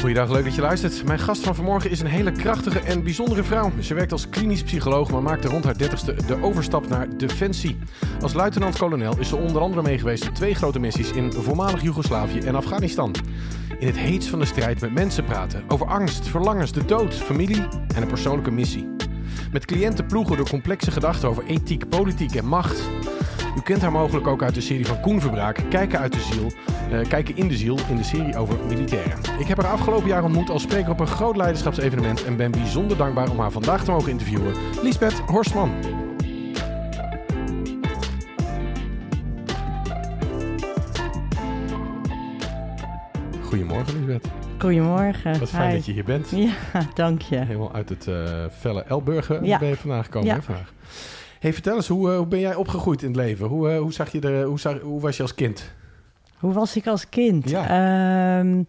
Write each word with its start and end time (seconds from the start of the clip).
Goeiedag, 0.00 0.30
leuk 0.30 0.44
dat 0.44 0.54
je 0.54 0.60
luistert. 0.60 1.04
Mijn 1.04 1.18
gast 1.18 1.42
van 1.42 1.54
vanmorgen 1.54 1.90
is 1.90 2.00
een 2.00 2.06
hele 2.06 2.32
krachtige 2.32 2.80
en 2.80 3.02
bijzondere 3.02 3.42
vrouw. 3.42 3.72
Ze 3.80 3.94
werkt 3.94 4.12
als 4.12 4.28
klinisch 4.28 4.62
psycholoog, 4.62 5.10
maar 5.10 5.22
maakte 5.22 5.48
rond 5.48 5.64
haar 5.64 5.78
dertigste 5.78 6.14
de 6.26 6.42
overstap 6.42 6.88
naar 6.88 7.16
Defensie. 7.16 7.78
Als 8.20 8.32
luitenant-kolonel 8.32 9.18
is 9.18 9.28
ze 9.28 9.36
onder 9.36 9.62
andere 9.62 9.82
meegeweest 9.82 10.28
op 10.28 10.34
twee 10.34 10.54
grote 10.54 10.78
missies 10.78 11.10
in 11.10 11.32
voormalig 11.32 11.82
Joegoslavië 11.82 12.38
en 12.38 12.54
Afghanistan. 12.54 13.14
In 13.78 13.86
het 13.86 13.96
heetst 13.96 14.28
van 14.28 14.38
de 14.38 14.44
strijd 14.44 14.80
met 14.80 14.92
mensen 14.92 15.24
praten 15.24 15.64
over 15.68 15.86
angst, 15.86 16.28
verlangens, 16.28 16.72
de 16.72 16.84
dood, 16.84 17.14
familie 17.14 17.68
en 17.94 18.02
een 18.02 18.08
persoonlijke 18.08 18.50
missie. 18.50 18.88
Met 19.52 19.64
cliënten 19.64 20.06
ploegen 20.06 20.36
door 20.36 20.48
complexe 20.48 20.90
gedachten 20.90 21.28
over 21.28 21.44
ethiek, 21.44 21.88
politiek 21.88 22.34
en 22.34 22.46
macht. 22.46 22.82
U 23.56 23.60
kent 23.60 23.82
haar 23.82 23.92
mogelijk 23.92 24.26
ook 24.26 24.42
uit 24.42 24.54
de 24.54 24.60
serie 24.60 24.86
van 24.86 25.00
Koen 25.00 25.20
Verbraak, 25.20 25.58
Kijken 25.68 25.98
uit 25.98 26.12
de 26.12 26.20
ziel. 26.20 26.50
eh, 26.90 27.08
Kijken 27.08 27.36
in 27.36 27.48
de 27.48 27.56
ziel 27.56 27.78
in 27.88 27.96
de 27.96 28.02
serie 28.04 28.36
over 28.36 28.56
militairen. 28.68 29.18
Ik 29.38 29.46
heb 29.46 29.62
haar 29.62 29.70
afgelopen 29.72 30.08
jaar 30.08 30.24
ontmoet 30.24 30.50
als 30.50 30.62
spreker 30.62 30.90
op 30.90 31.00
een 31.00 31.06
groot 31.06 31.36
leiderschapsevenement 31.36 32.24
en 32.24 32.36
ben 32.36 32.50
bijzonder 32.50 32.96
dankbaar 32.96 33.30
om 33.30 33.38
haar 33.40 33.50
vandaag 33.50 33.84
te 33.84 33.90
mogen 33.90 34.10
interviewen. 34.10 34.54
Lisbeth 34.82 35.18
Horstman. 35.26 35.70
Goedemorgen 43.42 43.94
Lisbeth. 43.98 44.26
Goedemorgen. 44.58 45.38
Wat 45.38 45.48
fijn 45.48 45.68
Hi. 45.68 45.74
dat 45.76 45.86
je 45.86 45.92
hier 45.92 46.04
bent. 46.04 46.30
Ja, 46.30 46.52
dank 46.94 47.22
je. 47.22 47.36
Helemaal 47.36 47.74
uit 47.74 47.88
het 47.88 48.06
eh 48.08 48.44
felle 48.58 48.82
Elburgen 48.82 49.44
Ja. 49.44 49.58
ben 49.58 49.68
je 49.68 49.76
vandaag 49.76 50.04
gekomen. 50.04 50.28
Ja. 50.28 50.42
Vandaag. 50.42 50.72
Hey, 51.38 51.52
vertel 51.52 51.76
eens, 51.76 51.88
hoe, 51.88 52.10
eh, 52.10 52.16
hoe 52.16 52.26
ben 52.26 52.40
jij 52.40 52.54
opgegroeid 52.54 53.02
in 53.02 53.08
het 53.08 53.16
leven? 53.16 53.46
Hoe, 53.46 53.70
eh, 53.70 53.78
hoe, 53.78 53.92
zag 53.92 54.12
je 54.12 54.20
er, 54.20 54.44
hoe, 54.44 54.60
zag, 54.60 54.80
hoe 54.80 55.00
was 55.00 55.16
je 55.16 55.22
als 55.22 55.34
kind? 55.34 55.72
Hoe 56.38 56.52
was 56.52 56.76
ik 56.76 56.86
als 56.86 57.08
kind? 57.08 57.50
Ja. 57.50 57.62
Ehm, 57.62 58.62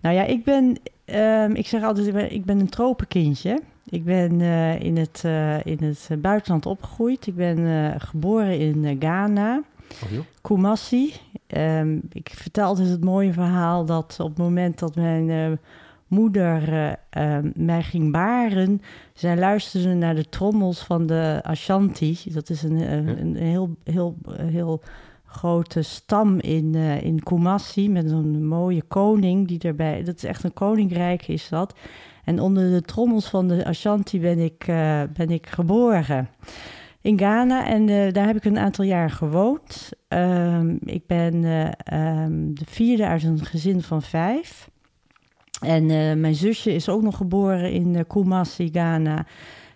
nou 0.00 0.14
ja, 0.14 0.24
ik 0.24 0.44
ben, 0.44 0.78
ehm, 1.04 1.50
ik 1.50 1.66
zeg 1.66 1.82
altijd, 1.82 2.06
ik 2.06 2.12
ben, 2.12 2.32
ik 2.32 2.44
ben 2.44 2.60
een 2.60 2.68
tropenkindje. 2.68 3.60
Ik 3.88 4.04
ben 4.04 4.40
eh, 4.40 4.80
in, 4.80 4.96
het, 4.96 5.24
in 5.64 5.78
het 5.80 6.08
buitenland 6.22 6.66
opgegroeid. 6.66 7.26
Ik 7.26 7.36
ben 7.36 7.94
geboren 8.00 8.58
in 8.58 8.96
Ghana, 9.00 9.62
Oh. 10.04 10.18
Kumasi. 10.42 11.12
Ehm, 11.46 11.98
ik 12.12 12.30
vertel 12.34 12.66
altijd 12.66 12.88
het 12.88 13.04
mooie 13.04 13.32
verhaal 13.32 13.84
dat 13.84 14.16
op 14.20 14.28
het 14.28 14.38
moment 14.38 14.78
dat 14.78 14.94
mijn 14.94 15.58
moeder 16.06 16.72
eh, 16.72 16.92
ehm, 17.10 17.50
mij 17.54 17.82
ging 17.82 18.12
baren, 18.12 18.82
zij 19.14 19.36
luisterde 19.36 19.94
naar 19.94 20.14
de 20.14 20.28
trommels 20.28 20.84
van 20.84 21.06
de 21.06 21.40
Ashanti. 21.42 22.18
Dat 22.32 22.50
is 22.50 22.62
een, 22.62 22.92
een, 22.92 23.06
Ja. 23.06 23.16
een 23.16 23.36
heel, 23.36 23.76
heel, 23.84 24.16
heel 24.36 24.82
grote 25.24 25.82
stam 25.82 26.38
in, 26.40 26.74
eh 26.74 27.02
in 27.02 27.22
Kumasi 27.22 27.90
met 27.90 28.10
een 28.10 28.46
mooie 28.46 28.82
koning 28.82 29.48
die 29.48 29.58
erbij. 29.60 30.02
Dat 30.04 30.16
is 30.16 30.24
echt 30.24 30.44
een 30.44 30.52
koninkrijk, 30.52 31.28
is 31.28 31.48
dat. 31.48 31.74
En 32.24 32.40
onder 32.40 32.70
de 32.70 32.82
trommels 32.82 33.28
van 33.28 33.48
de 33.48 33.64
Ashanti 33.64 34.20
ben 34.20 34.38
ik, 34.38 34.64
eh, 34.66 35.02
ben 35.12 35.30
ik 35.30 35.46
geboren 35.46 36.28
in 37.06 37.18
Ghana 37.18 37.66
en 37.66 37.88
eh, 37.88 38.12
daar 38.12 38.26
heb 38.26 38.36
ik 38.36 38.44
een 38.44 38.58
aantal 38.58 38.84
jaar 38.84 39.10
gewoond. 39.10 39.90
Ehm, 40.08 40.76
ik 40.80 41.06
ben 41.06 41.44
eh, 41.44 41.68
ehm, 41.74 42.54
de 42.54 42.64
vierde 42.66 43.06
uit 43.06 43.22
een 43.22 43.44
gezin 43.44 43.82
van 43.82 44.02
vijf. 44.02 44.70
En 45.60 45.90
eh, 45.90 46.16
mijn 46.16 46.34
zusje 46.34 46.74
is 46.74 46.88
ook 46.88 47.02
nog 47.02 47.16
geboren 47.16 47.72
in 47.72 47.94
uh, 47.94 48.00
Kumasi, 48.06 48.68
Ghana. 48.72 49.26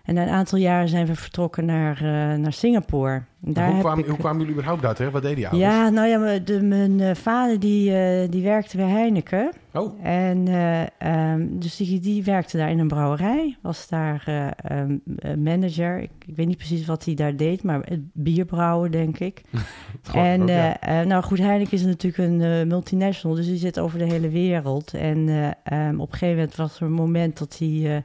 En 0.03 0.13
na 0.13 0.21
een 0.21 0.29
aantal 0.29 0.57
jaren 0.59 0.89
zijn 0.89 1.05
we 1.05 1.15
vertrokken 1.15 1.65
naar, 1.65 1.95
eh, 1.97 2.37
naar 2.39 2.53
Singapore. 2.53 3.21
Daar 3.39 3.71
hoe, 3.71 3.79
kwamen, 3.79 3.99
ik- 4.03 4.09
hoe 4.09 4.17
kwamen 4.19 4.37
jullie 4.39 4.53
überhaupt 4.53 4.85
uit? 4.85 4.97
Hè? 4.97 5.11
Wat 5.11 5.21
deden 5.21 5.35
die 5.37 5.47
ouders? 5.47 5.71
ja, 5.71 5.89
nou 5.89 6.07
ja, 6.07 6.17
mijn- 6.17 6.45
de, 6.45 6.61
mijn 6.63 6.99
eh, 6.99 7.15
vader 7.15 7.59
die, 7.59 7.95
eh, 7.97 8.29
die 8.31 8.43
werkte 8.43 8.77
bij 8.77 8.85
Heineken. 8.89 9.51
Oh, 9.73 10.05
En 10.05 10.47
eh, 10.47 10.81
ehm, 10.97 11.47
dus 11.49 11.75
die, 11.75 11.99
die 11.99 12.23
werkte 12.23 12.57
daar 12.57 12.69
in 12.69 12.79
een 12.79 12.87
brouwerij, 12.87 13.57
was 13.61 13.87
daar 13.89 14.23
eh, 14.63 15.33
manager. 15.37 15.99
Ik, 16.01 16.09
ik 16.25 16.35
weet 16.35 16.47
niet 16.47 16.57
precies 16.57 16.85
wat 16.85 17.05
hij 17.05 17.13
daar 17.13 17.35
deed, 17.35 17.63
maar 17.63 17.79
het 17.83 17.99
bierbrouwen, 18.13 18.91
denk 18.91 19.19
ik. 19.19 19.41
en 20.13 20.41
ook, 20.41 20.47
ja. 20.49 21.03
nou 21.03 21.23
goed, 21.23 21.37
Heineken 21.37 21.73
is 21.73 21.83
natuurlijk 21.85 22.29
een 22.29 22.67
multinational, 22.67 23.35
dus 23.37 23.45
die 23.47 23.57
zit 23.57 23.79
over 23.79 23.97
de 23.99 24.05
hele 24.05 24.29
wereld. 24.29 24.93
En 24.93 25.29
eh, 25.29 25.87
ehm, 25.87 25.99
op 25.99 26.07
een 26.11 26.17
gegeven 26.17 26.35
moment 26.35 26.55
was 26.55 26.79
er 26.79 26.85
een 26.85 26.91
moment 26.91 27.37
dat 27.39 27.57
hij 27.59 28.03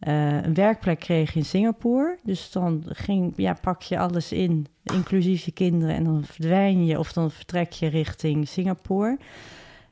eh, 0.00 0.42
een 0.42 0.54
werkplek 0.54 0.98
kreeg 0.98 1.34
in 1.34 1.44
Singapore. 1.44 2.18
Dus 2.22 2.50
dan 2.50 2.82
ging, 2.86 3.32
ja, 3.36 3.56
pak 3.60 3.82
je 3.82 3.98
alles 3.98 4.32
in, 4.32 4.66
inclusief 4.82 5.44
je 5.44 5.52
kinderen, 5.52 5.94
en 5.94 6.04
dan 6.04 6.24
verdwijn 6.24 6.86
je 6.86 6.98
of 6.98 7.12
dan 7.12 7.30
vertrek 7.30 7.72
je 7.72 7.86
richting 7.86 8.48
Singapore. 8.48 9.18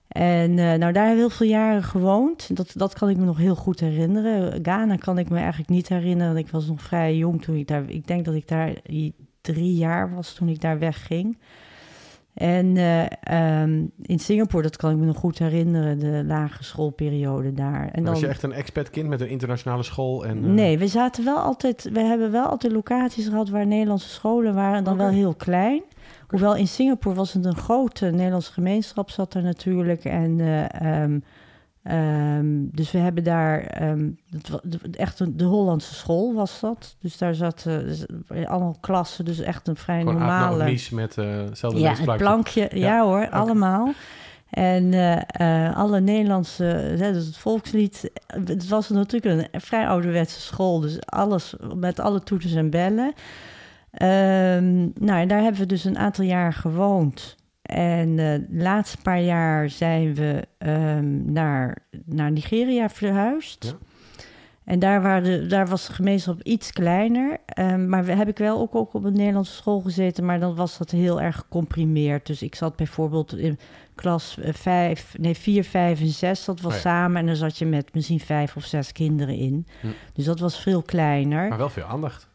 En 0.08 0.58
eh, 0.58 0.74
nou, 0.74 0.92
daar 0.92 1.04
heb 1.04 1.12
ik 1.12 1.18
heel 1.18 1.30
veel 1.30 1.46
jaren 1.46 1.82
gewoond. 1.82 2.56
Dat, 2.56 2.72
dat 2.74 2.94
kan 2.94 3.08
ik 3.08 3.16
me 3.16 3.24
nog 3.24 3.38
heel 3.38 3.56
goed 3.56 3.80
herinneren. 3.80 4.64
Ghana 4.64 4.96
kan 4.96 5.18
ik 5.18 5.28
me 5.28 5.38
eigenlijk 5.38 5.68
niet 5.68 5.88
herinneren. 5.88 6.36
Ik 6.36 6.48
was 6.48 6.66
nog 6.66 6.82
vrij 6.82 7.16
jong 7.16 7.42
toen 7.42 7.56
ik 7.56 7.68
daar... 7.68 7.90
Ik 7.90 8.06
denk 8.06 8.24
dat 8.24 8.34
ik 8.34 8.48
daar 8.48 8.72
drie 9.40 9.74
jaar 9.74 10.14
was 10.14 10.34
toen 10.34 10.48
ik 10.48 10.60
daar 10.60 10.78
wegging. 10.78 11.38
En 12.38 12.76
eh, 12.76 13.04
ehm, 13.60 13.84
in 14.02 14.18
Singapore, 14.18 14.62
dat 14.62 14.76
kan 14.76 14.90
ik 14.90 14.96
me 14.96 15.04
nog 15.04 15.16
goed 15.16 15.38
herinneren, 15.38 15.98
de 15.98 16.24
lagere 16.26 16.64
schoolperiode 16.64 17.52
daar. 17.52 17.88
En 17.92 18.04
was 18.04 18.20
je 18.20 18.26
echt 18.26 18.42
een 18.42 18.52
expat 18.52 18.90
kind 18.90 19.08
met 19.08 19.20
een 19.20 19.28
internationale 19.28 19.82
school? 19.82 20.26
En, 20.26 20.44
eh, 20.44 20.50
Nee, 20.50 20.78
we 20.78 20.86
zaten 20.86 21.24
wel 21.24 21.38
altijd, 21.38 21.90
we 21.92 22.00
hebben 22.00 22.30
wel 22.30 22.46
altijd 22.46 22.72
locaties 22.72 23.26
gehad 23.28 23.48
waar 23.48 23.66
Nederlandse 23.66 24.08
scholen 24.08 24.54
waren, 24.54 24.84
dan 24.84 24.92
Oké. 24.94 25.02
wel 25.02 25.12
heel 25.12 25.34
klein. 25.34 25.82
Hoewel 26.28 26.56
in 26.56 26.68
Singapore 26.68 27.14
was 27.14 27.32
het 27.32 27.44
een 27.44 27.56
grote 27.56 28.06
Nederlandse 28.06 28.52
gemeenschap 28.52 29.10
zat 29.10 29.34
er 29.34 29.42
natuurlijk. 29.42 30.04
En 30.04 30.40
ehm, 30.70 31.18
ehm, 31.88 32.46
dus 32.72 32.90
we 32.90 32.98
hebben 32.98 33.24
daar 33.24 33.60
ehm, 33.60 34.10
het 34.30 34.96
echt 34.96 35.20
een, 35.20 35.36
de 35.36 35.44
Hollandse 35.44 35.94
school 35.94 36.34
was 36.34 36.60
dat. 36.60 36.96
Dus 37.00 37.18
daar 37.18 37.34
zaten 37.34 37.86
dus 37.86 38.06
allemaal 38.46 38.76
klassen, 38.80 39.24
dus 39.24 39.40
echt 39.40 39.68
een 39.68 39.76
vrij 39.76 39.98
Gewoon 39.98 40.14
normale. 40.14 40.78
met 40.92 41.18
eh 41.18 41.36
hetzelfde 41.36 41.80
Ja, 41.80 41.94
het 41.94 42.16
plankje, 42.16 42.68
ja, 42.72 43.02
hoor, 43.02 43.30
allemaal. 43.30 43.92
En 44.50 44.92
eh, 44.94 45.66
eh, 45.66 45.76
alle 45.76 46.00
Nederlandse, 46.00 46.64
hè, 46.98 47.12
dus 47.12 47.26
het 47.26 47.36
volkslied, 47.36 48.10
het 48.44 48.68
was 48.68 48.88
natuurlijk 48.88 49.52
een 49.52 49.60
vrij 49.60 49.88
ouderwetse 49.88 50.40
school, 50.40 50.80
dus 50.80 51.00
alles 51.00 51.54
met 51.74 52.00
alle 52.00 52.22
toeters 52.22 52.54
en 52.54 52.70
bellen. 52.70 53.12
Ehm, 53.90 54.78
nou, 54.94 55.20
en 55.20 55.28
daar 55.28 55.42
hebben 55.42 55.60
we 55.60 55.66
dus 55.66 55.84
een 55.84 55.98
aantal 55.98 56.24
jaar 56.24 56.52
gewoond. 56.52 57.36
En 57.74 58.08
eh, 58.08 58.16
de 58.16 58.46
laatste 58.50 58.96
paar 59.02 59.20
jaar 59.20 59.70
zijn 59.70 60.14
we 60.14 60.44
ehm, 60.58 61.32
naar, 61.32 61.76
naar 62.04 62.32
Nigeria 62.32 62.88
verhuisd. 62.88 63.64
Ja. 63.64 63.86
En 64.64 64.78
daar, 64.78 65.02
waren 65.02 65.22
de, 65.22 65.46
daar 65.46 65.66
was 65.66 65.86
de 65.86 65.92
gemeenschap 65.92 66.42
iets 66.42 66.72
kleiner. 66.72 67.38
Ehm, 67.46 67.88
maar 67.88 68.04
we, 68.04 68.12
heb 68.12 68.28
ik 68.28 68.38
wel 68.38 68.58
ook, 68.58 68.74
ook 68.74 68.94
op 68.94 69.04
een 69.04 69.12
Nederlandse 69.12 69.54
school 69.54 69.80
gezeten. 69.80 70.24
Maar 70.24 70.40
dan 70.40 70.54
was 70.54 70.78
dat 70.78 70.90
heel 70.90 71.20
erg 71.20 71.36
gecomprimeerd. 71.36 72.26
Dus 72.26 72.42
ik 72.42 72.54
zat 72.54 72.76
bijvoorbeeld 72.76 73.36
in 73.36 73.58
klas 73.94 74.38
5, 74.40 75.14
nee 75.18 75.34
4, 75.34 75.64
5 75.64 76.00
en 76.00 76.06
6. 76.06 76.44
Dat 76.44 76.60
was 76.60 76.72
Oh 76.72 76.82
ja. 76.82 76.90
samen. 76.90 77.20
En 77.20 77.26
dan 77.26 77.36
zat 77.36 77.58
je 77.58 77.66
met 77.66 77.94
misschien 77.94 78.20
vijf 78.20 78.56
of 78.56 78.64
zes 78.64 78.92
kinderen 78.92 79.34
in. 79.34 79.66
Hm. 79.80 79.86
Dus 80.12 80.24
dat 80.24 80.40
was 80.40 80.60
veel 80.60 80.82
kleiner. 80.82 81.48
Maar 81.48 81.58
wel 81.58 81.70
veel 81.70 81.84
aandacht. 81.84 82.28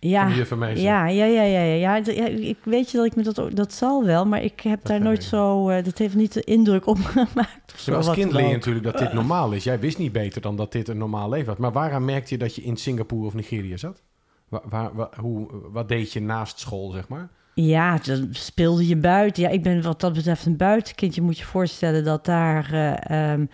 Ja, 0.00 0.44
van 0.44 0.58
juf 0.68 0.78
ja, 0.80 1.06
ja, 1.06 1.24
ja, 1.24 1.42
ja, 1.42 1.60
ja, 1.60 1.96
Ik 2.36 2.58
weet 2.64 2.90
je 2.90 2.96
dat 2.96 3.06
ik 3.06 3.16
me 3.16 3.22
dat 3.22 3.40
ook, 3.40 3.56
dat 3.56 3.72
zal 3.72 4.04
wel, 4.04 4.26
maar 4.26 4.42
ik 4.42 4.60
heb 4.60 4.84
daar 4.84 5.00
nooit 5.00 5.22
ik. 5.22 5.28
zo, 5.28 5.68
eh, 5.68 5.84
dat 5.84 5.98
heeft 5.98 6.14
niet 6.14 6.32
de 6.32 6.44
indruk 6.44 6.86
op 6.86 6.98
gemaakt. 7.14 7.72
Of 7.74 7.80
zo, 7.80 7.94
als 7.94 8.10
kind 8.10 8.32
leer 8.32 8.46
je 8.46 8.52
natuurlijk 8.52 8.84
dat 8.84 8.98
dit 8.98 9.12
normaal 9.12 9.52
is. 9.52 9.64
Jij 9.64 9.80
wist 9.80 9.98
niet 9.98 10.12
beter 10.12 10.40
dan 10.40 10.56
dat 10.56 10.72
dit 10.72 10.88
een 10.88 10.98
normaal 10.98 11.28
leven 11.28 11.46
was. 11.46 11.56
Maar 11.56 11.72
waaraan 11.72 12.04
merkte 12.04 12.34
je 12.34 12.40
dat 12.40 12.54
je 12.54 12.62
in 12.62 12.76
Singapore 12.76 13.26
of 13.26 13.34
Nigeria 13.34 13.76
zat? 13.76 14.02
Waar, 14.48 14.62
waar, 14.68 14.94
waar- 14.94 15.16
hoe, 15.20 15.48
wat 15.72 15.88
deed 15.88 16.12
je 16.12 16.20
naast 16.20 16.58
school, 16.58 16.90
zeg 16.90 17.08
maar? 17.08 17.28
Ja, 17.54 17.98
dan 18.02 18.28
speelde 18.30 18.86
je 18.86 18.96
buiten. 18.96 19.42
Ja, 19.42 19.48
ik 19.48 19.62
ben 19.62 19.82
wat 19.82 20.00
dat 20.00 20.12
betreft 20.12 20.46
een 20.46 20.56
buitenkind. 20.56 21.14
Je 21.14 21.22
moet 21.22 21.38
je 21.38 21.44
voorstellen 21.44 22.04
dat 22.04 22.24
daar... 22.24 22.72
eh, 22.72 23.32
ehm, 23.32 23.46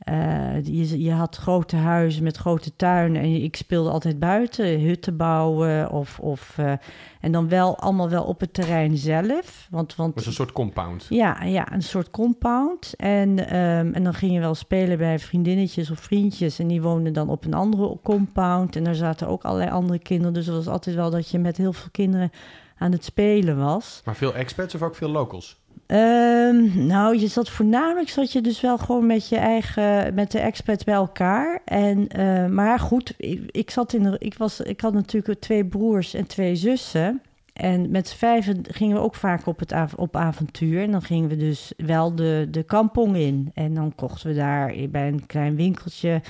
eh, 0.00 0.64
je, 0.64 1.02
je 1.02 1.12
had 1.12 1.36
grote 1.36 1.76
huizen 1.76 2.22
met 2.22 2.36
grote 2.36 2.76
tuinen 2.76 3.22
en 3.22 3.42
ik 3.42 3.56
speelde 3.56 3.90
altijd 3.90 4.18
buiten, 4.18 4.80
hutten 4.80 5.16
bouwen 5.16 5.90
of... 5.90 6.18
of 6.18 6.54
eh, 6.58 6.72
en 7.20 7.32
dan 7.32 7.48
wel 7.48 7.78
allemaal 7.78 8.08
wel 8.08 8.24
op 8.24 8.40
het 8.40 8.54
terrein 8.54 8.96
zelf. 8.96 9.66
Want, 9.70 9.96
want 9.96 10.16
is 10.16 10.26
een 10.26 10.32
soort 10.32 10.52
compound. 10.52 11.06
Ja, 11.08 11.42
ja, 11.42 11.72
een 11.72 11.82
soort 11.82 12.10
compound. 12.10 12.94
En, 12.96 13.48
ehm, 13.48 13.92
en 13.92 14.04
dan 14.04 14.14
ging 14.14 14.32
je 14.32 14.40
wel 14.40 14.54
spelen 14.54 14.98
bij 14.98 15.18
vriendinnetjes 15.18 15.90
of 15.90 15.98
vriendjes. 15.98 16.58
En 16.58 16.66
die 16.66 16.82
woonden 16.82 17.12
dan 17.12 17.28
op 17.28 17.44
een 17.44 17.54
andere 17.54 17.98
compound. 18.02 18.76
En 18.76 18.84
daar 18.84 18.94
zaten 18.94 19.28
ook 19.28 19.42
allerlei 19.42 19.70
andere 19.70 19.98
kinderen. 19.98 20.32
Dus 20.32 20.46
het 20.46 20.54
was 20.54 20.68
altijd 20.68 20.96
wel 20.96 21.10
dat 21.10 21.30
je 21.30 21.38
met 21.38 21.56
heel 21.56 21.72
veel 21.72 21.90
kinderen 21.90 22.30
aan 22.78 22.92
het 22.92 23.04
spelen 23.04 23.58
was. 23.58 24.02
Maar 24.04 24.16
veel 24.16 24.34
expats 24.34 24.74
of 24.74 24.82
ook 24.82 24.94
veel 24.94 25.10
locals? 25.10 25.59
Ehm, 25.90 26.86
nou, 26.86 27.18
je 27.18 27.26
zat 27.26 27.48
voornamelijk 27.48 28.08
zat 28.08 28.32
je 28.32 28.40
dus 28.40 28.60
wel 28.60 28.78
gewoon 28.78 29.06
met 29.06 29.28
je 29.28 29.36
eigen, 29.36 30.14
met 30.14 30.30
de 30.30 30.38
expats 30.38 30.84
bij 30.84 30.94
elkaar. 30.94 31.60
En, 31.64 32.08
eh, 32.08 32.46
maar 32.46 32.78
goed, 32.78 33.14
ik, 33.46 33.70
zat 33.70 33.92
in, 33.92 34.16
ik 34.18 34.34
was, 34.34 34.60
ik 34.60 34.80
had 34.80 34.92
natuurlijk 34.92 35.40
twee 35.40 35.64
broers 35.64 36.14
en 36.14 36.26
twee 36.26 36.56
zussen. 36.56 37.22
en 37.52 37.90
met 37.90 38.08
z'n 38.08 38.16
vijven 38.16 38.62
gingen 38.62 38.96
we 38.96 39.02
ook 39.02 39.14
vaak 39.14 39.46
op, 39.46 39.58
het 39.58 39.74
op 39.96 40.16
avontuur. 40.16 40.82
En 40.82 40.90
dan 40.90 41.02
gingen 41.02 41.28
we 41.28 41.36
dus 41.36 41.72
wel 41.76 42.14
de, 42.14 42.48
de 42.50 42.62
kampong 42.62 43.16
in. 43.16 43.50
En 43.54 43.74
dan 43.74 43.94
kochten 43.94 44.28
we 44.28 44.34
daar 44.34 44.74
bij 44.90 45.08
een 45.08 45.26
klein 45.26 45.56
winkeltje 45.56 46.20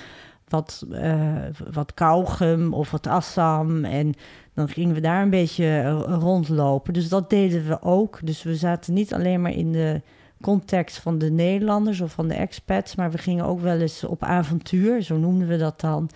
wat, 0.51 0.87
eh, 0.93 1.37
wat 1.73 1.95
kauwgum 1.95 2.75
of 2.75 2.91
wat 2.91 3.07
assam. 3.07 3.85
En 3.85 4.15
dan 4.55 4.69
gingen 4.69 4.95
we 4.95 5.01
daar 5.01 5.23
een 5.23 5.31
beetje 5.31 5.65
eh, 5.65 6.17
rondlopen. 6.21 6.93
Dus 6.93 7.09
dat 7.09 7.31
deden 7.31 7.67
we 7.67 7.83
ook. 7.83 8.19
Dus 8.23 8.43
we 8.43 8.57
zaten 8.57 8.95
niet 8.95 9.15
alleen 9.15 9.43
maar 9.43 9.53
in 9.53 9.73
de 9.73 10.01
context 10.41 10.99
van 10.99 11.19
de 11.19 11.31
Nederlanders 11.31 12.01
of 12.01 12.13
van 12.13 12.29
de 12.29 12.35
expats, 12.35 12.95
maar 12.95 13.11
we 13.11 13.19
gingen 13.19 13.45
ook 13.45 13.61
wel 13.61 13.79
eens 13.79 14.05
op 14.05 14.23
avontuur, 14.23 15.03
zo 15.03 15.17
noemden 15.17 15.49
we 15.49 15.57
dat 15.57 15.81
dan. 15.81 16.11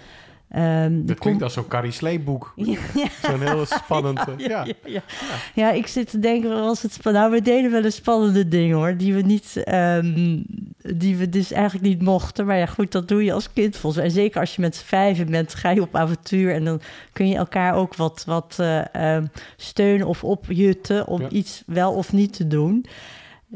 Ehm, 0.54 1.06
Dat 1.06 1.18
klinkt 1.18 1.42
als 1.42 1.52
zo'n 1.52 1.68
Carrie 1.68 1.92
Sleep-boek. 1.92 2.52
Ja, 2.94 3.08
Zo'n 3.22 3.40
heel 3.40 3.66
spannend... 3.82 4.20
ja. 4.36 4.64
ja, 4.64 4.74
ja. 4.84 5.02
Ja, 5.54 5.70
ik 5.70 5.86
zit 5.86 6.10
te 6.10 6.18
denken, 6.18 6.50
was 6.50 6.82
het 6.82 6.98
Nou, 7.02 7.30
we 7.30 7.42
deden 7.42 7.70
wel 7.70 7.84
een 7.84 7.92
spannende 7.92 8.48
dingen 8.48 8.76
hoor, 8.76 8.96
die 8.96 9.14
we 9.14 9.20
niet, 9.20 9.56
ehm, 9.64 10.38
die 10.78 11.16
we 11.16 11.28
dus 11.28 11.52
eigenlijk 11.52 11.84
niet 11.84 12.02
mochten. 12.02 12.46
Maar 12.46 12.56
ja, 12.58 12.66
goed, 12.66 12.92
dat 12.92 13.08
doe 13.08 13.24
je 13.24 13.32
als 13.32 13.52
kind 13.52 13.76
volgens 13.76 13.96
mij. 14.02 14.04
En 14.10 14.16
zeker 14.16 14.40
als 14.40 14.54
je 14.54 14.60
met 14.60 14.76
z'n 14.76 14.84
vijven 14.84 15.30
bent, 15.30 15.54
ga 15.54 15.70
je 15.70 15.80
op 15.80 15.96
avontuur 15.96 16.54
en 16.54 16.64
dan 16.64 16.80
kun 17.12 17.28
je 17.28 17.36
elkaar 17.36 17.74
ook 17.74 17.94
wat, 17.94 18.22
wat 18.26 18.56
eh, 18.58 18.94
ehm, 18.94 19.26
steunen 19.56 20.06
of 20.06 20.24
opjutten 20.24 21.06
om 21.06 21.26
iets 21.30 21.62
wel 21.66 21.92
of 21.92 22.12
niet 22.12 22.32
te 22.32 22.46
doen. 22.46 22.86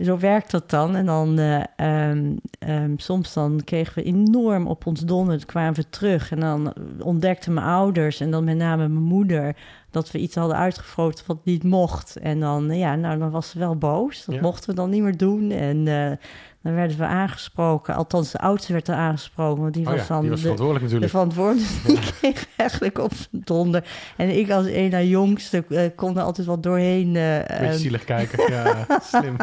Zo 0.02 0.18
werkt 0.18 0.50
dat 0.50 0.70
dan. 0.70 0.96
En 0.96 1.06
dan 1.06 1.38
eh, 1.38 1.62
ehm, 1.76 2.36
ehm, 2.58 2.92
soms 2.96 3.32
dan 3.32 3.60
kregen 3.64 3.94
we 3.94 4.02
enorm 4.02 4.66
op 4.66 4.86
ons 4.86 5.00
donder. 5.00 5.46
Kwamen 5.46 5.74
we 5.74 5.88
terug 5.90 6.30
en 6.30 6.40
dan 6.40 6.72
ontdekten 7.00 7.54
mijn 7.54 7.66
ouders 7.66 8.20
en 8.20 8.30
dan 8.30 8.44
met 8.44 8.56
name 8.56 8.88
mijn 8.88 9.04
moeder 9.04 9.56
dat 9.90 10.10
we 10.10 10.18
iets 10.18 10.34
hadden 10.34 10.56
uitgefroten 10.56 11.24
wat 11.26 11.44
niet 11.44 11.64
mocht. 11.64 12.16
En 12.16 12.40
dan, 12.40 12.76
ja, 12.76 12.94
nou, 12.94 13.18
dan 13.18 13.30
was 13.30 13.50
ze 13.50 13.58
wel 13.58 13.76
boos. 13.76 14.24
Dat 14.24 14.34
Ja. 14.34 14.40
mochten 14.40 14.70
we 14.70 14.76
dan 14.76 14.90
niet 14.90 15.02
meer 15.02 15.16
doen. 15.16 15.50
En 15.50 15.88
eh, 15.88 16.16
dan 16.62 16.74
werden 16.74 16.96
we 16.98 17.04
aangesproken. 17.04 17.94
Althans, 17.94 18.30
de 18.30 18.38
oudste 18.38 18.72
werd 18.72 18.88
er 18.88 18.94
aangesproken, 18.94 19.62
want 19.62 19.74
die 19.74 19.86
Oh 19.86 19.92
was 19.92 20.00
ja, 20.00 20.06
dan 20.08 20.20
die 20.20 20.30
was 20.30 20.38
de, 20.40 20.44
verantwoordelijk 20.44 20.90
de 20.90 20.94
natuurlijk. 20.94 21.10
verantwoordelijke. 21.10 21.86
Die 21.86 22.12
kreeg 22.12 22.46
eigenlijk 22.56 22.98
op 22.98 23.12
zijn 23.14 23.42
donder. 23.44 23.84
En 24.16 24.38
ik 24.38 24.50
als 24.50 24.66
een 24.66 24.90
na 24.90 25.02
jongste 25.02 25.64
eh, 25.68 25.90
kon 25.96 26.16
er 26.16 26.22
altijd 26.22 26.46
wel 26.46 26.60
doorheen. 26.60 27.16
eh, 27.16 27.38
Beetje 27.38 27.54
eh, 27.64 27.72
zielig 27.72 28.04
kijken. 28.04 28.52
Ja, 28.52 28.86
slim. 29.12 29.36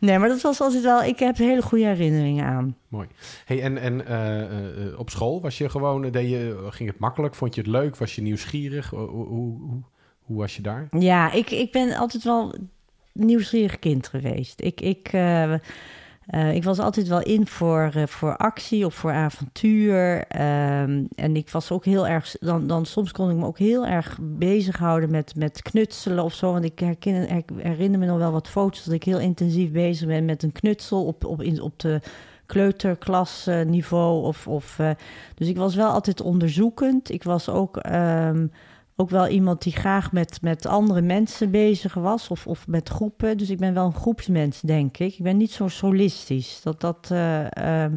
nee, 0.00 0.18
maar 0.18 0.28
dat 0.28 0.40
was 0.40 0.60
altijd 0.60 0.82
wel... 0.82 1.02
Ik 1.02 1.18
heb 1.18 1.36
hele 1.36 1.62
goede 1.62 1.84
herinneringen 1.84 2.44
aan. 2.44 2.76
Mooi. 2.88 3.08
Hey, 3.44 3.62
en 3.62 3.78
en 3.78 4.06
eh, 4.06 4.98
op 4.98 5.10
school 5.10 5.40
was 5.40 5.58
je 5.58 5.68
gewoon, 5.68 6.10
deed 6.10 6.30
je, 6.30 6.66
ging 6.70 6.88
het 6.90 6.98
makkelijk? 6.98 7.34
Vond 7.34 7.54
je 7.54 7.60
het 7.60 7.70
leuk? 7.70 7.96
Was 7.96 8.14
je 8.14 8.22
nieuwsgierig? 8.22 8.90
Hoe, 8.90 9.08
hoe, 9.08 9.26
hoe, 9.26 9.82
hoe 10.20 10.38
was 10.38 10.56
je 10.56 10.62
daar? 10.62 10.88
Ja, 10.98 11.32
ik, 11.32 11.50
ik 11.50 11.72
ben 11.72 11.96
altijd 11.96 12.24
wel 12.24 12.54
nieuwsgierig 13.18 13.78
kind 13.78 14.08
geweest. 14.08 14.60
Ik, 14.60 14.80
ik, 14.80 15.08
eh, 15.12 15.52
eh, 15.52 16.54
ik 16.54 16.64
was 16.64 16.78
altijd 16.78 17.08
wel 17.08 17.22
in 17.22 17.46
voor, 17.46 17.90
eh, 17.94 18.06
voor 18.06 18.36
actie 18.36 18.86
of 18.86 18.94
voor 18.94 19.12
avontuur. 19.12 20.24
Ehm, 20.26 21.04
en 21.14 21.36
ik 21.36 21.50
was 21.50 21.70
ook 21.70 21.84
heel 21.84 22.06
erg... 22.06 22.36
Dan, 22.40 22.66
dan 22.66 22.86
soms 22.86 23.12
kon 23.12 23.30
ik 23.30 23.36
me 23.36 23.46
ook 23.46 23.58
heel 23.58 23.86
erg 23.86 24.18
bezighouden 24.20 25.10
met, 25.10 25.36
met 25.36 25.62
knutselen 25.62 26.24
of 26.24 26.34
zo. 26.34 26.52
Want 26.52 26.64
ik 26.64 26.78
herken, 26.78 27.44
herinner 27.56 27.98
me 27.98 28.06
nog 28.06 28.18
wel 28.18 28.32
wat 28.32 28.48
foto's... 28.48 28.84
dat 28.84 28.94
ik 28.94 29.04
heel 29.04 29.20
intensief 29.20 29.70
bezig 29.70 30.06
ben 30.06 30.24
met 30.24 30.42
een 30.42 30.52
knutsel 30.52 31.04
op, 31.04 31.24
op, 31.24 31.42
in, 31.42 31.60
op 31.60 31.78
de 31.78 32.00
kleuterklasniveau. 32.46 34.24
Of, 34.24 34.46
of, 34.46 34.80
dus 35.34 35.48
ik 35.48 35.56
was 35.56 35.74
wel 35.74 35.90
altijd 35.90 36.20
onderzoekend. 36.20 37.10
Ik 37.10 37.22
was 37.22 37.48
ook... 37.48 37.76
ehm, 37.76 38.46
ook 39.00 39.10
wel 39.10 39.28
iemand 39.28 39.62
die 39.62 39.72
graag 39.72 40.12
met, 40.12 40.38
met 40.42 40.66
andere 40.66 41.00
mensen 41.00 41.50
bezig 41.50 41.94
was 41.94 42.28
of, 42.28 42.46
of 42.46 42.66
met 42.66 42.88
groepen. 42.88 43.38
Dus 43.38 43.50
ik 43.50 43.58
ben 43.58 43.74
wel 43.74 43.86
een 43.86 43.94
groepsmens, 43.94 44.60
denk 44.60 44.98
ik. 44.98 45.14
Ik 45.14 45.22
ben 45.22 45.36
niet 45.36 45.50
zo 45.50 45.68
solistisch. 45.68 46.60
Dat, 46.62 46.80
dat, 46.80 47.08
eh, 47.10 47.56
ehm, 47.84 47.94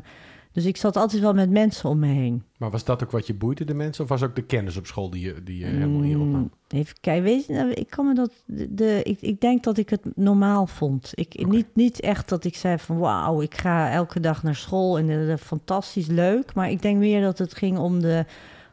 dus 0.52 0.66
ik 0.66 0.78
zat 0.78 0.96
altijd 0.96 1.22
wel 1.22 1.34
met 1.34 1.50
mensen 1.50 1.90
om 1.90 2.00
me 2.00 2.08
heen. 2.08 2.44
Maar 2.58 2.72
was 2.72 2.84
dat 2.84 3.04
ook 3.04 3.12
wat 3.12 3.28
je 3.28 3.34
boeide 3.34 3.66
de 3.66 3.74
mensen? 3.74 4.04
Of 4.04 4.10
was 4.10 4.24
ook 4.24 4.36
de 4.36 4.42
kennis 4.42 4.78
op 4.78 4.86
school 4.86 5.10
die 5.10 5.22
je, 5.22 5.44
die 5.44 5.58
je 5.58 5.66
helemaal 5.66 6.02
hier 6.02 6.20
opnam? 6.20 6.42
Mm, 6.42 6.52
Even 6.68 6.96
kijken, 7.02 7.24
weet 7.24 7.46
je, 7.46 7.54
nou, 7.54 7.72
ik 7.72 7.90
kan 7.90 8.08
me 8.08 8.14
dat. 8.14 8.32
De, 8.46 9.04
ik, 9.04 9.22
ik 9.22 9.42
denk 9.42 9.64
dat 9.64 9.78
ik 9.78 9.90
het 9.90 10.02
normaal 10.16 10.68
vond. 10.68 11.12
Ik, 11.16 11.48
niet, 11.48 11.68
niet 11.74 12.00
echt 12.00 12.30
dat 12.30 12.44
ik 12.44 12.56
zei 12.56 12.78
van 12.78 12.98
wauw, 12.98 13.42
ik 13.42 13.56
ga 13.56 13.92
elke 13.92 14.20
dag 14.20 14.44
naar 14.44 14.56
school 14.56 14.98
en 14.98 15.08
dat 15.08 15.40
is 15.40 15.46
fantastisch 15.46 16.08
leuk. 16.08 16.54
Maar 16.54 16.70
ik 16.70 16.82
denk 16.82 16.98
meer 16.98 17.22
dat 17.22 17.38
het 17.38 17.54
ging 17.54 17.78
om 17.78 18.00
de 18.00 18.26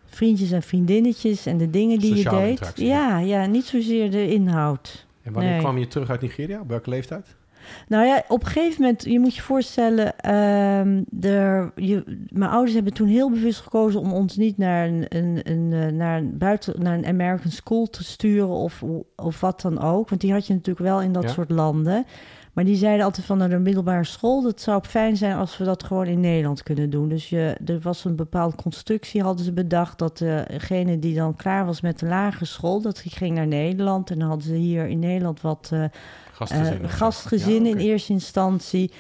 vriendjes 0.09 0.51
en 0.51 0.63
vriendinnetjes 0.63 1.47
en 1.47 1.57
de 1.59 1.71
dingen 1.71 1.99
die 1.99 2.17
Sociale 2.17 2.47
je 2.47 2.57
deed. 2.57 2.73
Ja, 2.75 3.19
ja, 3.19 3.47
niet 3.47 3.65
zozeer 3.65 4.11
de 4.11 4.33
inhoud. 4.33 5.07
En 5.23 5.33
wanneer 5.33 5.53
Nee. 5.53 5.61
kwam 5.61 5.79
je 5.79 5.87
terug 5.87 6.11
uit 6.11 6.21
Nigeria? 6.21 6.61
Op 6.61 6.69
welke 6.69 6.91
leeftijd? 6.91 7.37
Nou 7.89 8.07
ja, 8.07 8.25
op 8.29 8.41
een 8.41 8.47
gegeven 8.51 8.83
moment, 8.83 9.05
je 9.05 9.21
moet 9.21 9.35
je 9.35 9.43
voorstellen, 9.43 10.19
ehm, 10.19 11.03
er, 11.21 11.73
je, 11.77 12.05
mijn 12.29 12.51
ouders 12.51 12.75
hebben 12.75 12.93
toen 12.93 13.07
heel 13.09 13.31
bewust 13.31 13.61
gekozen 13.61 14.01
om 14.01 14.13
ons 14.13 14.37
niet 14.37 14.59
naar 14.59 14.87
een, 14.87 15.05
een, 15.09 15.41
een, 15.43 15.73
eh, 15.73 15.93
naar 15.93 16.19
een, 16.19 16.39
buiten, 16.39 16.83
naar 16.83 16.95
een 16.99 17.07
American 17.07 17.51
school 17.51 17.87
te 17.87 18.05
sturen 18.05 18.49
of, 18.49 18.85
of 19.17 19.41
wat 19.41 19.61
dan 19.61 19.81
ook. 19.81 20.09
Want 20.09 20.21
die 20.21 20.33
had 20.33 20.47
je 20.47 20.53
natuurlijk 20.55 20.87
wel 20.87 21.03
in 21.03 21.13
dat 21.13 21.23
Ja. 21.23 21.29
soort 21.29 21.51
landen. 21.51 22.07
Maar 22.59 22.67
die 22.67 22.77
zeiden 22.77 23.05
altijd 23.05 23.27
van 23.27 23.39
naar 23.39 23.49
de 23.49 23.59
middelbare 23.59 24.05
school, 24.05 24.43
dat 24.43 24.61
zou 24.61 24.83
fijn 24.85 25.17
zijn 25.17 25.37
als 25.37 25.57
we 25.59 25.65
dat 25.65 25.83
gewoon 25.83 26.07
in 26.07 26.21
Nederland 26.21 26.63
kunnen 26.63 26.91
doen. 26.91 27.09
Dus 27.09 27.29
je, 27.29 27.57
er 27.67 27.81
was 27.81 28.05
een 28.05 28.17
bepaalde 28.17 28.57
constructie, 28.57 29.23
hadden 29.23 29.45
ze 29.45 29.53
bedacht, 29.53 29.99
dat 29.99 30.19
degene 30.19 30.99
die 30.99 31.15
dan 31.15 31.37
klaar 31.37 31.67
was 31.67 31.81
met 31.81 31.99
de 31.99 32.07
lagere 32.07 32.45
school, 32.45 32.81
dat 32.81 33.01
die 33.03 33.13
ging 33.13 33.35
naar 33.35 33.47
Nederland. 33.47 34.11
En 34.11 34.19
dan 34.19 34.29
hadden 34.29 34.47
ze 34.47 34.55
hier 34.55 34.87
in 34.87 34.99
Nederland 34.99 35.41
wat 35.41 35.71
eh, 35.73 35.85
Gastgezinnen. 36.33 36.79
eh, 36.79 36.85
of 36.85 36.91
zo? 36.91 36.97
gastgezin 36.97 37.65
Ja, 37.65 37.71
oké. 37.71 37.79
in 37.79 37.87
eerste 37.87 38.13
instantie. 38.13 38.91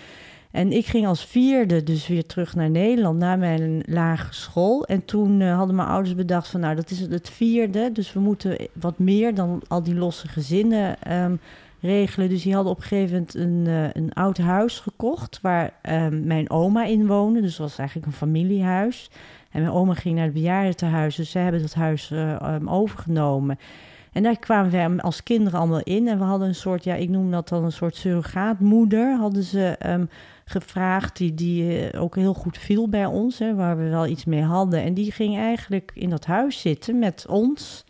En 0.50 0.72
ik 0.72 0.86
ging 0.86 1.06
als 1.06 1.24
vierde 1.24 1.82
dus 1.82 2.06
weer 2.06 2.26
terug 2.26 2.54
naar 2.54 2.70
Nederland 2.70 3.18
na 3.18 3.36
mijn 3.36 3.82
lagere 3.86 4.34
school. 4.34 4.84
En 4.84 5.04
toen 5.04 5.40
eh, 5.40 5.56
hadden 5.56 5.76
mijn 5.76 5.88
ouders 5.88 6.14
bedacht 6.14 6.48
van 6.48 6.60
nou, 6.60 6.74
dat 6.74 6.90
is 6.90 7.00
het 7.00 7.30
vierde. 7.30 7.92
Dus 7.92 8.12
we 8.12 8.20
moeten 8.20 8.56
wat 8.72 8.98
meer 8.98 9.34
dan 9.34 9.62
al 9.68 9.82
die 9.82 9.94
losse 9.94 10.28
gezinnen 10.28 11.02
ehm, 11.02 11.34
regelen. 11.80 12.28
Dus 12.28 12.42
die 12.42 12.54
hadden 12.54 12.72
op 12.72 12.78
een 12.78 12.86
gegeven 12.86 13.12
moment 13.12 13.34
een, 13.34 13.66
eh, 13.94 14.22
oud 14.22 14.38
huis 14.38 14.78
gekocht 14.78 15.38
waar 15.40 15.72
ehm, 15.82 16.26
mijn 16.26 16.50
oma 16.50 16.84
in 16.84 17.06
woonde. 17.06 17.40
Dus 17.40 17.56
dat 17.56 17.68
was 17.68 17.78
eigenlijk 17.78 18.08
een 18.08 18.18
familiehuis. 18.18 19.10
En 19.50 19.60
mijn 19.60 19.72
oma 19.72 19.94
ging 19.94 20.14
naar 20.14 20.24
het 20.24 20.32
bejaardentehuis, 20.32 21.16
dus 21.16 21.30
zij 21.30 21.42
hebben 21.42 21.60
dat 21.60 21.74
huis 21.74 22.10
eh, 22.10 22.32
ehm, 22.32 22.68
overgenomen. 22.68 23.58
En 24.12 24.22
daar 24.22 24.38
kwamen 24.38 24.70
wij 24.70 25.00
als 25.00 25.22
kinderen 25.22 25.58
allemaal 25.58 25.82
in. 25.82 26.08
En 26.08 26.18
we 26.18 26.24
hadden 26.24 26.48
een 26.48 26.54
soort, 26.54 26.84
ja, 26.84 26.94
ik 26.94 27.08
noem 27.08 27.30
dat 27.30 27.48
dan 27.48 27.64
een 27.64 27.72
soort 27.72 27.96
surrogaatmoeder. 27.96 29.16
Hadden 29.16 29.42
ze 29.42 29.76
ehm, 29.78 30.04
gevraagd, 30.44 31.16
die, 31.16 31.34
die 31.34 31.88
eh, 31.90 32.02
ook 32.02 32.14
heel 32.16 32.34
goed 32.34 32.58
viel 32.58 32.88
bij 32.88 33.06
ons, 33.06 33.38
hè, 33.38 33.54
waar 33.54 33.76
we 33.76 33.88
wel 33.88 34.06
iets 34.06 34.24
mee 34.24 34.42
hadden. 34.42 34.82
En 34.82 34.94
die 34.94 35.12
ging 35.12 35.36
eigenlijk 35.36 35.90
in 35.94 36.10
dat 36.10 36.26
huis 36.26 36.60
zitten 36.60 36.98
met 36.98 37.26
ons. 37.28 37.84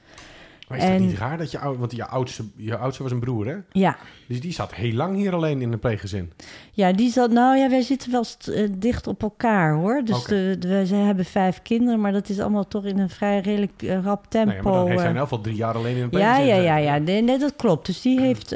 Maar 0.69 0.79
is 0.79 0.85
en- 0.85 1.01
niet 1.07 1.19
raar 1.19 1.39
dat 1.39 1.51
je 1.51 1.59
oud... 1.59 1.79
Want 1.79 1.97
je 1.97 2.07
oudste, 2.07 2.45
je 2.57 2.77
oudste 2.77 3.03
was 3.03 3.13
een 3.13 3.21
broer, 3.21 3.47
hè? 3.47 3.57
Ja, 3.71 3.97
Dus 4.29 4.41
die 4.41 4.53
zat 4.53 4.75
heel 4.75 4.93
lang 4.93 5.17
hier 5.17 5.35
alleen 5.35 5.61
in 5.63 5.73
een 5.73 5.79
pleeggezin. 5.79 6.33
ja, 6.73 6.93
die 6.93 7.11
zat, 7.11 7.31
nou 7.31 7.57
ja, 7.57 7.69
wij 7.71 7.81
zitten 7.83 8.11
wel 8.11 8.25
eh, 8.55 8.69
dicht 8.79 9.07
op 9.07 9.23
elkaar 9.23 9.75
hoor. 9.75 10.03
Dus 10.05 10.17
Oké. 10.19 10.29
de, 10.29 10.57
de, 10.59 10.87
zij 10.87 10.99
hebben 10.99 11.25
vijf 11.25 11.63
kinderen, 11.63 12.01
maar 12.01 12.13
dat 12.13 12.29
is 12.29 12.41
allemaal 12.41 12.69
toch 12.69 12.85
in 12.85 12.99
een 12.99 13.11
vrij 13.11 13.41
redelijk 13.41 13.83
eh, 13.83 14.03
rap 14.03 14.25
tempo. 14.29 14.53
Nee, 14.53 14.63
maar 14.63 14.73
dan 14.73 14.87
heeft 14.87 14.99
hij 14.99 15.05
eh. 15.05 15.11
in 15.11 15.17
elk 15.17 15.29
geval 15.29 15.41
drie 15.45 15.57
jaar 15.57 15.75
alleen 15.75 15.97
in 15.97 16.03
een 16.03 16.09
Ja, 16.11 16.35
pleeggezin 16.35 16.47
ja, 16.47 16.55
ja, 16.55 16.75
gezeten. 16.75 16.93
ja. 16.93 16.99
Nee, 16.99 17.23
nee, 17.23 17.39
dat 17.39 17.57
klopt. 17.57 17.87
Dus 17.87 18.01
die 18.03 18.21
heeft, 18.21 18.49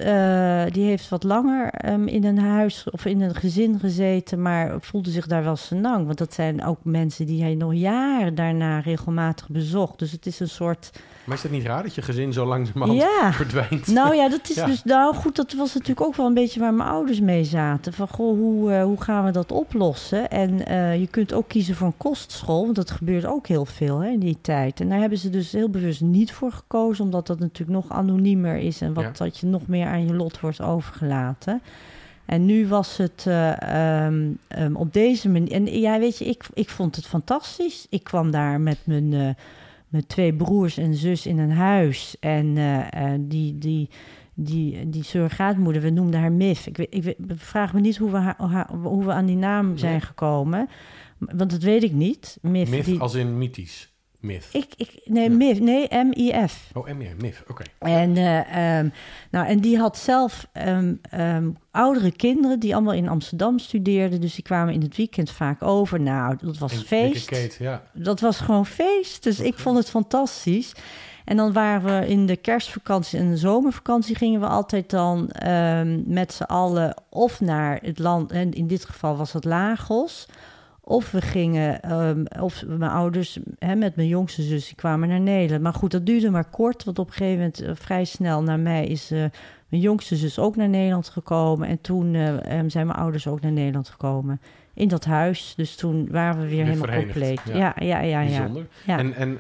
die 0.75 0.85
heeft 0.85 1.09
wat 1.09 1.23
langer 1.23 1.69
ehm, 1.71 2.07
in 2.07 2.25
een 2.25 2.39
huis 2.39 2.91
of 2.91 3.05
in 3.05 3.21
een 3.21 3.35
gezin 3.35 3.79
gezeten, 3.79 4.43
maar 4.43 4.75
voelde 4.81 5.11
zich 5.11 5.27
daar 5.27 5.45
wel 5.45 5.57
senang. 5.57 6.07
Want 6.07 6.19
dat 6.19 6.35
zijn 6.35 6.65
ook 6.65 6.79
mensen 6.83 7.27
die 7.27 7.43
hij 7.43 7.55
nog 7.55 7.75
jaren 7.75 8.35
daarna 8.35 8.79
regelmatig 8.81 9.49
bezocht. 9.49 9.99
Dus 9.99 10.13
het 10.13 10.27
is 10.27 10.41
een 10.41 10.49
soort. 10.49 10.91
Maar 11.25 11.37
is 11.37 11.43
het 11.43 11.53
niet 11.53 11.65
raar 11.65 11.83
dat 11.83 11.95
je 11.95 12.03
gezin 12.03 12.33
zo 12.33 12.47
langzamerhand 12.47 13.01
Ja. 13.01 13.33
verdwijnt? 13.43 13.87
Nou 13.87 14.15
ja, 14.15 14.29
dat 14.29 14.49
is 14.51 14.55
Ja. 14.57 14.67
dus. 14.67 14.85
Nou 14.85 15.15
goed, 15.15 15.37
dat 15.37 15.53
was 15.53 15.73
natuurlijk 15.75 16.07
ook 16.07 16.17
wel 16.17 16.27
een 16.27 16.35
beetje 16.35 16.61
waar 16.61 16.75
mijn 16.75 16.89
ouders 16.89 17.21
mee 17.21 17.45
zaten. 17.45 17.93
Van 17.93 18.09
goh, 18.09 18.39
hoe, 18.39 18.73
eh, 18.73 18.83
hoe 18.85 19.01
gaan 19.03 19.25
we 19.25 19.31
dat 19.31 19.53
oplossen? 19.53 20.31
En 20.31 20.67
eh, 20.67 21.01
je 21.01 21.07
kunt 21.07 21.33
ook 21.33 21.49
kiezen 21.49 21.75
voor 21.75 21.87
een 21.87 21.97
kostschool, 21.97 22.63
want 22.65 22.77
dat 22.77 22.91
gebeurt 22.91 23.27
ook 23.27 23.47
heel 23.47 23.65
veel 23.65 23.99
hè, 23.99 24.11
in 24.11 24.19
die 24.19 24.39
tijd. 24.41 24.81
En 24.81 24.89
daar 24.89 25.01
hebben 25.01 25.19
ze 25.19 25.31
dus 25.31 25.53
heel 25.53 25.69
bewust 25.71 26.01
niet 26.01 26.33
voor 26.33 26.53
gekozen, 26.53 27.05
omdat 27.05 27.27
dat 27.27 27.39
natuurlijk 27.39 27.79
nog 27.79 27.91
anoniemer 27.99 28.57
is 28.57 28.81
en 28.81 28.93
wat 28.95 29.05
Ja. 29.05 29.11
dat 29.25 29.39
je 29.39 29.47
nog 29.47 29.67
meer 29.67 29.87
aan 29.87 30.07
je 30.07 30.15
lot 30.15 30.41
wordt 30.41 30.61
overgelaten. 30.61 31.63
En 32.25 32.47
nu 32.47 32.67
was 32.69 32.97
het 32.97 33.25
eh, 33.27 33.63
ehm, 34.07 34.31
ehm, 34.49 34.75
op 34.75 34.93
deze 34.93 35.29
manier. 35.29 35.53
En 35.53 35.81
ja, 35.81 35.99
weet 35.99 36.19
je, 36.19 36.25
ik, 36.25 36.45
ik 36.55 36.69
vond 36.71 36.97
het 36.97 37.07
fantastisch. 37.07 37.87
Ik 37.91 38.05
kwam 38.05 38.31
daar 38.31 38.61
met 38.61 38.79
mijn, 38.85 39.37
mijn 39.93 40.07
twee 40.07 40.35
broers 40.35 40.77
en 40.79 40.95
zus 40.95 41.27
in 41.27 41.39
een 41.39 41.51
huis. 41.53 42.17
En 42.21 42.57
eh, 42.57 43.13
eh, 43.15 43.21
die, 43.21 43.59
die, 43.59 43.89
die, 44.35 44.89
die 44.89 45.03
surrogaatmoeder, 45.05 45.83
we 45.83 45.91
noemden 45.91 46.21
haar 46.21 46.33
Mif. 46.33 46.67
Ik, 46.67 46.77
weet- 46.77 46.95
ik, 46.95 47.03
weet- 47.03 47.17
vraag 47.35 47.73
me 47.75 47.81
niet 47.81 47.97
hoe 47.97 48.11
we, 48.11 48.17
haar, 48.17 48.37
haar- 48.39 48.71
hoe 48.83 49.05
we 49.05 49.13
aan 49.13 49.27
die 49.27 49.37
naam 49.37 49.77
zijn 49.77 50.01
gekomen. 50.01 50.69
Want 51.19 51.51
dat 51.51 51.63
weet 51.63 51.83
ik 51.83 51.93
niet. 51.93 52.39
Mif, 52.43 52.71
die, 52.85 53.01
als 53.01 53.15
in 53.15 53.39
mythisch. 53.39 53.92
Myth. 54.23 54.49
Ik, 54.53 54.73
ik, 54.77 55.01
nee, 55.05 55.31
Ja. 55.31 55.37
MIF, 55.37 55.61
nee, 55.61 55.89
M-I-F. 55.91 56.71
Oh, 56.73 56.89
MIF, 56.89 57.17
MIF, 57.21 57.45
oké. 57.49 57.63
En, 57.79 58.17
eh, 58.17 58.79
ehm, 58.79 58.89
nou, 59.31 59.47
en 59.47 59.61
die 59.61 59.79
had 59.79 59.99
zelf 59.99 60.47
ehm, 60.53 60.95
ehm, 61.11 61.51
oudere 61.71 62.13
kinderen 62.13 62.61
die 62.61 62.75
allemaal 62.75 62.95
in 62.95 63.09
Amsterdam 63.09 63.59
studeerden. 63.59 64.21
Dus 64.21 64.35
die 64.35 64.45
kwamen 64.45 64.75
in 64.75 64.81
het 64.81 64.97
weekend 64.97 65.31
vaak 65.31 65.63
over. 65.63 66.01
Nou, 66.01 66.37
dat 66.41 66.59
was 66.59 66.73
En 66.73 66.79
feest. 66.79 67.27
Kate, 67.27 67.63
ja. 67.63 67.83
Dat 67.93 68.21
was 68.21 68.39
gewoon 68.39 68.67
feest. 68.67 69.23
Dus 69.23 69.41
ik 69.41 69.59
vond 69.59 69.77
het 69.77 69.91
fantastisch. 69.91 70.73
En 71.25 71.37
dan 71.37 71.53
waren 71.53 72.01
we 72.01 72.09
in 72.09 72.27
de 72.27 72.37
kerstvakantie 72.37 73.19
en 73.19 73.31
de 73.31 73.37
zomervakantie 73.37 74.15
gingen 74.15 74.41
we 74.41 74.47
altijd 74.47 74.91
dan 74.91 75.31
met 76.07 76.33
z'n 76.33 76.43
allen 76.43 77.03
of 77.09 77.41
naar 77.41 77.79
het 77.83 77.99
land, 77.99 78.33
en 78.33 78.53
in 78.53 78.67
dit 78.67 78.85
geval 78.85 79.17
was 79.17 79.33
het 79.33 79.45
Lagos. 79.45 80.27
Of 80.85 81.11
we 81.11 81.21
gingen, 81.21 81.81
ehm, 81.83 82.25
of 82.41 82.65
mijn 82.67 82.91
ouders 82.91 83.39
hè, 83.59 83.75
met 83.75 83.97
mijn 83.97 84.09
jongste 84.09 84.43
zus, 84.43 84.67
die 84.67 84.75
kwamen 84.75 85.09
naar 85.09 85.21
Nederland. 85.21 85.63
Maar 85.63 85.75
goed, 85.75 85.91
dat 85.91 86.07
duurde 86.07 86.31
maar 86.31 86.51
kort, 86.51 86.85
want 86.85 86.99
op 86.99 87.07
een 87.07 87.13
gegeven 87.13 87.37
moment, 87.37 87.61
eh, 87.61 87.71
vrij 87.75 88.05
snel 88.05 88.43
na 88.43 88.57
mij, 88.57 88.87
is 88.87 89.11
eh, 89.11 89.19
mijn 89.69 89.83
jongste 89.83 90.17
zus 90.17 90.39
ook 90.39 90.57
naar 90.57 90.69
Nederland 90.69 91.09
gekomen. 91.09 91.69
En 91.69 91.81
toen 91.81 92.15
eh, 92.15 92.59
ehm, 92.59 92.69
zijn 92.69 92.87
mijn 92.87 92.99
ouders 92.99 93.27
ook 93.27 93.41
naar 93.41 93.53
Nederland 93.53 93.89
gekomen. 93.89 94.41
In 94.75 94.89
dat 94.89 95.05
huis. 95.05 95.55
Dus 95.57 95.77
toen 95.77 96.09
waren 96.11 96.41
we 96.41 96.47
weer, 96.47 96.57
Weer 96.57 96.65
helemaal 96.65 96.87
verenigd, 96.87 97.13
compleet. 97.13 97.41
ja. 97.45 97.57
Ja, 97.57 97.75
ja, 97.85 98.01
ja, 98.01 98.21
ja. 98.21 98.27
Bijzonder. 98.39 98.67
ja. 98.87 98.99
En, 98.99 99.15
en 99.15 99.39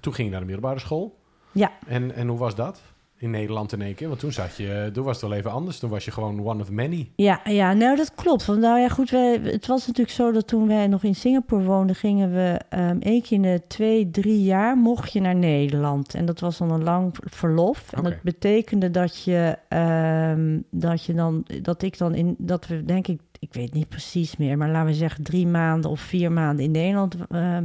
toen 0.00 0.14
ging 0.14 0.26
je 0.26 0.32
naar 0.32 0.40
de 0.40 0.46
middelbare 0.46 0.80
school. 0.80 1.18
Ja. 1.52 1.70
En, 1.86 2.14
en 2.14 2.28
hoe 2.28 2.38
was 2.38 2.54
dat? 2.54 2.82
In 3.22 3.30
Nederland 3.30 3.72
in 3.72 3.82
één 3.82 3.94
keer? 3.94 4.08
Want 4.08 4.20
toen 4.20 4.32
zat 4.32 4.56
je, 4.56 4.90
toen 4.92 5.04
was 5.04 5.20
het 5.20 5.28
wel 5.30 5.38
even 5.38 5.50
anders. 5.50 5.78
Toen 5.78 5.90
was 5.90 6.04
je 6.04 6.10
gewoon 6.10 6.46
one 6.46 6.60
of 6.62 6.70
many. 6.70 7.10
Ja, 7.16 7.40
ja, 7.44 7.72
nou 7.72 7.96
dat 7.96 8.14
klopt. 8.14 8.44
Want 8.44 8.60
nou 8.60 8.78
ja, 8.80 8.88
goed, 8.88 9.10
wij, 9.10 9.40
het 9.42 9.66
was 9.66 9.86
natuurlijk 9.86 10.16
zo 10.16 10.32
dat 10.32 10.46
toen 10.46 10.66
wij 10.68 10.86
nog 10.86 11.02
in 11.02 11.14
Singapore 11.14 11.62
woonden, 11.64 11.96
gingen 11.96 12.32
we 12.32 12.60
ehm 12.68 12.96
één 13.00 13.22
keer 13.22 13.32
in 13.36 13.42
de 13.42 13.62
twee, 13.68 14.10
drie 14.10 14.42
jaar 14.42 14.76
mocht 14.76 15.12
je 15.12 15.20
naar 15.20 15.34
Nederland. 15.34 16.14
En 16.14 16.24
dat 16.24 16.40
was 16.40 16.58
dan 16.58 16.70
een 16.70 16.82
lang 16.82 17.14
verlof. 17.24 17.92
En 17.92 18.02
dat 18.02 18.22
betekende 18.22 18.90
dat 18.90 19.22
je, 19.24 19.58
ehm, 19.68 20.58
dat 20.70 21.04
je 21.04 21.14
dan, 21.14 21.44
dat 21.62 21.82
ik 21.82 21.98
dan 21.98 22.14
in, 22.14 22.34
dat 22.38 22.66
we 22.66 22.84
denk 22.84 23.06
ik, 23.06 23.20
ik 23.38 23.52
weet 23.54 23.72
niet 23.72 23.88
precies 23.88 24.36
meer, 24.36 24.58
maar 24.58 24.70
laten 24.70 24.90
we 24.90 24.94
zeggen 24.94 25.24
drie 25.24 25.46
maanden 25.46 25.90
of 25.90 26.00
vier 26.00 26.32
maanden 26.32 26.64
in 26.64 26.70
Nederland 26.70 27.16
ehm, 27.30 27.64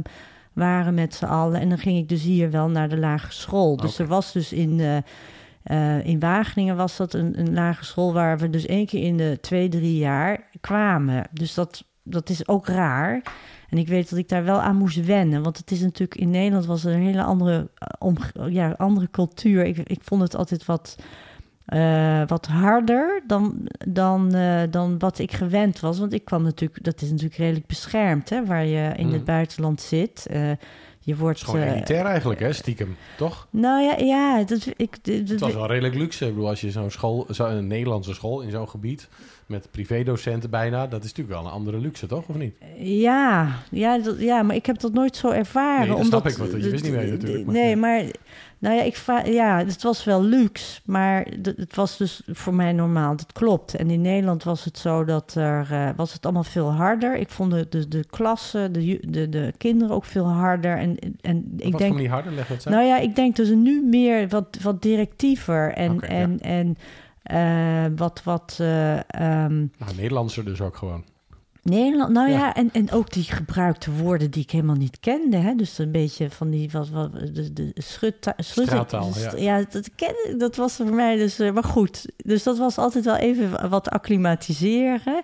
waren 0.52 0.94
met 0.94 1.14
z'n 1.14 1.24
allen. 1.24 1.60
En 1.60 1.68
dan 1.68 1.78
ging 1.78 1.98
ik 1.98 2.08
dus 2.08 2.22
hier 2.22 2.50
wel 2.50 2.68
naar 2.68 2.88
de 2.88 2.98
lagere 2.98 3.32
school. 3.32 3.76
Dus 3.76 3.98
er 3.98 4.06
was 4.06 4.32
dus 4.32 4.52
in. 4.52 4.80
eh, 4.80 4.96
eh, 5.68 6.06
in 6.06 6.20
Wageningen 6.20 6.76
was 6.76 6.96
dat 6.96 7.12
een, 7.14 7.38
een 7.40 7.52
lagere 7.54 7.84
school 7.84 8.12
waar 8.12 8.38
we 8.38 8.50
dus 8.50 8.66
één 8.66 8.86
keer 8.86 9.02
in 9.02 9.16
de 9.16 9.38
twee, 9.40 9.68
drie 9.68 9.96
jaar 9.98 10.40
kwamen. 10.60 11.24
Dus 11.32 11.54
dat, 11.54 11.84
dat 12.02 12.28
is 12.28 12.48
ook 12.48 12.66
raar. 12.66 13.22
En 13.68 13.78
ik 13.78 13.88
weet 13.88 14.10
dat 14.10 14.18
ik 14.18 14.28
daar 14.28 14.44
wel 14.44 14.60
aan 14.60 14.76
moest 14.76 15.04
wennen. 15.04 15.42
Want 15.42 15.56
het 15.56 15.70
is 15.70 15.80
natuurlijk 15.80 16.20
in 16.20 16.30
Nederland 16.30 16.66
was 16.66 16.84
er 16.84 16.94
een 16.94 17.02
hele 17.02 17.22
andere, 17.22 17.70
eh, 17.74 17.88
omge- 17.98 18.50
ja, 18.50 18.74
andere 18.76 19.10
cultuur. 19.10 19.64
Ik, 19.64 19.78
ik 19.78 20.00
vond 20.02 20.22
het 20.22 20.36
altijd 20.36 20.64
wat, 20.64 20.96
eh, 21.64 22.22
wat 22.26 22.46
harder 22.46 23.22
dan, 23.26 23.68
dan, 23.88 24.34
dan 24.70 24.98
wat 24.98 25.18
ik 25.18 25.32
gewend 25.32 25.80
was. 25.80 25.98
Want 25.98 26.12
ik 26.12 26.24
kwam 26.24 26.42
natuurlijk, 26.42 26.84
dat 26.84 27.02
is 27.02 27.10
natuurlijk 27.10 27.38
redelijk 27.38 27.66
beschermd, 27.66 28.30
hè, 28.30 28.44
waar 28.44 28.64
je 28.66 28.92
in 28.96 29.06
Mm. 29.06 29.12
het 29.12 29.24
buitenland 29.24 29.80
zit. 29.80 30.26
Je 31.08 31.16
wordt. 31.16 31.38
Het 31.38 31.48
is 31.48 31.54
gewoon 31.54 31.68
eh, 31.68 31.74
elitair 31.74 32.04
eigenlijk, 32.04 32.40
hè? 32.40 32.52
Stiekem, 32.52 32.96
toch? 33.16 33.46
nou 33.50 33.82
ja, 33.82 33.96
ja 33.96 34.44
dat, 34.44 34.66
ik, 34.76 35.04
dat, 35.04 35.28
Het 35.28 35.40
was 35.40 35.54
wel 35.54 35.66
redelijk 35.66 35.94
luxe. 35.94 36.24
Ik 36.26 36.30
bedoel, 36.34 36.48
als 36.48 36.60
je 36.60 36.70
zo'n 36.70 36.90
school, 36.90 37.26
zo- 37.30 37.46
een 37.46 37.66
Nederlandse 37.66 38.14
school 38.14 38.40
in 38.40 38.50
zo'n 38.50 38.68
gebied 38.68 39.08
met 39.46 39.68
privédocenten 39.70 40.50
bijna, 40.50 40.86
dat 40.86 41.04
is 41.04 41.08
natuurlijk 41.08 41.36
wel 41.40 41.46
een 41.46 41.52
andere 41.52 41.78
luxe, 41.78 42.06
toch? 42.06 42.28
Of 42.28 42.36
niet? 42.36 42.54
Ja, 42.78 43.48
ja, 43.70 43.98
dat, 43.98 44.20
ja, 44.20 44.42
maar 44.42 44.56
ik 44.56 44.66
heb 44.66 44.80
dat 44.80 44.92
nooit 44.92 45.16
zo 45.16 45.30
ervaren. 45.30 45.78
Nee, 45.78 45.88
dat 45.88 45.96
omdat, 46.04 46.20
snap 46.20 46.26
ik, 46.32 46.36
want 46.52 46.64
je 46.64 46.70
wist 46.70 46.84
niet 46.84 46.92
mee 46.92 47.10
natuurlijk, 47.10 47.44
maar 47.44 47.54
nee, 47.54 47.68
ja. 47.70 47.76
maar 47.76 48.02
nou 48.58 48.76
ja, 48.76 48.82
ik 48.82 49.02
ja, 49.24 49.58
het 49.58 49.82
was 49.82 50.04
wel 50.04 50.22
luxe, 50.22 50.80
maar 50.84 51.26
het 51.42 51.74
was 51.74 51.96
dus 51.96 52.22
voor 52.26 52.54
mij 52.54 52.72
normaal. 52.72 53.16
Dat 53.16 53.32
klopt. 53.32 53.74
En 53.74 53.90
in 53.90 54.00
Nederland 54.00 54.44
was 54.44 54.64
het 54.64 54.78
zo 54.78 55.04
dat 55.04 55.34
er 55.34 55.66
eh, 55.70 55.88
was 55.96 56.12
het 56.12 56.24
allemaal 56.24 56.44
veel 56.44 56.72
harder. 56.72 57.16
Ik 57.16 57.28
vond 57.28 57.50
de, 57.50 57.66
de, 57.68 57.88
de 57.88 58.04
klassen, 58.10 58.72
de, 58.72 59.00
de, 59.08 59.28
de 59.28 59.52
kinderen 59.56 59.94
ook 59.94 60.04
veel 60.04 60.26
harder. 60.26 60.78
En, 60.78 60.96
en 61.20 61.52
ik 61.56 61.72
wat 61.72 61.80
denk, 61.80 61.96
niet 61.96 62.08
harder, 62.08 62.32
leg 62.32 62.48
het 62.48 62.62
zijn. 62.62 62.74
nou 62.74 62.86
ja, 62.86 62.98
ik 62.98 63.16
denk 63.16 63.36
dus 63.36 63.48
nu 63.48 63.82
meer 63.84 64.28
wat, 64.28 64.58
wat 64.62 64.82
directiever 64.82 65.72
en, 65.72 65.94
ja. 65.94 66.00
en, 66.00 66.40
en 66.40 66.76
eh, 67.22 67.92
wat, 67.96 68.22
wat 68.24 68.56
Nou, 68.58 69.70
Nederlandser 69.96 70.44
dus 70.44 70.60
ook 70.60 70.76
gewoon. 70.76 71.04
Nederland, 71.62 72.12
nou 72.12 72.30
ja, 72.30 72.38
Ja. 72.38 72.54
en, 72.54 72.68
en 72.72 72.90
ook 72.90 73.12
die 73.12 73.22
gebruikte 73.24 73.90
woorden 73.92 74.30
die 74.30 74.42
ik 74.42 74.50
helemaal 74.50 74.76
niet 74.76 75.00
kende. 75.00 75.36
Hè? 75.36 75.54
Dus 75.54 75.78
een 75.78 75.92
beetje 75.92 76.30
van 76.30 76.50
die, 76.50 76.70
wat, 76.70 76.88
wat, 76.88 77.12
de, 77.12 77.52
de 77.52 77.70
schutta, 77.74 78.34
Straattaal, 78.36 79.10
ja. 79.36 79.64
dat, 79.70 79.90
ken, 79.96 80.38
dat 80.38 80.56
was 80.56 80.74
voor 80.76 80.94
mij 80.94 81.16
dus, 81.16 81.38
eh, 81.38 81.52
maar 81.52 81.64
goed. 81.64 82.06
Dus 82.16 82.42
dat 82.42 82.58
was 82.58 82.78
altijd 82.78 83.04
wel 83.04 83.16
even 83.16 83.70
wat 83.70 83.88
acclimatiseren. 83.90 85.22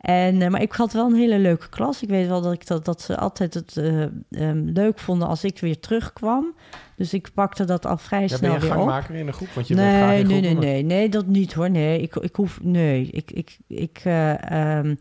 En, 0.00 0.42
eh, 0.42 0.48
maar 0.48 0.62
ik 0.62 0.72
had 0.72 0.92
wel 0.92 1.06
een 1.06 1.14
hele 1.16 1.38
leuke 1.38 1.68
klas. 1.68 2.02
Ik 2.02 2.08
weet 2.08 2.26
wel 2.28 2.40
dat, 2.42 2.52
ik 2.52 2.66
dat, 2.66 2.84
dat 2.84 3.00
ze 3.02 3.16
altijd 3.16 3.54
het 3.54 3.76
eh, 3.76 4.02
ehm, 4.30 4.64
leuk 4.64 4.98
vonden 4.98 5.28
als 5.28 5.44
ik 5.44 5.58
weer 5.58 5.80
terugkwam. 5.80 6.54
Dus 6.96 7.14
ik 7.14 7.28
pakte 7.34 7.64
dat 7.64 7.86
al 7.86 7.96
vrij 7.96 8.20
Ja, 8.22 8.26
ben 8.28 8.38
snel 8.38 8.50
je 8.50 8.56
een 8.56 8.62
weer 8.62 8.70
op. 8.70 8.76
gangmaker 8.76 9.14
in 9.14 9.26
een 9.26 9.32
groep? 9.32 9.48
Want 9.54 9.68
je 9.68 9.74
bent 9.74 9.96
graag 9.96 10.08
Nee, 10.10 10.20
in 10.20 10.26
nee, 10.26 10.40
nee, 10.40 10.54
nee, 10.54 10.82
nee, 10.82 11.08
dat 11.08 11.26
niet 11.26 11.52
hoor. 11.52 11.70
Nee, 11.70 12.00
ik, 12.00 12.16
ik 12.16 12.36
hoef, 12.36 12.58
nee, 12.62 13.06
ik, 13.10 13.30
ik, 13.30 13.58
ik, 13.66 14.00
eh, 14.04 14.50
ehm, 14.78 14.94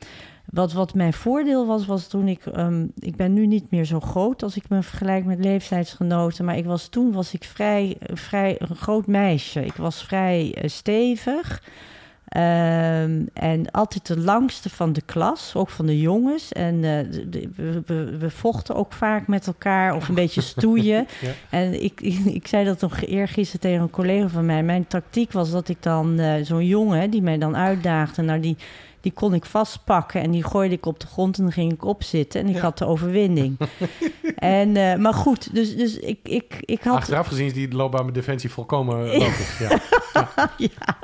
wat, 0.52 0.74
wat 0.74 0.94
mijn 0.94 1.14
voordeel 1.14 1.66
was, 1.66 1.86
was 1.86 2.08
toen 2.08 2.28
ik, 2.28 2.46
ehm, 2.46 2.88
ik 3.00 3.16
ben 3.16 3.34
nu 3.34 3.48
niet 3.48 3.72
meer 3.72 3.86
zo 3.86 4.00
groot 4.00 4.44
als 4.44 4.56
ik 4.56 4.70
me 4.70 4.84
vergelijk 4.84 5.26
met 5.26 5.40
leeftijdsgenoten, 5.40 6.46
maar 6.46 6.58
ik 6.58 6.66
was 6.66 6.88
toen 6.88 7.12
was 7.12 7.34
ik 7.34 7.44
vrij, 7.44 7.98
vrij 8.00 8.56
een 8.58 8.76
groot 8.76 9.08
meisje. 9.08 9.66
Ik 9.66 9.76
was 9.76 10.04
vrij 10.04 10.54
eh, 10.54 10.70
stevig. 10.70 11.62
Ehm, 12.26 13.26
en 13.34 13.72
altijd 13.72 14.08
de 14.08 14.18
langste 14.20 14.70
van 14.70 14.94
de 14.94 15.02
klas, 15.02 15.52
ook 15.56 15.70
van 15.70 15.86
de 15.86 16.00
jongens. 16.00 16.52
En 16.52 16.76
eh, 16.76 17.22
de- 17.30 17.50
we, 17.86 18.18
we, 18.18 18.30
vochten 18.30 18.76
ook 18.76 18.94
vaak 18.94 19.28
met 19.28 19.48
elkaar 19.48 19.96
of 19.96 20.08
een 20.08 20.16
beetje 20.16 20.42
stoeien. 20.42 21.08
Ja. 21.22 21.32
En 21.50 21.84
ik, 21.84 22.02
ik, 22.02 22.18
ik 22.26 22.48
zei 22.48 22.66
dat 22.66 22.82
nog 22.82 23.02
eergisteren 23.02 23.62
tegen 23.62 23.82
een 23.82 23.90
collega 23.90 24.28
van 24.28 24.46
mij. 24.46 24.64
Mijn 24.64 24.88
tactiek 24.88 25.32
was 25.32 25.52
dat 25.52 25.68
ik 25.68 25.84
dan 25.84 26.20
eh, 26.20 26.34
zo'n 26.44 26.66
jongen 26.66 27.10
die 27.10 27.22
mij 27.22 27.38
dan 27.38 27.56
uitdaagde, 27.56 28.22
nou 28.22 28.40
die, 28.40 28.58
die 29.06 29.14
kon 29.14 29.34
ik 29.34 29.46
vastpakken 29.46 30.22
en 30.22 30.32
die 30.32 30.44
gooide 30.44 30.76
ik 30.76 30.86
op 30.86 31.00
de 31.00 31.08
grond 31.08 31.38
en 31.38 31.44
dan 31.44 31.52
ging 31.52 31.74
ik 31.74 31.86
opzitten 31.86 32.42
en 32.42 32.48
ik 32.48 32.56
Ja. 32.56 32.62
had 32.62 32.78
de 32.78 32.86
overwinning. 32.86 33.58
en, 34.36 34.78
eh, 34.78 34.96
maar 34.96 35.14
goed, 35.14 35.54
dus, 35.56 35.76
dus 35.78 36.00
ik, 36.00 36.20
ik, 36.24 36.58
ik 36.60 36.84
had... 36.84 36.96
Achteraf 36.96 37.28
gezien 37.28 37.46
is 37.46 37.54
die 37.54 37.72
loopbaan 37.74 38.06
met 38.06 38.14
Defensie 38.14 38.50
volkomen 38.52 39.18
logisch. 39.18 39.58
Ja. 39.70 39.80
ja. 40.58 40.98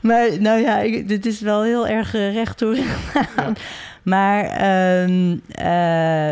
Maar 0.00 0.40
nou 0.40 0.60
ja, 0.60 0.78
ik- 0.80 1.08
dit 1.08 1.26
is 1.26 1.40
wel 1.40 1.62
heel 1.62 1.86
erg 1.86 2.14
uh, 2.14 2.32
recht 2.34 2.58
toe 2.58 2.84
aan. 3.36 3.54
Maar 4.04 4.44
ehm, 4.44 5.36
eh, 5.48 6.28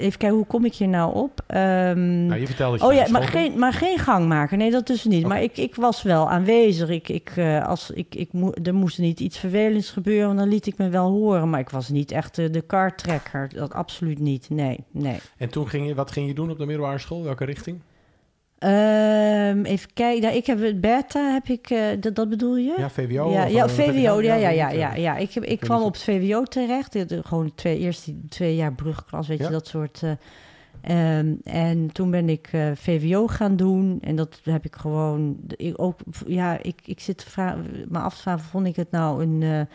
even 0.00 0.18
kijken, 0.18 0.36
hoe 0.36 0.46
kom 0.46 0.64
ik 0.64 0.74
hier 0.74 0.88
nou 0.88 1.14
op? 1.14 1.42
Ehm, 1.46 2.26
Nou, 2.26 2.40
je 2.40 2.46
vertelde 2.46 2.78
dat 2.78 2.86
je 2.86 2.94
oh 2.94 3.04
ja, 3.04 3.10
maar 3.12 3.22
school 3.22 3.40
geen, 3.40 3.58
maar 3.58 3.72
geen 3.72 3.98
gangmaker. 3.98 4.56
Nee, 4.56 4.70
dat 4.70 4.86
dus 4.86 5.04
niet. 5.04 5.26
Maar 5.26 5.42
ik, 5.42 5.56
ik 5.56 5.74
was 5.74 6.02
wel 6.02 6.30
aanwezig. 6.30 6.88
Ik, 6.88 7.08
ik, 7.08 7.32
eh, 7.36 7.66
als, 7.66 7.90
ik, 7.90 8.14
ik 8.14 8.28
er 8.62 8.74
moest 8.74 8.98
niet 8.98 9.20
iets 9.20 9.38
vervelends 9.38 9.90
gebeuren, 9.90 10.36
dan 10.36 10.48
liet 10.48 10.66
ik 10.66 10.78
me 10.78 10.88
wel 10.88 11.10
horen. 11.10 11.50
Maar 11.50 11.60
ik 11.60 11.70
was 11.70 11.88
niet 11.88 12.10
echt 12.10 12.38
eh, 12.38 12.52
de 12.52 12.60
kartrekker. 12.60 13.48
Dat 13.54 13.72
absoluut 13.72 14.18
niet. 14.18 14.50
Nee, 14.50 14.84
nee. 14.90 15.18
En 15.36 15.48
toen 15.48 15.68
ging 15.68 15.86
je, 15.86 15.94
wat 15.94 16.10
ging 16.10 16.26
je 16.26 16.34
doen 16.34 16.50
op 16.50 16.58
de 16.58 16.66
middelbare 16.66 16.98
school? 16.98 17.22
Welke 17.22 17.44
richting? 17.44 17.80
Ehm, 18.58 19.62
even 19.64 19.92
kijken. 19.94 20.22
Nou, 20.22 20.34
ik 20.36 20.46
heb 20.46 20.60
het 20.60 20.80
beta, 20.80 21.32
heb 21.32 21.46
ik, 21.48 21.70
eh, 21.70 21.80
dat, 22.00 22.14
dat 22.14 22.28
bedoel 22.28 22.56
je? 22.56 22.74
Ja, 22.78 22.90
VWO? 22.90 23.30
Ja, 23.30 23.46
eh, 23.46 23.68
VWO, 23.68 24.16
gedaan? 24.16 24.22
ja, 24.22 24.34
ja, 24.34 24.48
ja, 24.50 24.70
ja, 24.70 24.94
eh. 24.94 25.02
ja. 25.02 25.16
Ik, 25.16 25.32
heb, 25.32 25.44
ik 25.44 25.60
kwam 25.60 25.82
op 25.82 25.92
het 25.92 26.02
VWO 26.02 26.42
terecht. 26.42 26.92
De, 26.92 27.04
de- 27.04 27.22
gewoon 27.24 27.54
twee, 27.54 27.78
eerst 27.78 28.04
die 28.04 28.24
twee 28.28 28.56
jaar 28.56 28.72
brugklas, 28.72 29.28
weet 29.28 29.38
Ja. 29.38 29.44
je, 29.46 29.50
dat 29.50 29.66
soort. 29.66 30.02
eh, 30.02 31.18
ehm, 31.18 31.34
en 31.44 31.92
toen 31.92 32.10
ben 32.10 32.28
ik 32.28 32.50
VWO 32.74 33.26
gaan 33.26 33.56
doen. 33.56 33.98
En 34.00 34.16
dat 34.16 34.40
heb 34.44 34.64
ik 34.64 34.76
gewoon. 34.76 35.36
Ik 35.56 35.82
ook, 35.82 35.98
ja, 36.26 36.58
ik, 36.62 36.80
ik 36.84 37.00
zit 37.00 37.26
me 37.88 37.98
af 37.98 38.14
te 38.14 38.20
vragen, 38.20 38.44
vond 38.44 38.66
ik 38.66 38.76
het 38.76 38.90
nou 38.90 39.22
een. 39.22 39.66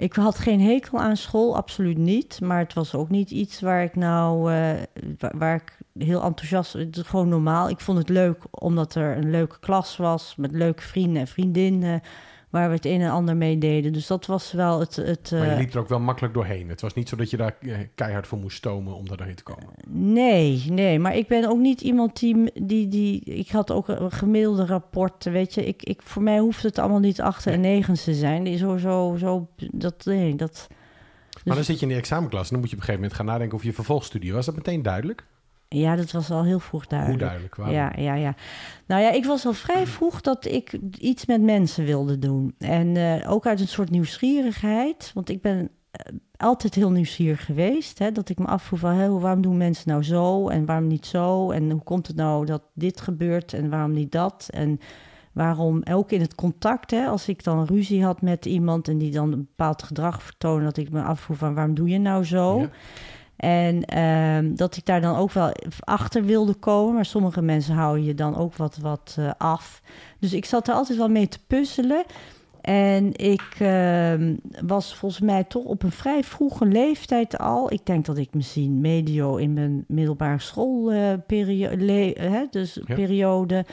Ik 0.00 0.14
had 0.14 0.38
geen 0.38 0.60
hekel 0.60 0.98
aan 0.98 1.16
school, 1.16 1.56
absoluut 1.56 1.98
niet. 1.98 2.40
Maar 2.40 2.58
het 2.58 2.74
was 2.74 2.94
ook 2.94 3.08
niet 3.08 3.30
iets 3.30 3.60
waar 3.60 3.82
ik 3.82 3.96
nou. 3.96 4.52
eh, 4.52 4.82
waar, 5.18 5.38
waar 5.38 5.54
ik 5.54 5.78
heel 6.04 6.22
enthousiast. 6.22 6.72
Het 6.72 6.96
is 6.96 7.02
gewoon 7.02 7.28
normaal. 7.28 7.68
Ik 7.68 7.80
vond 7.80 7.98
het 7.98 8.08
leuk 8.08 8.42
omdat 8.50 8.94
er 8.94 9.16
een 9.16 9.30
leuke 9.30 9.58
klas 9.60 9.96
was. 9.96 10.34
Met 10.36 10.52
leuke 10.52 10.82
vrienden 10.82 11.20
en 11.20 11.28
vriendinnen. 11.28 12.00
Waar 12.50 12.68
we 12.68 12.74
het 12.74 12.84
een 12.84 13.00
en 13.00 13.10
ander 13.10 13.36
mee 13.36 13.58
deden. 13.58 13.92
Dus 13.92 14.06
dat 14.06 14.26
was 14.26 14.52
wel 14.52 14.80
het. 14.80 14.96
het 14.96 15.30
Maar 15.30 15.44
je 15.44 15.50
eh, 15.50 15.58
liep 15.58 15.74
er 15.74 15.80
ook 15.80 15.88
wel 15.88 16.00
makkelijk 16.00 16.34
doorheen. 16.34 16.68
Het 16.68 16.80
was 16.80 16.94
niet 16.94 17.08
zo 17.08 17.16
dat 17.16 17.30
je 17.30 17.36
daar 17.36 17.56
eh, 17.60 17.78
keihard 17.94 18.26
voor 18.26 18.38
moest 18.38 18.56
stomen 18.56 18.94
om 18.94 19.08
daar 19.08 19.16
doorheen 19.16 19.34
te 19.34 19.42
komen. 19.42 19.66
Nee, 19.88 20.64
nee, 20.68 20.98
maar 20.98 21.16
ik 21.16 21.28
ben 21.28 21.48
ook 21.48 21.58
niet 21.58 21.80
iemand 21.80 22.18
die, 22.18 22.52
die, 22.62 22.88
die 22.88 23.20
ik 23.20 23.48
had 23.48 23.70
ook 23.70 23.88
een 23.88 24.12
gemiddelde 24.12 24.66
rapporten, 24.66 25.32
weet 25.32 25.54
je. 25.54 25.64
Ik, 25.64 25.82
ik, 25.82 26.00
voor 26.02 26.22
mij 26.22 26.38
hoeft 26.38 26.62
het 26.62 26.78
allemaal 26.78 26.98
niet 26.98 27.20
achter 27.20 27.52
en 27.52 27.60
negens 27.60 28.04
te 28.04 28.14
zijn. 28.14 28.44
Die 28.44 28.56
Zo, 28.56 28.76
zo, 28.76 29.16
zo, 29.18 29.48
dat, 29.56 30.04
nee, 30.04 30.34
dat... 30.34 30.66
Maar 31.44 31.54
dan 31.54 31.64
zit 31.64 31.76
je 31.76 31.82
in 31.82 31.88
die 31.88 31.98
examenklas 32.00 32.42
en 32.42 32.50
dan 32.50 32.60
moet 32.60 32.70
je 32.70 32.76
op 32.76 32.80
een 32.80 32.88
gegeven 32.88 33.02
moment 33.02 33.14
gaan 33.14 33.26
nadenken 33.26 33.54
over 33.54 33.66
je 33.66 33.72
vervolgstudie. 33.74 34.32
Was 34.32 34.46
dat 34.46 34.54
meteen 34.54 34.82
duidelijk? 34.82 35.24
Ja, 35.76 35.96
dat 35.96 36.10
was 36.10 36.30
al 36.30 36.44
heel 36.44 36.60
vroeg 36.60 36.86
duidelijk. 36.86 37.20
Hoe 37.20 37.28
duidelijk? 37.28 37.56
Ja, 37.96 38.02
ja, 38.02 38.14
ja. 38.14 38.34
Nou 38.86 39.02
ja, 39.02 39.10
ik 39.10 39.24
was 39.24 39.46
al 39.46 39.52
vrij 39.52 39.86
vroeg 39.86 40.20
dat 40.20 40.44
ik 40.44 40.78
iets 40.98 41.26
met 41.26 41.42
mensen 41.42 41.84
wilde 41.84 42.18
doen. 42.18 42.54
En 42.58 42.96
eh, 42.96 43.32
ook 43.32 43.46
uit 43.46 43.60
een 43.60 43.68
soort 43.68 43.90
nieuwsgierigheid. 43.90 45.10
Want 45.14 45.28
ik 45.28 45.42
ben 45.42 45.70
eh, 45.90 46.12
altijd 46.36 46.74
heel 46.74 46.90
nieuwsgierig 46.90 47.44
geweest. 47.44 47.98
Hè, 47.98 48.12
dat 48.12 48.28
ik 48.28 48.38
me 48.38 48.46
afvroeg 48.46 48.78
van, 48.78 48.94
hé, 48.94 49.18
waarom 49.18 49.42
doen 49.42 49.56
mensen 49.56 49.90
nou 49.90 50.02
zo 50.02 50.48
en 50.48 50.64
waarom 50.64 50.86
niet 50.86 51.06
zo? 51.06 51.50
En 51.50 51.70
hoe 51.70 51.82
komt 51.82 52.06
het 52.06 52.16
nou 52.16 52.46
dat 52.46 52.62
dit 52.74 53.00
gebeurt 53.00 53.52
en 53.52 53.70
waarom 53.70 53.92
niet 53.92 54.12
dat? 54.12 54.48
En 54.52 54.80
waarom 55.32 55.82
ook 55.90 56.10
in 56.10 56.20
het 56.20 56.34
contact, 56.34 56.90
hè, 56.90 57.06
als 57.06 57.28
ik 57.28 57.44
dan 57.44 57.64
ruzie 57.64 58.04
had 58.04 58.22
met 58.22 58.46
iemand... 58.46 58.88
en 58.88 58.98
die 58.98 59.10
dan 59.10 59.32
een 59.32 59.46
bepaald 59.56 59.82
gedrag 59.82 60.22
vertoonde... 60.22 60.64
dat 60.64 60.76
ik 60.76 60.90
me 60.90 61.02
afvroeg 61.02 61.36
van, 61.36 61.54
waarom 61.54 61.74
doe 61.74 61.88
je 61.88 61.98
nou 61.98 62.24
zo? 62.24 62.60
Ja. 62.60 62.70
En 63.40 63.84
ehm, 63.84 64.54
dat 64.54 64.76
ik 64.76 64.86
daar 64.86 65.00
dan 65.00 65.16
ook 65.16 65.32
wel 65.32 65.52
achter 65.80 66.24
wilde 66.24 66.54
komen. 66.54 66.94
Maar 66.94 67.04
sommige 67.04 67.42
mensen 67.42 67.74
houden 67.74 68.04
je 68.04 68.14
dan 68.14 68.36
ook 68.36 68.56
wat, 68.56 68.76
wat 68.76 69.16
eh, 69.18 69.30
af. 69.38 69.82
Dus 70.18 70.32
ik 70.32 70.44
zat 70.44 70.68
er 70.68 70.74
altijd 70.74 70.98
wel 70.98 71.08
mee 71.08 71.28
te 71.28 71.38
puzzelen. 71.46 72.04
En 72.60 73.16
ik 73.16 73.56
ehm, 73.58 74.36
was 74.66 74.94
volgens 74.94 75.20
mij 75.20 75.44
toch 75.44 75.64
op 75.64 75.82
een 75.82 75.92
vrij 75.92 76.24
vroege 76.24 76.66
leeftijd 76.66 77.38
al. 77.38 77.72
Ik 77.72 77.86
denk 77.86 78.04
dat 78.06 78.18
ik 78.18 78.34
misschien 78.34 78.80
medio 78.80 79.36
in 79.36 79.52
mijn 79.52 79.84
middelbare 79.88 80.38
schoolperiode, 80.38 82.46
dus 82.50 82.78
Ja. 82.86 82.94
periode, 82.94 83.64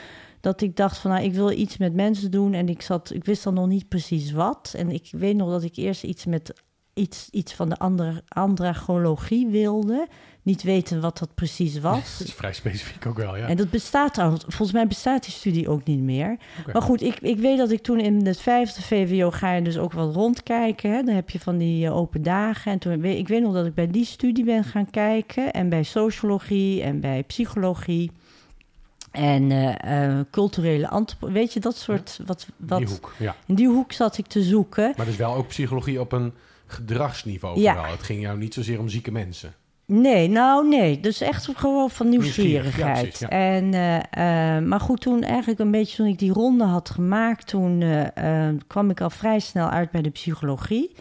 dat 0.41 0.61
ik 0.61 0.75
dacht 0.75 0.97
van 0.97 1.11
nou, 1.11 1.23
ik 1.23 1.33
wil 1.33 1.51
iets 1.51 1.77
met 1.77 1.93
mensen 1.93 2.31
doen. 2.31 2.53
En 2.53 2.69
ik 2.69 2.81
zat, 2.81 3.11
ik 3.13 3.25
wist 3.25 3.43
dan 3.43 3.53
nog 3.53 3.67
niet 3.67 3.87
precies 3.87 4.31
wat. 4.31 4.73
En 4.77 4.89
ik 4.89 5.07
weet 5.11 5.35
nog 5.35 5.49
dat 5.49 5.63
ik 5.63 5.75
eerst 5.75 6.03
iets 6.03 6.25
met 6.25 6.53
iets, 6.97 7.27
iets 7.31 7.53
van 7.53 7.69
de 7.69 7.77
andere 7.77 8.23
andragologie 8.27 9.47
wilde. 9.47 10.07
Niet 10.41 10.63
weten 10.63 11.01
wat 11.01 11.17
dat 11.17 11.35
precies 11.35 11.79
was. 11.89 12.17
Dat 12.17 12.27
is 12.27 12.33
vrij 12.33 12.53
specifiek 12.53 13.05
ook 13.05 13.17
wel, 13.17 13.37
ja. 13.37 13.47
En 13.47 13.57
dat 13.57 13.69
bestaat 13.69 14.13
trouwens, 14.13 14.43
volgens 14.47 14.71
mij 14.71 14.87
bestaat 14.87 15.23
die 15.23 15.33
studie 15.33 15.69
ook 15.69 15.83
niet 15.83 15.99
meer. 15.99 16.37
Maar 16.73 16.81
goed, 16.81 17.01
ik, 17.01 17.19
ik 17.19 17.37
weet 17.39 17.57
dat 17.57 17.71
ik 17.71 17.81
toen 17.81 17.99
in 17.99 18.25
het 18.25 18.39
vijfde 18.39 18.81
VWO 18.81 19.31
ga 19.31 19.53
je 19.53 19.61
dus 19.61 19.77
ook 19.77 19.93
wat 19.93 20.15
rondkijken. 20.15 20.91
Hè? 20.91 21.03
Dan 21.03 21.15
heb 21.15 21.29
je 21.29 21.39
van 21.39 21.57
die 21.57 21.85
eh, 21.85 21.95
open 21.97 22.23
dagen. 22.23 22.71
En 22.71 22.79
toen, 22.79 23.01
weet- 23.01 23.17
ik 23.17 23.27
weet 23.27 23.41
nog 23.41 23.53
dat 23.53 23.65
ik 23.65 23.73
bij 23.73 23.87
die 23.87 24.05
studie 24.05 24.43
ben 24.43 24.63
gaan 24.63 24.89
kijken. 24.89 25.51
En 25.53 25.69
bij 25.69 25.83
sociologie 25.83 26.81
en 26.81 26.99
bij 26.99 27.23
psychologie. 27.23 28.11
En 29.11 29.51
eh, 29.51 30.09
eh, 30.19 30.25
culturele 30.31 30.89
antropologie. 30.89 31.39
Weet 31.41 31.53
je, 31.53 31.59
dat 31.59 31.75
soort... 31.77 32.19
Wat, 32.25 32.47
wat, 32.57 32.77
Die 32.79 32.87
hoek, 32.87 33.13
ja. 33.19 33.35
In 33.45 33.55
die 33.55 33.67
hoek 33.67 33.91
zat 33.91 34.17
ik 34.17 34.27
te 34.27 34.43
zoeken. 34.43 34.93
Maar 34.97 35.05
dus 35.05 35.15
wel 35.15 35.33
ook 35.35 35.47
psychologie 35.47 35.99
op 35.99 36.11
een 36.11 36.33
gedragsniveau 36.67 37.59
Ja. 37.59 37.73
vooral. 37.73 37.91
Het 37.91 38.03
ging 38.03 38.21
jou 38.21 38.37
niet 38.37 38.53
zozeer 38.53 38.79
om 38.79 38.89
zieke 38.89 39.11
mensen. 39.11 39.53
Nee, 39.85 40.29
nou 40.29 40.67
nee. 40.67 40.99
Dus 40.99 41.21
echt 41.21 41.49
gewoon 41.55 41.89
van 41.89 42.09
Nieuwsgierig, 42.09 42.63
nieuwsgierigheid. 42.63 42.97
ja, 42.97 43.01
precies, 43.01 43.19
ja. 43.19 43.27
En, 43.27 43.73
eh, 43.73 44.55
eh, 44.57 44.63
maar 44.63 44.79
goed, 44.79 45.01
toen 45.01 45.23
eigenlijk 45.23 45.59
een 45.59 45.71
beetje 45.71 45.95
toen 45.95 46.07
ik 46.07 46.19
die 46.19 46.31
ronde 46.33 46.63
had 46.63 46.89
gemaakt... 46.89 47.47
toen 47.47 47.81
eh, 47.81 48.47
kwam 48.67 48.89
ik 48.89 49.01
al 49.01 49.09
vrij 49.09 49.39
snel 49.39 49.69
uit 49.69 49.91
bij 49.91 50.01
de 50.01 50.09
psychologie. 50.09 50.91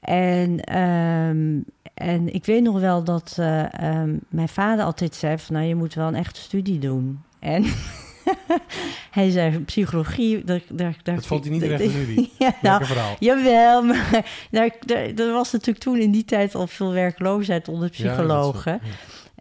En, 0.00 0.60
ehm, 0.64 1.58
en 1.94 2.34
ik 2.34 2.44
weet 2.44 2.62
nog 2.62 2.80
wel 2.80 3.04
dat 3.04 3.36
eh, 3.38 3.74
ehm, 3.82 4.16
mijn 4.28 4.48
vader 4.48 4.84
altijd 4.84 5.14
zei 5.14 5.38
van... 5.38 5.54
nou, 5.54 5.66
je 5.66 5.74
moet 5.74 5.94
wel 5.94 6.06
een 6.08 6.14
echte 6.14 6.40
studie 6.40 6.78
doen. 6.78 7.20
En 7.38 7.64
hij 9.10 9.30
zei, 9.30 9.58
psychologie... 9.58 10.44
Daar, 10.44 10.60
daar, 10.68 10.96
daar, 11.02 11.14
Dat 11.14 11.26
vond 11.26 11.44
hij 11.44 11.52
niet 11.52 11.62
echte 11.70 11.90
studie. 11.90 12.32
ja, 12.38 12.54
nou, 12.62 12.84
verhaal. 12.84 13.16
Jawel, 13.18 13.82
maar 13.82 14.24
daar, 14.50 14.70
daar, 14.86 15.06
er 15.14 15.32
was 15.32 15.52
natuurlijk 15.52 15.84
toen 15.84 15.98
in 15.98 16.10
die 16.10 16.24
tijd 16.24 16.54
al 16.54 16.66
veel 16.66 16.92
werkloosheid 16.92 17.68
onder 17.68 17.90
psychologen. 17.90 18.80
ja. 18.82 18.90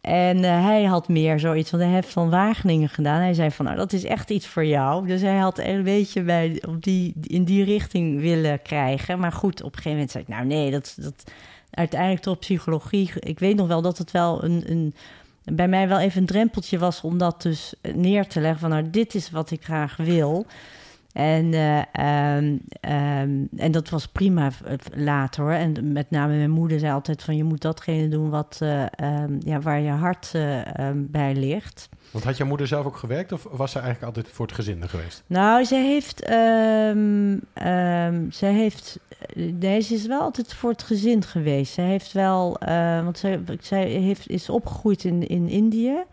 En 0.02 0.44
eh, 0.44 0.66
hij 0.66 0.84
had 0.84 1.08
meer 1.08 1.40
zoiets, 1.40 1.72
want 1.72 1.84
hij 1.84 1.92
heeft 1.92 2.10
van 2.10 2.30
Wageningen 2.30 2.90
gedaan. 2.90 3.22
Hij 3.22 3.34
zei 3.34 3.52
van, 3.52 3.66
nou, 3.66 3.78
dat 3.78 3.94
is 3.94 4.04
echt 4.04 4.30
iets 4.30 4.48
voor 4.48 4.66
jou. 4.66 5.08
Dus 5.08 5.22
hij 5.22 5.38
had 5.38 5.60
een 5.60 5.84
beetje 5.84 6.22
bij, 6.22 6.64
op 6.68 6.84
die, 6.84 7.14
in 7.22 7.44
die 7.44 7.64
richting 7.64 8.22
willen 8.22 8.62
krijgen. 8.62 9.20
Maar 9.20 9.32
goed, 9.32 9.60
op 9.60 9.66
een 9.66 9.74
gegeven 9.74 9.92
moment 9.92 10.12
zei 10.12 10.24
ik, 10.24 10.30
nou 10.30 10.46
nee, 10.46 10.72
dat, 10.72 10.98
dat 11.00 11.32
uiteindelijk 11.72 12.22
toch 12.22 12.40
psychologie. 12.40 13.12
Ik 13.20 13.40
weet 13.40 13.56
nog 13.56 13.68
wel 13.68 13.82
dat 13.82 13.98
het 13.98 14.12
wel 14.12 14.44
een, 14.44 14.64
een, 14.66 14.94
bij 15.52 15.68
mij 15.68 15.88
wel 15.88 16.00
even 16.00 16.22
een 16.22 16.28
drempeltje 16.28 16.78
was 16.78 17.02
om 17.02 17.18
dat 17.18 17.42
dus 17.42 17.74
neer 17.94 18.28
te 18.28 18.40
leggen. 18.40 18.60
Van, 18.60 18.70
nou, 18.70 18.90
dit 18.90 19.16
is 19.16 19.32
wat 19.32 19.52
ik 19.52 19.64
graag 19.64 19.96
wil. 19.98 20.46
En, 21.14 21.54
eh, 21.54 21.82
ehm, 21.92 22.58
ehm, 22.82 23.46
en 23.56 23.72
dat 23.72 23.90
was 23.90 24.08
prima 24.08 24.52
eh, 24.66 24.74
later 24.96 25.44
hoor. 25.44 25.52
En 25.52 25.92
met 25.92 26.10
name 26.10 26.36
mijn 26.36 26.50
moeder 26.50 26.80
zei 26.80 26.94
altijd 26.94 27.24
van 27.24 27.36
je 27.36 27.44
moet 27.44 27.62
datgene 27.62 28.08
doen 28.08 28.30
wat, 28.30 28.58
eh, 28.62 28.86
ehm, 28.92 29.38
ja, 29.40 29.60
waar 29.60 29.80
je 29.80 29.90
hart 29.90 30.32
eh, 30.34 30.62
bij 30.96 31.36
ligt. 31.36 31.90
Want 32.12 32.24
had 32.24 32.38
jouw 32.38 32.48
moeder 32.48 32.68
zelf 32.68 32.86
ook 32.86 32.98
gewerkt 32.98 33.32
of 33.32 33.48
was 33.52 33.72
ze 33.72 33.80
eigenlijk 33.80 34.16
altijd 34.16 34.36
voor 34.36 34.46
het 34.46 34.56
gezin 34.56 34.90
geweest? 34.90 35.24
Nou, 35.28 35.66
zij 35.66 35.84
heeft, 35.86 36.22
ehm, 36.22 37.38
zij 38.30 38.54
heeft, 38.54 39.00
eh, 39.20 39.54
nee, 39.54 39.82
ze 39.82 39.94
is 39.94 40.06
wel 40.06 40.22
altijd 40.22 40.54
voor 40.54 40.70
het 40.70 40.84
gezin 40.84 41.24
geweest. 41.24 41.74
Zij 41.74 41.86
heeft 41.86 42.12
wel, 42.12 42.60
eh, 42.60 43.04
want 43.04 43.18
zij, 43.18 43.44
zij 43.60 43.86
heeft, 43.86 44.30
is 44.30 44.50
opgegroeid 44.50 45.04
in, 45.04 45.28
in 45.28 45.48
Indië. 45.48 46.04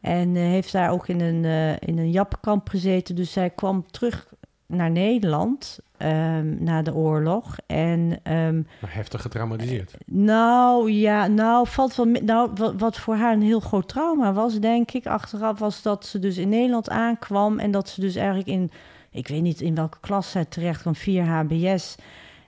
En 0.00 0.36
eh, 0.36 0.42
heeft 0.42 0.72
daar 0.72 0.90
ook 0.90 1.08
in 1.08 1.20
een, 1.20 1.44
in 1.78 1.98
een 1.98 2.10
jappenkamp 2.10 2.68
gezeten. 2.68 3.14
Dus 3.14 3.32
zij 3.32 3.50
kwam 3.50 3.86
terug 3.90 4.26
naar 4.66 4.90
Nederland 4.90 5.78
ehm, 5.98 6.64
na 6.64 6.82
de 6.82 6.94
oorlog. 6.94 7.56
En 7.66 8.18
ehm, 8.22 8.62
Maar 8.80 8.94
heftig 8.94 9.22
getraumatiseerd. 9.22 9.94
nou 10.06 10.90
ja, 10.90 11.26
nou 11.26 11.66
valt 11.68 11.96
wel. 11.96 12.06
Nou, 12.06 12.50
wat, 12.54 12.74
wat 12.78 12.98
voor 12.98 13.14
haar 13.14 13.32
een 13.32 13.42
heel 13.42 13.60
groot 13.60 13.88
trauma 13.88 14.32
was, 14.32 14.60
denk 14.60 14.90
ik, 14.90 15.06
achteraf, 15.06 15.58
was 15.58 15.82
dat 15.82 16.06
ze 16.06 16.18
dus 16.18 16.36
in 16.36 16.48
Nederland 16.48 16.90
aankwam 16.90 17.58
en 17.58 17.70
dat 17.70 17.88
ze 17.88 18.00
dus 18.00 18.14
eigenlijk 18.14 18.48
in, 18.48 18.70
ik 19.10 19.28
weet 19.28 19.42
niet 19.42 19.60
in 19.60 19.74
welke 19.74 19.98
klas 20.00 20.30
zij 20.30 20.44
terecht 20.44 20.80
kwam, 20.80 20.94
4 20.94 21.24
HBS. 21.24 21.96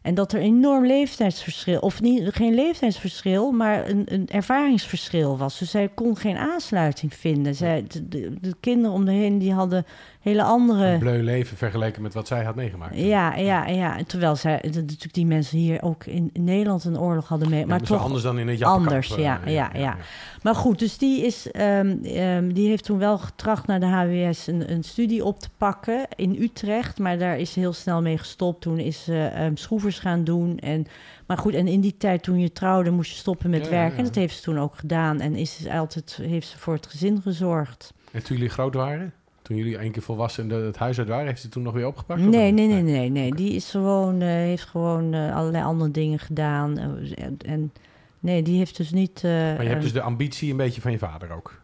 En 0.03 0.15
dat 0.15 0.33
er 0.33 0.41
enorm 0.41 0.87
leeftijdsverschil, 0.87 1.81
of 1.81 2.01
niet, 2.01 2.29
geen 2.35 2.55
leeftijdsverschil, 2.55 3.51
maar 3.51 3.89
een, 3.89 4.03
een 4.05 4.29
ervaringsverschil 4.29 5.39
was. 5.39 5.59
Dus 5.59 5.71
zij 5.71 5.89
kon 5.89 6.17
geen 6.17 6.37
aansluiting 6.37 7.15
vinden. 7.15 7.55
Zij, 7.55 7.85
de, 7.89 8.09
de, 8.09 8.41
de 8.41 8.55
kinderen 8.61 8.93
om 8.93 9.05
de 9.05 9.13
heen 9.13 9.39
die 9.39 9.53
hadden 9.53 9.87
hele 10.29 10.43
andere. 10.43 10.87
Een 10.87 10.99
bleu 10.99 11.23
leven 11.23 11.57
vergeleken 11.57 12.03
met 12.03 12.15
wat 12.15 12.27
zij 12.27 12.45
had 12.45 12.55
meegemaakt. 12.55 12.97
Ja, 12.97 13.37
ja, 13.37 13.67
ja. 13.67 13.97
Terwijl 14.07 14.37
zij, 14.37 14.61
natuurlijk 14.63 15.15
die 15.15 15.27
mensen 15.27 15.59
hier 15.59 15.83
ook 15.83 16.05
in 16.05 16.31
Nederland 16.33 16.85
een 16.85 16.99
oorlog 16.99 17.29
hadden 17.29 17.51
mee. 17.51 17.61
Ja, 17.61 17.67
maar 17.67 17.81
toch 17.81 18.03
anders 18.03 18.23
dan 18.23 18.39
in 18.39 18.49
het 18.49 18.59
jappenkamp. 18.59 18.89
anders, 18.89 19.17
eh, 19.17 19.23
ja, 19.23 19.41
ja, 19.47 19.71
ja. 19.75 19.97
Maar 20.43 20.55
goed, 20.55 20.79
dus 20.79 20.99
die, 20.99 21.27
is, 21.27 21.51
ehm, 21.51 21.97
ehm, 22.03 22.53
die 22.53 22.69
heeft 22.69 22.85
toen 22.85 22.99
wel 22.99 23.19
getracht 23.19 23.67
naar 23.67 23.81
de 23.81 23.87
HWS 23.87 24.47
een, 24.47 24.73
een 24.73 24.83
studie 24.83 25.25
op 25.25 25.41
te 25.41 25.49
pakken 25.57 26.07
in 26.17 26.37
Utrecht. 26.41 26.99
Maar 26.99 27.19
daar 27.19 27.39
is 27.39 27.53
ze 27.53 27.59
heel 27.59 27.73
snel 27.73 28.03
mee 28.03 28.19
gestopt. 28.19 28.61
Toen 28.61 28.79
is 28.79 29.05
ze 29.05 29.31
ehm, 29.35 29.57
schroevers 29.57 29.99
gaan 29.99 30.25
doen. 30.25 30.59
En, 30.59 30.87
maar 31.27 31.39
goed, 31.39 31.55
en 31.55 31.69
in 31.69 31.81
die 31.81 31.97
tijd 31.97 32.23
toen 32.23 32.39
je 32.39 32.53
trouwde 32.53 32.91
moest 32.91 33.11
je 33.11 33.17
stoppen 33.17 33.51
met 33.51 33.69
werken. 33.69 33.99
En 33.99 34.05
dat 34.05 34.15
heeft 34.15 34.37
ze 34.37 34.43
toen 34.43 34.59
ook 34.59 34.77
gedaan. 34.77 35.21
En 35.21 35.35
is 35.35 35.57
ze 35.57 35.73
altijd, 35.73 36.19
heeft 36.23 36.49
ze 36.49 36.59
voor 36.59 36.75
het 36.75 36.87
gezin 36.87 37.23
gezorgd. 37.23 37.93
En 38.13 38.23
toen 38.23 38.37
jullie 38.37 38.51
groot 38.51 38.75
waren, 38.75 39.13
toen 39.49 39.57
jullie 39.57 39.79
één 39.79 39.93
keer 39.93 40.03
volwassen 40.03 40.49
het 40.51 40.77
huis 40.77 40.99
uit 40.99 41.09
waren, 41.09 41.27
heeft 41.27 41.41
ze 41.41 41.49
toen 41.49 41.63
nog 41.63 41.75
weer 41.75 41.87
opgepakt? 41.87 42.21
Nee, 42.21 42.53
niet? 42.53 42.69
nee, 42.69 42.83
nee, 42.83 42.83
nee, 42.83 43.11
nee. 43.11 43.35
Die 43.35 43.53
is 43.53 43.71
gewoon, 43.71 44.21
eh, 44.21 44.29
heeft 44.29 44.65
gewoon 44.65 45.15
eh, 45.15 45.37
allerlei 45.37 45.65
andere 45.65 45.91
dingen 45.91 46.19
gedaan. 46.19 46.79
En, 46.79 47.37
en 47.47 47.73
nee, 48.21 48.43
die 48.43 48.59
heeft 48.59 48.77
dus 48.77 48.91
niet. 48.91 49.17
eh, 49.25 49.31
Maar 49.31 49.63
je 49.63 49.69
hebt 49.69 49.83
dus 49.83 49.93
de 49.93 50.01
ambitie 50.01 50.51
een 50.51 50.57
beetje 50.57 50.81
van 50.81 50.91
je 50.93 50.99
vader 50.99 51.31
ook. 51.33 51.61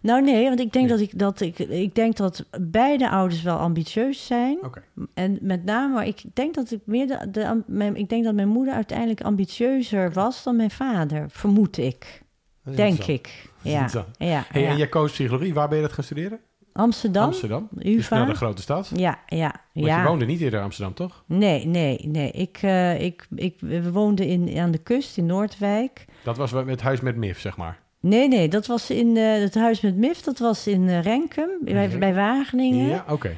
Nou 0.00 0.22
nee, 0.22 0.44
want 0.44 0.60
ik 0.60 0.72
denk 0.72 0.88
Nee. 0.88 0.96
dat 0.96 1.06
ik 1.06 1.18
dat 1.18 1.40
ik, 1.40 1.58
ik 1.58 1.94
denk 1.94 2.16
dat 2.16 2.44
beide 2.60 3.10
ouders 3.10 3.42
wel 3.42 3.56
ambitieus 3.56 4.26
zijn. 4.26 4.58
Oké. 4.62 4.82
En 5.14 5.38
met 5.40 5.64
name, 5.64 5.94
maar 5.94 6.06
ik 6.06 6.22
denk 6.34 6.54
dat 6.54 6.70
ik 6.70 6.80
meer 6.84 7.06
de, 7.06 7.28
de 7.30 7.62
mijn, 7.66 7.96
ik 7.96 8.08
denk 8.08 8.24
dat 8.24 8.34
mijn 8.34 8.48
moeder 8.48 8.74
uiteindelijk 8.74 9.20
ambitieuzer 9.20 10.12
was 10.12 10.42
dan 10.42 10.56
mijn 10.56 10.70
vader, 10.70 11.24
vermoed 11.30 11.76
ik. 11.78 12.22
Denk 12.64 13.04
ik. 13.04 13.50
Ja. 13.62 13.88
ja, 14.18 14.44
Hey, 14.48 14.62
ja. 14.62 14.68
En 14.70 14.76
jij 14.76 14.88
koos 14.88 15.12
psychologie. 15.12 15.54
Waar 15.54 15.68
ben 15.68 15.76
je 15.76 15.82
dat 15.84 15.92
gaan 15.92 16.04
studeren? 16.04 16.38
Amsterdam, 16.78 17.24
Amsterdam. 17.24 17.68
Dus 17.70 17.84
UvA. 17.84 18.16
naar 18.16 18.26
de 18.26 18.34
grote 18.34 18.62
stad. 18.62 18.90
Ja, 18.94 19.18
ja, 19.26 19.54
Want 19.72 19.86
ja. 19.86 20.00
je 20.00 20.08
woonde 20.08 20.24
niet 20.24 20.40
eerder 20.40 20.58
in 20.58 20.64
Amsterdam, 20.64 20.94
toch? 20.94 21.24
Nee, 21.26 21.66
nee, 21.66 21.98
nee. 22.04 22.30
Ik, 22.30 22.58
eh, 22.62 23.00
ik, 23.00 23.26
ik, 23.34 23.56
we 23.60 23.92
woonden 23.92 24.26
in, 24.26 24.58
aan 24.58 24.70
de 24.70 24.78
kust 24.78 25.16
in 25.16 25.26
Noordwijk. 25.26 26.04
Dat 26.22 26.36
was 26.36 26.52
met 26.52 26.66
het 26.66 26.80
huis 26.80 27.00
met 27.00 27.16
MIF, 27.16 27.40
zeg 27.40 27.56
maar. 27.56 27.78
Nee, 28.00 28.28
nee, 28.28 28.48
dat 28.48 28.66
was 28.66 28.90
in 28.90 29.16
eh, 29.16 29.32
het 29.32 29.54
huis 29.54 29.80
met 29.80 29.96
MIF. 29.96 30.20
Dat 30.20 30.38
was 30.38 30.66
in 30.66 30.88
eh, 30.88 31.02
Renkum, 31.02 31.48
bij, 31.60 31.72
Renkum. 31.72 31.98
bij 31.98 32.14
Wageningen. 32.14 32.88
Ja, 32.88 33.04
oké. 33.08 33.36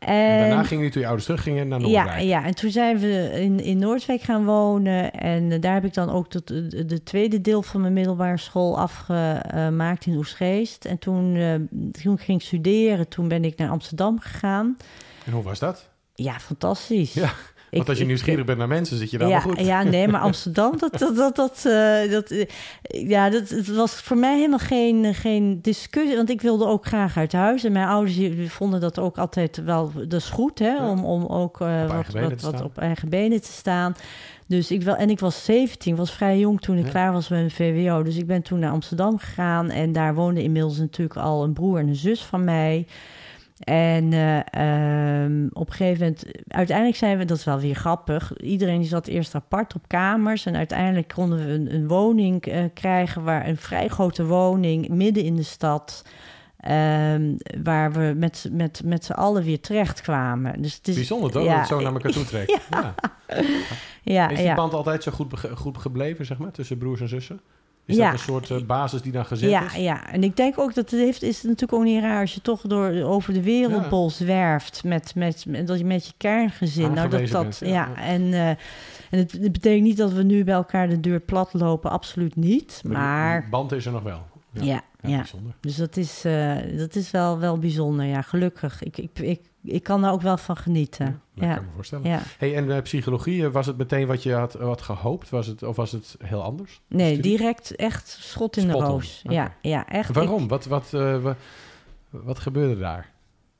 En, 0.00 0.14
En 0.14 0.38
daarna 0.38 0.62
gingen 0.62 0.76
jullie 0.76 0.90
toen 0.90 1.00
je 1.00 1.06
ouders 1.06 1.26
teruggingen 1.26 1.68
naar 1.68 1.80
ja, 1.80 2.02
Noordwijk. 2.02 2.26
ja, 2.26 2.44
en 2.44 2.54
toen 2.54 2.70
zijn 2.70 2.98
we 2.98 3.30
in, 3.40 3.60
in 3.60 3.78
Noordwijk 3.78 4.22
gaan 4.22 4.44
wonen. 4.44 5.12
En 5.12 5.52
eh, 5.52 5.60
daar 5.60 5.74
heb 5.74 5.84
ik 5.84 5.94
dan 5.94 6.10
ook 6.10 6.28
tot, 6.28 6.46
de, 6.46 6.84
de 6.86 7.02
tweede 7.02 7.40
deel 7.40 7.62
van 7.62 7.80
mijn 7.80 7.92
middelbare 7.92 8.36
school 8.36 8.78
afgemaakt 8.78 10.06
in 10.06 10.16
Oesgeest. 10.16 10.84
En 10.84 10.98
toen, 10.98 11.36
eh, 11.36 11.54
toen 12.02 12.18
ging 12.18 12.40
ik 12.40 12.46
studeren. 12.46 13.08
Toen 13.08 13.28
ben 13.28 13.44
ik 13.44 13.56
naar 13.56 13.70
Amsterdam 13.70 14.20
gegaan. 14.20 14.76
En 15.24 15.32
hoe 15.32 15.42
was 15.42 15.58
dat? 15.58 15.88
Ja, 16.14 16.38
fantastisch. 16.38 17.12
Ja, 17.14 17.32
Want 17.70 17.88
als 17.88 17.98
je 17.98 18.04
nieuwsgierig 18.04 18.44
bent 18.44 18.58
naar 18.58 18.68
mensen, 18.68 18.96
zit 18.96 19.10
je 19.10 19.18
daar 19.18 19.28
ja, 19.28 19.42
wel 19.44 19.54
goed. 19.54 19.66
Ja, 19.66 19.82
nee, 19.82 20.08
maar 20.08 20.20
Amsterdam, 20.20 20.78
dat, 20.78 20.98
dat, 20.98 21.16
dat, 21.16 21.36
dat, 21.36 21.64
uh, 21.66 22.10
dat 22.10 22.30
uh, 22.30 22.44
ja, 22.82 23.30
dat 23.30 23.48
het 23.48 23.74
was 23.74 23.94
voor 23.94 24.16
mij 24.16 24.36
helemaal 24.36 24.58
geen, 24.58 25.14
geen 25.14 25.58
discussie. 25.62 26.16
Want 26.16 26.30
ik 26.30 26.40
wilde 26.40 26.66
ook 26.66 26.86
graag 26.86 27.16
uit 27.16 27.32
huis. 27.32 27.64
En 27.64 27.72
mijn 27.72 27.88
ouders 27.88 28.18
vonden 28.52 28.80
dat 28.80 28.98
ook 28.98 29.18
altijd 29.18 29.62
wel, 29.64 29.92
dat 29.94 30.20
is 30.20 30.28
goed, 30.28 30.58
hè, 30.58 30.74
ja. 30.74 30.90
om, 30.90 31.04
om 31.04 31.26
ook 31.26 31.60
uh, 31.60 31.82
op 31.82 31.92
wat, 31.92 32.30
wat, 32.30 32.40
wat 32.40 32.62
op 32.62 32.78
eigen 32.78 33.08
benen 33.08 33.42
te 33.42 33.52
staan. 33.52 33.94
Dus 34.50 34.70
ik 34.70 34.82
wel, 34.82 34.96
en 34.96 35.10
ik 35.10 35.20
was 35.20 35.44
17, 35.44 35.96
was 35.96 36.12
vrij 36.12 36.38
jong 36.38 36.60
toen 36.60 36.76
ik 36.76 36.84
ja. 36.84 36.90
klaar 36.90 37.12
was 37.12 37.28
met 37.28 37.38
mijn 37.38 37.50
VWO. 37.50 38.02
Dus 38.02 38.16
ik 38.16 38.26
ben 38.26 38.42
toen 38.42 38.58
naar 38.58 38.70
Amsterdam 38.70 39.18
gegaan. 39.18 39.70
En 39.70 39.92
daar 39.92 40.14
woonde 40.14 40.42
inmiddels 40.42 40.78
natuurlijk 40.78 41.18
al 41.18 41.44
een 41.44 41.52
broer 41.52 41.78
en 41.78 41.88
een 41.88 41.96
zus 41.96 42.22
van 42.22 42.44
mij. 42.44 42.86
En 43.60 44.12
uh, 44.12 45.22
um, 45.24 45.48
op 45.52 45.66
een 45.66 45.72
gegeven 45.72 45.98
moment, 45.98 46.24
uiteindelijk 46.48 46.96
zijn 46.96 47.18
we, 47.18 47.24
dat 47.24 47.36
is 47.36 47.44
wel 47.44 47.60
weer 47.60 47.74
grappig. 47.74 48.36
Iedereen 48.36 48.84
zat 48.84 49.06
eerst 49.06 49.34
apart 49.34 49.74
op 49.74 49.88
kamers. 49.88 50.46
En 50.46 50.56
uiteindelijk 50.56 51.08
konden 51.08 51.46
we 51.46 51.52
een, 51.52 51.74
een 51.74 51.88
woning 51.88 52.46
uh, 52.46 52.64
krijgen, 52.74 53.24
waar 53.24 53.48
een 53.48 53.56
vrij 53.56 53.88
grote 53.88 54.24
woning 54.24 54.88
midden 54.88 55.24
in 55.24 55.36
de 55.36 55.42
stad. 55.42 56.04
Um, 56.68 57.36
waar 57.62 57.92
we 57.92 58.14
met, 58.16 58.48
met, 58.52 58.82
met 58.84 59.04
z'n 59.04 59.12
allen 59.12 59.42
weer 59.42 59.60
terecht 59.60 60.00
kwamen. 60.00 60.62
Dus 60.62 60.74
het 60.74 60.88
is, 60.88 60.94
Bijzonder 60.94 61.30
toch, 61.30 61.42
ja, 61.44 61.48
dat 61.48 61.58
het 61.58 61.68
zo 61.68 61.80
naar 61.80 61.92
elkaar 61.92 62.12
toe 62.12 62.24
trekt. 62.24 62.50
ja. 62.70 62.94
ja. 63.28 63.42
ja. 64.02 64.28
is 64.28 64.38
die 64.38 64.54
band 64.54 64.72
altijd 64.72 65.02
zo 65.02 65.12
goed, 65.12 65.40
goed 65.54 65.78
gebleven, 65.78 66.26
zeg 66.26 66.38
maar, 66.38 66.50
tussen 66.50 66.78
broers 66.78 67.00
en 67.00 67.08
zussen? 67.08 67.40
Is 67.90 67.96
Ja. 67.96 68.04
dat 68.10 68.12
een 68.12 68.18
soort 68.26 68.50
uh, 68.50 68.66
basis 68.66 69.02
die 69.02 69.12
dan 69.12 69.24
gezet 69.26 69.50
Ja, 69.50 69.64
is? 69.64 69.74
ja, 69.74 70.10
en 70.12 70.22
ik 70.22 70.36
denk 70.36 70.58
ook 70.58 70.74
dat 70.74 70.90
het 70.90 71.00
heeft, 71.00 71.22
is 71.22 71.42
natuurlijk 71.42 71.72
ook 71.72 71.84
niet 71.84 72.02
raar 72.02 72.20
als 72.20 72.34
je 72.34 72.40
toch 72.42 72.60
door, 72.60 73.02
over 73.02 73.32
de 73.32 73.42
wereldbol 73.42 74.10
zwerft 74.10 74.84
met, 74.84 75.14
met, 75.14 75.44
met, 75.48 75.66
dat 75.66 75.78
je 75.78 75.84
met 75.84 76.06
je 76.06 76.12
kerngezin. 76.16 76.92
Nou, 76.92 77.08
dat, 77.08 77.28
dat, 77.28 77.42
bent, 77.42 77.58
ja, 77.60 77.66
ja, 77.68 77.88
ja. 77.96 78.02
en, 78.02 78.22
uh, 78.22 78.48
en 78.48 78.58
het, 79.18 79.32
het 79.32 79.52
betekent 79.52 79.82
niet 79.82 79.96
dat 79.96 80.12
we 80.12 80.22
nu 80.22 80.44
bij 80.44 80.54
elkaar 80.54 80.88
de 80.88 81.00
deur 81.00 81.20
plat 81.20 81.52
lopen, 81.52 81.90
absoluut 81.90 82.36
niet. 82.36 82.80
Maar 82.84 82.92
Maar 82.98 83.46
band 83.50 83.72
is 83.72 83.86
er 83.86 83.92
nog 83.92 84.02
wel. 84.02 84.22
ja, 84.52 84.80
ja, 85.02 85.08
Ja, 85.08 85.16
bijzonder. 85.16 85.52
dus 85.60 85.76
dat 85.76 85.96
is, 85.96 86.24
uh, 86.24 86.56
dat 86.78 86.94
is 86.94 87.10
wel, 87.10 87.38
wel 87.38 87.58
bijzonder, 87.58 88.06
ja, 88.06 88.22
gelukkig. 88.22 88.82
Ik, 88.82 88.96
ik, 88.98 89.18
ik, 89.18 89.40
ik 89.62 89.82
kan 89.82 90.04
er 90.04 90.10
ook 90.10 90.22
wel 90.22 90.36
van 90.36 90.56
genieten. 90.56 91.20
Dat 91.34 91.44
Ja, 91.48 91.54
kan 91.54 91.64
me 91.64 91.70
voorstellen. 91.74 92.08
ja. 92.10 92.20
Hey, 92.38 92.56
en 92.56 92.64
uh, 92.66 92.80
psychologie, 92.82 93.42
uh, 93.42 93.48
was 93.52 93.66
het 93.66 93.76
meteen 93.76 94.06
wat 94.06 94.22
je 94.22 94.32
had, 94.32 94.52
had 94.52 94.82
gehoopt? 94.82 95.28
Was 95.30 95.46
het, 95.46 95.62
of 95.62 95.76
was 95.76 95.92
het 95.92 96.16
heel 96.24 96.42
anders? 96.42 96.80
Nee, 96.88 97.12
Studie? 97.14 97.36
direct 97.36 97.76
echt 97.76 98.08
schot 98.20 98.56
in 98.56 98.66
de 98.66 98.72
Spot 98.72 98.82
roos. 98.86 99.20
Ja, 99.22 99.54
ja, 99.62 99.86
echt. 99.88 100.14
Waarom? 100.14 100.42
Ik- 100.42 100.48
Wat, 100.48 100.64
wat, 100.64 100.90
uh, 100.94 101.22
wa- 101.22 101.36
wat 102.10 102.38
gebeurde 102.38 102.78
daar? 102.80 103.10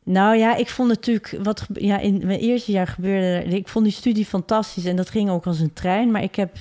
Nou 0.04 0.36
ja, 0.36 0.56
ik 0.56 0.68
vond 0.68 0.88
natuurlijk 0.88 1.38
wat 1.42 1.66
ja, 1.72 1.98
in 1.98 2.26
mijn 2.26 2.38
eerste 2.38 2.72
jaar 2.72 2.86
gebeurde. 2.86 3.44
Ik 3.56 3.68
vond 3.68 3.84
die 3.84 3.94
studie 3.94 4.26
fantastisch 4.26 4.84
en 4.84 4.96
dat 4.96 5.10
ging 5.10 5.30
ook 5.30 5.46
als 5.46 5.60
een 5.60 5.72
trein. 5.72 6.10
Maar 6.10 6.22
ik 6.22 6.34
heb, 6.34 6.56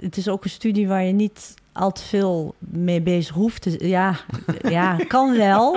het 0.00 0.16
is 0.16 0.28
ook 0.28 0.44
een 0.44 0.50
studie 0.50 0.88
waar 0.88 1.02
je 1.04 1.12
niet 1.12 1.54
al 1.72 1.92
te 1.92 2.02
veel 2.02 2.54
mee 2.58 3.00
bezig 3.00 3.34
hoeft. 3.34 3.62
te- 3.62 3.88
Ja, 3.88 4.16
ja 4.68 4.96
kan 5.08 5.36
wel. 5.36 5.76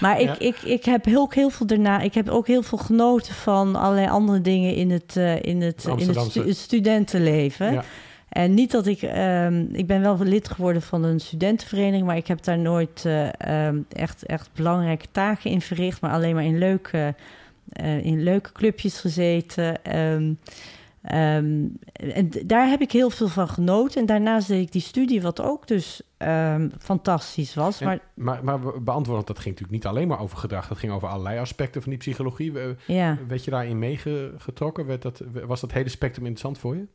Maar 0.00 0.20
ik, 0.20 0.26
Ja. 0.26 0.38
ik, 0.38 0.56
ik 0.62 0.84
heb 0.84 1.04
heel, 1.04 1.30
heel 1.30 1.50
veel 1.50 1.66
daarna. 1.66 2.00
Ik 2.00 2.14
heb 2.14 2.28
ook 2.28 2.46
heel 2.46 2.62
veel 2.62 2.78
genoten 2.78 3.34
van 3.34 3.76
allerlei 3.76 4.08
andere 4.08 4.40
dingen 4.40 4.74
in 4.74 4.90
het, 4.90 5.16
eh, 5.16 5.34
in 5.34 5.38
het, 5.38 5.44
in 5.52 5.60
het, 5.62 5.86
Amsterdamse- 5.88 6.30
stu- 6.30 6.46
het 6.48 6.56
studentenleven. 6.56 7.72
Ja. 7.72 7.82
En 8.28 8.54
niet 8.54 8.70
dat 8.70 8.86
ik, 8.86 9.02
ehm, 9.02 9.64
ik 9.72 9.86
ben 9.86 10.00
wel 10.00 10.18
lid 10.18 10.48
geworden 10.48 10.82
van 10.82 11.04
een 11.04 11.20
studentenvereniging, 11.20 12.06
maar 12.06 12.16
ik 12.16 12.26
heb 12.26 12.42
daar 12.44 12.58
nooit 12.58 13.02
eh, 13.06 13.28
ehm, 13.38 13.76
echt, 13.92 14.26
echt 14.26 14.48
belangrijke 14.54 15.06
taken 15.10 15.50
in 15.50 15.60
verricht, 15.60 16.00
maar 16.00 16.10
alleen 16.12 16.34
maar 16.34 16.44
in 16.44 16.58
leuke, 16.58 17.14
eh, 17.72 18.04
in 18.04 18.22
leuke 18.22 18.52
clubjes 18.52 18.98
gezeten. 19.00 19.84
Ehm, 19.84 20.32
ehm, 21.02 21.66
en 21.92 22.30
daar 22.46 22.68
heb 22.68 22.80
ik 22.80 22.92
heel 22.92 23.10
veel 23.10 23.28
van 23.28 23.48
genoten. 23.48 24.00
En 24.00 24.06
daarnaast 24.06 24.48
deed 24.48 24.62
ik 24.66 24.72
die 24.72 24.80
studie, 24.82 25.22
wat 25.22 25.40
ook 25.40 25.66
dus 25.66 26.02
ehm, 26.16 26.68
fantastisch 26.78 27.54
was. 27.54 27.80
En- 27.80 27.86
Maar 27.86 28.00
maar, 28.14 28.44
maar 28.44 28.64
we- 28.64 28.80
beantwoord, 28.80 29.26
dat 29.26 29.38
ging 29.38 29.54
natuurlijk 29.54 29.84
niet 29.84 29.86
alleen 29.92 30.08
maar 30.08 30.20
over 30.20 30.38
gedrag. 30.38 30.68
Dat 30.68 30.78
ging 30.78 30.92
over 30.92 31.08
allerlei 31.08 31.38
aspecten 31.38 31.80
van 31.82 31.90
die 31.90 31.98
psychologie. 32.00 32.52
Ja. 32.86 33.18
Werd 33.28 33.44
je 33.44 33.50
daarin 33.50 33.78
meegetrokken? 33.78 34.86
Werd 34.86 35.02
dat, 35.02 35.22
was 35.46 35.60
dat 35.60 35.72
hele 35.72 35.88
spectrum 35.88 36.26
interessant 36.26 36.58
voor 36.58 36.76
je? 36.76 36.86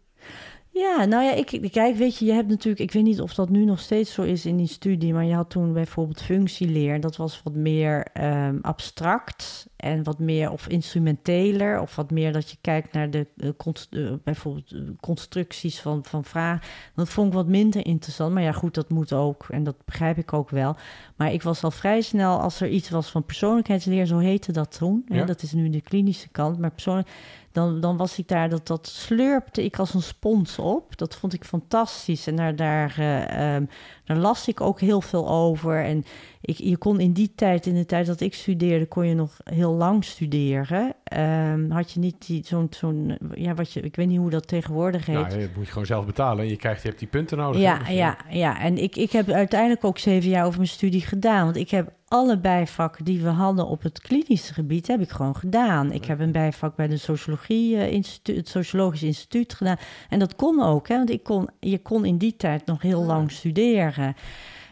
Ja, 0.77 1.05
nou 1.05 1.23
ja, 1.23 1.31
ik, 1.31 1.69
kijk, 1.71 1.95
weet 1.95 2.17
je, 2.17 2.25
je 2.25 2.31
hebt 2.31 2.49
natuurlijk, 2.49 2.79
ik 2.79 2.91
weet 2.91 3.03
niet 3.03 3.21
of 3.21 3.33
dat 3.33 3.49
nu 3.49 3.65
nog 3.65 3.79
steeds 3.79 4.13
zo 4.13 4.21
is 4.21 4.45
in 4.45 4.57
die 4.57 4.67
studie, 4.67 5.13
maar 5.13 5.25
je 5.25 5.33
had 5.33 5.49
toen 5.49 5.73
bijvoorbeeld 5.73 6.21
functieleer, 6.21 6.99
dat 6.99 7.15
was 7.15 7.41
wat 7.43 7.53
meer 7.53 8.07
ehm, 8.13 8.57
abstract 8.61 9.67
en 9.75 10.03
wat 10.03 10.19
meer 10.19 10.51
of 10.51 10.67
instrumenteler, 10.67 11.79
of 11.81 11.95
wat 11.95 12.11
meer 12.11 12.33
dat 12.33 12.49
je 12.49 12.57
kijkt 12.61 12.93
naar 12.93 13.09
de 13.09 13.27
eh, 13.37 14.13
bijvoorbeeld 14.23 14.71
eh, 14.71 14.79
constructies 14.99 15.81
van, 15.81 16.03
van 16.03 16.23
vragen. 16.23 16.67
Dat 16.95 17.09
vond 17.09 17.27
ik 17.27 17.33
wat 17.33 17.47
minder 17.47 17.85
interessant, 17.85 18.33
maar 18.33 18.43
ja, 18.43 18.51
goed, 18.51 18.73
dat 18.73 18.89
moet 18.89 19.13
ook 19.13 19.45
en 19.49 19.63
dat 19.63 19.75
begrijp 19.85 20.17
ik 20.17 20.33
ook 20.33 20.49
wel. 20.49 20.75
Maar 21.15 21.33
ik 21.33 21.43
was 21.43 21.63
al 21.63 21.71
vrij 21.71 22.01
snel, 22.01 22.39
als 22.39 22.61
er 22.61 22.69
iets 22.69 22.89
was 22.89 23.09
van 23.09 23.23
persoonlijkheidsleer, 23.23 24.05
zo 24.05 24.17
heette 24.17 24.51
dat 24.51 24.77
toen, 24.77 25.05
hè, 25.07 25.25
dat 25.25 25.41
is 25.41 25.51
nu 25.51 25.69
de 25.69 25.81
klinische 25.81 26.29
kant, 26.29 26.59
maar 26.59 26.71
persoonlijk 26.71 27.07
dan, 27.55 27.79
dan 27.79 27.97
was 27.97 28.17
ik 28.17 28.27
daar, 28.27 28.49
dat, 28.49 28.67
dat 28.67 28.87
slurpte 28.87 29.63
ik 29.63 29.79
als 29.79 29.93
een 29.93 30.01
spons 30.01 30.59
op. 30.59 30.97
Dat 30.97 31.15
vond 31.15 31.33
ik 31.33 31.43
fantastisch. 31.43 32.27
En 32.27 32.35
daar, 32.35 32.55
daar, 32.55 32.95
eh, 32.97 33.55
ehm, 33.55 33.65
daar 34.05 34.17
las 34.17 34.47
ik 34.47 34.61
ook 34.61 34.79
heel 34.79 35.01
veel 35.01 35.29
over. 35.29 35.83
En 35.83 36.03
ik, 36.41 36.57
je 36.57 36.77
kon 36.77 36.99
in 36.99 37.11
die 37.11 37.31
tijd, 37.35 37.65
in 37.65 37.73
de 37.73 37.85
tijd 37.85 38.05
dat 38.05 38.19
ik 38.19 38.33
studeerde, 38.33 38.85
kon 38.85 39.07
je 39.07 39.15
nog 39.15 39.37
heel 39.43 39.73
lang 39.73 40.03
studeren. 40.03 40.93
Ehm, 41.03 41.69
had 41.69 41.91
je 41.91 41.99
niet 41.99 42.27
die, 42.27 42.43
zo'n, 42.45 42.67
zo'n, 42.69 43.17
ja, 43.33 43.53
wat 43.53 43.71
je, 43.71 43.79
ik 43.81 43.95
weet 43.95 44.07
niet 44.07 44.19
hoe 44.19 44.29
dat 44.29 44.47
tegenwoordig 44.47 45.05
heet. 45.05 45.15
Nou, 45.15 45.39
dat 45.39 45.55
moet 45.55 45.65
je 45.65 45.71
gewoon 45.71 45.85
zelf 45.85 46.05
betalen. 46.05 46.47
Je, 46.47 46.55
krijgt, 46.55 46.81
je 46.81 46.87
hebt 46.87 46.99
die 46.99 47.09
punten 47.09 47.37
nodig. 47.37 47.61
Ja, 47.61 47.77
Dus, 47.77 47.87
ja, 47.87 48.17
ja. 48.29 48.59
En 48.61 48.77
ik, 48.77 48.95
ik 48.95 49.11
heb 49.11 49.29
uiteindelijk 49.29 49.83
ook 49.83 49.97
zeven 49.97 50.29
jaar 50.29 50.45
over 50.45 50.57
mijn 50.57 50.69
studie 50.69 51.01
gedaan. 51.01 51.43
Want 51.43 51.55
ik 51.55 51.69
heb 51.69 51.91
alle 52.07 52.37
bijvakken 52.37 53.05
die 53.05 53.21
we 53.21 53.29
hadden 53.29 53.67
op 53.67 53.83
het 53.83 54.01
klinische 54.01 54.53
gebied, 54.53 54.87
heb 54.87 55.01
ik 55.01 55.09
gewoon 55.09 55.35
gedaan. 55.35 55.91
Ik 55.91 56.05
heb 56.05 56.19
een 56.19 56.31
bijvak 56.31 56.75
bij 56.75 56.87
de 56.87 56.97
sociologie, 56.97 57.77
eh, 57.77 57.91
instituut, 57.91 58.35
het 58.35 58.49
Sociologisch 58.49 59.03
Instituut 59.03 59.53
gedaan. 59.53 59.77
En 60.09 60.19
dat 60.19 60.35
kon 60.35 60.61
ook, 60.61 60.87
hè, 60.87 60.95
want 60.95 61.09
ik 61.09 61.23
kon, 61.23 61.49
je 61.59 61.79
kon 61.79 62.05
in 62.05 62.17
die 62.17 62.35
tijd 62.35 62.65
nog 62.65 62.81
heel 62.81 63.03
lang 63.03 63.31
studeren. 63.31 64.15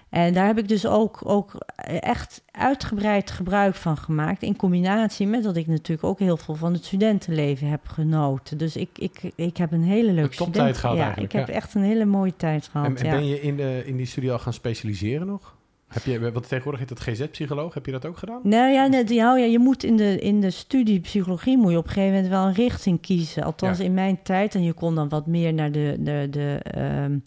En 0.09 0.33
daar 0.33 0.45
heb 0.45 0.57
ik 0.57 0.67
dus 0.67 0.85
ook, 0.85 1.19
ook 1.23 1.55
echt 1.99 2.43
uitgebreid 2.51 3.31
gebruik 3.31 3.75
van 3.75 3.97
gemaakt. 3.97 4.43
In 4.43 4.55
combinatie 4.55 5.27
met 5.27 5.43
dat 5.43 5.55
ik 5.55 5.67
natuurlijk 5.67 6.03
ook 6.03 6.19
heel 6.19 6.37
veel 6.37 6.55
van 6.55 6.73
het 6.73 6.85
studentenleven 6.85 7.67
heb 7.67 7.87
genoten. 7.87 8.57
Dus 8.57 8.75
ik, 8.75 8.89
ik, 8.97 9.31
ik 9.35 9.57
heb 9.57 9.71
een 9.71 9.83
hele 9.83 10.11
leuke 10.11 10.33
student- 10.33 10.77
gehad 10.77 10.97
ja, 10.97 11.15
Ik 11.15 11.31
heb 11.31 11.47
ja. 11.47 11.53
echt 11.53 11.75
een 11.75 11.83
hele 11.83 12.05
mooie 12.05 12.35
tijd 12.35 12.67
gehad. 12.67 12.87
En, 12.87 12.95
en 12.95 13.05
ja. 13.05 13.11
ben 13.11 13.25
je 13.25 13.41
in, 13.41 13.57
de, 13.57 13.83
in 13.85 13.97
die 13.97 14.05
studie 14.05 14.31
al 14.31 14.39
gaan 14.39 14.53
specialiseren 14.53 15.27
nog? 15.27 15.55
Heb 15.93 16.03
je, 16.03 16.31
wat 16.31 16.47
tegenwoordig 16.47 16.79
heet 16.79 16.89
dat 16.89 16.99
GZ-psycholoog, 16.99 17.73
heb 17.73 17.85
je 17.85 17.91
dat 17.91 18.05
ook 18.05 18.17
gedaan? 18.17 18.39
Nou 18.43 18.71
ja, 18.71 18.87
net, 18.87 19.09
ja, 19.09 19.37
ja, 19.37 19.45
je 19.45 19.59
moet 19.59 19.83
in 19.83 19.97
de, 19.97 20.19
in 20.19 20.41
de 20.41 20.49
studie 20.51 20.99
psychologie 20.99 21.57
moet 21.57 21.71
je 21.71 21.77
op 21.77 21.83
een 21.85 21.91
gegeven 21.91 22.13
moment 22.13 22.31
wel 22.31 22.45
een 22.45 22.53
richting 22.53 23.01
kiezen. 23.01 23.43
Althans 23.43 23.77
Ja. 23.77 23.83
in 23.83 23.93
mijn 23.93 24.19
tijd. 24.23 24.55
En 24.55 24.63
je 24.63 24.73
kon 24.73 24.95
dan 24.95 25.09
wat 25.09 25.27
meer 25.27 25.53
naar 25.53 25.71
de, 25.71 25.95
de, 25.99 26.27
de, 26.29 26.59
ehm, 26.63 27.17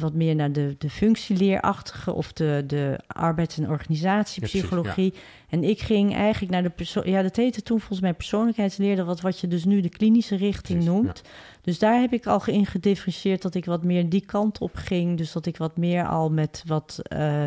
wat 0.00 0.14
meer 0.14 0.34
naar 0.34 0.52
de, 0.52 0.74
de 0.78 0.90
functieleerachtige 0.90 2.12
of 2.12 2.32
de, 2.32 2.64
de 2.66 2.98
arbeids- 3.06 3.58
en 3.58 3.70
organisatiepsychologie. 3.70 5.14
En 5.48 5.64
ik 5.64 5.80
ging 5.80 6.14
eigenlijk 6.14 6.52
naar 6.52 6.62
de 6.62 6.70
persoon. 6.70 7.02
Ja, 7.06 7.22
dat 7.22 7.36
heette 7.36 7.62
toen 7.62 7.78
volgens 7.78 8.00
mij 8.00 8.14
persoonlijkheidsleer. 8.14 8.96
dat 8.96 9.06
Wat, 9.06 9.20
wat 9.20 9.40
je 9.40 9.48
dus 9.48 9.64
nu 9.64 9.80
de 9.80 9.88
klinische 9.88 10.36
richting 10.36 10.78
Precies, 10.78 10.94
noemt. 11.02 11.22
Dus 11.62 11.78
daar 11.78 12.00
heb 12.00 12.12
ik 12.12 12.26
al 12.26 12.42
in 12.46 12.66
gedifferentieerd 12.66 13.42
dat 13.42 13.54
ik 13.54 13.64
wat 13.64 13.84
meer 13.84 14.08
die 14.08 14.24
kant 14.26 14.58
op 14.58 14.74
ging. 14.74 15.16
Dus 15.18 15.32
dat 15.32 15.46
ik 15.46 15.56
wat 15.56 15.76
meer 15.76 16.06
al 16.06 16.30
met 16.30 16.62
wat, 16.66 16.98
eh, 17.02 17.44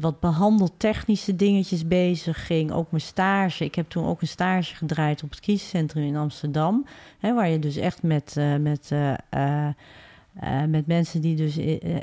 wat 0.00 0.20
behandeltechnische 0.20 1.36
dingetjes 1.36 1.86
bezig 1.86 2.46
ging. 2.46 2.72
Ook 2.72 2.90
mijn 2.90 3.02
stage. 3.02 3.64
Ik 3.64 3.74
heb 3.74 3.88
toen 3.88 4.06
ook 4.06 4.20
een 4.20 4.28
stage 4.28 4.74
gedraaid 4.74 5.22
op 5.22 5.30
het 5.30 5.40
kiescentrum 5.40 6.04
in 6.04 6.16
Amsterdam. 6.16 6.86
Hè, 7.18 7.34
waar 7.34 7.48
je 7.48 7.58
dus 7.58 7.76
echt 7.76 8.02
met, 8.02 8.36
eh, 8.36 8.56
met, 8.56 8.90
eh, 8.90 9.14
eh, 9.30 10.64
met 10.68 10.86
mensen 10.86 11.20
die 11.20 11.36
dus 11.36 11.58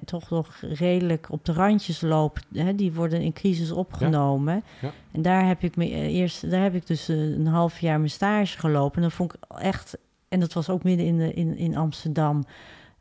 toch 0.05 0.29
nog 0.29 0.57
redelijk 0.61 1.27
op 1.29 1.45
de 1.45 1.53
randjes 1.53 2.01
lopen. 2.01 2.41
Hè, 2.53 2.75
die 2.75 2.93
worden 2.93 3.21
in 3.21 3.33
crisis 3.33 3.71
opgenomen. 3.71 4.63
Ja. 4.81 4.91
En 5.11 5.21
daar 5.21 5.47
heb 5.47 5.63
ik 5.63 5.75
me 5.75 5.89
eerst, 5.89 6.49
daar 6.49 6.63
heb 6.63 6.75
ik 6.75 6.87
dus 6.87 7.07
een 7.07 7.47
half 7.47 7.79
jaar 7.79 7.97
mijn 7.97 8.09
stage 8.09 8.59
gelopen. 8.59 8.95
En 8.95 9.01
dat 9.01 9.13
vond 9.13 9.33
ik 9.33 9.39
echt, 9.57 9.97
en 10.27 10.39
dat 10.39 10.53
was 10.53 10.69
ook 10.69 10.83
midden 10.83 11.05
in, 11.05 11.17
de, 11.17 11.33
in, 11.33 11.57
in 11.57 11.77
Amsterdam. 11.77 12.45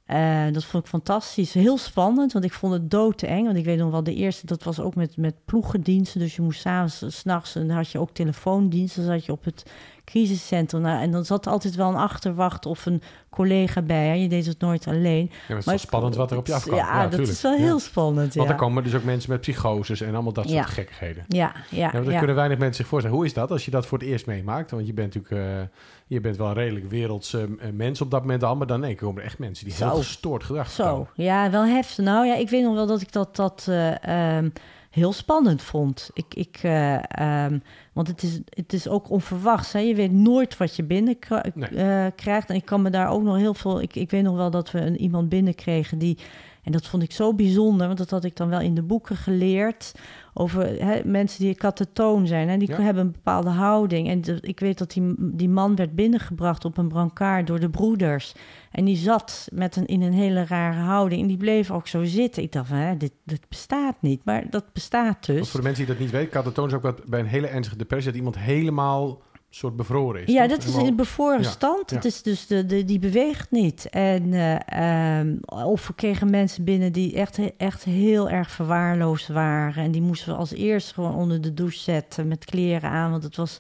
Eh, 0.05 0.45
dat 0.53 0.65
vond 0.65 0.83
ik 0.85 0.89
fantastisch. 0.91 1.53
Heel 1.55 1.79
spannend, 1.79 2.33
want 2.33 2.45
ik 2.45 2.53
vond 2.53 2.73
het 2.73 2.91
doodeng. 2.91 3.45
Want 3.45 3.57
ik 3.57 3.65
weet 3.65 3.79
nog 3.79 3.91
wel, 3.91 4.03
de 4.03 4.15
eerste, 4.15 4.47
dat 4.47 4.63
was 4.63 4.81
ook 4.81 4.95
met, 4.95 5.17
met 5.17 5.35
ploegendiensten. 5.45 6.21
Dus 6.21 6.37
je 6.37 6.43
moest 6.43 6.61
s'avonds, 6.61 7.19
s'nachts, 7.19 7.55
en 7.57 7.67
dan 7.67 7.77
had 7.77 7.91
je 7.91 7.99
ook 7.99 8.11
telefoondiensten. 8.11 9.05
Dan 9.07 9.13
zat 9.13 9.25
je 9.25 9.33
op 9.33 9.45
het 9.45 9.71
crisiscentrum. 10.05 10.81
Nou, 10.83 11.03
en 11.03 11.11
dan 11.11 11.25
zat 11.25 11.47
er 11.47 11.53
altijd 11.53 11.75
wel 11.75 11.89
een 11.89 11.95
achterwacht 11.97 12.67
of 12.67 12.87
een 12.87 13.03
collega 13.31 13.83
bij. 13.83 14.07
Hè? 14.07 14.13
Je 14.13 14.29
deed 14.29 14.47
het 14.47 14.61
nooit 14.61 14.87
alleen. 14.87 15.25
Ja, 15.31 15.37
maar 15.39 15.49
het 15.49 15.59
is 15.59 15.65
wel 15.65 15.79
spannend 15.79 16.15
wat 16.17 16.31
er 16.31 16.37
op 16.37 16.47
je 16.47 16.55
afkomt. 16.55 16.77
Ja, 16.77 17.03
dat 17.03 17.11
tuurlijk. 17.11 17.31
is 17.31 17.43
wel 17.43 17.53
Ja. 17.53 17.59
heel 17.59 17.79
spannend. 17.79 18.35
Want 18.35 18.49
ja. 18.49 18.55
er 18.55 18.61
komen 18.61 18.83
dus 18.85 18.95
ook 18.95 19.05
mensen 19.05 19.31
met 19.31 19.41
psychoses 19.41 20.01
en 20.01 20.15
allemaal 20.15 20.33
dat 20.33 20.45
soort 20.45 20.57
Ja. 20.57 20.63
gekkigheden. 20.65 21.25
Ja, 21.29 21.53
ja, 21.71 21.91
Ja, 21.93 22.01
dat 22.01 22.13
ja. 22.13 22.19
kunnen 22.19 22.37
weinig 22.37 22.59
mensen 22.59 22.77
zich 22.77 22.87
voorstellen. 22.87 23.17
Hoe 23.17 23.27
is 23.27 23.35
dat 23.35 23.51
als 23.51 23.65
je 23.65 23.71
dat 23.71 23.87
voor 23.87 23.99
het 23.99 24.07
eerst 24.07 24.27
meemaakt? 24.27 24.71
Want 24.71 24.87
je 24.87 24.93
bent 24.93 25.15
natuurlijk 25.15 25.47
eh, 25.49 25.63
je 26.07 26.21
bent 26.21 26.37
wel 26.37 26.47
een 26.47 26.55
redelijk 26.55 26.91
werelds 26.91 27.35
eh, 27.35 27.43
mens 27.73 28.01
op 28.01 28.11
dat 28.11 28.21
moment 28.21 28.43
al, 28.43 28.57
maar 28.57 28.67
dan 28.67 28.81
nee, 28.81 28.95
komen 28.95 29.21
er 29.21 29.29
echt 29.29 29.39
mensen 29.39 29.65
die 29.65 29.75
heel 29.75 29.89
Zo. 29.89 29.97
gestoord 29.97 30.45
gedrag 30.45 30.71
Zo, 30.71 31.07
ja, 31.15 31.51
wel 31.51 31.65
heftig. 31.65 32.05
Nou 32.05 32.27
ja, 32.27 32.35
ik 32.35 32.49
weet 32.49 32.63
nog 32.63 32.75
wel 32.75 32.87
dat 32.87 33.01
ik 33.01 33.13
dat, 33.13 33.37
dat 33.37 33.67
eh, 33.69 34.37
ehm, 34.37 34.49
heel 34.91 35.13
spannend 35.13 35.63
vond. 35.63 36.11
Ik, 36.13 36.35
ik, 36.35 36.59
eh, 36.63 37.45
ehm, 37.45 37.59
want 37.93 38.09
het 38.09 38.23
is, 38.23 38.41
het 38.49 38.73
is 38.73 38.89
ook 38.89 39.11
onverwachts. 39.11 39.73
Hè? 39.73 39.79
Je 39.79 39.95
weet 39.95 40.13
nooit 40.13 40.57
wat 40.57 40.77
je 40.77 40.85
binnenkrijgt. 40.85 41.55
Nee. 41.55 42.13
krijgt. 42.13 42.49
en 42.49 42.55
ik 42.55 42.65
kan 42.65 42.83
me 42.83 42.91
daar 42.91 43.09
ook 43.09 43.23
nog 43.23 43.37
heel 43.37 43.55
veel... 43.55 43.83
Ik, 43.83 43.95
ik 43.95 44.11
weet 44.11 44.23
nog 44.23 44.37
wel 44.37 44.51
dat 44.51 44.71
we 44.71 44.81
een, 44.81 45.01
iemand 45.01 45.29
binnenkregen 45.29 45.99
die... 45.99 46.19
En 46.65 46.73
dat 46.73 46.87
vond 46.87 47.03
ik 47.03 47.13
zo 47.13 47.35
bijzonder, 47.35 47.87
want 47.87 47.99
dat 47.99 48.11
had 48.11 48.25
ik 48.25 48.37
dan 48.37 48.49
wel 48.49 48.61
in 48.61 48.75
de 48.75 48.83
boeken 48.83 49.17
geleerd. 49.17 49.93
Over 50.35 50.85
hè, 50.85 51.01
mensen 51.05 51.45
die 51.45 51.55
katatoon 51.55 52.27
zijn. 52.27 52.49
Hè? 52.49 52.57
Die 52.57 52.71
Ja. 52.71 52.81
hebben 52.81 53.05
een 53.05 53.13
bepaalde 53.13 53.51
houding. 53.51 54.09
En 54.09 54.21
de- 54.21 54.39
ik 54.41 54.61
weet 54.61 54.79
dat 54.79 54.91
die, 54.93 55.15
die 55.19 55.49
man 55.49 55.77
werd 55.77 55.95
binnengebracht 55.95 56.65
op 56.65 56.77
een 56.79 56.89
brancard 56.89 57.47
door 57.47 57.61
de 57.61 57.71
broeders. 57.71 58.35
En 58.71 58.85
die 58.85 58.97
zat 58.97 59.49
met 59.53 59.77
een, 59.77 59.87
in 59.87 60.03
een 60.03 60.13
hele 60.13 60.45
rare 60.45 60.81
houding. 60.81 61.21
En 61.23 61.29
die 61.29 61.37
bleef 61.37 61.71
ook 61.71 61.87
zo 61.87 62.05
zitten. 62.05 62.43
Ik 62.43 62.53
dacht 62.53 62.71
hè, 62.71 62.97
dit, 62.97 63.13
dit 63.25 63.49
bestaat 63.49 63.97
niet. 64.01 64.21
Maar 64.25 64.51
dat 64.51 64.65
bestaat 64.73 65.27
Want 65.27 65.39
dus. 65.39 65.49
voor 65.51 65.61
de 65.61 65.67
mensen 65.67 65.85
die 65.85 65.95
dat 65.95 66.03
niet 66.03 66.13
weten, 66.13 66.31
katatoon 66.31 66.69
is 66.69 66.75
ook 66.75 66.83
wat 66.83 67.05
bij 67.05 67.21
een 67.21 67.27
hele 67.27 67.47
ernstige 67.47 67.77
depressie 67.77 68.11
dat 68.11 68.19
iemand 68.19 68.39
helemaal 68.39 69.19
soort 69.55 69.77
bevroren 69.77 70.23
is. 70.27 70.33
Ja, 70.33 70.41
toch? 70.41 70.51
dat 70.51 70.59
is 70.59 70.65
in 70.67 70.73
Helemaal- 70.73 70.95
bevroren 70.97 71.43
Ja, 71.43 71.49
stand. 71.51 71.91
ja. 71.91 71.97
Het 71.97 72.05
is 72.05 72.23
dus 72.23 72.47
de, 72.47 72.67
de, 72.67 72.85
die 72.85 72.99
beweegt 72.99 73.51
niet. 73.51 73.89
En, 73.91 74.33
eh, 74.33 75.19
ehm, 75.19 75.37
of 75.47 75.87
we 75.87 75.95
kregen 75.95 76.31
mensen 76.31 76.65
binnen 76.65 76.93
die 76.93 77.15
echt, 77.15 77.39
echt 77.57 77.85
heel 77.85 78.31
erg 78.31 78.51
verwaarloosd 78.51 79.29
waren. 79.29 79.85
En 79.85 79.91
die 79.91 80.03
moesten 80.03 80.33
we 80.33 80.39
als 80.39 80.53
eerste 80.53 80.95
gewoon 80.95 81.15
onder 81.15 81.41
de 81.41 81.55
douche 81.55 81.79
zetten 81.79 82.29
met 82.29 82.45
kleren 82.45 82.91
aan. 82.91 83.11
Want 83.11 83.23
het 83.23 83.37
was 83.37 83.57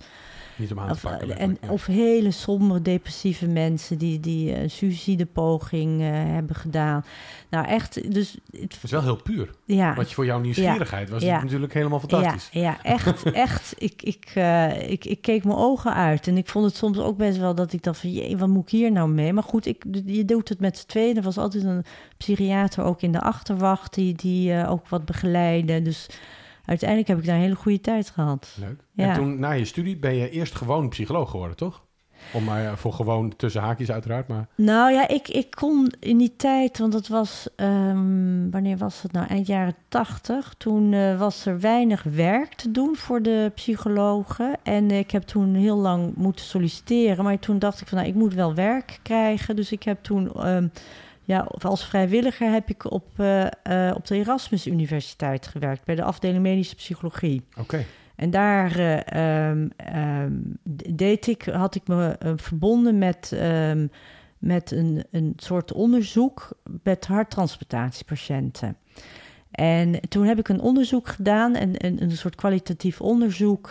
niet 0.58 0.72
om 0.72 0.78
aan 0.78 0.86
te 0.86 0.92
Of, 0.92 1.00
pakken. 1.00 1.20
en, 1.20 1.28
letterlijk, 1.28 1.64
ja. 1.64 1.70
of 1.70 1.86
hele 1.86 2.30
sombere, 2.30 2.82
depressieve 2.82 3.46
mensen 3.46 3.98
die, 3.98 4.20
die 4.20 4.56
een 4.60 4.70
suïcidepoging 4.70 6.00
eh, 6.00 6.08
hebben 6.12 6.56
gedaan. 6.56 7.04
Nou, 7.50 7.66
echt, 7.66 8.12
dus 8.14 8.38
het, 8.50 8.76
is 8.82 8.90
wel 8.90 9.02
heel 9.02 9.16
puur. 9.22 9.50
ja. 9.64 9.94
Wat 9.94 10.08
je 10.08 10.14
voor 10.14 10.24
jouw 10.24 10.40
nieuwsgierigheid 10.40 11.10
was 11.10 11.22
Ja. 11.22 11.42
natuurlijk 11.42 11.72
helemaal 11.74 12.00
fantastisch. 12.00 12.48
ja, 12.52 12.82
echt, 12.82 13.22
echt. 13.32 13.74
Ik, 13.78 14.02
ik, 14.02 14.30
eh, 14.34 14.90
ik, 14.90 15.04
ik 15.04 15.20
keek 15.22 15.44
mijn 15.44 15.58
ogen 15.58 15.94
uit. 15.94 16.26
En 16.26 16.36
ik 16.36 16.48
vond 16.48 16.64
het 16.64 16.76
soms 16.76 16.98
ook 16.98 17.16
best 17.16 17.38
wel 17.38 17.54
dat 17.54 17.72
ik 17.72 17.82
dacht 17.82 18.00
van... 18.00 18.10
jee, 18.12 18.36
wat 18.36 18.48
moet 18.48 18.62
ik 18.62 18.68
hier 18.70 18.92
nou 18.92 19.08
mee? 19.08 19.32
Maar 19.32 19.42
goed, 19.42 19.66
ik, 19.66 19.84
je 20.04 20.24
doet 20.24 20.48
het 20.48 20.60
met 20.60 20.78
z'n 20.78 20.86
tweeën. 20.86 21.16
Er 21.16 21.22
was 21.22 21.38
altijd 21.38 21.64
een 21.64 21.84
psychiater 22.16 22.84
ook 22.84 23.02
in 23.02 23.12
de 23.12 23.20
achterwacht... 23.20 23.94
die, 23.94 24.14
die 24.14 24.52
eh, 24.52 24.70
ook 24.70 24.88
wat 24.88 25.04
begeleidde. 25.04 25.82
Dus 25.82 26.06
uiteindelijk 26.64 27.08
heb 27.08 27.18
ik 27.18 27.24
daar 27.24 27.34
een 27.34 27.40
hele 27.40 27.54
goede 27.54 27.80
tijd 27.80 28.10
gehad. 28.10 28.56
Leuk. 28.60 28.84
Ja. 28.92 29.08
En 29.08 29.14
toen, 29.14 29.38
na 29.38 29.50
je 29.50 29.64
studie, 29.64 29.96
ben 29.96 30.14
je 30.14 30.30
eerst 30.30 30.54
gewoon 30.54 30.88
psycholoog 30.88 31.30
geworden, 31.30 31.56
toch? 31.56 31.84
Om 32.32 32.44
maar 32.44 32.62
ja, 32.62 32.76
voor 32.76 32.92
gewoon 32.92 33.36
tussen 33.36 33.62
haakjes 33.62 33.90
uiteraard, 33.90 34.28
maar... 34.28 34.48
Nou 34.56 34.92
ja, 34.92 35.08
ik, 35.08 35.28
ik 35.28 35.50
kon 35.50 35.92
in 36.00 36.18
die 36.18 36.36
tijd, 36.36 36.78
want 36.78 36.92
dat 36.92 37.08
was, 37.08 37.48
ehm, 37.56 38.50
wanneer 38.50 38.76
was 38.76 39.02
het 39.02 39.12
nou? 39.12 39.26
Eind 39.26 39.46
jaren 39.46 39.74
tachtig. 39.88 40.54
Toen 40.58 40.92
eh, 40.92 41.18
was 41.18 41.46
er 41.46 41.60
weinig 41.60 42.02
werk 42.02 42.54
te 42.54 42.70
doen 42.70 42.96
voor 42.96 43.22
de 43.22 43.52
psychologen. 43.54 44.56
En 44.62 44.90
ik 44.90 45.10
heb 45.10 45.22
toen 45.22 45.54
heel 45.54 45.76
lang 45.76 46.14
moeten 46.16 46.44
solliciteren. 46.44 47.24
Maar 47.24 47.38
toen 47.38 47.58
dacht 47.58 47.80
ik 47.80 47.88
van, 47.88 47.98
nou, 47.98 48.10
ik 48.10 48.16
moet 48.16 48.34
wel 48.34 48.54
werk 48.54 48.98
krijgen. 49.02 49.56
Dus 49.56 49.72
ik 49.72 49.82
heb 49.82 50.02
toen, 50.02 50.32
ehm, 50.32 50.68
ja, 51.24 51.48
als 51.60 51.86
vrijwilliger 51.86 52.50
heb 52.52 52.68
ik 52.68 52.90
op, 52.92 53.06
eh, 53.16 53.46
eh, 53.88 53.96
op 53.96 54.06
de 54.06 54.16
Erasmus 54.16 54.66
Universiteit 54.66 55.46
gewerkt. 55.46 55.84
Bij 55.84 55.94
de 55.94 56.02
afdeling 56.02 56.42
medische 56.42 56.74
psychologie. 56.74 57.42
Oké. 57.58 57.84
En 58.16 58.30
daar 58.30 58.78
eh, 58.78 59.48
ehm, 59.48 59.68
ehm, 59.76 60.32
deed 60.94 61.26
ik, 61.26 61.44
had 61.44 61.74
ik 61.74 61.86
me 61.86 62.16
verbonden 62.36 62.98
met, 62.98 63.32
ehm, 63.32 63.86
met 64.38 64.70
een, 64.70 65.04
een 65.10 65.32
soort 65.36 65.72
onderzoek 65.72 66.58
met 66.82 67.06
harttransportatiepatiënten. 67.06 68.76
En 69.50 70.00
toen 70.08 70.24
heb 70.24 70.38
ik 70.38 70.48
een 70.48 70.60
onderzoek 70.60 71.08
gedaan, 71.08 71.54
en, 71.54 71.86
een, 71.86 72.02
een 72.02 72.10
soort 72.10 72.34
kwalitatief 72.34 73.00
onderzoek 73.00 73.70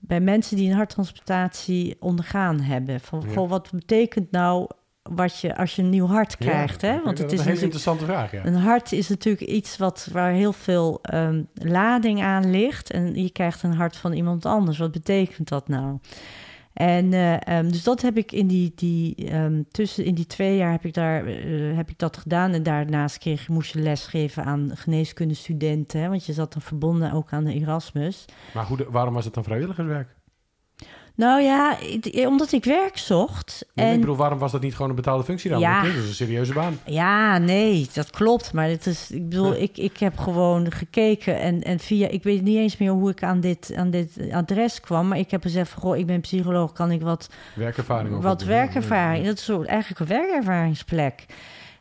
bij 0.00 0.20
mensen 0.20 0.56
die 0.56 0.70
een 0.70 0.76
harttransplantatie 0.76 1.96
ondergaan 2.00 2.60
hebben. 2.60 3.00
Van, 3.00 3.22
Ja. 3.26 3.32
goh, 3.32 3.48
wat 3.48 3.70
betekent 3.70 4.30
nou 4.30 4.68
wat 5.10 5.40
je 5.40 5.56
als 5.56 5.76
je 5.76 5.82
een 5.82 5.90
nieuw 5.90 6.06
hart 6.06 6.36
krijgt? 6.36 6.80
Ja, 6.80 6.88
hè? 6.88 6.94
Want 6.94 7.16
dat 7.16 7.18
het 7.18 7.32
is 7.32 7.38
een 7.38 7.52
hele 7.52 7.60
interessante 7.60 8.04
vraag, 8.04 8.32
ja. 8.32 8.44
een 8.44 8.54
hart 8.54 8.92
is 8.92 9.08
natuurlijk 9.08 9.50
iets 9.50 9.76
wat, 9.76 10.08
waar 10.12 10.32
heel 10.32 10.52
veel 10.52 10.98
ehm, 11.02 11.42
lading 11.54 12.22
aan 12.22 12.50
ligt. 12.50 12.90
En 12.90 13.22
je 13.22 13.30
krijgt 13.30 13.62
een 13.62 13.74
hart 13.74 13.96
van 13.96 14.12
iemand 14.12 14.46
anders. 14.46 14.78
Wat 14.78 14.92
betekent 14.92 15.48
dat 15.48 15.68
nou? 15.68 15.98
En 16.72 17.12
eh, 17.12 17.48
ehm, 17.48 17.68
dus 17.68 17.82
dat 17.82 18.02
heb 18.02 18.16
ik 18.16 18.32
in 18.32 18.46
die, 18.46 18.72
die 18.74 19.14
ehm, 19.14 19.62
tussen 19.70 20.04
in 20.04 20.14
die 20.14 20.26
twee 20.26 20.56
jaar 20.56 20.70
heb 20.70 20.84
ik 20.84 20.94
daar 20.94 21.26
eh, 21.26 21.76
heb 21.76 21.90
ik 21.90 21.98
dat 21.98 22.16
gedaan. 22.16 22.52
En 22.52 22.62
daarnaast 22.62 23.18
kreeg, 23.18 23.48
moest 23.48 23.72
je 23.72 23.78
lesgeven 23.80 24.44
aan 24.44 24.70
geneeskundestudenten. 24.74 26.00
Hè, 26.00 26.08
want 26.08 26.26
je 26.26 26.32
zat 26.32 26.52
dan 26.52 26.62
verbonden 26.62 27.12
ook 27.12 27.32
aan 27.32 27.44
de 27.44 27.54
Erasmus. 27.54 28.24
Maar 28.54 28.66
hoe 28.66 28.76
de- 28.76 28.86
waarom 28.90 29.14
was 29.14 29.24
het 29.24 29.34
dan 29.34 29.44
vrijwilligerswerk? 29.44 30.16
Nou 31.18 31.42
ja, 31.42 31.78
ik- 31.78 32.26
omdat 32.26 32.52
ik 32.52 32.64
werk 32.64 32.98
zocht. 32.98 33.64
En 33.74 33.92
Ik 33.94 34.00
bedoel, 34.00 34.16
waarom 34.16 34.38
was 34.38 34.52
dat 34.52 34.60
niet 34.60 34.74
gewoon 34.74 34.90
een 34.90 34.96
betaalde 34.96 35.24
functie 35.24 35.50
dan? 35.50 35.60
Ja. 35.60 35.82
Dat 35.82 35.92
is 35.94 36.08
een 36.08 36.14
serieuze 36.14 36.52
baan. 36.52 36.78
Ja, 36.84 37.38
nee, 37.38 37.86
dat 37.92 38.10
klopt. 38.10 38.52
Maar 38.52 38.68
het 38.68 38.86
is, 38.86 39.10
ik 39.10 39.28
bedoel, 39.28 39.52
Ja. 39.54 39.58
ik, 39.60 39.76
ik 39.76 39.96
heb 39.98 40.18
gewoon 40.18 40.72
gekeken 40.72 41.40
en, 41.40 41.62
en 41.62 41.78
via, 41.78 42.08
ik 42.08 42.22
weet 42.22 42.42
niet 42.42 42.56
eens 42.56 42.76
meer 42.76 42.90
hoe 42.90 43.10
ik 43.10 43.22
aan 43.22 43.40
dit, 43.40 43.72
aan 43.76 43.90
dit 43.90 44.10
adres 44.32 44.80
kwam, 44.80 45.08
maar 45.08 45.18
ik 45.18 45.30
heb 45.30 45.42
gezegd 45.42 45.72
goh, 45.72 45.96
ik 45.96 46.06
ben 46.06 46.20
psycholoog, 46.20 46.72
kan 46.72 46.90
ik 46.90 47.02
wat, 47.02 47.28
Werkervaring 47.54 48.22
wat 48.22 48.42
werkervaring? 48.42 49.24
Dat 49.26 49.38
is 49.38 49.44
zo, 49.44 49.62
eigenlijk 49.62 50.00
een 50.00 50.06
werkervaringsplek. 50.16 51.24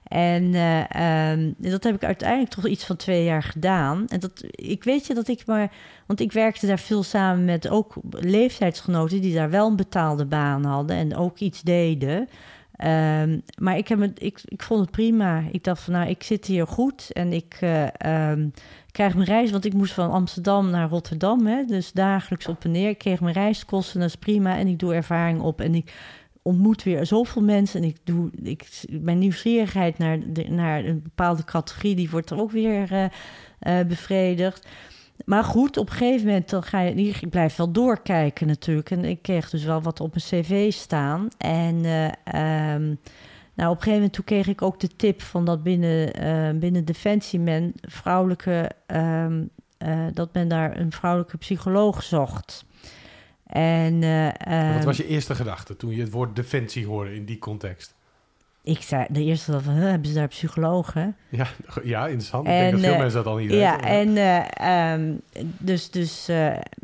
En 0.08 0.54
eh, 0.54 1.30
ehm, 1.32 1.52
dat 1.58 1.84
heb 1.84 1.96
ik 1.96 2.04
uiteindelijk 2.04 2.52
toch 2.52 2.67
iets 2.67 2.86
van 2.86 2.96
twee 2.96 3.24
jaar 3.24 3.43
gedaan. 3.43 4.06
En 4.08 4.20
dat, 4.20 4.43
ik 4.52 4.84
weet 4.84 5.08
je 5.08 5.13
dat 5.13 5.28
ik 5.28 5.46
maar, 5.46 5.72
want 6.06 6.20
ik 6.20 6.32
werkte 6.32 6.67
daar 6.67 6.80
veel 6.80 7.04
samen 7.04 7.46
met 7.46 7.70
ook 7.70 7.96
leeftijdsgenoten 8.10 9.22
die 9.22 9.34
daar 9.34 9.50
wel 9.50 9.67
een 9.67 9.76
betaalde 9.76 10.26
baan 10.26 10.63
hadden 10.63 10.98
en 10.98 11.15
ook 11.15 11.39
iets 11.39 11.62
deden. 11.62 12.30
Ehm, 12.78 13.39
maar 13.60 13.78
ik, 13.78 13.88
heb 13.88 14.00
het, 14.00 14.24
ik, 14.24 14.41
ik 14.46 14.63
vond 14.63 14.80
het 14.80 14.91
prima. 14.91 15.43
Ik 15.52 15.63
dacht 15.63 15.82
van, 15.82 15.93
nou, 15.93 16.10
ik 16.10 16.24
zit 16.24 16.46
hier 16.46 16.67
goed 16.67 17.12
en 17.12 17.34
ik 17.34 17.58
eh, 17.60 17.88
ehm, 17.98 18.50
krijg 18.91 19.13
mijn 19.13 19.28
reis, 19.28 19.52
want 19.52 19.65
ik 19.65 19.74
moest 19.74 19.93
van 19.93 20.12
Amsterdam 20.12 20.70
naar 20.70 20.89
Rotterdam, 20.89 21.46
hè, 21.46 21.65
dus 21.65 21.91
dagelijks 21.91 22.48
op 22.48 22.63
en 22.63 22.72
neer. 22.72 22.89
Ik 22.89 22.98
kreeg 22.98 23.20
mijn 23.20 23.34
reiskosten, 23.34 24.00
dat 24.00 24.10
is 24.10 24.15
prima. 24.15 24.58
En 24.58 24.67
ik 24.67 24.80
doe 24.80 24.93
ervaring 24.93 25.41
op 25.41 25.62
en 25.62 25.76
ik 25.76 25.93
ontmoet 26.48 26.84
weer 26.84 27.06
zoveel 27.06 27.42
mensen 27.42 27.82
en 27.82 27.88
ik 27.88 27.98
doe, 28.04 28.30
ik, 28.44 28.84
mijn 28.90 29.20
nieuwsgierigheid 29.20 29.98
naar, 29.98 30.20
naar 30.48 30.86
een 30.86 31.02
bepaalde 31.02 31.44
categorie, 31.44 31.96
die 31.96 32.10
wordt 32.10 32.30
er 32.30 32.40
ook 32.40 32.52
weer 32.52 32.92
eh, 32.92 33.06
eh, 33.60 33.88
bevredigd. 33.88 34.68
Maar 35.26 35.44
goed, 35.44 35.78
op 35.78 35.90
een 35.90 35.96
gegeven 35.96 36.26
moment 36.26 36.50
dan 36.50 36.64
ga 36.64 36.80
je, 36.80 36.94
ik 36.96 37.30
blijf 37.30 37.56
wel 37.56 37.72
doorkijken 37.72 38.48
natuurlijk. 38.48 38.92
En 38.92 39.06
ik 39.06 39.22
kreeg 39.22 39.50
dus 39.50 39.64
wel 39.64 39.82
wat 39.82 40.00
op 40.00 40.14
mijn 40.14 40.44
cv 40.44 40.72
staan. 40.72 41.28
En 41.38 41.86
eh, 41.86 42.06
ehm, 42.24 42.86
nou, 43.54 43.70
op 43.70 43.76
een 43.76 43.84
gegeven 43.84 43.94
moment 43.94 44.14
toen 44.14 44.24
kreeg 44.24 44.48
ik 44.48 44.62
ook 44.62 44.80
de 44.80 44.96
tip 44.96 45.22
van 45.22 45.46
dat 45.46 45.64
binnen, 45.64 46.60
binnen 46.60 46.86
Defensie 46.86 47.40
men 47.40 47.74
vrouwelijke, 47.82 48.72
ehm, 48.86 49.42
eh, 49.78 50.06
dat 50.14 50.34
men 50.34 50.48
daar 50.48 50.80
een 50.80 50.92
vrouwelijke 50.92 51.38
psycholoog 51.38 52.04
zocht. 52.04 52.66
En 53.48 54.04
eh, 54.04 54.26
Wat 54.26 54.76
ehm, 54.76 54.84
was 54.86 54.98
je 54.98 55.08
eerste 55.08 55.36
gedachte 55.36 55.76
toen 55.78 55.96
je 55.96 56.02
het 56.02 56.12
woord 56.12 56.36
defensie 56.36 56.86
hoorde 56.86 57.16
in 57.16 57.26
die 57.26 57.40
context? 57.40 57.96
ik 58.64 58.82
zei 58.82 59.06
de 59.10 59.24
eerste 59.24 59.52
dat 59.52 59.62
van, 59.64 59.74
huh, 59.74 59.90
hebben 59.90 60.08
ze 60.08 60.14
daar 60.14 60.28
psychologen? 60.28 61.16
Ja, 61.30 61.48
ja 61.84 62.06
interessant. 62.08 62.48
ik 62.48 62.50
denk 62.54 62.64
En, 62.66 62.72
dat 62.72 62.80
veel 62.82 62.94
eh, 62.94 62.98
mensen 63.00 63.24
dat 63.24 63.34
al 63.34 63.40
niet 63.40 63.52
Ja, 63.52 63.72
weten. 63.76 63.88
en 63.90 64.18
eh, 64.18 64.92
ehm, 64.94 65.14
dus, 65.58 65.92
dus 65.92 66.28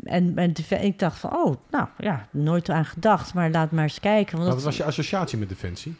en, 0.04 0.36
en 0.36 0.52
ik 0.80 0.98
dacht 0.98 1.18
van, 1.18 1.36
oh, 1.36 1.54
nou 1.70 1.86
ja, 1.98 2.28
nooit 2.30 2.70
aan 2.70 2.84
gedacht, 2.84 3.34
maar 3.34 3.50
laat 3.50 3.70
maar 3.70 3.82
eens 3.82 4.00
kijken. 4.00 4.32
Want 4.36 4.46
Wat 4.48 4.56
dat- 4.56 4.64
was 4.64 4.76
je 4.76 4.84
associatie 4.84 5.38
met 5.38 5.48
defensie? 5.48 5.94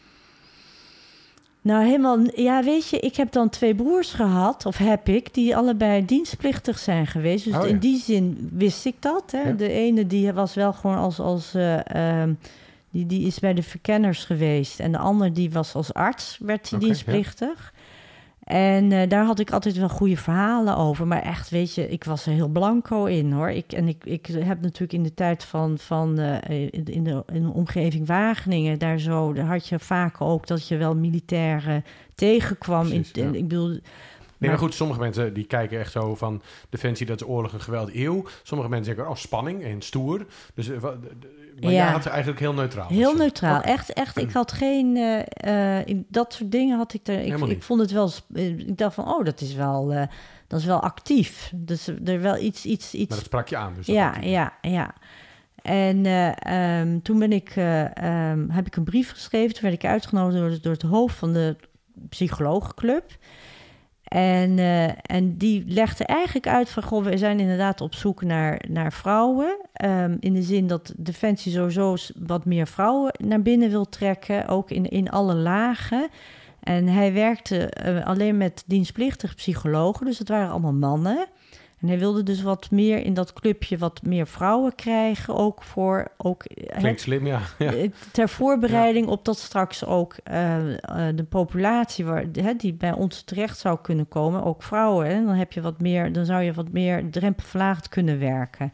Nou, 1.65 1.85
helemaal, 1.85 2.19
ja, 2.35 2.63
weet 2.63 2.89
je, 2.89 2.99
ik 2.99 3.15
heb 3.15 3.31
dan 3.31 3.49
twee 3.49 3.75
broers 3.75 4.11
gehad, 4.11 4.65
of 4.65 4.77
heb 4.77 5.09
ik, 5.09 5.33
die 5.33 5.55
allebei 5.55 6.05
dienstplichtig 6.05 6.77
zijn 6.77 7.07
geweest. 7.07 7.45
Dus 7.45 7.55
Oh, 7.55 7.61
ja. 7.61 7.67
in 7.67 7.79
die 7.79 7.99
zin 7.99 8.49
wist 8.53 8.85
ik 8.85 8.95
dat. 8.99 9.31
Hè. 9.31 9.41
Ja. 9.41 9.51
De 9.51 9.69
ene 9.69 10.07
die 10.07 10.33
was 10.33 10.53
wel 10.53 10.73
gewoon 10.73 10.97
als, 10.97 11.19
als 11.19 11.53
eh, 11.53 12.21
ehm, 12.21 12.33
die, 12.89 13.05
die 13.05 13.27
is 13.27 13.39
bij 13.39 13.53
de 13.53 13.63
verkenners 13.63 14.23
geweest. 14.23 14.79
En 14.79 14.91
de 14.91 14.97
ander 14.97 15.33
die 15.33 15.51
was 15.51 15.75
als 15.75 15.93
arts, 15.93 16.37
werd 16.41 16.69
hij 16.69 16.77
Oké, 16.77 16.87
dienstplichtig. 16.87 17.73
En 18.45 18.91
uh, 18.91 19.01
daar 19.07 19.25
had 19.25 19.39
ik 19.39 19.51
altijd 19.51 19.77
wel 19.77 19.89
goede 19.89 20.17
verhalen 20.17 20.77
over. 20.77 21.07
Maar 21.07 21.21
echt, 21.21 21.49
weet 21.49 21.75
je, 21.75 21.89
ik 21.89 22.03
was 22.03 22.25
er 22.25 22.33
heel 22.33 22.47
blanco 22.47 23.05
in 23.05 23.31
hoor. 23.31 23.49
Ik, 23.49 23.71
en 23.71 23.87
ik, 23.87 24.05
ik 24.05 24.27
heb 24.27 24.61
natuurlijk 24.61 24.93
in 24.93 25.03
de 25.03 25.13
tijd 25.13 25.43
van, 25.43 25.77
van 25.77 26.19
uh, 26.19 26.37
in, 26.71 26.83
de, 27.03 27.23
in 27.33 27.43
de 27.43 27.51
omgeving 27.53 28.07
Wageningen, 28.07 28.79
daar 28.79 28.99
zo, 28.99 29.33
daar 29.33 29.45
had 29.45 29.67
je 29.67 29.79
vaak 29.79 30.21
ook 30.21 30.47
dat 30.47 30.67
je 30.67 30.77
wel 30.77 30.95
militairen 30.95 31.83
tegenkwam. 32.15 32.87
Precies, 32.87 33.11
in, 33.11 33.23
ja. 33.31 33.37
Ik 33.37 33.47
bedoel, 33.47 33.79
Nee, 34.37 34.49
maar 34.49 34.59
goed, 34.59 34.73
sommige 34.73 34.99
mensen 34.99 35.33
die 35.33 35.45
kijken 35.45 35.79
echt 35.79 35.91
zo 35.91 36.15
van 36.15 36.41
Defensie, 36.69 37.05
dat 37.05 37.21
is 37.21 37.27
oorlog 37.27 37.53
en 37.53 37.61
geweld 37.61 37.95
eeuw. 37.95 38.23
Sommige 38.43 38.69
mensen 38.69 38.95
zeggen, 38.95 39.13
oh, 39.13 39.19
spanning 39.19 39.63
en 39.63 39.81
stoer. 39.81 40.25
Dus, 40.53 40.65
d- 40.65 40.71
maar 41.61 41.71
Ja. 41.71 41.77
jij 41.83 41.91
had 41.91 42.05
er 42.05 42.11
eigenlijk 42.11 42.39
heel 42.39 42.53
neutraal. 42.53 42.87
Heel 42.87 43.09
Dus, 43.11 43.19
neutraal. 43.19 43.61
Echt, 43.61 43.93
echt. 43.93 44.17
Ik 44.17 44.31
had 44.31 44.51
geen. 44.51 44.97
eh, 44.97 45.77
eh, 45.79 45.87
in 45.87 46.05
dat 46.09 46.33
soort 46.33 46.51
dingen 46.51 46.77
had 46.77 46.93
ik 46.93 47.07
er. 47.07 47.19
Ik, 47.49 47.63
vond 47.63 47.81
het 47.81 47.91
wel. 47.91 48.11
eh, 48.33 48.47
Ik 48.59 48.77
dacht 48.77 48.95
van, 48.95 49.07
oh, 49.07 49.25
dat 49.25 49.41
is 49.41 49.53
wel. 49.53 49.87
dat 50.47 50.59
is 50.59 50.65
wel 50.65 50.79
actief. 50.81 51.51
Dus 51.55 51.87
er 51.87 52.21
wel 52.21 52.37
iets. 52.37 52.65
iets, 52.65 52.93
iets 52.93 53.07
Maar 53.09 53.17
dat 53.17 53.25
sprak 53.27 53.47
je 53.47 53.57
aan. 53.57 53.73
Dus 53.73 53.85
ja, 53.85 54.13
ja, 54.21 54.53
ja. 54.61 54.93
En 55.61 56.05
eh, 56.05 56.79
ehm, 56.79 56.99
toen 56.99 57.19
ben 57.19 57.31
ik, 57.31 57.49
eh, 57.55 57.97
ehm, 57.97 58.49
heb 58.49 58.67
ik 58.67 58.75
een 58.75 58.83
brief 58.83 59.11
geschreven. 59.11 59.53
Toen 59.53 59.63
werd 59.63 59.83
ik 59.83 59.89
uitgenodigd 59.89 60.37
door, 60.37 60.61
door 60.61 60.73
het 60.73 60.81
hoofd 60.81 61.15
van 61.15 61.33
de 61.33 61.55
psychologenclub. 62.09 63.03
En, 64.15 64.59
eh, 64.59 65.15
en 65.15 65.37
die 65.37 65.63
legde 65.67 66.05
eigenlijk 66.05 66.47
uit 66.47 66.69
van... 66.69 66.83
Goh, 66.83 67.03
we 67.03 67.17
zijn 67.17 67.39
inderdaad 67.39 67.81
op 67.81 67.93
zoek 67.93 68.23
naar, 68.23 68.61
naar 68.67 68.93
vrouwen. 68.93 69.57
Ehm, 69.73 70.17
in 70.19 70.33
de 70.33 70.41
zin 70.41 70.67
dat 70.67 70.93
Defensie 70.97 71.51
sowieso 71.51 71.95
wat 72.17 72.45
meer 72.45 72.67
vrouwen 72.67 73.13
naar 73.17 73.41
binnen 73.41 73.69
wil 73.69 73.89
trekken. 73.89 74.47
Ook 74.47 74.71
in, 74.71 74.89
in 74.89 75.09
alle 75.09 75.33
lagen. 75.33 76.07
En 76.59 76.87
hij 76.87 77.13
werkte 77.13 77.69
eh, 77.69 78.05
alleen 78.05 78.37
met 78.37 78.63
dienstplichtige 78.65 79.35
psychologen. 79.35 80.05
Dus 80.05 80.19
het 80.19 80.29
waren 80.29 80.49
allemaal 80.49 80.73
mannen. 80.73 81.27
En 81.85 81.91
hij 81.91 81.99
wilde 81.99 82.23
dus 82.23 82.41
wat 82.41 82.71
meer 82.71 83.05
in 83.05 83.13
dat 83.13 83.33
clubje 83.33 83.77
wat 83.77 84.01
meer 84.03 84.27
vrouwen 84.27 84.75
krijgen. 84.75 85.35
Ook 85.35 85.63
voor... 85.63 86.07
Ook, 86.17 86.43
eh, 86.43 86.77
Klinkt 86.77 87.01
slim, 87.01 87.27
ja. 87.27 87.41
ja. 87.59 87.73
eh, 87.73 87.89
Ter 88.11 88.29
voorbereiding 88.29 89.07
op 89.07 89.25
dat 89.25 89.37
straks 89.37 89.85
ook 89.85 90.15
eh, 90.23 90.57
de 91.15 91.25
populatie 91.29 92.05
waar, 92.05 92.25
hè, 92.31 92.55
die 92.55 92.73
bij 92.73 92.91
ons 92.93 93.21
terecht 93.23 93.57
zou 93.57 93.77
kunnen 93.81 94.07
komen, 94.07 94.43
ook 94.43 94.63
vrouwen. 94.63 95.07
Hè, 95.07 95.25
dan 95.25 95.35
heb 95.35 95.51
je 95.51 95.61
wat 95.61 95.81
meer, 95.81 96.13
dan 96.13 96.25
zou 96.25 96.41
je 96.41 96.53
wat 96.53 96.71
meer 96.71 97.09
drempelverlaagd 97.09 97.89
kunnen 97.89 98.19
werken. 98.19 98.71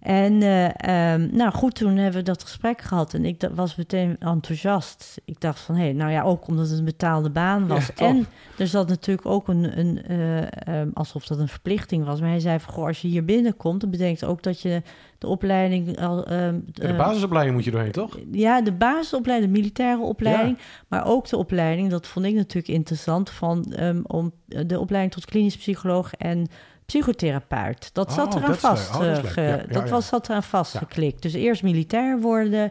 En 0.00 0.42
eh, 0.42 1.12
ehm, 1.12 1.28
nou 1.32 1.52
goed, 1.52 1.74
toen 1.74 1.96
hebben 1.96 2.20
we 2.20 2.26
dat 2.26 2.42
gesprek 2.42 2.80
gehad 2.80 3.14
en 3.14 3.24
ik 3.24 3.48
was 3.54 3.76
meteen 3.76 4.16
enthousiast. 4.18 5.20
Ik 5.24 5.40
dacht 5.40 5.60
van, 5.60 5.74
hé, 5.74 5.82
hey, 5.82 5.92
nou 5.92 6.10
ja, 6.10 6.22
ook 6.22 6.46
omdat 6.46 6.68
het 6.68 6.78
een 6.78 6.84
betaalde 6.84 7.30
baan 7.30 7.66
was. 7.66 7.86
Ja, 7.86 8.06
en 8.06 8.26
er 8.58 8.66
zat 8.66 8.88
natuurlijk 8.88 9.26
ook 9.26 9.48
een, 9.48 9.78
een 9.78 10.02
eh, 10.02 10.78
ehm, 10.80 10.88
alsof 10.94 11.26
dat 11.26 11.38
een 11.38 11.48
verplichting 11.48 12.04
was. 12.04 12.20
Maar 12.20 12.28
hij 12.28 12.40
zei 12.40 12.60
van, 12.60 12.74
goh, 12.74 12.86
als 12.86 13.00
je 13.00 13.08
hier 13.08 13.24
binnenkomt, 13.24 13.80
dan 13.80 13.90
betekent 13.90 14.24
ook 14.24 14.42
dat 14.42 14.60
je 14.60 14.82
de 15.18 15.26
opleiding... 15.26 15.98
al 16.00 16.26
ehm, 16.26 16.58
De 16.72 16.94
basisopleiding 16.94 17.56
moet 17.56 17.64
je 17.64 17.70
doorheen, 17.70 17.92
toch? 17.92 18.18
ja, 18.32 18.62
de 18.62 18.72
basisopleiding, 18.72 19.52
de 19.52 19.58
militaire 19.58 20.02
opleiding, 20.02 20.58
maar 20.88 21.06
ook 21.06 21.28
de 21.28 21.36
opleiding, 21.36 21.90
dat 21.90 22.06
vond 22.06 22.26
ik 22.26 22.34
natuurlijk 22.34 22.74
interessant, 22.74 23.30
van 23.30 23.74
om 24.06 24.32
de 24.46 24.78
opleiding 24.78 25.14
tot 25.14 25.24
klinisch 25.24 25.56
psycholoog 25.56 26.14
en 26.14 26.48
psychotherapeut. 26.90 27.90
Dat 27.94 28.12
zat 28.12 28.26
Oh, 28.34 28.40
eraan 28.40 28.42
is 28.54 28.62
leuk. 28.62 28.70
vast. 28.72 28.88
Oh, 28.94 29.00
dat 29.00 29.16
eh, 29.16 29.22
leuk. 29.22 29.32
ge- 29.32 29.40
Ja, 29.40 29.48
ja, 29.48 29.56
dat 29.68 29.84
ja. 29.84 29.88
was 29.90 30.06
zat 30.06 30.28
eraan 30.28 30.42
vastgeklikt. 30.42 31.22
Dus 31.22 31.32
eerst 31.32 31.62
militair 31.62 32.20
worden. 32.20 32.70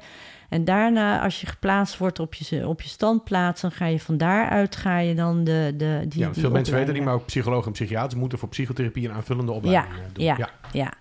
En 0.49 0.65
daarna, 0.65 1.23
als 1.23 1.41
je 1.41 1.47
geplaatst 1.47 1.97
wordt 1.97 2.19
op 2.19 2.34
je, 2.34 2.67
op 2.67 2.82
je 2.82 2.89
standplaats, 2.89 3.62
dan 3.62 3.71
ga 3.71 3.86
je 3.86 3.99
van 3.99 4.17
daaruit 4.17 4.75
ga 4.75 4.97
je 4.99 5.15
dan 5.15 5.43
de. 5.43 5.73
de 5.77 6.05
die, 6.08 6.19
ja, 6.21 6.34
veel 6.34 6.51
mensen 6.51 6.73
weten 6.75 6.93
niet, 6.93 7.03
maar 7.03 7.13
ook 7.13 7.25
psychologen 7.25 7.65
en 7.67 7.71
psychiaters 7.71 8.15
moeten 8.15 8.38
voor 8.39 8.49
psychotherapie 8.49 9.10
een 9.10 9.15
aanvullende 9.15 9.51
opleiding 9.51 9.93
eh, 9.93 9.99
doen. 10.13 10.23
ja, 10.25 10.49
ja. 10.71 10.93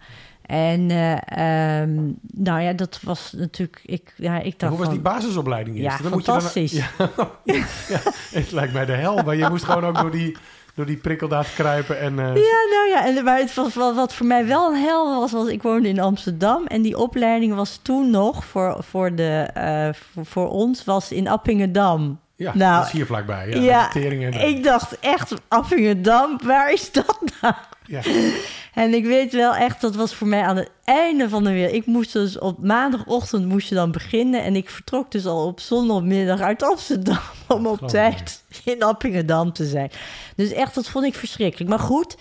En 0.47 0.91
eh, 0.91 1.81
ehm, 1.83 1.95
nou 2.33 2.61
ja, 2.61 2.73
dat 2.73 3.01
was 3.03 3.33
natuurlijk. 3.37 3.81
Ik, 3.85 4.13
ja, 4.17 4.41
ik 4.41 4.59
dacht 4.59 4.73
hoe 4.73 4.81
was 4.85 4.91
die 4.91 5.01
basisopleiding 5.01 5.77
eerst? 5.77 5.97
Ja, 5.97 6.03
Dan 6.03 6.13
moet 6.13 6.21
je 6.27 6.33
dan- 6.33 6.41
fantastisch. 6.41 6.73
ja, 6.83 6.87
ja, 7.89 8.01
het 8.31 8.53
lijkt 8.53 8.73
mij 8.73 8.85
de 8.85 8.93
hel, 8.93 9.23
maar 9.23 9.37
je 9.37 9.49
moest 9.49 9.65
gewoon 9.65 9.85
ook 9.85 9.97
door 10.01 10.11
die, 10.11 10.37
door 10.79 10.87
die 10.87 10.97
prikkeldaad 10.97 11.55
kruipen 11.55 12.01
en... 12.01 12.19
eh, 12.19 12.25
Ja, 12.27 12.67
nou 12.71 12.89
ja, 12.89 13.07
en, 13.07 13.25
maar 13.25 13.39
het 13.39 13.55
was, 13.55 13.75
wat, 13.75 13.95
wat 13.95 14.15
voor 14.15 14.27
mij 14.27 14.47
wel 14.47 14.71
een 14.71 14.81
hel 14.83 15.21
was, 15.21 15.33
was 15.33 15.49
ik 15.49 15.63
woonde 15.63 15.89
in 15.89 16.01
Amsterdam 16.01 16.67
en 16.67 16.83
die 16.83 16.99
opleiding 16.99 17.55
was 17.55 17.81
toen 17.83 18.11
nog 18.11 18.45
voor, 18.45 18.77
voor, 18.81 19.15
de, 19.15 19.51
eh, 19.55 19.89
voor, 19.93 20.27
voor 20.27 20.49
ons 20.49 20.85
was 20.85 21.13
in 21.13 21.29
Appingedam. 21.29 22.21
ja, 22.37 22.53
Nou, 22.55 22.77
dat 22.77 22.87
is 22.87 22.93
hier 22.93 23.07
vlakbij. 23.07 23.49
Ja, 23.49 23.61
ja, 23.61 23.93
en 23.95 24.49
Ik 24.49 24.65
dacht 24.65 24.99
echt, 24.99 25.35
Appingedam, 25.49 26.39
waar 26.45 26.73
is 26.73 26.93
dat 26.93 27.19
nou? 27.41 27.55
ja. 27.85 28.01
En 28.79 28.95
ik 28.95 29.05
weet 29.05 29.33
wel 29.33 29.55
echt, 29.55 29.81
dat 29.81 29.95
was 29.95 30.15
voor 30.15 30.27
mij 30.27 30.43
aan 30.43 30.57
het 30.57 30.71
einde 30.85 31.29
van 31.29 31.45
de 31.45 31.53
wereld. 31.53 31.75
Ik 31.75 31.87
moest 31.87 32.13
dus 32.13 32.39
op 32.39 32.63
maandagochtend 32.63 33.47
moest 33.47 33.69
je 33.69 33.75
dan 33.75 33.93
beginnen. 33.93 34.43
En 34.43 34.57
ik 34.57 34.71
vertrok 34.71 35.11
dus 35.11 35.27
al 35.27 35.47
op 35.47 35.61
zondagmiddag 35.61 36.41
uit 36.41 36.63
Amsterdam 36.63 37.19
om 37.49 37.67
op 37.67 37.77
geloof 37.77 37.91
tijd 37.91 38.43
in 38.65 38.83
Appingedam 38.83 39.53
te 39.53 39.65
zijn. 39.65 39.91
Dus 40.37 40.53
echt, 40.53 40.75
dat 40.75 40.89
vond 40.89 41.05
ik 41.05 41.15
verschrikkelijk. 41.15 41.71
Maar 41.71 41.79
goed, 41.79 42.17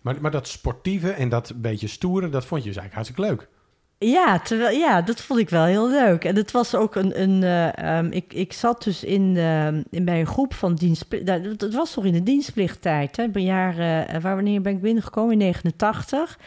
Maar, 0.00 0.16
maar 0.20 0.30
dat 0.30 0.48
sportieve 0.48 1.10
en 1.10 1.28
dat 1.28 1.52
beetje 1.56 1.88
stoere, 1.88 2.28
dat 2.28 2.44
vond 2.44 2.62
je 2.62 2.68
dus 2.68 2.78
eigenlijk 2.78 2.94
hartstikke 2.94 3.22
leuk. 3.22 3.48
Ja, 4.02 4.42
ja, 4.70 5.02
dat 5.02 5.20
vond 5.20 5.40
ik 5.40 5.50
wel 5.50 5.64
heel 5.64 5.88
leuk. 5.88 6.24
En 6.24 6.36
het 6.36 6.50
was 6.50 6.74
ook 6.74 6.94
een. 6.94 7.20
een 7.22 7.42
eh, 7.42 7.98
ehm, 7.98 8.06
ik, 8.10 8.32
ik 8.32 8.52
zat 8.52 8.82
dus 8.82 9.04
in, 9.04 9.36
ehm, 9.36 9.82
in 9.90 10.04
bij 10.04 10.20
een 10.20 10.26
groep 10.26 10.54
van 10.54 10.74
dienstplicht. 10.74 11.24
nou, 11.24 11.48
Het 11.48 11.74
was 11.74 11.92
toch 11.92 12.04
in 12.04 12.12
de 12.12 12.22
dienstplichttijd, 12.22 13.16
hè? 13.16 13.28
Bij 13.28 13.42
jaar, 13.42 13.78
eh, 13.78 14.20
waar 14.20 14.34
wanneer 14.34 14.60
ben 14.62 14.72
ik 14.72 14.80
binnengekomen? 14.80 15.32
In 15.32 15.38
89. 15.38 16.38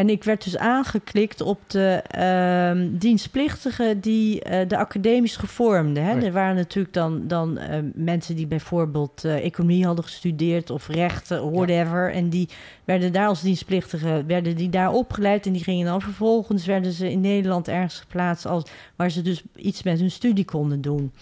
En 0.00 0.08
ik 0.08 0.24
werd 0.24 0.44
dus 0.44 0.56
aangeklikt 0.56 1.40
op 1.40 1.60
de 1.66 2.02
ehm, 2.06 2.88
dienstplichtigen 2.90 4.00
die 4.00 4.42
eh, 4.42 4.68
de 4.68 4.76
academisch 4.76 5.36
gevormden. 5.36 6.04
Hè? 6.04 6.20
Er 6.20 6.32
waren 6.32 6.54
natuurlijk 6.54 6.94
dan, 6.94 7.26
dan 7.26 7.58
eh, 7.58 7.78
mensen 7.94 8.36
die 8.36 8.46
bijvoorbeeld 8.46 9.24
eh, 9.24 9.44
economie 9.44 9.86
hadden 9.86 10.04
gestudeerd 10.04 10.70
of 10.70 10.88
rechten, 10.88 11.52
whatever. 11.52 12.12
En 12.12 12.28
die 12.28 12.48
werden 12.84 13.12
daar 13.12 13.26
als 13.26 13.42
dienstplichtigen, 13.42 14.26
werden 14.26 14.56
die 14.56 14.68
daar 14.68 14.92
opgeleid. 14.92 15.46
En 15.46 15.52
die 15.52 15.64
gingen 15.64 15.86
dan 15.86 16.00
vervolgens, 16.00 16.66
werden 16.66 16.92
ze 16.92 17.10
in 17.10 17.20
Nederland 17.20 17.68
ergens 17.68 17.98
geplaatst 17.98 18.46
als, 18.46 18.64
waar 18.96 19.10
ze 19.10 19.22
dus 19.22 19.42
iets 19.56 19.82
met 19.82 19.98
hun 19.98 20.10
studie 20.10 20.44
konden 20.44 20.80
doen. 20.80 21.12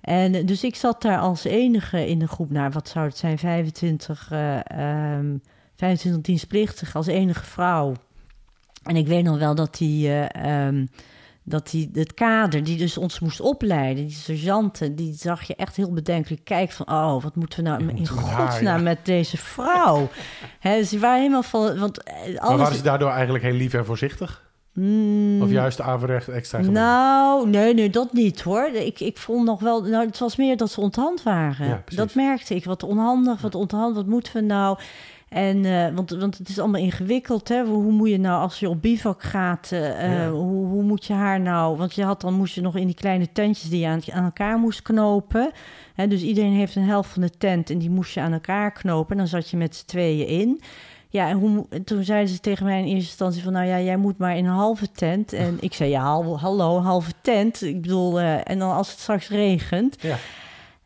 En 0.00 0.46
dus 0.46 0.64
ik 0.64 0.74
zat 0.74 1.02
daar 1.02 1.18
als 1.18 1.44
enige 1.44 2.08
in 2.08 2.18
de 2.18 2.28
groep, 2.28 2.50
nou 2.50 2.70
wat 2.72 2.88
zou 2.88 3.06
het 3.06 3.16
zijn, 3.16 3.38
25, 3.38 4.28
eh, 4.30 4.58
ehm, 4.64 5.36
25 5.80 6.22
dienstplichtigen 6.22 6.94
als 6.94 7.06
enige 7.06 7.44
vrouw. 7.44 7.94
En 8.82 8.96
ik 8.96 9.06
weet 9.06 9.24
nog 9.24 9.38
wel 9.38 9.54
dat 9.54 9.76
die, 9.76 10.08
eh, 10.08 10.66
ehm, 10.66 10.86
dat 11.42 11.70
die, 11.70 11.90
het 11.92 12.14
kader 12.14 12.64
die 12.64 12.78
dus 12.78 12.98
ons 12.98 13.20
moest 13.20 13.40
opleiden, 13.40 14.06
die 14.06 14.14
sergeanten, 14.14 14.94
die 14.94 15.14
zag 15.14 15.42
je 15.42 15.54
echt 15.54 15.76
heel 15.76 15.92
bedenkelijk 15.92 16.44
kijken 16.44 16.74
van, 16.74 16.88
oh, 16.88 17.22
wat 17.22 17.34
moeten 17.34 17.64
we 17.64 17.70
nou 17.70 17.88
in 17.94 18.08
godsnaam 18.08 18.82
met 18.82 18.98
deze 19.04 19.36
vrouw? 19.36 20.08
Hè, 20.60 20.76
dus 20.76 20.88
die 20.88 20.98
waren 20.98 21.18
helemaal 21.20 21.42
van, 21.42 21.78
want 21.78 22.02
eh, 22.02 22.14
Maar 22.14 22.38
alles... 22.38 22.60
waren 22.60 22.76
ze 22.76 22.82
daardoor 22.82 23.10
eigenlijk 23.10 23.44
heel 23.44 23.54
lief 23.54 23.74
en 23.74 23.84
voorzichtig? 23.84 24.48
Mm, 24.74 25.42
Of 25.42 25.50
juist 25.50 25.80
averecht 25.80 26.28
extra 26.28 26.58
gemeen? 26.58 26.72
nou, 26.72 27.48
nee, 27.48 27.74
nee, 27.74 27.90
dat 27.90 28.12
niet 28.12 28.40
hoor. 28.40 28.68
Ik, 28.72 29.00
ik 29.00 29.18
vond 29.18 29.44
nog 29.44 29.60
wel, 29.60 29.82
nou, 29.82 30.06
het 30.06 30.18
was 30.18 30.36
meer 30.36 30.56
dat 30.56 30.70
ze 30.70 30.80
onthand 30.80 31.22
waren. 31.22 31.66
Ja, 31.66 31.82
dat 31.94 32.14
merkte 32.14 32.54
ik. 32.54 32.64
Wat 32.64 32.82
onhandig, 32.82 33.40
wat 33.40 33.54
onthand, 33.54 33.94
wat 33.94 34.06
moeten 34.06 34.32
we 34.32 34.40
nou? 34.40 34.78
En, 35.30 35.64
eh, 35.64 35.94
want, 35.94 36.10
want 36.10 36.38
het 36.38 36.48
is 36.48 36.58
allemaal 36.58 36.80
ingewikkeld, 36.80 37.48
hè? 37.48 37.64
Hoe, 37.64 37.92
moet 37.92 38.08
je 38.08 38.18
nou, 38.18 38.42
als 38.42 38.58
je 38.60 38.68
op 38.68 38.82
bivak 38.82 39.22
gaat, 39.22 39.68
eh, 39.72 40.04
eh, 40.04 40.12
Ja. 40.22 40.30
hoe, 40.30 40.66
hoe 40.66 40.82
moet 40.82 41.04
je 41.04 41.12
haar 41.12 41.40
nou... 41.40 41.76
Want 41.76 41.94
je 41.94 42.04
had 42.04 42.20
dan, 42.20 42.34
moest 42.34 42.54
je 42.54 42.60
nog 42.60 42.76
in 42.76 42.86
die 42.86 42.94
kleine 42.94 43.32
tentjes 43.32 43.70
die 43.70 43.80
je 43.80 43.86
aan, 43.86 44.00
aan 44.12 44.24
elkaar 44.24 44.58
moest 44.58 44.82
knopen. 44.82 45.50
Hè? 45.94 46.08
Dus 46.08 46.22
iedereen 46.22 46.52
heeft 46.52 46.76
een 46.76 46.84
helft 46.84 47.10
van 47.10 47.22
de 47.22 47.30
tent 47.38 47.70
en 47.70 47.78
die 47.78 47.90
moest 47.90 48.14
je 48.14 48.20
aan 48.20 48.32
elkaar 48.32 48.72
knopen. 48.72 49.10
En 49.10 49.16
dan 49.18 49.26
zat 49.26 49.50
je 49.50 49.56
met 49.56 49.76
z'n 49.76 49.86
tweeën 49.86 50.26
in. 50.26 50.60
Ja, 51.08 51.28
en 51.28 51.36
hoe, 51.38 51.66
en 51.70 51.84
toen 51.84 52.04
zeiden 52.04 52.34
ze 52.34 52.40
tegen 52.40 52.66
mij 52.66 52.78
in 52.78 52.84
eerste 52.84 52.98
instantie 53.08 53.42
van... 53.42 53.52
nou 53.52 53.66
ja, 53.66 53.80
jij 53.80 53.96
moet 53.96 54.18
maar 54.18 54.36
in 54.36 54.44
een 54.44 54.52
halve 54.52 54.90
tent. 54.92 55.32
En 55.32 55.56
ik 55.68 55.74
zei, 55.74 55.90
ja, 55.90 56.02
hal- 56.02 56.38
hallo, 56.40 56.78
halve 56.80 57.12
tent. 57.20 57.62
Ik 57.62 57.80
bedoel, 57.82 58.20
en 58.20 58.58
dan 58.58 58.72
als 58.74 58.90
het 58.90 58.98
straks 58.98 59.28
regent... 59.28 59.96
Ja. 60.02 60.16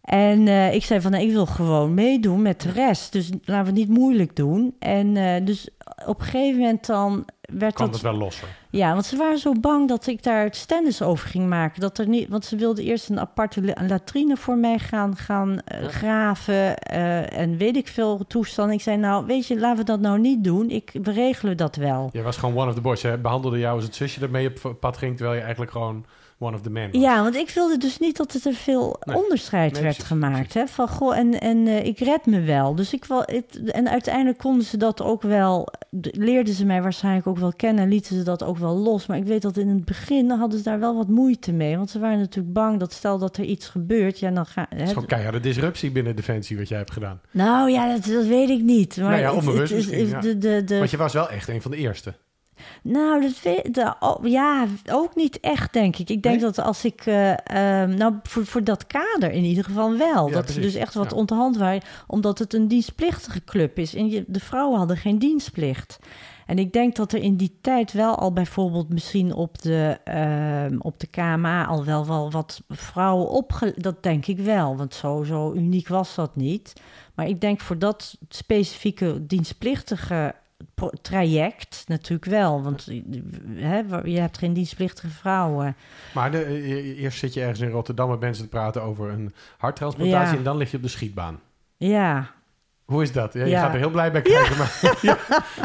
En 0.04 0.48
eh, 0.48 0.74
ik 0.74 0.84
zei 0.84 1.00
van, 1.00 1.10
nou, 1.10 1.24
ik 1.24 1.30
wil 1.30 1.46
gewoon 1.46 1.94
meedoen 1.94 2.42
met 2.42 2.60
de 2.60 2.70
rest. 2.70 3.12
Dus 3.12 3.30
laten 3.30 3.72
we 3.74 3.80
het 3.80 3.88
niet 3.88 3.98
moeilijk 3.98 4.36
doen. 4.36 4.74
En 4.78 5.16
eh, 5.16 5.46
dus 5.46 5.68
op 6.06 6.20
een 6.20 6.26
gegeven 6.26 6.60
moment 6.60 6.86
dan 6.86 7.24
werd 7.40 7.76
dat... 7.76 7.92
het 7.92 8.00
wel 8.00 8.16
losser. 8.16 8.48
Ja, 8.70 8.92
want 8.92 9.06
ze 9.06 9.16
waren 9.16 9.38
zo 9.38 9.52
bang 9.60 9.88
dat 9.88 10.06
ik 10.06 10.22
daar 10.22 10.48
stennis 10.50 11.02
over 11.02 11.28
ging 11.28 11.48
maken. 11.48 11.80
Dat 11.80 11.98
er 11.98 12.08
niet, 12.08 12.28
want 12.28 12.44
ze 12.44 12.56
wilden 12.56 12.84
eerst 12.84 13.08
een 13.08 13.20
aparte 13.20 13.74
latrine 13.86 14.36
voor 14.36 14.56
mij 14.56 14.78
gaan, 14.78 15.16
gaan 15.16 15.60
eh, 15.60 15.86
graven. 15.86 16.78
en 16.78 17.56
weet 17.56 17.76
ik 17.76 17.88
veel 17.88 18.26
toestanden. 18.26 18.74
Ik 18.74 18.82
zei, 18.82 18.96
nou, 18.96 19.26
weet 19.26 19.46
je, 19.46 19.58
laten 19.58 19.78
we 19.78 19.84
dat 19.84 20.00
nou 20.00 20.18
niet 20.18 20.44
doen. 20.44 20.70
Ik, 20.70 20.90
we 21.02 21.12
regelen 21.12 21.56
dat 21.56 21.76
wel. 21.76 22.08
Je 22.12 22.22
was 22.22 22.36
gewoon 22.36 22.56
one 22.56 22.68
of 22.68 22.74
the 22.74 22.80
boys. 22.80 23.02
Hè? 23.02 23.18
Behandelde 23.18 23.58
jou 23.58 23.74
als 23.74 23.84
het 23.84 23.94
zusje 23.94 24.20
dat 24.20 24.30
mee 24.30 24.50
op 24.64 24.76
pad 24.80 24.96
ging, 24.96 25.16
terwijl 25.16 25.36
je 25.36 25.42
eigenlijk 25.42 25.72
gewoon 25.72 26.04
one 26.38 26.56
of 26.56 26.62
the 26.62 26.70
men 26.70 26.90
was. 26.92 27.00
Ja, 27.00 27.22
want 27.22 27.34
ik 27.34 27.50
wilde 27.50 27.78
dus 27.78 27.98
niet 27.98 28.16
dat 28.16 28.32
het 28.32 28.44
er 28.44 28.54
veel 28.54 28.96
Nee. 29.04 29.16
onderscheid 29.16 29.72
Nee, 29.72 29.82
werd 29.82 29.94
precies, 29.94 30.12
gemaakt. 30.12 30.34
precies. 30.48 30.54
Hè? 30.54 30.66
Van 30.66 30.88
goh, 30.88 31.16
en, 31.18 31.40
en 31.40 31.66
eh, 31.66 31.84
ik 31.86 31.98
red 31.98 32.26
me 32.26 32.40
wel. 32.40 32.74
Dus 32.74 32.92
ik 32.92 33.04
wel. 33.04 33.22
Het, 33.26 33.60
en 33.70 33.88
uiteindelijk 33.88 34.38
konden 34.38 34.64
ze 34.64 34.76
dat 34.76 35.02
ook 35.02 35.22
wel. 35.22 35.68
Leerden 36.00 36.54
ze 36.54 36.64
mij 36.66 36.82
waarschijnlijk 36.82 37.26
ook 37.26 37.38
wel 37.38 37.52
kennen. 37.56 37.88
Lieten 37.88 38.16
ze 38.16 38.22
dat 38.22 38.42
ook 38.42 38.58
wel 38.58 38.76
los. 38.76 39.06
Maar 39.06 39.16
ik 39.16 39.24
weet 39.24 39.42
dat 39.42 39.56
in 39.56 39.68
het 39.68 39.84
begin 39.84 40.30
hadden 40.30 40.58
ze 40.58 40.64
daar 40.64 40.78
wel 40.80 40.96
wat 40.96 41.08
moeite 41.08 41.52
mee. 41.52 41.76
Want 41.76 41.90
ze 41.90 41.98
waren 41.98 42.18
natuurlijk 42.18 42.54
bang 42.54 42.78
dat 42.80 42.92
stel 42.92 43.18
dat 43.18 43.36
er 43.36 43.44
iets 43.44 43.68
gebeurt. 43.68 44.18
Ja, 44.18 44.30
dan 44.30 44.46
ga 44.46 44.66
Het 44.68 44.80
is 44.80 44.88
gewoon 44.88 45.06
keiharde 45.06 45.40
disruptie 45.40 45.90
binnen 45.90 46.16
Defensie 46.16 46.56
wat 46.56 46.68
jij 46.68 46.78
hebt 46.78 46.92
gedaan. 46.92 47.20
Nou 47.30 47.70
ja, 47.70 47.92
dat, 47.92 48.04
dat 48.04 48.26
weet 48.26 48.48
ik 48.50 48.62
niet. 48.62 48.96
Maar 48.96 49.08
Nou 49.10 49.20
ja, 49.20 49.26
het- 49.34 49.38
onbewust 49.38 49.70
het 49.72 49.80
is- 49.80 49.86
misschien, 49.86 50.08
ja. 50.08 50.20
de, 50.20 50.38
de, 50.38 50.64
de, 50.64 50.78
Want 50.78 50.90
je 50.90 50.96
was 50.96 51.12
wel 51.12 51.28
echt 51.30 51.48
een 51.48 51.62
van 51.62 51.70
de 51.70 51.76
eerste. 51.76 52.14
Nou, 52.82 53.20
dat 53.20 53.42
weet, 53.42 53.94
oh, 54.00 54.26
ja, 54.26 54.66
ook 54.90 55.14
niet 55.14 55.40
echt, 55.40 55.72
denk 55.72 55.96
ik. 55.96 56.10
Ik 56.10 56.22
denk 56.22 56.34
Nee? 56.40 56.44
dat 56.44 56.58
als 56.58 56.84
ik, 56.84 57.06
eh, 57.06 57.30
ehm, 57.82 57.94
nou, 57.94 58.14
voor, 58.22 58.46
voor 58.46 58.64
dat 58.64 58.86
kader 58.86 59.30
in 59.30 59.44
ieder 59.44 59.64
geval 59.64 59.96
wel. 59.96 60.28
Ja, 60.28 60.34
dat 60.34 60.50
ze 60.50 60.60
dus 60.60 60.74
echt 60.74 60.94
wat 60.94 61.10
Ja. 61.10 61.16
onderhand 61.16 61.56
waren, 61.56 61.82
omdat 62.06 62.38
het 62.38 62.54
een 62.54 62.68
dienstplichtige 62.68 63.44
club 63.44 63.78
is. 63.78 63.94
En 63.94 64.08
je, 64.10 64.24
de 64.26 64.40
vrouwen 64.40 64.78
hadden 64.78 64.96
geen 64.96 65.18
dienstplicht. 65.18 65.98
En 66.46 66.58
ik 66.58 66.72
denk 66.72 66.96
dat 66.96 67.12
er 67.12 67.22
in 67.22 67.36
die 67.36 67.58
tijd 67.60 67.92
wel 67.92 68.14
al 68.16 68.32
bijvoorbeeld 68.32 68.88
misschien 68.88 69.34
op 69.34 69.62
de, 69.62 69.98
ehm, 70.04 70.76
op 70.78 71.00
de 71.00 71.06
KMA 71.06 71.64
al 71.66 71.84
wel, 71.84 72.06
wel 72.06 72.30
wat 72.30 72.62
vrouwen 72.68 73.28
opge... 73.28 73.74
Dat 73.76 74.02
denk 74.02 74.26
ik 74.26 74.38
wel, 74.38 74.76
want 74.76 74.94
zo, 74.94 75.22
zo 75.22 75.52
uniek 75.52 75.88
was 75.88 76.14
dat 76.14 76.36
niet. 76.36 76.72
Maar 77.14 77.28
ik 77.28 77.40
denk 77.40 77.60
voor 77.60 77.78
dat 77.78 78.16
specifieke 78.28 79.26
dienstplichtige 79.26 80.34
traject 81.02 81.84
natuurlijk 81.86 82.30
wel. 82.30 82.62
Want 82.62 82.88
eh, 82.88 83.02
hè, 83.54 83.82
je 84.04 84.20
hebt 84.20 84.38
geen 84.38 84.52
dienstplichtige 84.52 85.08
vrouwen. 85.08 85.76
Maar 86.14 86.30
de, 86.30 86.42
eh, 86.44 87.02
eerst 87.02 87.18
zit 87.18 87.34
je 87.34 87.40
ergens 87.40 87.60
in 87.60 87.70
Rotterdam 87.70 88.10
met 88.10 88.20
mensen 88.20 88.44
te 88.44 88.50
praten 88.50 88.82
over 88.82 89.10
een 89.10 89.34
harttransplantatie 89.58 90.32
Ja. 90.32 90.36
en 90.38 90.44
dan 90.44 90.56
lig 90.56 90.70
je 90.70 90.76
op 90.76 90.82
de 90.82 90.88
schietbaan. 90.88 91.40
Ja, 91.76 92.30
Hoe 92.84 93.02
is 93.02 93.12
dat? 93.12 93.32
Ja, 93.32 93.44
je 93.44 93.50
Ja. 93.50 93.60
gaat 93.60 93.72
er 93.72 93.78
heel 93.78 93.90
blij 93.90 94.12
bij 94.12 94.22
kijken. 94.22 94.56
Maar, 94.58 94.72
ja. 95.02 95.18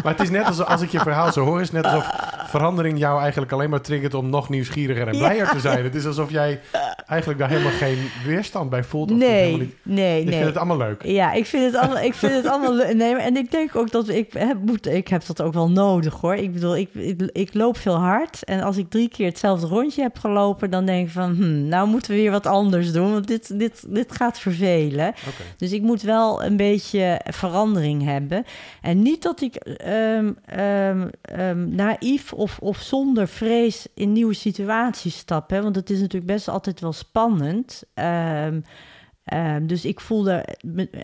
maar 0.03 0.11
het 0.11 0.19
is 0.21 0.29
net 0.29 0.45
alsof, 0.45 0.67
als 0.67 0.81
ik 0.81 0.89
je 0.89 0.99
verhaal 0.99 1.31
zo 1.31 1.45
hoor, 1.45 1.61
is 1.61 1.71
net 1.71 1.85
alsof 1.85 2.09
verandering 2.47 2.99
jou 2.99 3.21
eigenlijk 3.21 3.51
alleen 3.51 3.69
maar 3.69 3.81
triggert 3.81 4.13
om 4.13 4.29
nog 4.29 4.49
nieuwsgieriger 4.49 5.07
en 5.07 5.17
blijer 5.17 5.49
te 5.49 5.59
zijn. 5.59 5.83
Het 5.83 5.95
is 5.95 6.05
alsof 6.05 6.31
jij 6.31 6.59
eigenlijk 7.07 7.39
daar 7.39 7.49
helemaal 7.49 7.71
geen 7.71 7.97
weerstand 8.25 8.69
bij 8.69 8.83
voelt. 8.83 9.11
Of 9.11 9.17
nee, 9.17 9.57
niet, 9.57 9.75
nee, 9.83 10.19
je 10.19 10.23
nee. 10.23 10.33
vindt 10.33 10.47
het 10.47 10.57
allemaal 10.57 10.77
leuk. 10.77 11.03
Ja, 11.03 11.33
ik 11.33 11.45
vind 11.45 11.65
het 11.65 11.75
allemaal, 11.75 12.03
ik 12.03 12.13
vind 12.13 12.33
het 12.33 12.45
allemaal 12.45 12.73
leuk. 12.75 12.93
Nee, 12.93 13.15
en 13.15 13.37
ik 13.37 13.51
denk 13.51 13.75
ook 13.75 13.91
dat 13.91 14.09
ik 14.09 14.33
heb, 14.33 14.57
moet, 14.65 14.87
ik 14.87 15.07
heb 15.07 15.25
dat 15.25 15.41
ook 15.41 15.53
wel 15.53 15.69
nodig 15.69 16.13
hoor. 16.13 16.35
Ik 16.35 16.53
bedoel, 16.53 16.77
ik, 16.77 16.93
ik, 16.93 17.29
ik 17.31 17.53
loop 17.53 17.77
veel 17.77 17.97
hard. 17.97 18.43
En 18.43 18.61
als 18.61 18.77
ik 18.77 18.89
drie 18.89 19.09
keer 19.09 19.27
hetzelfde 19.27 19.67
rondje 19.67 20.01
heb 20.01 20.17
gelopen, 20.17 20.69
dan 20.69 20.85
denk 20.85 21.07
ik 21.07 21.13
van, 21.13 21.35
hm, 21.35 21.67
nou 21.67 21.87
moeten 21.87 22.11
we 22.11 22.17
weer 22.17 22.31
wat 22.31 22.45
anders 22.45 22.91
doen. 22.91 23.11
Want 23.11 23.27
dit, 23.27 23.59
dit, 23.59 23.85
dit 23.87 24.11
gaat 24.11 24.39
vervelen. 24.39 25.13
Dus 25.57 25.71
ik 25.71 25.81
moet 25.81 26.01
wel 26.01 26.43
een 26.43 26.57
beetje 26.57 27.21
verandering 27.25 28.03
hebben. 28.03 28.45
En 28.81 29.01
niet 29.01 29.23
dat 29.23 29.41
ik 29.41 29.55
ehm, 29.55 30.33
naïef 31.75 32.33
of, 32.33 32.59
of 32.59 32.77
zonder 32.77 33.27
vrees 33.27 33.87
in 33.93 34.11
nieuwe 34.11 34.33
situaties 34.33 35.17
stap. 35.17 35.49
Hè? 35.49 35.61
Want 35.61 35.75
het 35.75 35.89
is 35.89 35.99
natuurlijk 35.99 36.31
best 36.31 36.47
altijd 36.47 36.79
wel 36.79 36.88
spannend. 36.91 37.83
Ehm, 37.93 38.61
ehm, 39.23 39.65
dus 39.67 39.85
ik 39.85 39.99
voelde, 39.99 40.45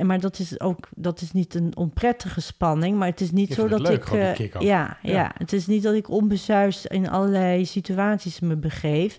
maar 0.03 0.19
dat 0.19 0.39
is 0.39 0.59
ook 0.59 0.87
dat 0.95 1.21
is 1.21 1.31
niet 1.31 1.55
een 1.55 1.75
onprettige 1.77 2.41
spanning, 2.41 2.97
maar 2.97 3.07
het 3.07 3.21
is 3.21 3.31
niet 3.31 3.47
Je 3.47 3.53
zo 3.53 3.67
dat 3.67 3.79
leuk, 3.79 4.05
ik. 4.05 4.11
eh, 4.11 4.35
ja, 4.61 4.97
ja, 5.01 5.11
Ja. 5.13 5.31
het 5.37 5.53
is 5.53 5.67
niet 5.67 5.83
dat 5.83 5.93
ik 5.93 6.09
onbezuist 6.09 6.85
in 6.85 7.09
allerlei 7.09 7.65
situaties 7.65 8.39
me 8.39 8.55
begeef. 8.55 9.17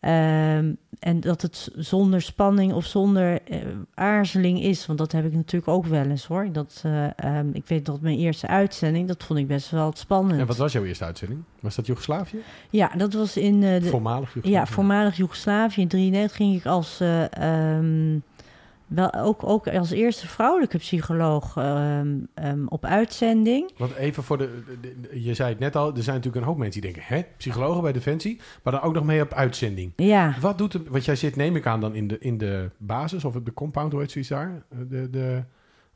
Ehm, 0.00 0.72
en 0.98 1.20
dat 1.20 1.42
het 1.42 1.70
zonder 1.76 2.22
spanning 2.22 2.72
of 2.72 2.84
zonder 2.84 3.42
eh, 3.42 3.58
aarzeling 3.94 4.62
is. 4.62 4.86
Want 4.86 4.98
dat 4.98 5.12
heb 5.12 5.24
ik 5.24 5.32
natuurlijk 5.34 5.68
ook 5.68 5.86
wel 5.86 6.04
eens 6.04 6.26
hoor. 6.26 6.52
Dat, 6.52 6.82
eh, 6.84 7.18
ehm, 7.18 7.48
ik 7.52 7.66
weet 7.66 7.86
dat 7.86 8.00
mijn 8.00 8.18
eerste 8.18 8.46
uitzending, 8.46 9.08
dat 9.08 9.24
vond 9.24 9.38
ik 9.38 9.46
best 9.46 9.70
wel 9.70 9.92
spannend. 9.94 10.40
En 10.40 10.46
wat 10.46 10.56
was 10.56 10.72
jouw 10.72 10.84
eerste 10.84 11.04
uitzending? 11.04 11.42
Was 11.60 11.74
dat 11.74 11.86
Joegoslavië? 11.86 12.38
Ja, 12.70 12.90
dat 12.96 13.12
was 13.12 13.36
in 13.36 13.60
de, 13.60 13.80
Voormalig 13.82 14.34
Joegoslavië? 14.34 14.50
ja, 14.50 14.66
voormalig 14.66 15.16
Joegoslavië. 15.16 15.80
In 15.80 15.88
93 15.88 16.36
ging 16.36 16.56
ik 16.56 16.66
als, 16.66 17.00
eh, 17.00 17.32
ehm, 17.32 18.18
wel, 18.88 19.14
ook, 19.14 19.44
ook 19.44 19.68
als 19.68 19.90
eerste 19.90 20.28
vrouwelijke 20.28 20.78
psycholoog 20.78 21.56
ehm, 21.56 22.16
ehm, 22.34 22.66
op 22.66 22.84
uitzending. 22.84 23.70
Want 23.78 23.94
even 23.94 24.22
voor 24.22 24.38
de, 24.38 24.62
de- 24.80 25.00
de- 25.00 25.22
Je 25.22 25.34
zei 25.34 25.48
het 25.50 25.58
net 25.58 25.76
al, 25.76 25.86
er 25.96 26.02
zijn 26.02 26.16
natuurlijk 26.16 26.44
een 26.44 26.50
hoop 26.50 26.58
mensen 26.58 26.80
die 26.80 26.92
denken... 26.92 27.14
hè, 27.14 27.22
psychologen 27.36 27.82
bij 27.82 27.92
Defensie, 27.92 28.40
maar 28.62 28.72
dan 28.72 28.82
ook 28.82 28.94
nog 28.94 29.04
mee 29.04 29.22
op 29.22 29.32
uitzending. 29.32 29.92
Ja, 29.96 30.34
Wat 30.40 30.58
doet 30.58 30.72
het... 30.72 30.88
Want 30.88 31.04
jij 31.04 31.16
zit, 31.16 31.36
neem 31.36 31.56
ik 31.56 31.66
aan, 31.66 31.80
dan 31.80 31.94
in 31.94 32.08
de, 32.08 32.16
in 32.18 32.38
de 32.38 32.70
basis 32.76 33.24
of 33.24 33.34
op 33.36 33.44
de 33.44 33.54
compound, 33.54 33.92
hoe 33.92 34.00
heet 34.00 34.10
zoiets 34.10 34.30
daar? 34.30 34.62
De, 34.88 35.10
de, 35.10 35.42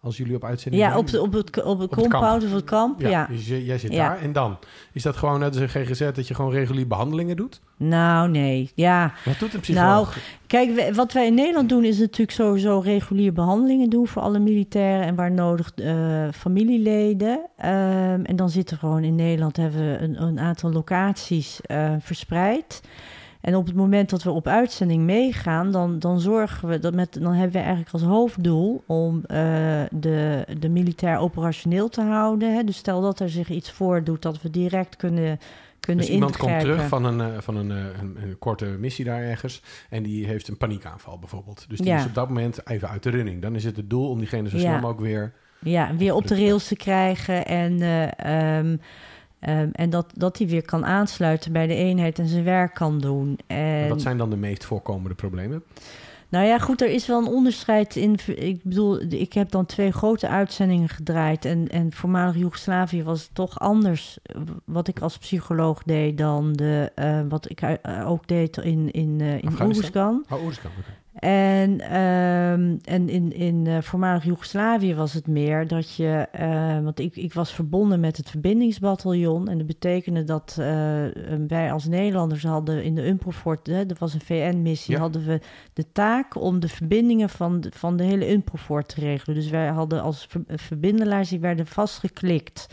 als 0.03 0.17
jullie 0.17 0.35
op 0.37 0.45
uitzending 0.45 0.83
ja 0.83 0.99
op, 0.99 1.07
de, 1.07 1.21
op, 1.21 1.33
het, 1.33 1.63
op 1.63 1.79
het 1.79 1.91
het 1.91 2.01
kamp. 2.01 2.11
compound 2.11 2.45
of 2.45 2.53
het 2.53 2.65
kamp. 2.65 3.01
Ja, 3.01 3.09
Ja, 3.09 3.27
dus 3.31 3.47
jij 3.47 3.79
zit 3.79 3.93
Ja. 3.93 4.09
daar. 4.09 4.21
En 4.21 4.33
dan? 4.33 4.59
Is 4.93 5.03
dat 5.03 5.17
gewoon 5.17 5.39
net 5.41 5.49
als 5.49 5.75
een 5.75 5.85
GGZ 5.87 5.99
dat 6.15 6.29
je 6.29 6.35
gewoon 6.35 6.51
reguliere 6.53 6.87
behandelingen 6.89 7.37
doet? 7.37 7.61
Nou, 7.77 8.29
nee. 8.31 8.71
Ja, 8.75 9.13
Wat 9.25 9.39
doet 9.39 9.55
een 9.55 9.61
psycholoog? 9.61 10.17
Kijk, 10.47 10.75
we- 10.75 10.95
wat 10.95 11.13
wij 11.13 11.27
in 11.27 11.35
Nederland 11.35 11.69
doen 11.69 11.85
is 11.85 11.99
natuurlijk 11.99 12.31
sowieso 12.31 12.79
regulier 12.79 13.33
behandelingen 13.33 13.91
doen 13.91 14.07
voor 14.07 14.23
alle 14.23 14.39
militairen 14.39 15.07
en 15.07 15.15
waar 15.15 15.33
nodig 15.33 15.73
eh, 15.75 16.29
familieleden. 16.35 17.41
Ehm, 17.57 18.25
en 18.25 18.37
dan 18.37 18.51
zitten 18.51 18.79
gewoon 18.79 19.05
in 19.05 19.15
Nederland 19.15 19.57
hebben 19.57 19.81
we 19.91 19.99
een, 19.99 20.23
een 20.23 20.39
aantal 20.41 20.73
locaties 20.73 21.61
eh, 21.61 21.93
verspreid. 22.01 22.81
En 23.43 23.57
op 23.57 23.67
het 23.67 23.75
moment 23.75 24.11
dat 24.11 24.23
we 24.23 24.31
op 24.31 24.47
uitzending 24.47 25.03
meegaan, 25.03 25.73
dan, 25.73 25.99
dan 25.99 26.21
zorgen 26.21 26.69
we 26.69 26.79
dat 26.79 26.95
met, 26.95 27.13
dan 27.21 27.33
hebben 27.33 27.53
we 27.53 27.59
eigenlijk 27.59 27.93
als 27.93 28.03
hoofddoel 28.03 28.83
om 28.87 29.25
eh, 29.27 29.37
de, 29.91 30.47
de 30.59 30.69
militair 30.69 31.19
operationeel 31.19 31.89
te 31.89 32.01
houden. 32.03 32.55
Hè. 32.55 32.65
Dus 32.65 32.77
stel 32.77 33.01
dat 33.01 33.21
er 33.21 33.29
zich 33.31 33.51
iets 33.51 33.71
voordoet, 33.71 34.23
dat 34.23 34.43
we 34.43 34.51
direct 34.51 34.97
kunnen, 34.97 35.39
kunnen 35.81 36.05
dus 36.05 36.15
iemand 36.15 36.37
komt 36.37 36.61
terug 36.61 36.89
van, 36.89 37.05
een, 37.05 37.21
eh, 37.21 37.41
van 37.41 37.57
een, 37.57 37.71
eh, 37.71 37.77
een, 38.01 38.17
een 38.23 38.39
korte 38.39 38.65
missie 38.65 39.05
daar 39.05 39.23
ergens... 39.23 39.63
en 39.91 40.03
die 40.03 40.27
heeft 40.27 40.49
een 40.49 40.57
paniekaanval 40.57 41.19
bijvoorbeeld. 41.19 41.65
Dus 41.69 41.79
die 41.79 41.89
Ja. 41.89 41.99
is 41.99 42.07
op 42.07 42.15
dat 42.15 42.29
moment 42.29 42.69
even 42.69 42.89
uit 42.89 43.03
de 43.03 43.11
running. 43.11 43.43
Dan 43.43 43.55
is 43.55 43.65
het 43.65 43.77
het 43.77 43.91
doel 43.91 44.09
om 44.09 44.19
diegene 44.19 44.49
zo 44.49 44.57
Ja. 44.57 44.63
snel 44.63 44.75
mogelijk 44.75 45.01
weer... 45.01 45.33
Ja, 45.65 45.97
weer 45.97 46.15
op 46.15 46.27
de 46.27 46.35
rails 46.37 46.69
te 46.69 46.77
krijgen 46.77 47.47
en, 47.47 47.81
ehm, 48.17 48.77
ehm, 49.43 49.69
en 49.73 49.91
dat, 49.91 50.07
dat 50.15 50.39
hij 50.39 50.47
weer 50.47 50.65
kan 50.65 50.85
aansluiten 50.85 51.53
bij 51.53 51.67
de 51.67 51.75
eenheid 51.75 52.19
en 52.19 52.29
zijn 52.29 52.45
werk 52.45 52.75
kan 52.75 52.99
doen. 52.99 53.39
En, 53.47 53.89
Wat 53.89 54.03
zijn 54.03 54.19
dan 54.19 54.31
de 54.31 54.37
meest 54.37 54.65
voorkomende 54.65 55.15
problemen? 55.15 55.63
Nou 56.33 56.47
ja, 56.47 56.59
goed, 56.59 56.83
er 56.83 56.89
is 56.89 57.07
wel 57.07 57.19
een 57.19 57.33
onderscheid 57.33 57.97
in. 57.97 58.19
Ik 58.27 58.63
bedoel, 58.63 59.01
ik 59.01 59.33
heb 59.33 59.51
dan 59.51 59.67
twee 59.67 59.93
grote 59.93 60.29
uitzendingen 60.29 60.89
gedraaid. 60.89 61.45
En, 61.45 61.69
en 61.69 61.93
voormalig 61.93 62.37
Joegoslavië 62.37 63.03
was 63.03 63.23
het 63.23 63.35
toch 63.35 63.59
anders 63.59 64.19
wat 64.65 64.89
ik 64.89 65.01
als 65.01 65.19
psycholoog 65.19 65.83
deed 65.83 66.19
dan 66.19 66.53
de, 66.53 66.93
eh, 66.95 67.21
wat 67.29 67.51
ik 67.51 67.61
eh, 67.63 68.11
ook 68.11 68.27
deed 68.27 68.57
in, 68.57 68.91
in, 68.91 69.21
eh 69.21 69.43
in? 69.43 69.63
Oeruzgan. 69.63 70.25
Oh. 70.31 70.45
En, 71.23 71.81
ehm, 71.81 72.77
en 72.85 73.09
in, 73.09 73.33
in 73.33 73.67
eh, 73.67 73.81
voormalig 73.81 74.25
Joegoslavië 74.25 74.95
was 74.95 75.13
het 75.13 75.27
meer 75.27 75.67
dat 75.67 75.95
je... 75.95 76.27
eh, 76.33 76.81
want 76.81 76.99
ik, 76.99 77.17
ik 77.17 77.33
was 77.33 77.53
verbonden 77.55 78.01
met 78.01 78.17
het 78.17 78.31
verbindingsbataljon. 78.31 79.49
En 79.49 79.59
dat 79.59 79.67
betekende 79.67 80.25
dat 80.25 80.57
eh, 80.59 80.67
wij 81.49 81.73
als 81.73 81.87
Nederlanders 81.87 82.43
hadden 82.43 82.85
in 82.85 82.95
de 82.95 83.07
UNPROFOR... 83.07 83.59
Hè, 83.63 83.87
dat 83.87 83.99
was 83.99 84.15
een 84.15 84.21
VN-missie, 84.21 84.95
Ja. 84.95 85.01
hadden 85.01 85.25
we 85.27 85.41
de 85.73 85.93
taak 85.93 86.41
om 86.41 86.61
de 86.61 86.69
verbindingen 86.69 87.29
van 87.31 87.61
de, 87.61 87.71
van 87.75 87.97
de 87.97 88.05
hele 88.05 88.33
UNPROFOR 88.33 88.83
te 88.83 89.01
regelen. 89.01 89.37
Dus 89.37 89.51
wij 89.51 89.67
hadden 89.69 90.03
als 90.03 90.27
ver- 90.29 90.45
verbindelaars, 90.47 91.29
die 91.29 91.41
werden 91.41 91.67
vastgeklikt 91.67 92.67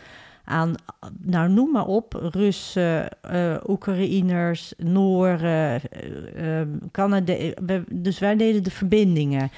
aan, 0.50 0.76
nou 1.22 1.50
noem 1.50 1.72
maar 1.72 1.86
op, 1.86 2.30
Russen, 2.32 3.22
eh 3.22 3.56
Oekraïners, 3.68 4.74
Nooren, 4.78 5.82
eh, 5.92 6.62
eh, 6.62 6.68
Canada. 6.92 7.34
We- 7.66 7.84
Dus 7.92 8.20
wij 8.20 8.36
deden 8.36 8.64
de 8.64 8.72
verbindingen. 8.72 9.52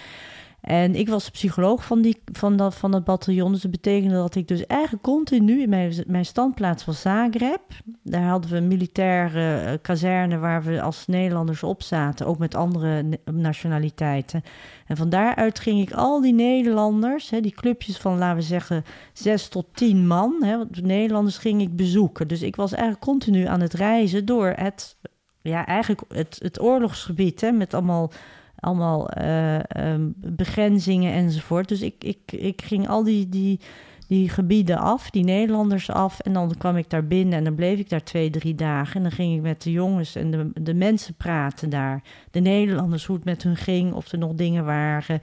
En 0.62 0.96
ik 0.96 1.10
was 1.10 1.30
psycholoog 1.30 1.86
van, 1.86 2.02
die, 2.02 2.22
van, 2.34 2.56
dat, 2.56 2.76
van 2.76 2.92
dat 2.92 3.04
bataljon. 3.04 3.52
Dus 3.52 3.62
dat 3.62 3.72
betekende 3.72 4.16
dat 4.16 4.36
ik 4.36 4.48
dus 4.48 4.66
eigenlijk 4.66 5.04
continu... 5.04 5.62
in 5.62 5.70
Mijn, 5.70 5.94
mijn 6.08 6.26
standplaats 6.26 6.86
was 6.86 7.02
Zagreb. 7.02 7.62
Daar 8.04 8.24
hadden 8.24 8.52
we 8.52 8.58
een 8.58 8.68
militaire 8.68 9.58
eh, 9.58 9.78
kazerne... 9.82 10.38
waar 10.38 10.64
we 10.64 10.82
als 10.82 11.08
Nederlanders 11.08 11.64
op 11.64 11.84
zaten. 11.84 12.26
Ook 12.26 12.38
met 12.38 12.56
andere 12.56 13.20
nationaliteiten. 13.32 14.44
En 14.88 14.98
van 14.98 15.10
daaruit 15.10 15.60
ging 15.60 15.82
ik 15.82 15.94
al 15.94 16.22
die 16.22 16.34
Nederlanders... 16.34 17.30
Hè, 17.30 17.42
die 17.42 17.54
clubjes 17.54 17.98
van, 17.98 18.18
laten 18.18 18.38
we 18.38 18.44
zeggen, 18.44 18.84
zes 19.14 19.48
tot 19.48 19.66
tien 19.74 20.08
man... 20.08 20.44
Hè, 20.44 20.58
Nederlanders 20.82 21.38
ging 21.38 21.62
ik 21.62 21.76
bezoeken. 21.76 22.28
Dus 22.28 22.42
ik 22.42 22.56
was 22.56 22.72
eigenlijk 22.72 23.04
continu 23.04 23.46
aan 23.46 23.62
het 23.62 23.74
reizen 23.74 24.26
door 24.26 24.54
het... 24.56 24.98
Ja, 25.44 25.66
eigenlijk 25.66 26.02
het, 26.08 26.40
het 26.42 26.62
oorlogsgebied, 26.62 27.42
hè, 27.42 27.52
met 27.52 27.74
allemaal 27.74 28.12
allemaal 28.62 29.10
eh, 29.10 29.60
ehm, 29.70 30.10
begrenzingen 30.16 31.14
enzovoort. 31.14 31.68
Dus 31.68 31.82
ik, 31.82 32.04
ik, 32.04 32.32
ik 32.32 32.62
ging 32.62 32.88
al 32.88 33.04
die, 33.04 33.30
die, 33.30 33.60
die 34.08 34.30
gebieden 34.30 34.78
af, 34.78 35.10
die 35.10 35.24
Nederlanders 35.24 35.90
af. 35.90 36.20
En 36.20 36.34
dan 36.34 36.56
kwam 36.58 36.78
ik 36.78 36.90
daar 36.90 37.08
binnen 37.08 37.38
en 37.38 37.44
dan 37.44 37.56
bleef 37.56 37.80
ik 37.80 37.90
daar 37.90 38.04
twee, 38.04 38.30
drie 38.30 38.56
dagen. 38.56 38.96
En 38.96 39.02
dan 39.02 39.12
ging 39.12 39.36
ik 39.36 39.42
met 39.42 39.62
de 39.62 39.72
jongens 39.72 40.16
en 40.16 40.32
de, 40.32 40.52
de 40.54 40.74
mensen 40.74 41.14
praten 41.14 41.70
daar. 41.70 42.04
De 42.32 42.40
Nederlanders, 42.40 43.06
hoe 43.06 43.16
het 43.16 43.26
met 43.26 43.44
hun 43.44 43.56
ging, 43.56 43.94
of 43.94 44.12
er 44.12 44.18
nog 44.18 44.34
dingen 44.34 44.66
waren. 44.66 45.20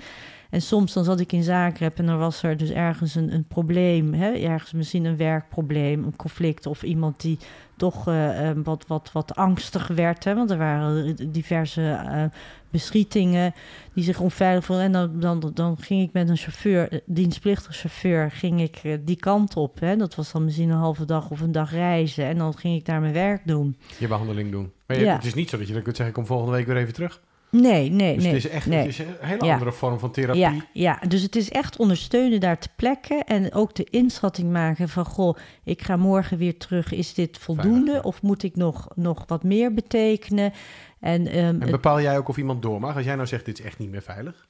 En 0.51 0.63
soms 0.63 0.93
dan 0.93 1.05
zat 1.05 1.21
ik 1.21 1.33
in 1.33 1.43
Zagreb 1.43 1.99
en 1.99 2.07
dan 2.07 2.19
was 2.19 2.43
er 2.43 2.57
dus 2.57 2.71
ergens 2.71 3.15
een, 3.15 3.35
een 3.35 3.45
probleem. 3.45 4.15
Hè? 4.15 4.33
Ergens 4.33 4.73
misschien 4.73 5.05
een 5.05 5.17
werkprobleem, 5.17 6.05
een 6.05 6.17
conflict 6.17 6.67
of 6.67 6.83
iemand 6.83 7.21
die 7.21 7.39
toch 7.79 8.09
uh, 8.09 8.51
wat, 8.65 8.85
wat, 8.87 9.11
wat 9.13 9.35
angstig 9.35 9.87
werd. 9.87 10.25
Hè? 10.25 10.35
Want 10.35 10.51
er 10.51 10.59
waren 10.59 11.17
diverse 11.33 11.81
uh, 11.81 12.25
beschietingen 12.71 13.55
die 13.93 14.05
zich 14.05 14.21
onveilig 14.21 14.65
voelden. 14.65 14.85
En 14.85 14.93
dan, 14.93 15.21
dan, 15.21 15.51
dan 15.55 15.77
ging 15.81 16.03
ik 16.03 16.13
met 16.13 16.29
een 16.29 16.37
chauffeur, 16.37 17.01
dienstplichtige 17.07 17.73
chauffeur, 17.73 18.31
ging 18.31 18.61
ik 18.61 18.81
uh, 18.85 18.97
die 19.01 19.17
kant 19.17 19.57
op. 19.57 19.81
Hè? 19.81 19.97
Dat 19.97 20.15
was 20.15 20.33
dan 20.33 20.45
misschien 20.45 20.69
een 20.69 20.77
halve 20.77 21.05
dag 21.05 21.31
of 21.31 21.41
een 21.41 21.53
dag 21.53 21.71
reizen. 21.71 22.25
En 22.25 22.39
dan 22.39 22.59
ging 22.59 22.77
ik 22.77 22.85
daar 22.85 23.01
mijn 23.01 23.13
werk 23.13 23.43
doen. 23.45 23.77
Je 23.99 24.09
behandeling 24.09 24.51
doen. 24.51 24.73
Maar 24.87 24.99
je, 24.99 25.05
ja. 25.05 25.15
het 25.15 25.25
is 25.25 25.35
niet 25.35 25.49
zo 25.49 25.59
dat 25.59 25.67
je 25.67 25.73
dan 25.73 25.83
kunt 25.83 25.97
zeggen, 25.97 26.15
ik 26.15 26.21
kom 26.21 26.37
volgende 26.37 26.57
week 26.57 26.67
weer 26.67 26.77
even 26.77 26.95
terug. 26.95 27.21
Nee, 27.51 27.91
nee, 27.91 28.15
dus 28.15 28.25
nee. 28.25 28.35
het 28.35 28.45
is 28.45 28.51
echt 28.51 28.67
nee. 28.67 28.79
het 28.79 28.89
is 28.89 28.99
een 28.99 29.07
hele 29.21 29.45
ja. 29.45 29.53
andere 29.53 29.73
vorm 29.73 29.99
van 29.99 30.11
therapie. 30.11 30.41
Ja, 30.41 30.55
ja, 30.73 31.01
dus 31.09 31.23
het 31.23 31.37
is 31.37 31.51
echt 31.51 31.77
ondersteunen 31.77 32.41
daar 32.41 32.59
te 32.59 32.69
plekken 32.77 33.25
en 33.25 33.53
ook 33.53 33.75
de 33.75 33.85
inschatting 33.85 34.53
maken 34.53 34.89
van... 34.89 35.05
goh, 35.05 35.37
ik 35.65 35.83
ga 35.83 35.97
morgen 35.97 36.39
weer 36.39 36.57
terug, 36.57 36.93
is 36.93 37.15
dit 37.15 37.39
voldoende 37.39 37.85
Veilig. 37.85 38.05
of 38.05 38.23
moet 38.23 38.43
ik 38.43 38.57
nog, 38.57 38.89
nog 38.95 39.25
wat 39.27 39.43
meer 39.43 39.75
betekenen? 39.75 40.53
En, 41.01 41.39
um, 41.39 41.63
En 41.63 41.71
bepaal 41.71 42.01
jij 42.01 42.19
ook 42.19 42.29
of 42.29 42.37
iemand 42.37 42.63
door 42.63 42.81
mag? 42.81 42.97
Als 42.97 43.05
jij 43.05 43.15
nou 43.15 43.27
zegt, 43.27 43.45
dit 43.45 43.59
is 43.59 43.65
echt 43.65 43.79
niet 43.79 43.91
meer 43.91 44.03
veilig. 44.03 44.48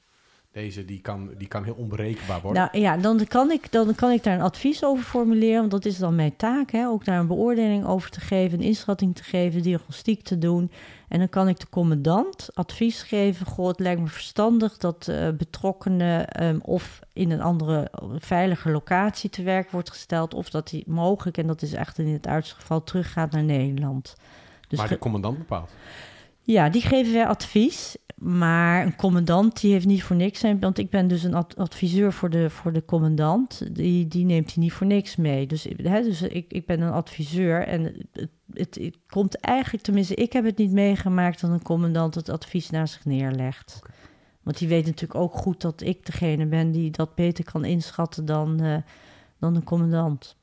Deze 0.58 0.84
die 0.84 1.00
kan, 1.00 1.30
die 1.36 1.48
kan 1.48 1.64
heel 1.64 1.74
onberekenbaar 1.74 2.40
worden. 2.40 2.62
Nou 2.72 2.84
ja, 2.84 2.96
dan 2.96 3.26
kan, 3.26 3.50
ik, 3.50 3.72
dan 3.72 3.94
kan 3.94 4.10
ik 4.10 4.22
daar 4.22 4.34
een 4.34 4.40
advies 4.40 4.84
over 4.84 5.04
formuleren. 5.04 5.58
Want 5.58 5.70
dat 5.70 5.84
is 5.84 5.98
dan 5.98 6.14
mijn 6.14 6.36
taak. 6.36 6.70
Hè? 6.70 6.86
Ook 6.86 7.04
daar 7.04 7.18
een 7.18 7.26
beoordeling 7.26 7.86
over 7.86 8.10
te 8.10 8.20
geven, 8.20 8.58
een 8.58 8.64
inschatting 8.64 9.16
te 9.16 9.22
geven, 9.22 9.62
diagnostiek 9.62 10.22
te 10.22 10.38
doen. 10.38 10.70
En 11.08 11.18
dan 11.18 11.28
kan 11.28 11.48
ik 11.48 11.60
de 11.60 11.68
commandant 11.70 12.48
advies 12.54 13.02
geven. 13.02 13.46
Goh, 13.46 13.68
het 13.68 13.78
lijkt 13.78 14.00
me 14.00 14.06
verstandig 14.06 14.76
dat 14.76 15.06
uh, 15.10 15.28
betrokkenen 15.28 16.44
um, 16.44 16.60
of 16.62 17.00
in 17.12 17.30
een 17.30 17.42
andere 17.42 17.90
veilige 18.18 18.70
locatie 18.70 19.30
te 19.30 19.42
werk 19.42 19.70
wordt 19.70 19.90
gesteld. 19.90 20.34
Of 20.34 20.50
dat 20.50 20.70
hij 20.70 20.82
mogelijk, 20.86 21.38
en 21.38 21.46
dat 21.46 21.62
is 21.62 21.72
echt 21.72 21.98
in 21.98 22.12
het 22.12 22.26
uiterste 22.26 22.60
geval, 22.60 22.84
teruggaat 22.84 23.30
naar 23.30 23.44
Nederland. 23.44 24.16
Dus 24.68 24.78
maar 24.78 24.88
de 24.88 24.98
commandant 24.98 25.38
bepaalt. 25.38 25.70
Ja, 26.52 26.68
die 26.68 26.82
geven 26.82 27.12
wij 27.12 27.26
advies. 27.26 27.96
Maar 28.16 28.86
een 28.86 28.96
commandant 28.96 29.60
die 29.60 29.72
heeft 29.72 29.86
niet 29.86 30.02
voor 30.02 30.16
niks 30.16 30.40
zijn, 30.40 30.60
want 30.60 30.78
ik 30.78 30.90
ben 30.90 31.08
dus 31.08 31.22
een 31.22 31.34
ad 31.34 31.56
adviseur 31.56 32.12
voor 32.12 32.30
de, 32.30 32.50
voor 32.50 32.72
de 32.72 32.84
commandant. 32.84 33.74
Die, 33.74 34.08
die 34.08 34.24
neemt 34.24 34.54
hij 34.54 34.62
niet 34.62 34.72
voor 34.72 34.86
niks 34.86 35.16
mee. 35.16 35.46
Dus, 35.46 35.66
hè, 35.76 36.02
dus 36.02 36.22
ik, 36.22 36.52
ik 36.52 36.66
ben 36.66 36.80
een 36.80 36.92
adviseur 36.92 37.66
en 37.66 37.84
het, 37.84 38.28
het, 38.52 38.74
het, 38.80 38.98
komt 39.06 39.40
eigenlijk, 39.40 39.84
tenminste, 39.84 40.14
ik 40.14 40.32
heb 40.32 40.44
het 40.44 40.58
niet 40.58 40.72
meegemaakt 40.72 41.40
dat 41.40 41.50
een 41.50 41.62
commandant 41.62 42.14
het 42.14 42.28
advies 42.28 42.70
naar 42.70 42.88
zich 42.88 43.04
neerlegt. 43.04 43.76
Okay. 43.78 43.96
Want 44.42 44.58
die 44.58 44.68
weet 44.68 44.86
natuurlijk 44.86 45.20
ook 45.20 45.34
goed 45.34 45.60
dat 45.60 45.80
ik 45.80 46.06
degene 46.06 46.46
ben 46.46 46.72
die 46.72 46.90
dat 46.90 47.14
beter 47.14 47.44
kan 47.44 47.64
inschatten 47.64 48.24
dan, 48.24 48.64
uh, 48.64 48.76
dan 49.38 49.54
een 49.54 49.64
commandant. 49.64 50.37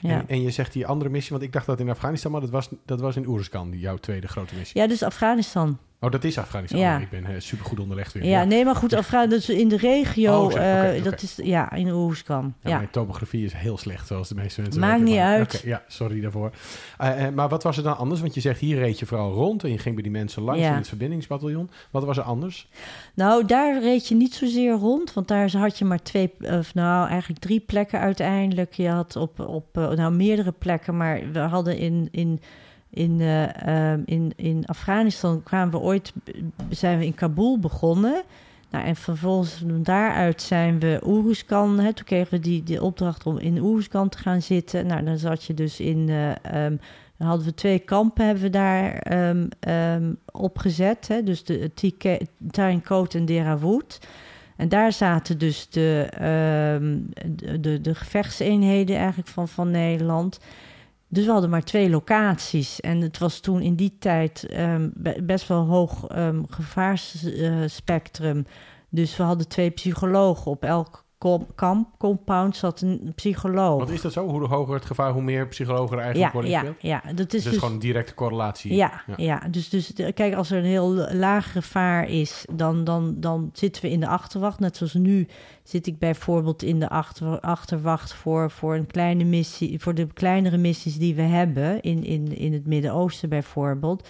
Ja. 0.00 0.10
En, 0.10 0.28
en, 0.28 0.42
je 0.42 0.50
zegt 0.50 0.72
die 0.72 0.86
andere 0.86 1.10
missie, 1.10 1.30
want 1.32 1.42
ik 1.42 1.52
dacht 1.52 1.66
dat 1.66 1.80
in 1.80 1.90
Afghanistan, 1.90 2.32
maar 2.32 2.40
dat 2.40 2.50
was, 2.50 2.68
dat 2.84 3.00
was 3.00 3.16
in 3.16 3.26
Oeruzkan, 3.26 3.70
jouw 3.78 3.96
tweede 3.96 4.28
grote 4.28 4.54
missie. 4.54 4.80
Ja, 4.80 4.86
dus 4.86 5.02
Afghanistan. 5.02 5.78
Oh, 6.02 6.10
dat 6.10 6.24
is 6.24 6.38
Afghanistan. 6.38 6.80
Ja. 6.80 6.98
Ik 6.98 7.10
ben 7.10 7.22
uh, 7.22 7.28
supergoed 7.38 7.80
onderlegd 7.80 8.12
weer. 8.12 8.24
Ja, 8.24 8.40
ja, 8.40 8.44
nee, 8.44 8.64
maar 8.64 8.76
goed, 8.76 8.92
Afghanistan 8.92 9.56
in 9.56 9.68
de 9.68 9.76
regio, 9.76 10.38
oh, 10.38 10.44
okay, 10.44 10.88
okay. 10.88 11.02
dat 11.02 11.22
is, 11.22 11.38
ja, 11.42 11.72
in 11.72 11.90
Oeruzkan. 11.90 12.54
Ja, 12.62 12.70
ja, 12.70 12.76
Mijn 12.76 12.90
topografie 12.90 13.44
is 13.44 13.52
heel 13.52 13.78
slecht, 13.78 14.06
zoals 14.06 14.28
de 14.28 14.34
meeste 14.34 14.60
mensen 14.60 14.80
Maakt 14.80 15.02
niet 15.02 15.18
uit. 15.18 15.54
Okay, 15.54 15.70
ja, 15.70 15.82
sorry 15.88 16.20
daarvoor. 16.20 16.50
Uh, 17.00 17.28
maar 17.28 17.48
wat 17.48 17.62
was 17.62 17.76
er 17.76 17.82
dan 17.82 17.96
anders? 17.96 18.20
Want 18.20 18.34
je 18.34 18.40
zegt, 18.40 18.60
hier 18.60 18.78
reed 18.78 18.98
je 18.98 19.06
vooral 19.06 19.32
rond 19.32 19.64
en 19.64 19.70
je 19.70 19.78
ging 19.78 19.94
bij 19.94 20.02
die 20.02 20.12
mensen 20.12 20.42
langs 20.42 20.62
in 20.62 20.72
het 20.72 20.88
verbindingsbataljon. 20.88 21.70
Wat 21.90 22.04
was 22.04 22.16
er 22.16 22.24
anders? 22.24 22.68
Nou, 23.14 23.46
daar 23.46 23.80
reed 23.80 24.08
je 24.08 24.14
niet 24.14 24.34
zozeer 24.34 24.72
rond, 24.72 25.12
want 25.12 25.28
daar 25.28 25.56
had 25.56 25.78
je 25.78 25.84
maar 25.84 26.02
twee, 26.02 26.32
of 26.40 26.74
nou, 26.74 27.08
eigenlijk 27.08 27.40
drie 27.40 27.60
plekken 27.60 28.00
uiteindelijk. 28.00 28.74
Je 28.74 28.88
had 28.88 29.16
op, 29.16 29.40
op 29.40 29.66
nou, 29.74 30.12
meerdere 30.12 30.52
plekken, 30.52 30.96
maar 30.96 31.20
we 31.32 31.38
hadden 31.38 31.78
in... 31.78 32.08
in 32.10 32.40
in, 32.90 33.20
uh, 33.20 33.92
um, 33.92 34.02
in, 34.04 34.32
in 34.36 34.66
Afghanistan 34.66 35.42
kwamen 35.42 35.70
we 35.70 35.78
ooit, 35.78 36.12
zijn 36.68 36.98
we 36.98 37.04
in 37.04 37.14
Kabul 37.14 37.58
begonnen. 37.58 38.22
Nou, 38.70 38.84
en 38.84 38.96
vervolgens 38.96 39.62
daaruit 39.66 40.42
zijn 40.42 40.78
we 40.78 41.00
Oeruzkan. 41.06 41.78
Hè, 41.78 41.92
toen 41.92 42.04
kregen 42.04 42.30
we 42.30 42.40
die, 42.40 42.62
die 42.62 42.82
opdracht 42.82 43.26
om 43.26 43.38
in 43.38 43.58
Oeruzkan 43.58 44.08
te 44.08 44.18
gaan 44.18 44.42
zitten. 44.42 44.86
Nou, 44.86 45.04
dan 45.04 45.18
zat 45.18 45.44
je 45.44 45.54
dus 45.54 45.80
in. 45.80 46.08
Um, 46.54 46.80
dan 47.16 47.28
hadden 47.28 47.46
we 47.46 47.54
twee 47.54 47.78
kampen 47.78 48.24
hebben 48.24 48.42
we 48.42 48.50
daar 48.50 49.12
um, 49.94 50.16
opgezet. 50.32 51.08
Hè, 51.08 51.22
dus 51.22 51.44
de 51.44 51.70
Tarinkot 52.50 53.14
en 53.14 53.24
Derawood. 53.24 53.98
En 54.56 54.68
daar 54.68 54.92
zaten 54.92 55.38
dus 55.38 55.68
de, 55.68 56.06
de, 57.22 57.60
de, 57.60 57.80
de 57.80 57.94
gevechtseenheden 57.94 58.96
eigenlijk 58.96 59.28
van, 59.28 59.48
van 59.48 59.70
Nederland. 59.70 60.40
Dus 61.12 61.24
we 61.24 61.30
hadden 61.30 61.50
maar 61.50 61.64
twee 61.64 61.90
locaties. 61.90 62.80
En 62.80 63.00
het 63.00 63.18
was 63.18 63.40
toen 63.40 63.60
in 63.60 63.74
die 63.74 63.96
tijd 63.98 64.46
um, 64.58 64.92
best 65.22 65.48
wel 65.48 65.66
hoog 65.66 66.16
um, 66.16 66.46
gevaarsspectrum. 66.48 68.46
dus 68.88 69.16
we 69.16 69.22
hadden 69.22 69.48
twee 69.48 69.70
psychologen 69.70 70.50
op 70.50 70.64
elk 70.64 71.04
compound 71.98 72.56
zat 72.56 72.80
een 72.80 73.12
psycholoog. 73.14 73.78
Wat 73.78 73.90
is 73.90 74.00
dat 74.00 74.12
zo? 74.12 74.28
Hoe 74.28 74.46
hoger 74.46 74.74
het 74.74 74.84
gevaar, 74.84 75.12
hoe 75.12 75.22
meer 75.22 75.48
psychologen 75.48 75.96
er 75.96 76.02
eigenlijk 76.02 76.32
ja, 76.32 76.40
worden 76.40 76.78
ja? 76.80 77.00
Ja, 77.04 77.12
dat 77.12 77.32
is 77.32 77.42
dus, 77.42 77.52
dus 77.52 77.58
gewoon 77.58 77.74
een 77.74 77.80
directe 77.80 78.14
correlatie. 78.14 78.74
Ja, 78.74 79.02
ja. 79.06 79.14
ja. 79.16 79.48
Dus, 79.50 79.68
dus 79.68 79.92
kijk, 80.14 80.34
als 80.34 80.50
er 80.50 80.58
een 80.58 80.64
heel 80.64 80.94
laag 81.12 81.52
gevaar 81.52 82.08
is, 82.08 82.44
dan, 82.52 82.84
dan, 82.84 83.14
dan 83.16 83.50
zitten 83.52 83.82
we 83.82 83.90
in 83.90 84.00
de 84.00 84.06
achterwacht. 84.06 84.60
Net 84.60 84.76
zoals 84.76 84.94
nu 84.94 85.26
zit 85.62 85.86
ik 85.86 85.98
bijvoorbeeld 85.98 86.62
in 86.62 86.80
de 86.80 86.88
achter, 86.88 87.40
achterwacht 87.40 88.12
voor, 88.12 88.50
voor 88.50 88.74
een 88.74 88.86
kleine 88.86 89.24
missie, 89.24 89.80
voor 89.80 89.94
de 89.94 90.06
kleinere 90.12 90.56
missies 90.56 90.98
die 90.98 91.14
we 91.14 91.22
hebben 91.22 91.80
in, 91.80 92.04
in, 92.04 92.36
in 92.36 92.52
het 92.52 92.66
Midden-Oosten 92.66 93.28
bijvoorbeeld. 93.28 94.08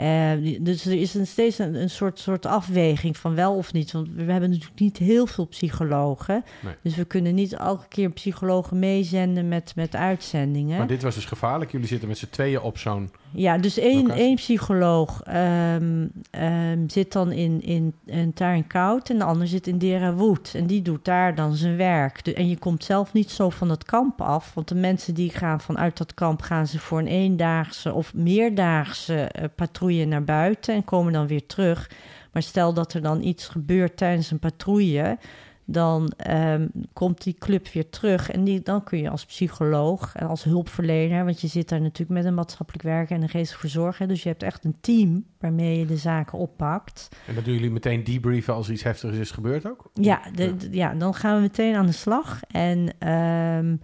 Uh, 0.00 0.58
dus 0.60 0.86
er 0.86 0.92
is 0.92 1.14
een, 1.14 1.26
steeds 1.26 1.58
een, 1.58 1.74
een, 1.74 1.90
soort, 1.90 2.18
soort 2.18 2.46
afweging 2.46 3.16
van 3.16 3.34
wel 3.34 3.54
of 3.54 3.72
niet. 3.72 3.92
Want 3.92 4.08
we 4.14 4.32
hebben 4.32 4.50
natuurlijk 4.50 4.80
niet 4.80 4.96
heel 4.96 5.26
veel 5.26 5.46
psychologen. 5.46 6.44
Nee. 6.62 6.74
Dus 6.82 6.96
we 6.96 7.04
kunnen 7.04 7.34
niet 7.34 7.52
elke 7.52 7.88
keer 7.88 8.10
psychologen 8.10 8.78
meezenden 8.78 9.48
met, 9.48 9.72
met 9.76 9.94
uitzendingen. 9.94 10.78
Maar 10.78 10.86
dit 10.86 11.02
was 11.02 11.14
dus 11.14 11.24
gevaarlijk. 11.24 11.72
Jullie 11.72 11.86
zitten 11.86 12.08
met 12.08 12.18
z'n 12.18 12.30
tweeën 12.30 12.60
op 12.60 12.78
zo'n. 12.78 13.10
Ja, 13.38 13.58
dus 13.58 13.78
één, 13.78 14.10
één 14.10 14.34
psycholoog 14.34 15.22
um, 15.28 16.10
um, 16.30 16.90
zit 16.90 17.12
dan 17.12 17.32
in, 17.32 17.62
in, 17.62 17.94
in 18.04 18.32
Tarinkout 18.32 19.10
en 19.10 19.18
de 19.18 19.24
ander 19.24 19.46
zit 19.46 19.66
in 19.66 19.78
Derawood. 19.78 20.52
En 20.54 20.66
die 20.66 20.82
doet 20.82 21.04
daar 21.04 21.34
dan 21.34 21.54
zijn 21.54 21.76
werk. 21.76 22.24
De, 22.24 22.34
en 22.34 22.48
je 22.48 22.58
komt 22.58 22.84
zelf 22.84 23.12
niet 23.12 23.30
zo 23.30 23.50
van 23.50 23.70
het 23.70 23.84
kamp 23.84 24.20
af. 24.20 24.54
Want 24.54 24.68
de 24.68 24.74
mensen 24.74 25.14
die 25.14 25.30
gaan 25.30 25.60
vanuit 25.60 25.96
dat 25.96 26.14
kamp... 26.14 26.42
gaan 26.42 26.66
ze 26.66 26.78
voor 26.78 26.98
een 26.98 27.06
eendaagse 27.06 27.92
of 27.92 28.14
meerdaagse 28.14 29.30
uh, 29.38 29.44
patrouille 29.54 30.06
naar 30.06 30.24
buiten... 30.24 30.74
en 30.74 30.84
komen 30.84 31.12
dan 31.12 31.26
weer 31.26 31.46
terug. 31.46 31.90
Maar 32.32 32.42
stel 32.42 32.72
dat 32.72 32.92
er 32.92 33.02
dan 33.02 33.22
iets 33.22 33.48
gebeurt 33.48 33.96
tijdens 33.96 34.30
een 34.30 34.38
patrouille 34.38 35.18
dan 35.66 36.12
um, 36.30 36.70
komt 36.92 37.22
die 37.22 37.34
club 37.38 37.68
weer 37.68 37.88
terug. 37.88 38.30
En 38.30 38.44
die, 38.44 38.60
dan 38.62 38.84
kun 38.84 38.98
je 38.98 39.10
als 39.10 39.24
psycholoog 39.24 40.14
en 40.14 40.26
als 40.26 40.44
hulpverlener, 40.44 41.24
want 41.24 41.40
je 41.40 41.46
zit 41.46 41.68
daar 41.68 41.80
natuurlijk 41.80 42.18
met 42.18 42.24
een 42.24 42.34
maatschappelijk 42.34 42.84
werker 42.84 43.16
en 43.16 43.22
een 43.22 43.28
geestelijk 43.28 43.60
verzorger. 43.60 44.08
Dus 44.08 44.22
je 44.22 44.28
hebt 44.28 44.42
echt 44.42 44.64
een 44.64 44.76
team 44.80 45.24
waarmee 45.38 45.78
je 45.78 45.86
de 45.86 45.96
zaken 45.96 46.38
oppakt. 46.38 47.08
En 47.26 47.34
dan 47.34 47.44
doen 47.44 47.54
jullie 47.54 47.70
meteen 47.70 48.04
debriefen 48.04 48.54
als 48.54 48.70
iets 48.70 48.82
heftigs 48.82 49.16
is 49.16 49.30
gebeurd 49.30 49.70
ook? 49.70 49.90
Ja, 49.94 50.20
de, 50.34 50.54
ja 50.70 50.94
dan 50.94 51.14
gaan 51.14 51.34
we 51.34 51.40
meteen 51.40 51.74
aan 51.74 51.86
de 51.86 51.92
slag. 51.92 52.40
En. 52.50 53.08
Um, 53.08 53.80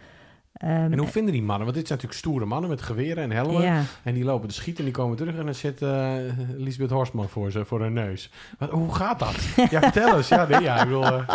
Um, 0.64 0.70
en 0.70 0.98
hoe 0.98 1.08
vinden 1.08 1.32
die 1.32 1.42
mannen? 1.42 1.64
Want 1.64 1.76
dit 1.76 1.86
zijn 1.86 1.98
natuurlijk 1.98 2.26
stoere 2.26 2.44
mannen 2.44 2.70
met 2.70 2.82
geweren 2.82 3.22
en 3.22 3.30
helmen. 3.30 3.62
Ja. 3.62 3.82
En 4.02 4.14
die 4.14 4.24
lopen 4.24 4.48
te 4.48 4.54
schieten 4.54 4.78
en 4.78 4.90
die 4.90 5.00
komen 5.00 5.16
terug. 5.16 5.36
En 5.36 5.44
dan 5.44 5.54
zit 5.54 5.82
uh, 5.82 6.12
Lisbeth 6.56 6.90
Horstman 6.90 7.28
voor, 7.28 7.50
ze, 7.50 7.64
voor 7.64 7.80
haar 7.80 7.90
neus. 7.90 8.30
Wat, 8.58 8.70
hoe 8.70 8.94
gaat 8.94 9.18
dat? 9.18 9.34
Ja, 9.70 9.80
vertel 9.90 10.16
eens. 10.16 10.28
Ja, 10.28 10.46
nee, 10.46 10.60
ja, 10.60 10.82
ik 10.82 10.88
wil, 10.88 11.02
uh, 11.02 11.28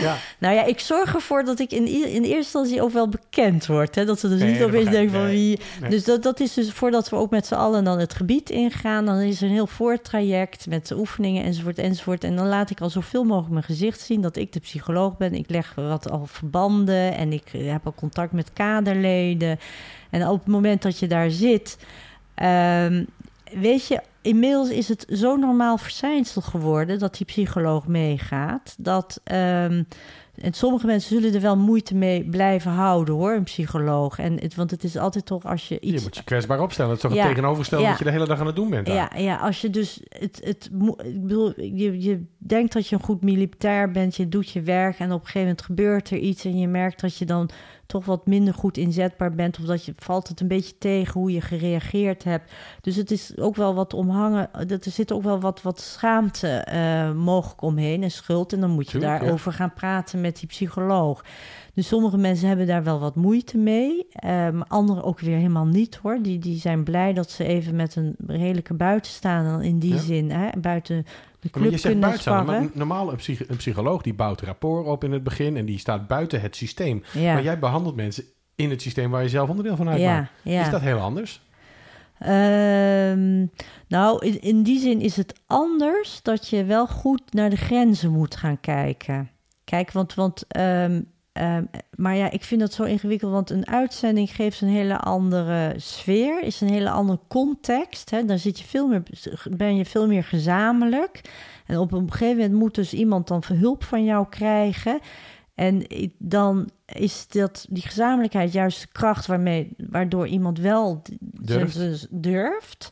ja. 0.00 0.16
Nou 0.38 0.54
ja, 0.54 0.64
ik 0.64 0.80
zorg 0.80 1.14
ervoor 1.14 1.44
dat 1.44 1.58
ik 1.58 1.70
in, 1.72 1.86
in 1.86 2.22
eerste 2.22 2.36
instantie 2.36 2.82
ook 2.82 2.90
wel 2.90 3.08
bekend 3.08 3.66
word. 3.66 3.94
Hè? 3.94 4.04
Dat 4.04 4.20
ze 4.20 4.28
dus 4.28 4.40
nee, 4.40 4.52
niet 4.52 4.62
opeens 4.62 4.90
denken 4.90 5.12
van 5.12 5.26
wie... 5.26 5.60
Nee. 5.80 5.90
Dus 5.90 6.04
dat, 6.04 6.22
dat 6.22 6.40
is 6.40 6.54
dus 6.54 6.72
voordat 6.72 7.08
we 7.08 7.16
ook 7.16 7.30
met 7.30 7.46
z'n 7.46 7.54
allen 7.54 7.84
dan 7.84 7.98
het 7.98 8.14
gebied 8.14 8.50
ingaan. 8.50 9.04
Dan 9.04 9.18
is 9.18 9.40
er 9.40 9.46
een 9.46 9.52
heel 9.52 9.66
voortraject 9.66 10.66
met 10.66 10.92
oefeningen 10.96 11.44
enzovoort 11.44 11.78
enzovoort. 11.78 12.24
En 12.24 12.36
dan 12.36 12.46
laat 12.46 12.70
ik 12.70 12.80
al 12.80 12.90
zoveel 12.90 13.24
mogelijk 13.24 13.52
mijn 13.52 13.64
gezicht 13.64 14.00
zien 14.00 14.20
dat 14.20 14.36
ik 14.36 14.52
de 14.52 14.60
psycholoog 14.60 15.16
ben. 15.16 15.34
Ik 15.34 15.50
leg 15.50 15.74
wat 15.74 16.10
al 16.10 16.26
verbanden 16.26 17.14
en 17.14 17.32
ik 17.32 17.48
heb 17.52 17.86
al 17.86 17.94
contact 17.94 18.32
met 18.32 18.52
kaderleden. 18.66 19.58
En 20.10 20.28
op 20.28 20.38
het 20.38 20.48
moment 20.48 20.82
dat 20.82 20.98
je 20.98 21.06
daar 21.06 21.30
zit, 21.30 21.78
um, 22.42 23.06
weet 23.52 23.86
je, 23.86 24.00
inmiddels 24.22 24.68
is 24.70 24.88
het 24.88 25.06
zo 25.08 25.36
normaal 25.36 25.78
verschijnsel 25.78 26.42
geworden 26.42 26.98
dat 26.98 27.16
die 27.16 27.26
psycholoog 27.26 27.86
meegaat. 27.86 28.74
Dat 28.78 29.20
ehm, 29.24 29.82
en 30.40 30.52
sommige 30.52 30.86
mensen 30.86 31.20
zullen 31.20 31.34
er 31.34 31.40
wel 31.40 31.56
moeite 31.56 31.94
mee 31.94 32.24
blijven 32.24 32.70
houden, 32.70 33.14
hoor, 33.14 33.32
een 33.32 33.42
psycholoog. 33.42 34.18
En 34.18 34.40
het, 34.40 34.54
want 34.54 34.70
het 34.70 34.84
is 34.84 34.96
altijd 34.96 35.26
toch 35.26 35.44
als 35.44 35.68
je 35.68 35.80
iets... 35.80 35.94
Je 35.94 36.00
moet 36.02 36.16
je 36.16 36.24
kwetsbaar 36.24 36.60
opstellen. 36.60 36.90
Het 36.90 37.02
is 37.02 37.08
toch 37.08 37.18
ja, 37.18 37.22
het 37.22 37.28
tegenovergestelde 37.28 37.84
ja, 37.84 37.90
dat 37.90 37.98
je 37.98 38.04
de 38.04 38.10
hele 38.10 38.26
dag 38.26 38.40
aan 38.40 38.46
het 38.46 38.56
doen 38.56 38.70
bent. 38.70 38.86
Ja, 38.86 39.10
ja, 39.16 39.36
als 39.36 39.60
je 39.60 39.70
dus... 39.70 40.00
Het, 40.08 40.40
het, 40.44 40.70
ik 41.04 41.22
bedoel, 41.22 41.60
je, 41.60 42.00
je 42.00 42.24
denkt 42.38 42.72
dat 42.72 42.88
je 42.88 42.96
een 42.96 43.02
goed 43.02 43.22
militair 43.22 43.90
bent, 43.90 44.16
je 44.16 44.28
doet 44.28 44.50
je 44.50 44.62
werk... 44.62 44.98
en 44.98 45.12
op 45.12 45.20
een 45.20 45.26
gegeven 45.26 45.40
moment 45.40 45.62
gebeurt 45.62 46.10
er 46.10 46.18
iets 46.18 46.44
en 46.44 46.58
je 46.58 46.68
merkt 46.68 47.00
dat 47.00 47.16
je 47.16 47.24
dan 47.24 47.50
toch 47.86 48.04
wat 48.04 48.26
minder 48.26 48.54
goed 48.54 48.76
inzetbaar 48.76 49.34
bent. 49.34 49.58
Of 49.58 49.64
dat 49.64 49.84
je 49.84 49.92
valt 49.96 50.28
het 50.28 50.40
een 50.40 50.48
beetje 50.48 50.78
tegen 50.78 51.20
hoe 51.20 51.32
je 51.32 51.40
gereageerd 51.40 52.24
hebt. 52.24 52.52
Dus 52.80 52.96
het 52.96 53.10
is 53.10 53.38
ook 53.38 53.56
wel 53.56 53.74
wat 53.74 53.94
omhangen. 53.94 54.48
Er 54.68 54.78
zit 54.80 55.12
ook 55.12 55.22
wel 55.22 55.40
wat, 55.40 55.62
wat 55.62 55.80
schaamte 55.80 56.66
uh, 56.72 57.12
mogelijk 57.12 57.62
omheen 57.62 58.02
en 58.02 58.10
schuld. 58.10 58.52
En 58.52 58.60
dan 58.60 58.70
moet 58.70 58.90
je 58.90 58.98
daarover 58.98 59.52
gaan 59.52 59.74
praten 59.74 60.20
met 60.20 60.38
die 60.38 60.48
psycholoog. 60.48 61.24
Dus 61.74 61.88
sommige 61.88 62.16
mensen 62.16 62.48
hebben 62.48 62.66
daar 62.66 62.84
wel 62.84 62.98
wat 62.98 63.14
moeite 63.14 63.58
mee. 63.58 64.06
Um, 64.26 64.62
anderen 64.62 65.02
ook 65.02 65.20
weer 65.20 65.36
helemaal 65.36 65.66
niet 65.66 65.94
hoor. 65.96 66.18
Die, 66.22 66.38
die 66.38 66.58
zijn 66.58 66.84
blij 66.84 67.12
dat 67.12 67.30
ze 67.30 67.44
even 67.44 67.76
met 67.76 67.96
een 67.96 68.14
redelijke 68.26 68.74
buitenstaander 68.74 69.62
in 69.62 69.78
die 69.78 69.98
zin, 69.98 70.30
hè, 70.30 70.48
buiten 70.60 71.06
maar 71.54 71.70
je 71.70 71.76
zegt 71.76 72.00
buiten, 72.00 72.44
maar 72.44 72.66
normaal 72.72 73.10
een, 73.10 73.16
psych 73.16 73.48
een, 73.48 73.56
psycholoog 73.56 74.02
die 74.02 74.14
bouwt 74.14 74.40
rapport 74.40 74.86
op 74.86 75.04
in 75.04 75.12
het 75.12 75.22
begin 75.22 75.56
en 75.56 75.64
die 75.64 75.78
staat 75.78 76.06
buiten 76.06 76.40
het 76.40 76.56
systeem. 76.56 77.02
Ja. 77.12 77.32
Maar 77.32 77.42
jij 77.42 77.58
behandelt 77.58 77.96
mensen 77.96 78.24
in 78.54 78.70
het 78.70 78.82
systeem 78.82 79.10
waar 79.10 79.22
je 79.22 79.28
zelf 79.28 79.48
onderdeel 79.48 79.76
van 79.76 79.88
uitmaakt. 79.88 80.30
Ja, 80.42 80.62
Is 80.62 80.70
dat 80.70 80.80
heel 80.80 80.98
anders? 80.98 81.44
Um, 82.20 83.50
nou, 83.88 84.26
in, 84.26 84.40
in 84.40 84.62
die 84.62 84.78
zin 84.78 85.00
is 85.00 85.16
het 85.16 85.40
anders 85.46 86.22
dat 86.22 86.48
je 86.48 86.64
wel 86.64 86.86
goed 86.86 87.22
naar 87.30 87.50
de 87.50 87.56
grenzen 87.56 88.10
moet 88.10 88.36
gaan 88.36 88.60
kijken. 88.60 89.30
Kijk, 89.64 89.92
want, 89.92 90.14
want 90.14 90.44
um, 90.56 91.12
Ehm, 91.36 91.64
maar 91.96 92.16
ja, 92.16 92.30
ik 92.30 92.44
vind 92.44 92.60
dat 92.60 92.72
zo 92.72 92.82
ingewikkeld, 92.82 93.32
want 93.32 93.50
een 93.50 93.66
uitzending 93.66 94.30
geeft 94.30 94.60
een 94.60 94.68
hele 94.68 94.98
andere 94.98 95.74
sfeer, 95.76 96.42
is 96.42 96.60
een 96.60 96.70
hele 96.70 96.90
andere 96.90 97.18
context. 97.28 98.10
Hè? 98.10 98.24
Dan 98.24 98.38
zit 98.38 98.58
je 98.58 98.64
veel 98.64 98.88
meer, 98.88 99.02
ben 99.56 99.76
je 99.76 99.84
veel 99.84 100.06
meer 100.06 100.24
gezamenlijk. 100.24 101.20
En 101.66 101.78
op 101.78 101.92
een 101.92 102.10
gegeven 102.10 102.36
moment 102.36 102.58
moet 102.58 102.74
dus 102.74 102.92
iemand 102.92 103.28
dan 103.28 103.42
hulp 103.54 103.84
van 103.84 104.04
jou 104.04 104.26
krijgen. 104.28 104.98
En 105.54 105.86
dan 106.18 106.70
is 106.86 107.28
dat, 107.28 107.66
die 107.70 107.82
gezamenlijkheid 107.82 108.52
juist 108.52 108.80
de 108.80 108.88
kracht 108.92 109.26
waarmee, 109.26 109.74
waardoor 109.76 110.26
iemand 110.26 110.58
wel 110.58 111.02
durft. 111.20 112.06
durft. 112.10 112.88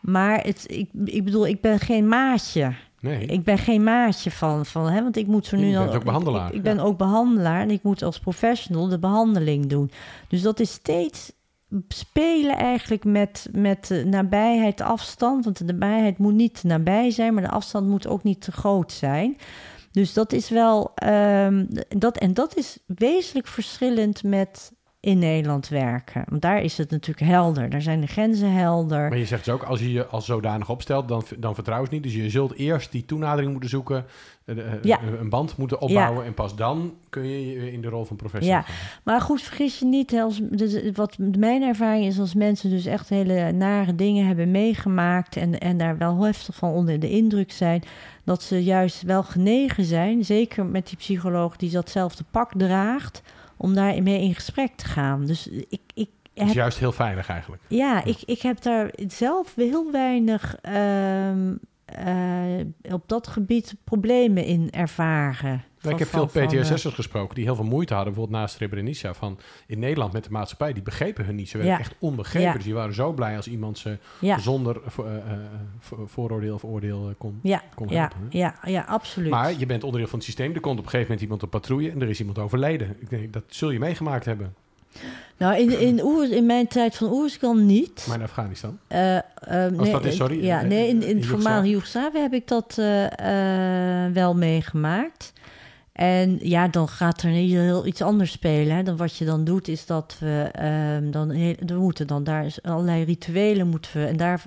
Maar 0.00 0.42
het, 0.42 0.64
ik, 0.66 0.90
ik 1.04 1.24
bedoel, 1.24 1.46
ik 1.46 1.60
ben 1.60 1.78
geen 1.78 2.08
maatje. 2.08 2.74
Nee. 3.00 3.26
Ik 3.26 3.44
ben 3.44 3.58
geen 3.58 3.82
maatje 3.82 4.30
van, 4.30 4.66
van 4.66 4.88
hè, 4.88 5.02
want 5.02 5.16
ik 5.16 5.26
moet 5.26 5.46
zo 5.46 5.56
nu 5.56 5.72
dan. 5.72 5.88
ook 5.88 6.04
behandelaar. 6.04 6.54
Ik, 6.54 6.62
ben 6.62 6.78
ook 6.78 6.98
behandelaar 6.98 7.60
en 7.60 7.70
ik 7.70 7.82
moet 7.82 8.02
als 8.02 8.18
professional 8.18 8.88
de 8.88 8.98
behandeling 8.98 9.66
doen. 9.66 9.90
Dus 10.28 10.42
dat 10.42 10.60
is 10.60 10.72
steeds 10.72 11.32
spelen 11.88 12.56
eigenlijk 12.56 13.04
met, 13.04 13.48
met 13.52 13.86
de 13.86 14.04
nabijheid, 14.04 14.80
afstand. 14.80 15.44
Want 15.44 15.58
de 15.58 15.64
nabijheid 15.64 16.18
moet 16.18 16.34
niet 16.34 16.62
nabij 16.62 17.10
zijn, 17.10 17.34
maar 17.34 17.42
de 17.42 17.50
afstand 17.50 17.88
moet 17.88 18.06
ook 18.06 18.22
niet 18.22 18.40
te 18.40 18.52
groot 18.52 18.92
zijn. 18.92 19.36
Dus 19.90 20.12
dat 20.12 20.32
is 20.32 20.48
wel. 20.48 20.92
Um, 21.04 21.68
dat, 21.88 22.18
en 22.18 22.34
dat 22.34 22.56
is 22.56 22.78
wezenlijk 22.86 23.46
verschillend 23.46 24.22
met 24.22 24.72
in 25.06 25.18
Nederland 25.18 25.68
werken. 25.68 26.24
Want 26.28 26.42
daar 26.42 26.62
is 26.62 26.78
het 26.78 26.90
natuurlijk 26.90 27.26
helder. 27.26 27.70
Daar 27.70 27.82
zijn 27.82 28.00
de 28.00 28.06
grenzen 28.06 28.52
helder. 28.52 29.08
Maar 29.08 29.18
je 29.18 29.26
zegt 29.26 29.44
dus 29.44 29.54
ook, 29.54 29.62
als 29.62 29.80
je 29.80 29.92
je 29.92 30.06
als 30.06 30.24
zodanig 30.24 30.68
opstelt, 30.68 31.08
dan, 31.08 31.24
dan 31.38 31.54
vertrouw 31.54 31.82
je 31.82 31.88
niet. 31.90 32.02
Dus 32.02 32.14
je 32.14 32.30
zult 32.30 32.54
eerst 32.54 32.92
die 32.92 33.04
toenadering 33.04 33.50
moeten 33.50 33.70
zoeken, 33.70 34.04
eh, 34.44 34.58
eh, 34.58 34.82
ja. 34.82 35.00
een 35.20 35.28
band 35.28 35.56
moeten 35.56 35.80
opbouwen... 35.80 36.24
en 36.24 36.34
pas 36.34 36.56
dan 36.56 36.94
kun 37.08 37.28
je 37.28 37.72
in 37.72 37.80
de 37.80 37.88
rol 37.88 38.04
van 38.04 38.16
professional 38.16 38.60
ja. 38.66 38.74
Maar 39.02 39.20
goed, 39.20 39.42
vergis 39.42 39.78
je 39.78 39.84
niet. 39.84 40.14
Als, 40.14 40.40
dus 40.42 40.90
wat 40.92 41.16
mijn 41.18 41.62
ervaring 41.62 42.06
is, 42.06 42.18
als 42.18 42.34
mensen 42.34 42.70
dus 42.70 42.86
echt 42.86 43.08
hele 43.08 43.52
nare 43.52 43.94
dingen 43.94 44.26
hebben 44.26 44.50
meegemaakt... 44.50 45.36
en, 45.36 45.58
en 45.58 45.78
daar 45.78 45.98
wel 45.98 46.24
heftig 46.24 46.54
van 46.54 46.70
onder 46.70 47.00
de 47.00 47.10
indruk 47.10 47.52
zijn... 47.52 47.82
dat 48.24 48.42
ze 48.42 48.64
juist 48.64 49.02
wel 49.02 49.22
genegen 49.22 49.84
zijn, 49.84 50.24
zeker 50.24 50.66
met 50.66 50.86
die 50.86 50.96
psycholoog 50.96 51.56
die 51.56 51.70
datzelfde 51.70 52.24
pak 52.30 52.52
draagt 52.56 53.22
om 53.56 53.74
daarmee 53.74 54.22
in 54.22 54.34
gesprek 54.34 54.72
te 54.76 54.84
gaan. 54.84 55.26
Dus 55.26 55.46
ik, 55.48 55.80
ik 55.94 56.08
heb, 56.34 56.46
is 56.46 56.52
juist 56.52 56.78
heel 56.78 56.92
veilig 56.92 57.28
eigenlijk. 57.28 57.62
Ja, 57.68 58.04
Ik, 58.04 58.22
ik 58.24 58.42
heb 58.42 58.62
daar 58.62 58.90
zelf 59.06 59.54
heel 59.54 59.92
weinig 59.92 60.56
ehm, 60.60 61.54
eh, 61.84 62.92
op 62.92 63.08
dat 63.08 63.26
gebied 63.26 63.74
problemen 63.84 64.44
in 64.44 64.70
ervaren. 64.70 65.64
Ik 65.88 65.98
heb 65.98 66.08
veel 66.08 66.26
PTSS'ers 66.26 66.94
gesproken 66.94 67.34
die 67.34 67.44
heel 67.44 67.54
veel 67.54 67.64
moeite 67.64 67.94
hadden, 67.94 68.12
bijvoorbeeld 68.12 68.40
naast 68.40 68.54
Srebrenica, 68.54 69.14
van 69.14 69.38
in 69.66 69.78
Nederland 69.78 70.12
met 70.12 70.24
de 70.24 70.30
maatschappij. 70.30 70.72
Die 70.72 70.82
begrepen 70.82 71.24
hun 71.24 71.34
niet. 71.34 71.48
Ze 71.48 71.58
werden 71.58 71.78
echt 71.78 71.94
onbegrepen. 71.98 72.54
Dus 72.54 72.64
die 72.64 72.74
waren 72.74 72.94
zo 72.94 73.12
blij 73.12 73.36
als 73.36 73.48
iemand 73.48 73.78
ze 73.78 73.98
zonder 74.38 74.80
uh, 75.00 75.06
vooroordeel 76.06 76.54
of 76.54 76.64
oordeel 76.64 77.14
kon, 77.18 77.38
ja. 77.42 77.62
kon 77.74 77.88
helpen. 77.88 78.26
Ja, 78.30 78.54
ja, 78.64 78.84
absoluut. 78.88 79.30
Maar 79.30 79.58
je 79.58 79.66
bent 79.66 79.84
onderdeel 79.84 80.08
van 80.08 80.18
het 80.18 80.26
systeem. 80.26 80.54
Er 80.54 80.60
komt 80.60 80.78
op 80.78 80.84
een 80.84 80.90
gegeven 80.90 81.06
moment 81.06 81.22
iemand 81.22 81.42
op 81.42 81.50
patrouille 81.50 81.90
en 81.90 82.02
er 82.02 82.08
is 82.08 82.20
iemand 82.20 82.38
overleden. 82.38 82.96
Ik 83.00 83.10
denk, 83.10 83.32
dat 83.32 83.42
zul 83.46 83.70
je 83.70 83.78
meegemaakt 83.78 84.24
hebben. 84.24 84.54
Nou, 85.36 85.56
in, 85.56 85.80
in, 85.80 86.32
in 86.32 86.46
mijn 86.46 86.66
tijd 86.66 86.96
van 86.96 87.12
Oerskan 87.12 87.66
niet. 87.66 88.04
Maar 88.08 88.16
in 88.16 88.22
Afghanistan? 88.22 88.78
Uh, 88.88 89.14
uh, 89.14 89.20
nee, 89.66 89.92
dat 89.92 90.04
is, 90.04 90.16
sorry? 90.16 90.44
Ja, 90.44 90.62
nee, 90.62 90.88
in, 90.88 91.02
in, 91.02 91.16
in 91.16 91.24
voormalig 91.24 91.70
Joegoslavië 91.70 92.18
heb 92.18 92.32
ik 92.32 92.48
dat 92.48 92.76
uh, 92.78 93.06
wel 94.12 94.34
meegemaakt. 94.34 95.32
En 95.96 96.38
ja, 96.40 96.68
dan 96.68 96.88
gaat 96.88 97.22
er 97.22 97.30
heel 97.30 97.86
iets 97.86 98.02
anders 98.02 98.30
spelen. 98.30 98.76
Hè. 98.76 98.82
Dan 98.82 98.96
wat 98.96 99.16
je 99.16 99.24
dan 99.24 99.44
doet, 99.44 99.68
is 99.68 99.86
dat 99.86 100.16
we 100.20 100.50
um, 101.02 101.10
dan 101.10 101.28
we 101.66 101.74
moeten 101.74 102.06
dan 102.06 102.24
daar 102.24 102.54
allerlei 102.62 103.04
rituelen 103.04 103.68
moeten 103.68 103.90
we. 104.00 104.06
En 104.06 104.16
daar, 104.16 104.42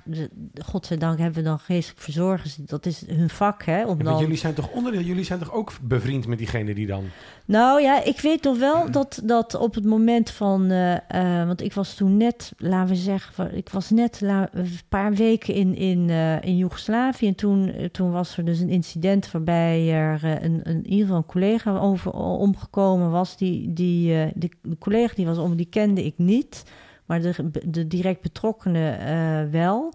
godzijdank, 0.64 1.18
hebben 1.18 1.42
we 1.42 1.48
dan 1.48 1.58
geestelijk 1.58 2.00
verzorgers. 2.00 2.54
Dat 2.54 2.86
is 2.86 3.02
hun 3.06 3.30
vak. 3.30 3.64
Hè, 3.64 3.86
om 3.86 4.04
dan... 4.04 4.20
Jullie 4.20 4.36
zijn 4.36 4.54
toch 4.54 4.70
onderdeel, 4.70 5.02
jullie 5.02 5.24
zijn 5.24 5.38
toch 5.38 5.52
ook 5.52 5.72
bevriend 5.82 6.26
met 6.26 6.38
diegene 6.38 6.74
die 6.74 6.86
dan. 6.86 7.04
Nou 7.50 7.82
ja, 7.82 8.04
ik 8.04 8.20
weet 8.20 8.42
nog 8.42 8.58
wel 8.58 8.90
dat, 8.90 9.20
dat 9.24 9.54
op 9.54 9.74
het 9.74 9.84
moment 9.84 10.30
van. 10.30 10.70
Uh, 10.70 10.92
uh, 10.92 11.46
want 11.46 11.62
ik 11.62 11.72
was 11.72 11.94
toen 11.94 12.16
net, 12.16 12.52
laten 12.56 12.88
we 12.88 13.00
zeggen, 13.00 13.56
ik 13.56 13.68
was 13.68 13.90
net 13.90 14.20
een 14.20 14.68
paar 14.88 15.12
weken 15.12 15.54
in, 15.54 15.74
in, 15.74 16.08
uh, 16.08 16.42
in 16.42 16.56
Joegoslavië. 16.56 17.26
En 17.26 17.34
toen, 17.34 17.72
toen 17.92 18.10
was 18.10 18.36
er 18.36 18.44
dus 18.44 18.60
een 18.60 18.68
incident 18.68 19.30
waarbij 19.30 19.92
er 19.92 20.24
een, 20.24 20.60
een, 20.62 20.64
in 20.64 20.86
ieder 20.86 21.00
geval 21.00 21.16
een 21.16 21.26
collega 21.26 21.78
over, 21.78 22.12
omgekomen 22.12 23.10
was. 23.10 23.36
Die, 23.36 23.72
die, 23.72 24.08
de, 24.34 24.50
de, 24.62 24.78
collega 24.78 25.14
die 25.14 25.26
was 25.26 25.38
om, 25.38 25.56
die 25.56 25.68
kende 25.70 26.04
ik 26.04 26.14
niet. 26.16 26.64
Maar 27.06 27.20
de, 27.20 27.50
de 27.64 27.86
direct 27.86 28.20
betrokkenen 28.20 29.50
wel. 29.50 29.92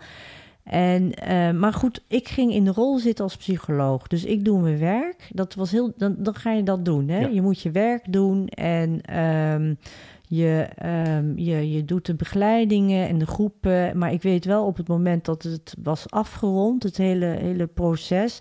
En, 0.66 1.12
uh, 1.30 1.52
maar 1.52 1.74
goed, 1.74 2.04
ik 2.08 2.28
ging 2.28 2.54
in 2.54 2.66
de 2.66 2.72
rol 2.72 3.00
zitten 3.00 3.24
als 3.24 3.38
psycholoog. 3.38 4.08
Dus 4.08 4.24
ik 4.24 4.46
doe 4.46 4.62
mijn 4.62 4.80
werk. 4.80 5.30
Dat 5.34 5.54
was 5.54 5.72
heel, 5.72 5.94
dan, 5.98 6.16
dan 6.18 6.36
ga 6.36 6.52
je 6.52 6.64
dat 6.64 6.86
doen. 6.86 7.08
Hè? 7.08 7.20
Je 7.20 7.42
moet 7.42 7.62
je 7.62 7.72
werk 7.72 8.12
doen 8.12 8.48
en 8.48 9.20
um, 9.20 9.78
je, 10.22 10.68
um, 11.08 11.38
je, 11.38 11.72
je 11.72 11.86
doet 11.86 12.06
de 12.06 12.16
begeleidingen 12.16 13.08
en 13.08 13.18
de 13.18 13.26
groepen. 13.26 13.98
Maar 13.98 14.14
ik 14.14 14.22
weet 14.22 14.46
wel 14.46 14.66
op 14.66 14.78
het 14.78 14.88
moment 14.88 15.26
dat 15.26 15.44
het 15.44 15.76
was 15.84 16.10
afgerond, 16.10 16.84
het 16.84 16.98
hele, 16.98 17.26
hele 17.26 17.68
proces. 17.68 18.40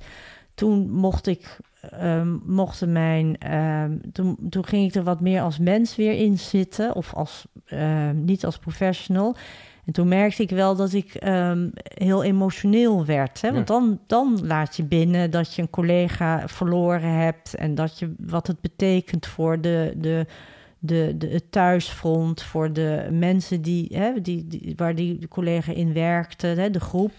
Toen 0.54 0.90
mocht 0.90 1.26
ik 1.26 1.58
um, 2.02 2.42
mochten 2.46 2.92
mijn. 2.92 3.38
toen, 4.12 4.36
toen 4.50 4.66
ging 4.66 4.88
ik 4.88 4.94
er 4.94 5.04
wat 5.04 5.20
meer 5.20 5.40
als 5.40 5.58
mens 5.58 5.96
weer 5.96 6.12
in 6.12 6.38
zitten. 6.38 6.94
Of 6.94 7.14
als, 7.14 7.46
niet 8.14 8.44
als 8.44 8.58
professional. 8.58 9.36
En 9.86 9.92
toen 9.92 10.08
merkte 10.08 10.42
ik 10.42 10.50
wel 10.50 10.76
dat 10.76 10.92
ik 10.92 11.24
um, 11.26 11.70
heel 11.82 12.22
emotioneel 12.22 13.04
werd. 13.04 13.40
Hè? 13.40 13.52
Want 13.52 13.66
dan, 13.66 14.00
dan 14.06 14.46
laat 14.46 14.76
je 14.76 14.84
binnen 14.84 15.30
dat 15.30 15.54
je 15.54 15.62
een 15.62 15.70
collega 15.70 16.48
verloren 16.48 17.12
hebt 17.12 17.54
en 17.54 17.74
dat 17.74 17.98
je 17.98 18.14
wat 18.18 18.46
het 18.46 18.60
betekent 18.60 19.26
voor 19.26 19.60
de, 19.60 19.94
de, 19.96 20.26
de, 20.78 21.14
de, 21.18 21.28
het 21.28 21.52
thuisfront, 21.52 22.42
voor 22.42 22.72
de 22.72 23.08
mensen 23.10 23.62
die, 23.62 23.88
hè, 23.92 24.20
die, 24.20 24.46
die 24.46 24.72
waar 24.76 24.94
die 24.94 25.28
collega 25.28 25.72
in 25.72 25.92
werkte, 25.92 26.46
hè, 26.46 26.70
de 26.70 26.80
groep. 26.80 27.12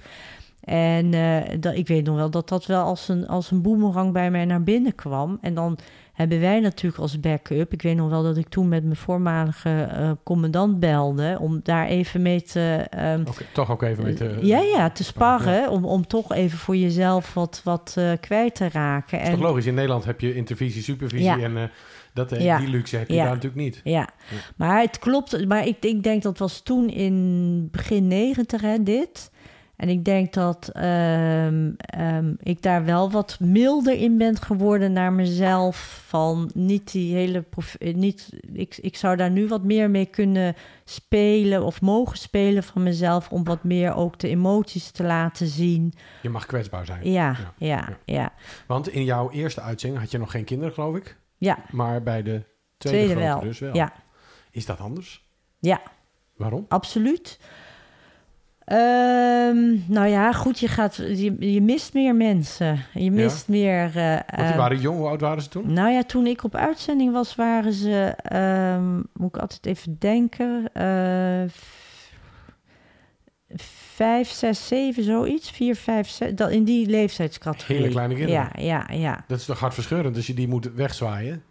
En 0.63 1.13
uh, 1.13 1.38
dat, 1.59 1.76
ik 1.76 1.88
weet 1.88 2.05
nog 2.05 2.16
wel 2.16 2.30
dat 2.30 2.49
dat 2.49 2.66
wel 2.66 2.84
als 2.84 3.07
een, 3.07 3.28
als 3.28 3.51
een 3.51 3.61
boemerang 3.61 4.13
bij 4.13 4.32
mij 4.32 4.45
naar 4.45 4.63
binnen 4.63 4.95
kwam. 4.95 5.38
En 5.41 5.53
dan 5.53 5.78
hebben 6.16 6.39
wij 6.39 6.59
natuurlijk 6.59 7.01
als 7.01 7.20
backup. 7.20 7.74
Ik 7.74 7.82
weet 7.82 7.95
nog 7.95 8.09
wel 8.09 8.24
dat 8.24 8.38
ik 8.38 8.47
toen 8.47 8.68
met 8.68 8.84
mijn 8.84 8.95
voormalige 8.95 9.89
uh, 9.91 10.11
commandant 10.24 10.80
belde 10.80 11.38
om 11.41 11.59
daar 11.63 11.88
even 11.88 12.22
mee 12.22 12.41
te. 12.41 12.88
Um, 12.97 13.26
toch 13.53 13.72
ook 13.72 13.84
even 13.84 14.03
mee 14.03 14.13
te. 14.13 14.38
ja, 14.41 14.59
ja, 14.59 14.89
te 14.89 15.03
sparren. 15.03 15.70
Om, 15.70 15.86
om 15.86 16.07
toch 16.07 16.34
even 16.34 16.57
voor 16.57 16.76
jezelf 16.76 17.34
wat, 17.34 17.61
wat 17.63 17.95
uh, 17.97 18.11
kwijt 18.20 18.55
te 18.55 18.70
raken. 18.70 19.18
Dat 19.18 19.28
is 19.28 19.34
en, 19.34 19.39
toch 19.39 19.49
logisch? 19.49 19.66
In 19.66 19.74
Nederland 19.74 20.05
heb 20.05 20.22
je 20.22 20.36
intervisie, 20.36 20.84
supervisie 20.84 21.26
ja. 21.26 21.39
en. 21.39 21.72
Dat, 22.13 22.41
ja. 22.41 22.57
Die 22.57 22.68
luxe 22.68 22.97
heb 22.97 23.09
je 23.09 23.16
daar 23.16 23.26
natuurlijk 23.26 23.55
niet. 23.55 23.82
Ja. 23.84 24.09
maar 24.55 24.82
het 24.82 24.99
klopt. 24.99 25.47
Maar 25.47 25.68
ik, 25.68 25.78
ik 25.80 26.03
denk 26.03 26.24
dat 26.24 26.38
was 26.38 26.61
toen 26.61 26.89
in 26.89 27.68
begin 27.72 28.07
negentig, 28.07 28.61
dit. 28.82 29.32
En 29.78 29.89
ik 29.89 30.05
denk 30.05 30.34
dat 30.34 30.69
ehm, 30.73 31.71
ehm, 31.78 32.34
ik 32.39 32.61
daar 32.61 32.86
wel 32.86 33.11
wat 33.11 33.39
milder 33.39 33.93
in 33.97 34.17
ben 34.17 34.38
geworden 34.38 34.93
naar 34.93 35.13
mezelf. 35.13 36.03
Van 36.07 36.51
niet 36.53 36.91
die 36.91 37.15
hele. 37.15 37.45
eh, 37.80 37.93
Niet, 37.95 38.30
ik, 38.53 38.78
ik 38.78 38.97
zou 38.97 39.15
daar 39.15 39.32
nu 39.32 39.47
wat 39.47 39.63
meer 39.63 39.89
mee 39.89 40.05
kunnen 40.05 40.55
spelen 40.84 41.63
of 41.63 41.82
mogen 41.82 42.17
spelen 42.17 42.63
van 42.63 42.84
mezelf. 42.84 43.30
Om 43.32 43.43
wat 43.43 43.63
meer 43.63 43.93
ook 43.95 44.19
de 44.19 44.28
emoties 44.28 44.91
te 44.91 45.03
laten 45.03 45.47
zien. 45.47 45.93
Je 46.21 46.30
mag 46.30 46.45
kwetsbaar 46.45 46.86
zijn. 46.86 47.11
Ja, 47.11 47.36
Ja, 47.38 47.53
ja, 47.57 47.97
ja. 48.05 48.34
Want 48.67 48.88
in 48.89 49.03
jouw 49.03 49.32
eerste 49.32 49.61
uitzending 49.61 50.01
had 50.01 50.11
je 50.11 50.17
nog 50.17 50.32
geen 50.32 50.43
kinderen, 50.45 50.73
geloof 50.73 50.95
ik. 50.95 51.17
Ja, 51.38 51.57
Maar 51.71 52.03
bij 52.03 52.23
de 52.23 52.43
tweede, 52.78 53.03
tweede 53.03 53.21
grote 53.21 53.26
wel. 53.26 53.39
dus 53.39 53.59
wel. 53.59 53.76
Ja, 53.76 53.93
Is 54.51 54.65
dat 54.65 54.80
anders? 54.80 55.30
ja. 55.59 55.82
Waarom? 56.36 56.65
absoluut. 56.67 57.39
Ehm, 58.66 59.78
nou 59.88 60.07
ja, 60.07 60.32
goed, 60.32 60.59
je, 60.59 60.68
gaat, 60.68 60.95
je, 60.95 61.36
je 61.53 61.61
mist 61.61 61.93
meer 61.93 62.16
mensen. 62.16 62.80
Je 62.93 63.11
mist 63.11 63.47
meer... 63.47 63.82
Want 63.82 64.28
die 64.28 64.45
eh, 64.45 64.55
waren 64.55 64.80
jong. 64.80 64.97
Hoe 64.97 65.07
oud 65.07 65.22
waren 65.22 65.43
ze 65.43 65.49
toen? 65.49 65.74
Nou 65.74 65.91
ja, 65.91 66.03
toen 66.03 66.28
ik 66.28 66.43
op 66.43 66.55
uitzending 66.55 67.11
was, 67.11 67.36
waren 67.36 67.74
ze... 67.74 68.13
ehm, 68.18 68.95
moet 68.95 69.36
ik 69.36 69.38
altijd 69.38 69.66
even 69.66 69.95
denken... 69.99 70.70
eh, 70.74 71.43
vijf, 73.95 74.30
zes, 74.30 74.68
zeven, 74.68 75.03
zoiets. 75.03 75.51
Vier, 75.51 75.76
vijf, 75.76 76.09
zes... 76.09 76.34
Dat, 76.36 76.51
in 76.51 76.63
die 76.63 76.88
leeftijdscategorie. 76.88 77.78
Hele 77.78 77.89
kleine 77.89 78.16
kinderen. 78.16 78.49
Ja, 78.53 78.61
ja, 78.61 78.95
ja. 78.95 79.24
Dat 79.28 79.39
is 79.39 79.45
toch 79.45 79.59
hartverscheurend 79.59 80.16
als 80.16 80.28
je 80.28 80.34
die 80.34 80.47
moet 80.47 80.74
wegzwaaien? 80.74 81.43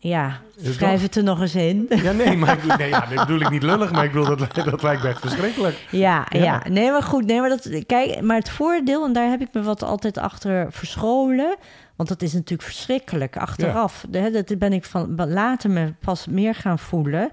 Ja, 0.00 0.40
schrijf 0.62 1.02
het 1.02 1.16
er 1.16 1.22
nog 1.22 1.40
eens 1.40 1.54
in. 1.54 1.86
Ja, 1.88 2.12
nee, 2.12 2.36
maar 2.36 2.56
ik, 2.64 2.76
nee, 2.78 2.88
ja, 2.88 3.06
dat 3.06 3.26
bedoel 3.26 3.40
ik 3.40 3.50
niet 3.50 3.62
lullig, 3.62 3.92
maar 3.92 4.04
ik 4.04 4.12
bedoel, 4.12 4.36
dat, 4.36 4.54
dat 4.54 4.82
lijkt 4.82 5.02
me 5.02 5.08
echt 5.08 5.20
verschrikkelijk. 5.20 5.86
Ja, 5.90 6.26
Ja. 6.30 6.42
ja, 6.42 6.62
Nee, 6.68 6.90
maar 6.90 7.02
goed. 7.02 7.24
Nee, 7.26 7.40
maar, 7.40 7.48
dat, 7.48 7.68
kijk, 7.86 8.20
maar 8.20 8.36
het 8.36 8.50
voordeel, 8.50 9.04
en 9.04 9.12
daar 9.12 9.28
heb 9.30 9.40
ik 9.40 9.48
me 9.52 9.62
wat 9.62 9.82
altijd 9.82 10.18
achter 10.18 10.72
verscholen. 10.72 11.56
Want 11.96 12.08
dat 12.08 12.22
is 12.22 12.32
natuurlijk 12.32 12.62
verschrikkelijk 12.68 13.36
achteraf. 13.36 14.04
De- 14.10 14.30
Dat 14.46 14.58
ben 14.58 14.72
ik 14.72 14.84
van 14.84 15.14
later 15.28 15.70
me 15.70 15.94
pas 16.00 16.26
meer 16.26 16.54
gaan 16.54 16.78
voelen. 16.78 17.30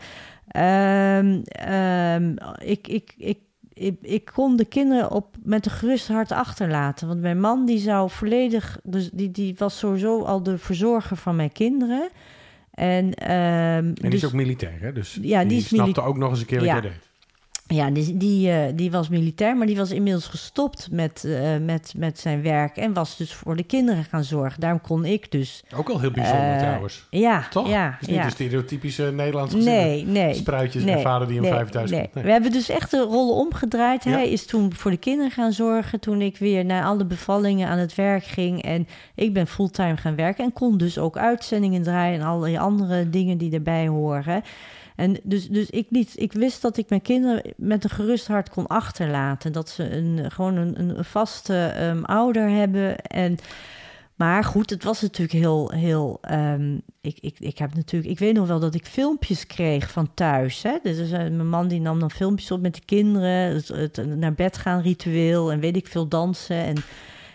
Ehm, 0.47 1.39
ehm, 1.43 2.36
ik, 2.57 2.88
ik, 2.88 3.13
ik, 3.18 3.38
ik, 3.74 3.95
ik 4.01 4.32
kon 4.34 4.55
de 4.55 4.66
kinderen 4.66 5.11
op, 5.11 5.36
met 5.43 5.66
een 5.66 5.72
gerust 5.72 6.07
hart 6.07 6.32
achterlaten. 6.32 7.07
Want 7.07 7.22
mijn 7.22 7.39
man 7.39 7.66
die 7.66 7.80
zou 7.80 8.09
volledig... 8.09 8.78
Dus 8.84 9.09
die, 9.13 9.32
die 9.32 9.55
was 9.57 9.78
sowieso 9.78 10.22
al 10.24 10.43
de 10.43 10.57
verzorger 10.57 11.18
van 11.18 11.36
mijn 11.36 11.51
kinderen. 11.51 12.09
En, 12.76 13.13
ehm, 13.13 13.32
En 13.32 13.93
die 13.93 14.09
dus- 14.09 14.21
is 14.21 14.26
ook 14.26 14.34
militair, 14.34 14.78
hè? 14.82 14.91
Dus 14.91 15.19
Ja, 15.21 15.45
die 15.45 15.57
is 15.57 15.67
snapte 15.67 16.01
ook 16.01 16.17
nog 16.17 16.30
eens 16.30 16.39
een 16.39 16.45
keer 16.45 16.57
wat 16.57 16.67
Ja. 16.67 16.73
jij 16.73 16.82
deed. 16.82 17.05
Ja, 17.68 17.89
die, 17.89 18.18
die, 18.18 18.51
eh, 18.51 18.74
die 18.76 18.91
was 18.91 19.09
militair, 19.09 19.57
maar 19.57 19.68
die 19.68 19.76
was 19.76 19.91
inmiddels 19.91 20.28
gestopt 20.28 20.88
met, 20.91 21.24
eh, 21.24 21.57
met, 21.57 21.93
met 21.97 22.20
zijn 22.20 22.41
werk 22.41 22.78
en 22.78 22.93
was 22.93 23.18
dus 23.18 23.34
voor 23.34 23.55
de 23.55 23.63
kinderen 23.63 24.03
gaan 24.03 24.24
zorgen. 24.24 24.59
Daarom 24.59 24.82
kon 24.82 25.05
ik 25.05 25.32
dus. 25.32 25.63
Ook 25.76 25.89
al 25.89 25.99
heel 25.99 26.11
bijzonder 26.11 26.51
eh, 26.51 26.57
trouwens. 26.57 27.07
Ja, 27.09 27.47
Toch? 27.49 27.68
ja, 27.68 27.91
Het 27.91 28.01
is 28.01 28.07
niet 28.07 28.18
ja. 28.18 28.24
de 28.24 28.30
stereotypische 28.30 29.03
Nederlandse 29.03 29.57
gezinnen. 29.57 29.84
Nee, 29.84 30.05
nee. 30.05 30.34
Spruitjes 30.34 30.84
nee, 30.84 30.95
en 30.95 31.01
vader 31.01 31.28
die 31.28 31.39
nee, 31.39 31.51
vijf 31.51 31.70
thuis 31.70 31.91
nee. 31.91 31.99
komt. 31.99 32.13
Nee. 32.13 32.24
We 32.24 32.32
hebben 32.32 32.51
dus 32.51 32.70
echt 32.70 32.91
de 32.91 33.01
rollen 33.01 33.36
omgedraaid. 33.36 34.03
Ja. 34.03 34.11
Hij 34.11 34.30
is 34.30 34.45
toen 34.45 34.74
voor 34.74 34.91
de 34.91 34.97
kinderen 34.97 35.32
gaan 35.32 35.53
zorgen. 35.53 35.99
Toen 35.99 36.22
ik 36.22 36.38
weer 36.38 36.66
naar 36.66 36.84
alle 36.84 37.05
bevallingen 37.05 37.68
aan 37.68 37.78
het 37.78 37.95
werk 37.95 38.24
ging. 38.24 38.61
En 38.63 38.88
ik 39.16 39.34
ben 39.34 39.47
fulltime 39.47 39.97
gaan 39.97 40.16
werken. 40.16 40.43
En 40.43 40.53
kon 40.53 40.78
dus 40.78 40.97
ook 40.97 41.18
uitzendingen 41.18 41.84
draaien 41.84 42.20
en 42.20 42.26
allerlei 42.26 42.57
andere 42.57 43.09
dingen 43.09 43.38
die 43.38 43.53
erbij 43.53 43.88
horen. 43.88 44.43
En 44.96 45.18
dus, 45.24 45.50
dus 45.50 45.70
ik, 45.70 45.88
liet, 45.89 46.12
ik 46.16 46.34
wist 46.34 46.62
dat 46.62 46.78
ik 46.78 46.89
mijn 46.89 47.02
kinderen 47.02 47.54
met 47.58 47.84
een 47.84 47.89
gerust 47.89 48.28
hart 48.28 48.50
kon 48.50 48.68
achterlaten. 48.68 49.52
Dat 49.52 49.70
ze 49.70 49.91
een, 49.96 50.32
gewoon 50.32 50.56
een, 50.56 50.80
een 50.98 51.06
vaste 51.06 51.66
ehm, 51.66 52.04
ouder 52.04 52.50
hebben. 52.50 52.98
En, 53.02 53.38
maar 54.16 54.43
goed, 54.43 54.70
het 54.70 54.84
was 54.84 55.02
natuurlijk 55.02 55.39
heel. 55.39 55.70
heel 55.72 56.18
ehm, 56.22 56.76
ik, 57.02 57.18
ik, 57.20 57.36
ik 57.39 57.58
heb 57.58 57.74
natuurlijk. 57.76 58.12
Ik 58.12 58.20
weet 58.20 58.34
nog 58.36 58.48
wel 58.48 58.60
dat 58.60 58.76
ik 58.76 58.86
filmpjes 58.86 59.48
kreeg 59.48 59.91
van 59.91 60.14
thuis. 60.14 60.64
Hè? 60.64 60.78
Dus 60.84 61.12
eh, 61.12 61.18
mijn 61.20 61.50
man 61.50 61.68
die 61.68 61.82
nam 61.82 62.00
dan 62.00 62.12
filmpjes 62.12 62.52
op 62.52 62.62
met 62.62 62.76
de 62.76 62.86
kinderen. 62.86 63.54
Het, 63.66 64.06
naar 64.16 64.34
bed 64.34 64.58
gaan 64.58 64.82
ritueel 64.82 65.52
en 65.52 65.60
weet 65.60 65.76
ik 65.76 65.88
veel 65.88 66.08
dansen. 66.08 66.56
En, 66.56 66.76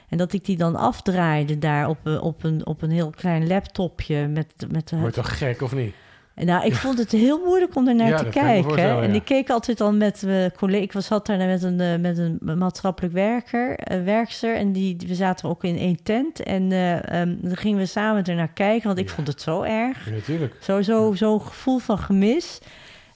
en 0.08 0.18
dat 0.18 0.32
ik 0.32 0.44
die 0.44 0.56
dan 0.56 0.76
afdraaide 0.76 1.58
daar 1.58 1.88
op, 1.88 1.98
een- 2.02 2.20
op, 2.20 2.44
een, 2.44 2.66
op 2.66 2.82
een 2.82 2.90
heel 2.90 3.10
klein 3.10 3.46
laptopje. 3.46 4.26
Met, 4.28 4.46
met, 4.70 4.90
Word 4.90 5.14
je 5.14 5.20
toch 5.22 5.38
gek 5.38 5.62
of 5.62 5.74
niet? 5.74 5.94
En 6.40 6.46
nou, 6.46 6.64
ik 6.64 6.74
vond 6.74 6.98
het 6.98 7.10
heel 7.12 7.40
moeilijk 7.44 7.74
om 7.76 7.88
ernaar 7.88 8.08
Ja, 8.08 8.18
te 8.18 8.28
kijken. 8.28 9.02
En 9.02 9.14
ik 9.14 9.24
keek 9.24 9.50
altijd 9.50 9.80
al 9.80 9.92
met 9.92 10.22
mijn 10.26 10.52
collega. 10.52 10.82
Ik 10.82 10.92
was 10.92 11.06
zat 11.06 11.26
daar 11.26 11.38
met 11.46 11.62
een, 11.62 11.80
eh, 11.80 11.98
met 11.98 12.18
een 12.18 12.38
maatschappelijk 12.58 13.14
werker, 13.14 13.76
eh, 13.76 14.02
werkster. 14.04 14.56
En 14.56 14.72
die, 14.72 14.96
we 15.06 15.14
zaten 15.14 15.48
ook 15.48 15.64
in 15.64 15.76
één 15.78 16.02
tent. 16.02 16.42
En 16.42 16.72
eh, 16.72 17.20
ehm, 17.20 17.36
dan 17.40 17.56
gingen 17.56 17.78
we 17.78 17.86
samen 17.86 18.24
ernaar 18.24 18.52
kijken, 18.52 18.86
want 18.86 18.98
ik 18.98 19.08
Ja. 19.08 19.14
vond 19.14 19.26
het 19.26 19.40
zo 19.40 19.62
erg. 19.62 20.04
Ja, 20.04 20.10
natuurlijk. 20.10 20.56
Zo, 20.60 20.82
zo, 20.82 21.12
zo'n 21.14 21.40
gevoel 21.40 21.78
van 21.78 21.98
gemis. 21.98 22.58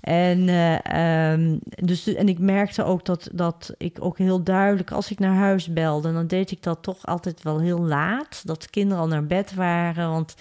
En, 0.00 0.48
eh, 0.48 1.32
ehm, 1.32 1.56
dus, 1.64 2.14
en 2.14 2.28
ik 2.28 2.38
merkte 2.38 2.84
ook 2.84 3.04
dat, 3.04 3.28
dat 3.32 3.74
ik 3.78 3.96
ook 4.00 4.18
heel 4.18 4.42
duidelijk, 4.42 4.90
als 4.90 5.10
ik 5.10 5.18
naar 5.18 5.34
huis 5.34 5.72
belde, 5.72 6.12
dan 6.12 6.26
deed 6.26 6.50
ik 6.50 6.62
dat 6.62 6.82
toch 6.82 7.06
altijd 7.06 7.42
wel 7.42 7.60
heel 7.60 7.80
laat. 7.80 8.42
Dat 8.44 8.62
de 8.62 8.70
kinderen 8.70 9.02
al 9.02 9.08
naar 9.08 9.26
bed 9.26 9.54
waren. 9.54 10.10
Want 10.10 10.34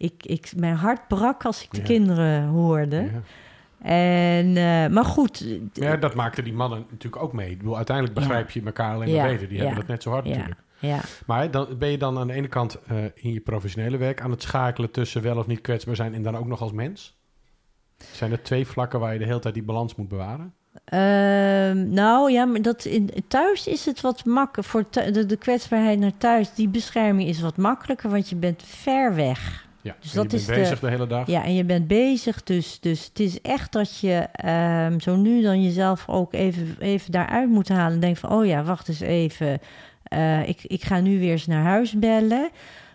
ik, 0.00 0.26
ik, 0.26 0.52
mijn 0.56 0.74
hart 0.74 1.08
brak 1.08 1.44
als 1.44 1.62
ik 1.64 1.70
de 1.70 1.78
Ja. 1.78 1.84
kinderen 1.84 2.46
hoorde. 2.46 2.96
Ja. 2.96 3.22
En, 3.82 4.56
eh, 4.56 4.94
maar 4.94 5.04
goed. 5.04 5.44
Ja, 5.72 5.96
dat 5.96 6.14
maakten 6.14 6.44
die 6.44 6.52
mannen 6.52 6.86
natuurlijk 6.90 7.22
ook 7.22 7.32
mee. 7.32 7.50
Ik 7.50 7.58
bedoel, 7.58 7.76
uiteindelijk 7.76 8.16
begrijp 8.16 8.50
je 8.50 8.62
elkaar 8.64 8.94
alleen 8.94 9.08
Ja, 9.08 9.22
maar 9.22 9.32
beter. 9.32 9.48
Die 9.48 9.58
hebben 9.58 9.76
dat 9.76 9.86
net 9.86 10.02
zo 10.02 10.10
hard 10.10 10.24
natuurlijk. 10.24 10.60
ja. 10.78 11.00
Maar 11.26 11.50
dan, 11.50 11.78
ben 11.78 11.88
je 11.90 11.98
dan 11.98 12.18
aan 12.18 12.26
de 12.26 12.32
ene 12.32 12.48
kant 12.48 12.78
eh, 12.86 12.96
in 13.14 13.32
je 13.32 13.40
professionele 13.40 13.96
werk 13.96 14.20
aan 14.20 14.30
het 14.30 14.42
schakelen 14.42 14.90
tussen 14.90 15.22
wel 15.22 15.36
of 15.36 15.46
niet 15.46 15.60
kwetsbaar 15.60 15.96
zijn 15.96 16.14
en 16.14 16.22
dan 16.22 16.36
ook 16.36 16.46
nog 16.46 16.60
als 16.60 16.72
mens? 16.72 17.18
Zijn 18.12 18.32
er 18.32 18.42
twee 18.42 18.66
vlakken 18.66 19.00
waar 19.00 19.12
je 19.12 19.18
de 19.18 19.24
hele 19.24 19.38
tijd 19.38 19.54
die 19.54 19.62
balans 19.62 19.94
moet 19.94 20.08
bewaren? 20.08 20.54
Ehm, 20.84 21.92
nou 21.92 22.32
ja, 22.32 22.44
maar 22.44 22.62
dat 22.62 22.84
in, 22.84 23.10
thuis 23.28 23.66
is 23.66 23.86
het 23.86 24.00
wat 24.00 24.24
makkelijker. 24.24 24.64
Voor 24.64 24.84
de, 25.12 25.26
de 25.26 25.36
kwetsbaarheid 25.36 25.98
naar 25.98 26.16
thuis, 26.18 26.54
die 26.54 26.68
bescherming 26.68 27.28
is 27.28 27.40
wat 27.40 27.56
makkelijker, 27.56 28.10
want 28.10 28.28
je 28.28 28.36
bent 28.36 28.62
ver 28.66 29.14
weg. 29.14 29.68
Ja, 29.82 29.96
Dus 30.00 30.12
dat 30.12 30.22
je 30.24 30.28
bent 30.30 30.40
is 30.40 30.46
bezig 30.56 30.80
de, 30.80 30.88
hele 30.88 31.06
dag. 31.06 31.26
Ja, 31.26 31.44
en 31.44 31.54
je 31.54 31.64
bent 31.64 31.86
bezig, 31.86 32.42
dus, 32.42 32.80
dus 32.80 33.04
het 33.04 33.20
is 33.20 33.40
echt 33.40 33.72
dat 33.72 33.98
je 33.98 34.14
ehm, 34.32 34.98
zo 35.00 35.16
nu 35.16 35.42
dan 35.42 35.62
jezelf 35.62 36.04
ook 36.08 36.32
even, 36.34 36.76
even 36.78 37.12
daaruit 37.12 37.48
moet 37.48 37.68
halen. 37.68 37.92
En 37.94 38.00
denk 38.00 38.16
van, 38.16 38.30
oh 38.32 38.46
ja, 38.46 38.62
wacht 38.62 38.88
eens 38.88 39.00
even. 39.00 39.58
Eh, 40.02 40.48
ik, 40.48 40.58
ik 40.62 40.82
ga 40.84 41.00
nu 41.00 41.18
weer 41.18 41.30
eens 41.32 41.46
naar 41.46 41.64
huis 41.64 41.98
bellen. 41.98 42.48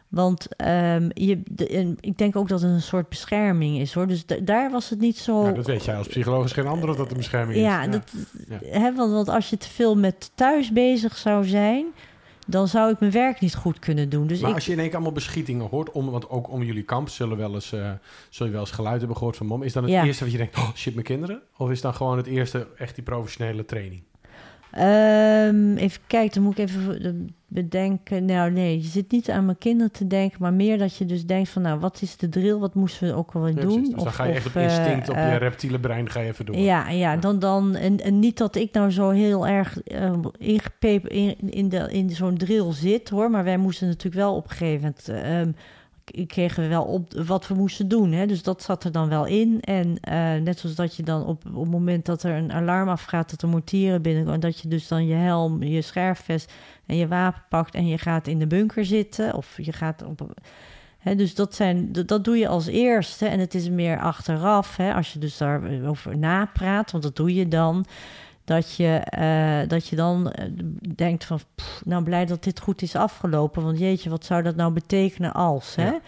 Want 0.07 0.55
ehm, 0.55 1.09
je, 1.13 1.41
de- 1.45 1.95
ik 1.99 2.17
denk 2.17 2.35
ook 2.35 2.47
dat 2.47 2.61
het 2.61 2.71
een 2.71 2.81
soort 2.81 3.09
bescherming 3.09 3.77
is 3.79 3.93
hoor. 3.93 4.07
Dus 4.07 4.25
da- 4.25 4.39
daar 4.41 4.71
was 4.71 4.89
het 4.89 4.99
niet 4.99 5.17
zo. 5.17 5.41
Nou, 5.41 5.55
dat 5.55 5.65
weet 5.65 5.85
jij 5.85 5.95
als 5.95 6.07
psycholoog 6.07 6.45
is 6.45 6.51
geen 6.51 6.67
andere 6.67 6.95
dat 6.95 7.09
de 7.09 7.15
bescherming 7.15 7.59
ja, 7.59 7.83
is. 7.83 7.91
Dat, 7.91 8.11
Ja. 8.49 8.79
Hè, 8.79 8.95
want, 8.95 9.11
want 9.11 9.29
als 9.29 9.49
je 9.49 9.57
te 9.57 9.69
veel 9.69 9.95
met 9.97 10.31
thuis 10.35 10.71
bezig 10.71 11.17
zou 11.17 11.45
zijn, 11.45 11.85
dan 12.45 12.67
zou 12.67 12.91
ik 12.91 12.99
mijn 12.99 13.11
werk 13.11 13.39
niet 13.39 13.55
goed 13.55 13.79
kunnen 13.79 14.09
doen. 14.09 14.27
Dus 14.27 14.39
maar 14.39 14.49
ik, 14.49 14.55
als 14.55 14.65
je 14.65 14.71
in 14.71 14.77
één 14.77 14.85
keer 14.87 14.95
allemaal 14.95 15.13
beschietingen 15.13 15.67
hoort, 15.67 15.91
om, 15.91 16.09
want 16.09 16.29
ook 16.29 16.49
om 16.49 16.63
jullie 16.63 16.83
kamp 16.83 17.09
zullen 17.09 17.37
wel 17.37 17.53
eens, 17.53 17.71
eh, 17.71 17.91
zul 18.29 18.45
je 18.45 18.51
wel 18.51 18.61
eens 18.61 18.71
geluid 18.71 18.99
hebben 18.99 19.17
gehoord 19.17 19.37
van 19.37 19.45
mom. 19.45 19.63
Is 19.63 19.73
dan 19.73 19.83
het 19.83 19.91
Ja. 19.91 20.03
eerste 20.05 20.23
wat 20.23 20.31
je 20.31 20.37
denkt, 20.37 20.57
oh 20.57 20.73
shit, 20.75 20.93
mijn 20.93 21.05
kinderen? 21.05 21.41
Of 21.57 21.69
is 21.69 21.81
dan 21.81 21.93
gewoon 21.93 22.17
het 22.17 22.27
eerste 22.27 22.67
echt 22.77 22.95
die 22.95 23.03
professionele 23.03 23.65
training? 23.65 24.03
Ehm, 24.71 25.75
even 25.75 26.01
kijken, 26.07 26.33
dan 26.33 26.43
moet 26.43 26.57
ik 26.59 26.69
even 26.69 27.35
bedenken. 27.55 28.25
Nou, 28.25 28.51
nee, 28.51 28.77
je 28.77 28.87
zit 28.87 29.11
niet 29.11 29.29
aan 29.29 29.45
mijn 29.45 29.57
kinderen 29.57 29.91
te 29.91 30.07
denken, 30.07 30.37
maar 30.41 30.53
meer 30.53 30.77
dat 30.77 30.95
je 30.95 31.05
dus 31.05 31.25
denkt 31.25 31.49
van, 31.49 31.61
nou, 31.61 31.79
wat 31.79 32.01
is 32.01 32.17
de 32.17 32.29
drill? 32.29 32.55
Wat 32.57 32.73
moesten 32.73 33.07
we 33.07 33.13
ook 33.13 33.31
alweer 33.31 33.55
Ja, 33.55 33.61
doen? 33.61 33.83
Dus 33.83 34.03
dan 34.03 34.13
ga 34.13 34.23
je 34.23 34.33
echt 34.33 34.45
op 34.45 34.55
instinct, 34.55 35.09
op 35.09 35.15
eh, 35.15 35.23
je 35.27 35.29
eh, 35.31 35.37
reptiele 35.37 35.79
brein 35.79 36.09
ga 36.09 36.19
je 36.19 36.27
even 36.27 36.45
door. 36.45 36.55
Ja, 36.57 36.89
ja, 36.89 37.17
dan, 37.17 37.39
dan 37.39 37.75
en, 37.75 38.01
en 38.01 38.19
niet 38.19 38.37
dat 38.37 38.55
ik 38.55 38.73
nou 38.73 38.91
zo 38.91 39.09
heel 39.09 39.47
erg 39.47 39.81
eh, 39.83 40.13
ingepepen 40.37 41.09
in, 41.09 41.35
in, 41.51 41.69
de, 41.69 41.87
in 41.91 42.09
zo'n 42.09 42.37
drill 42.37 42.71
zit, 42.73 43.09
hoor. 43.09 43.29
Maar 43.29 43.43
wij 43.43 43.57
moesten 43.57 43.87
natuurlijk 43.87 44.15
wel 44.15 44.35
op 44.35 44.43
een 44.43 44.49
gegeven 44.55 44.81
moment... 44.81 45.03
k- 45.03 45.53
kregen 46.27 46.63
we 46.63 46.69
wel 46.69 46.83
op 46.83 47.13
wat 47.13 47.47
we 47.47 47.53
moesten 47.53 47.87
doen. 47.87 48.11
Hè? 48.11 48.25
Dus 48.25 48.43
dat 48.43 48.61
zat 48.61 48.83
er 48.83 48.91
dan 48.91 49.09
wel 49.09 49.25
in. 49.25 49.61
En 49.61 49.99
eh, 49.99 50.41
net 50.41 50.59
zoals 50.59 50.75
dat 50.75 50.95
je 50.95 51.03
dan 51.03 51.25
op, 51.25 51.43
op 51.53 51.61
het 51.61 51.71
moment 51.71 52.05
dat 52.05 52.23
er 52.23 52.35
een 52.35 52.51
alarm 52.51 52.89
afgaat... 52.89 53.29
dat 53.29 53.41
er 53.41 53.47
mortieren 53.47 54.01
binnenkomen... 54.01 54.39
dat 54.39 54.59
je 54.59 54.67
dus 54.67 54.87
dan 54.87 55.07
je 55.07 55.13
helm, 55.13 55.63
je 55.63 55.81
scherfvest 55.81 56.53
en 56.85 56.97
je 56.97 57.07
wapen 57.07 57.43
pakt... 57.49 57.75
en 57.75 57.87
je 57.87 57.97
gaat 57.97 58.27
in 58.27 58.39
de 58.39 58.47
bunker 58.47 58.85
zitten. 58.85 59.33
Of 59.33 59.57
je 59.61 59.73
gaat 59.73 60.03
op... 60.03 60.33
Hè, 60.97 61.15
dus 61.15 61.35
dat, 61.35 61.55
zijn, 61.55 61.91
dat, 61.91 62.23
doe 62.23 62.37
je 62.37 62.47
als 62.47 62.67
eerste. 62.67 63.25
En 63.27 63.39
het 63.39 63.53
is 63.53 63.69
meer 63.69 63.99
achteraf, 63.99 64.75
hè, 64.75 64.93
als 64.93 65.13
je 65.13 65.19
dus 65.19 65.37
daarover 65.37 66.17
napraat, 66.17 66.91
want 66.91 67.03
dat 67.03 67.15
doe 67.15 67.33
je 67.33 67.47
dan. 67.47 67.85
Dat 68.45 68.75
je, 68.75 68.87
eh, 68.95 69.69
dat 69.69 69.87
je 69.87 69.95
dan 69.95 70.31
eh, 70.31 70.45
denkt 70.95 71.25
van, 71.25 71.39
pff, 71.55 71.81
nou 71.85 72.03
blij 72.03 72.25
dat 72.25 72.43
dit 72.43 72.59
goed 72.59 72.81
is 72.81 72.95
afgelopen. 72.95 73.63
Want 73.63 73.79
jeetje, 73.79 74.09
wat 74.09 74.25
zou 74.25 74.43
dat 74.43 74.55
nou 74.55 74.73
betekenen 74.73 75.33
als? 75.33 75.75
Hè? 75.75 75.85
Ja. 75.85 75.99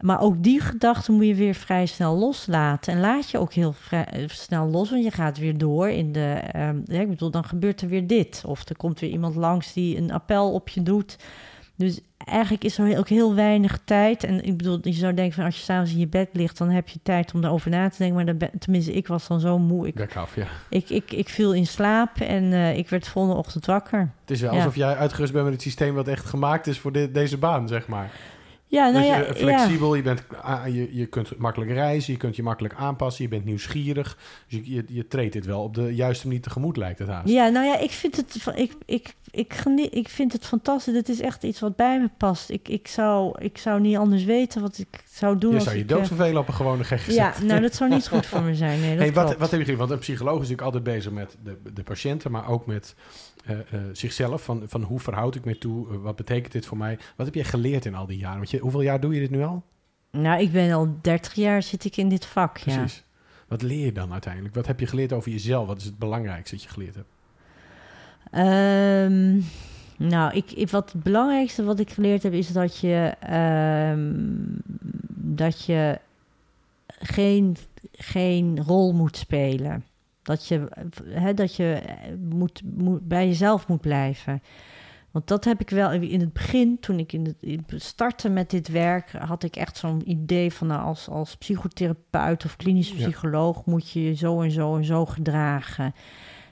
Maar 0.00 0.20
ook 0.20 0.42
die 0.42 0.60
gedachten 0.60 1.14
moet 1.14 1.26
je 1.26 1.34
weer 1.34 1.54
vrij 1.54 1.86
snel 1.86 2.16
loslaten. 2.16 2.92
En 2.92 3.00
laat 3.00 3.30
je 3.30 3.38
ook 3.38 3.52
heel 3.52 3.72
vrij, 3.72 4.04
eh, 4.04 4.28
snel 4.28 4.66
los, 4.66 4.90
want 4.90 5.04
je 5.04 5.10
gaat 5.10 5.38
weer 5.38 5.58
door 5.58 5.88
in 5.88 6.12
de... 6.12 6.32
ehm, 6.52 6.80
ja, 6.84 7.00
ik 7.00 7.08
bedoel, 7.08 7.30
dan 7.30 7.44
gebeurt 7.44 7.80
er 7.80 7.88
weer 7.88 8.06
dit. 8.06 8.42
Of 8.46 8.68
er 8.68 8.76
komt 8.76 9.00
weer 9.00 9.10
iemand 9.10 9.34
langs 9.34 9.72
die 9.72 9.96
een 9.96 10.12
appel 10.12 10.52
op 10.52 10.68
je 10.68 10.82
doet. 10.82 11.16
Dus 11.78 12.00
eigenlijk 12.24 12.64
is 12.64 12.78
er 12.78 12.98
ook 12.98 13.08
heel 13.08 13.34
weinig 13.34 13.78
tijd. 13.84 14.24
En 14.24 14.44
ik 14.44 14.56
bedoel, 14.56 14.78
je 14.82 14.92
zou 14.92 15.14
denken 15.14 15.34
van 15.34 15.44
als 15.44 15.56
je 15.56 15.62
s'avonds 15.62 15.92
in 15.92 15.98
je 15.98 16.06
bed 16.06 16.28
ligt... 16.32 16.58
dan 16.58 16.70
heb 16.70 16.88
je 16.88 16.98
tijd 17.02 17.34
om 17.34 17.40
daarover 17.40 17.70
na 17.70 17.88
te 17.88 17.94
denken. 17.98 18.16
Maar 18.16 18.26
dan 18.26 18.36
ben- 18.38 18.58
tenminste, 18.58 18.92
ik 18.92 19.06
was 19.06 19.26
dan 19.28 19.40
zo 19.40 19.58
moe. 19.58 19.86
Ik, 19.86 20.16
af, 20.16 20.34
ja. 20.36 20.46
ik, 20.68 20.90
ik, 20.90 21.12
ik 21.12 21.28
viel 21.28 21.54
in 21.54 21.66
slaap 21.66 22.20
en 22.20 22.52
eh, 22.52 22.76
ik 22.76 22.88
werd 22.88 23.04
de 23.04 23.10
volgende 23.10 23.38
ochtend 23.38 23.66
wakker. 23.66 24.10
Het 24.20 24.30
is 24.30 24.40
wel 24.40 24.50
Ja. 24.52 24.56
alsof 24.56 24.74
jij 24.76 24.96
uitgerust 24.96 25.32
bent 25.32 25.44
met 25.44 25.52
het 25.52 25.62
systeem 25.62 25.94
wat 25.94 26.08
echt 26.08 26.24
gemaakt 26.26 26.66
is 26.66 26.78
voor 26.78 26.92
dit- 26.92 27.14
deze 27.14 27.36
baan, 27.38 27.68
zeg 27.68 27.86
maar. 27.88 28.10
Ja, 28.70 28.88
nou 28.88 28.94
dus 28.94 29.06
ja, 29.06 29.18
je, 29.18 29.26
ja. 29.26 29.34
flexibel, 29.34 29.94
je, 29.94 30.02
bent, 30.02 30.22
ah, 30.42 30.66
je, 30.66 30.96
je 30.96 31.06
kunt 31.06 31.38
makkelijk 31.38 31.70
reizen, 31.70 32.12
je 32.12 32.18
kunt 32.18 32.36
je 32.36 32.42
makkelijk 32.42 32.74
aanpassen, 32.74 33.24
je 33.24 33.30
bent 33.30 33.44
nieuwsgierig. 33.44 34.18
Dus 34.48 34.60
je, 34.64 34.74
je, 34.74 34.84
je 34.88 35.08
treedt 35.08 35.32
dit 35.32 35.46
wel 35.46 35.62
op 35.62 35.74
de 35.74 35.94
juiste 35.94 36.26
manier 36.26 36.42
tegemoet, 36.42 36.76
lijkt 36.76 36.98
het 36.98 37.08
haast. 37.08 37.28
Ja, 37.28 37.48
nou 37.48 37.66
ja, 37.66 37.78
ik 37.78 37.90
vind 37.90 38.16
het, 38.16 38.46
ik, 38.54 38.72
ik, 38.84 39.14
ik, 39.30 39.52
genie- 39.54 39.88
ik 39.90 40.08
vind 40.08 40.32
het 40.32 40.46
fantastisch. 40.46 40.94
Het 40.94 41.08
is 41.08 41.20
echt 41.20 41.42
iets 41.42 41.60
wat 41.60 41.76
bij 41.76 42.00
me 42.00 42.08
past. 42.16 42.50
Ik, 42.50 42.68
ik, 42.68 42.88
zou, 42.88 43.34
ik 43.42 43.58
zou 43.58 43.80
niet 43.80 43.96
anders 43.96 44.24
weten 44.24 44.60
wat 44.62 44.78
ik 44.78 45.04
zou 45.10 45.38
doen. 45.38 45.50
je 45.50 45.56
als 45.56 45.64
zou 45.64 45.76
je 45.76 45.82
ik, 45.82 45.90
eh, 46.18 46.36
op 46.38 46.48
een 46.48 46.54
gewone 46.54 46.84
GGZ. 46.84 47.14
Ja, 47.14 47.34
nou, 47.42 47.60
dat 47.60 47.74
zou 47.78 47.90
niet 47.90 48.08
goed 48.08 48.26
voor 48.26 48.42
me 48.42 48.54
zijn. 48.54 48.80
Nee, 48.80 48.90
dat 48.90 48.98
Hey, 48.98 49.12
wat, 49.12 49.24
klopt. 49.24 49.40
wat 49.40 49.50
heb 49.50 49.58
je 49.58 49.64
gedaan? 49.64 49.78
Want 49.80 49.90
een 49.90 49.98
psycholoog 49.98 50.32
is 50.42 50.48
natuurlijk 50.48 50.66
altijd 50.74 50.82
bezig 50.84 51.12
met 51.12 51.36
de, 51.44 51.56
de 51.74 51.82
patiënten, 51.82 52.30
maar 52.30 52.48
ook 52.48 52.66
met 52.66 52.94
eh, 52.94 53.04
eh, 53.04 53.27
zichzelf. 53.92 54.42
Van, 54.42 54.62
van 54.66 54.82
hoe 54.82 55.00
verhoud 55.00 55.34
ik 55.34 55.44
me 55.44 55.58
toe? 55.58 55.90
Eh, 55.90 55.96
wat 55.96 56.16
betekent 56.16 56.52
dit 56.52 56.66
voor 56.66 56.76
mij? 56.76 56.98
Wat 57.16 57.26
heb 57.26 57.34
jij 57.34 57.44
geleerd 57.44 57.84
in 57.84 57.94
al 57.94 58.06
die 58.06 58.18
jaren? 58.18 58.36
Want 58.36 58.50
je, 58.50 58.58
hoeveel 58.58 58.80
jaar 58.80 59.00
doe 59.00 59.14
je 59.14 59.20
dit 59.20 59.30
nu 59.30 59.42
al? 59.42 59.62
Nou, 60.10 60.40
ik 60.40 60.52
ben 60.52 60.72
al 60.72 60.96
30 61.00 61.34
jaar 61.34 61.62
zit 61.62 61.84
ik 61.84 61.96
in 61.96 62.08
dit 62.08 62.26
vak, 62.26 62.58
ja. 62.58 62.76
Precies. 62.76 63.04
Wat 63.48 63.62
leer 63.62 63.84
je 63.84 63.92
dan 63.92 64.12
uiteindelijk? 64.12 64.54
Wat 64.54 64.66
heb 64.66 64.80
je 64.80 64.86
geleerd 64.86 65.12
over 65.12 65.30
jezelf? 65.30 65.66
Wat 65.66 65.78
is 65.78 65.84
het 65.84 65.98
belangrijkste 65.98 66.54
dat 66.54 66.64
je 66.64 66.70
geleerd 66.70 66.94
hebt? 66.94 67.08
Ehm, 68.30 69.40
nou, 70.08 70.36
ik, 70.36 70.50
ik, 70.50 70.70
wat 70.70 70.92
het 70.92 71.02
belangrijkste 71.02 71.64
wat 71.64 71.80
ik 71.80 71.90
geleerd 71.90 72.22
heb 72.22 72.32
is 72.32 72.52
dat 72.52 72.78
je, 72.78 73.14
ehm, 73.20 74.14
dat 75.14 75.64
je 75.64 75.98
geen, 76.88 77.56
geen 77.92 78.62
rol 78.66 78.92
moet 78.92 79.16
spelen. 79.16 79.84
Dat 80.28 80.46
je, 80.46 80.68
hè, 81.04 81.34
dat 81.34 81.54
je 81.56 81.72
eh, 81.72 81.94
moet, 82.18 82.62
moet, 82.76 83.08
bij 83.08 83.26
jezelf 83.26 83.68
moet 83.68 83.80
blijven. 83.80 84.42
Want 85.10 85.26
dat 85.26 85.44
heb 85.44 85.60
ik 85.60 85.70
wel 85.70 85.92
in 85.92 86.20
het 86.20 86.32
begin, 86.32 86.80
toen 86.80 86.98
ik 86.98 87.12
in 87.12 87.24
het 87.24 87.36
in 87.40 87.64
startte 87.76 88.28
met 88.28 88.50
dit 88.50 88.68
werk, 88.68 89.12
had 89.12 89.42
ik 89.42 89.56
echt 89.56 89.76
zo'n 89.76 90.10
idee 90.10 90.52
van 90.52 90.66
nou, 90.66 90.82
als, 90.82 91.08
als 91.08 91.36
psychotherapeut 91.36 92.44
of 92.44 92.56
klinisch 92.56 92.90
Ja. 92.90 92.94
psycholoog 92.94 93.64
moet 93.64 93.90
je 93.90 94.04
je 94.04 94.14
zo 94.14 94.40
en 94.40 94.50
zo 94.50 94.76
en 94.76 94.84
zo 94.84 95.06
gedragen. 95.06 95.94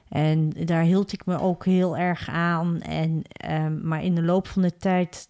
En 0.08 0.50
daar 0.64 0.82
hield 0.82 1.12
ik 1.12 1.26
me 1.26 1.40
ook 1.40 1.64
heel 1.64 1.96
erg 1.96 2.28
aan. 2.28 2.80
En, 2.80 3.22
ehm, 3.30 3.88
maar 3.88 4.04
in 4.04 4.14
de 4.14 4.22
loop 4.22 4.46
van 4.46 4.62
de 4.62 4.76
tijd 4.76 5.28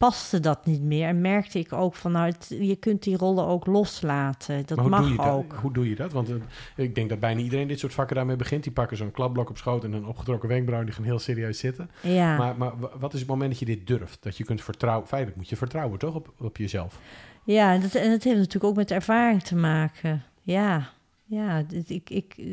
paste 0.00 0.40
dat 0.40 0.66
niet 0.66 0.82
meer. 0.82 1.06
En 1.08 1.20
merkte 1.20 1.58
ik 1.58 1.72
ook 1.72 1.94
van, 1.94 2.12
nou, 2.12 2.26
het- 2.26 2.56
je 2.60 2.76
kunt 2.76 3.02
die 3.02 3.16
rollen 3.16 3.46
ook 3.46 3.66
loslaten. 3.66 4.62
Dat 4.66 4.88
mag 4.88 5.00
doe 5.00 5.12
je 5.12 5.18
ook. 5.18 5.50
Dat? 5.50 5.58
Hoe 5.60 5.72
doe 5.72 5.88
je 5.88 5.94
dat? 5.94 6.12
Want 6.12 6.28
eh, 6.28 6.34
ik 6.76 6.94
denk 6.94 7.08
dat 7.08 7.20
bijna 7.20 7.40
iedereen 7.40 7.68
dit 7.68 7.78
soort 7.78 7.94
vakken 7.94 8.16
daarmee 8.16 8.36
begint. 8.36 8.62
Die 8.62 8.72
pakken 8.72 8.96
zo'n 8.96 9.10
klapblok 9.10 9.50
op 9.50 9.56
schoot 9.58 9.84
en 9.84 9.92
een 9.92 10.06
opgetrokken 10.06 10.48
wenkbrauw. 10.48 10.84
Die 10.84 10.92
gaan 10.92 11.04
heel 11.04 11.18
serieus 11.18 11.58
zitten. 11.58 11.90
Ja. 12.00 12.36
Maar, 12.36 12.56
maar 12.56 12.78
wa- 12.78 12.90
wat 12.98 13.12
is 13.14 13.20
het 13.20 13.28
moment 13.28 13.50
dat 13.50 13.58
je 13.58 13.64
dit 13.66 13.86
durft? 13.86 14.22
Dat 14.22 14.36
je 14.36 14.44
kunt 14.44 14.62
vertrouwen. 14.62 15.06
Feitelijk 15.08 15.38
moet 15.40 15.48
je 15.48 15.56
vertrouwen 15.56 15.98
toch 15.98 16.14
op, 16.14 16.32
op 16.38 16.56
jezelf? 16.56 16.98
Ja, 17.44 17.78
dat, 17.78 17.94
en 17.94 18.10
dat 18.10 18.22
heeft 18.22 18.36
natuurlijk 18.38 18.64
ook 18.64 18.76
met 18.76 18.90
ervaring 18.90 19.42
te 19.42 19.56
maken. 19.56 20.22
Ja, 20.42 20.88
ja. 21.24 21.62
dit- 21.62 21.90
Ik, 21.90 22.10
ik, 22.10 22.34
eh, 22.38 22.44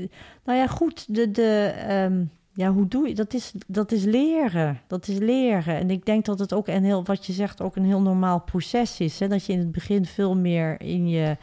nou 0.46 0.58
ja, 0.58 0.68
goed. 0.68 1.16
De, 1.16 1.32
de, 1.32 1.74
ehm, 1.88 2.24
ja, 2.58 2.72
hoe 2.72 2.88
doe 2.88 3.08
je 3.08 3.16
dat? 3.16 3.34
Is, 3.34 3.54
dat 3.68 3.92
is 3.92 4.04
leren. 4.04 4.82
Dat 4.88 5.08
is 5.08 5.18
leren. 5.18 5.76
En 5.76 5.90
ik 5.90 6.06
denk 6.06 6.26
dat 6.26 6.40
het 6.40 6.54
ook 6.54 6.68
een 6.68 6.84
heel, 6.84 7.04
wat 7.04 7.26
je 7.26 7.34
zegt, 7.34 7.62
ook 7.62 7.76
een 7.76 7.86
heel 7.86 8.02
normaal 8.02 8.40
proces 8.40 9.00
is. 9.00 9.20
Hè? 9.20 9.28
Dat 9.28 9.46
je 9.46 9.54
in 9.54 9.60
het 9.60 9.72
begin 9.72 10.06
veel 10.06 10.36
meer 10.36 10.82
in 10.82 11.10
je. 11.10 11.38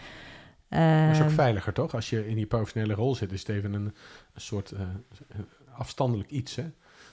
Dat 0.68 1.10
is 1.10 1.20
ook 1.20 1.26
ehm, 1.26 1.34
veiliger 1.34 1.72
toch? 1.72 1.94
Als 1.94 2.10
je 2.10 2.28
in 2.28 2.34
die 2.36 2.46
professionele 2.46 2.94
rol 2.94 3.14
zit, 3.14 3.32
is 3.32 3.40
het 3.40 3.48
even 3.48 3.72
een, 3.72 3.84
een 4.34 4.40
soort 4.40 4.70
eh, 4.70 4.80
afstandelijk 5.76 6.30
iets. 6.30 6.56
Hè? 6.56 6.64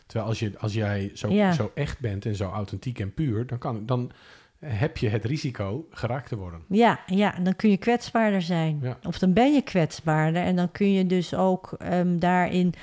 Terwijl 0.06 0.30
als, 0.30 0.40
je, 0.40 0.52
als 0.60 0.74
jij 0.74 1.12
zo, 1.14 1.30
Ja. 1.30 1.52
zo 1.52 1.72
echt 1.76 2.00
bent 2.00 2.26
en 2.26 2.36
zo 2.36 2.50
authentiek 2.50 3.00
en 3.00 3.14
puur, 3.14 3.48
dan, 3.48 3.58
kan, 3.58 3.86
dan 3.86 4.12
heb 4.60 4.98
je 4.98 5.10
het 5.10 5.26
risico 5.26 5.88
geraakt 5.92 6.28
te 6.28 6.36
worden. 6.36 6.62
Ja, 6.68 7.00
ja, 7.06 7.36
dan 7.44 7.56
kun 7.56 7.70
je 7.70 7.78
kwetsbaarder 7.78 8.42
zijn. 8.42 8.80
Ja. 8.82 8.98
Of 9.04 9.20
dan 9.20 9.34
ben 9.34 9.54
je 9.54 9.62
kwetsbaarder 9.62 10.44
en 10.44 10.56
dan 10.56 10.72
kun 10.72 10.92
je 10.92 11.06
dus 11.06 11.34
ook 11.34 11.74
ehm, 11.80 12.18
daarin 12.20 12.74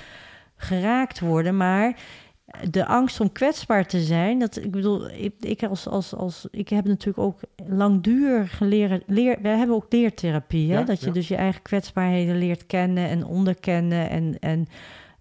geraakt 0.61 1.19
worden. 1.19 1.57
Maar 1.57 1.95
de 2.69 2.85
angst 2.85 3.19
om 3.19 3.31
kwetsbaar 3.31 3.85
te 3.85 4.01
zijn, 4.01 4.39
dat 4.39 4.57
ik 4.57 4.71
bedoel, 4.71 5.09
ik, 5.09 5.33
ik 5.39 5.63
als, 5.63 5.87
als, 5.87 6.15
als 6.15 6.47
ik 6.51 6.69
heb 6.69 6.85
natuurlijk 6.85 7.17
ook 7.17 7.39
langdurig 7.67 8.59
leren, 8.59 9.03
leer, 9.07 9.37
wij 9.41 9.57
hebben 9.57 9.75
ook 9.75 9.85
leertherapie, 9.89 10.71
hè? 10.71 10.79
Ja, 10.79 10.85
dat 10.85 10.99
je 10.99 11.05
ja. 11.05 11.11
dus 11.11 11.27
je 11.27 11.35
eigen 11.35 11.61
kwetsbaarheden 11.61 12.37
leert 12.37 12.65
kennen 12.65 13.09
en 13.09 13.25
onderkennen 13.25 14.09
en, 14.09 14.39
en 14.39 14.67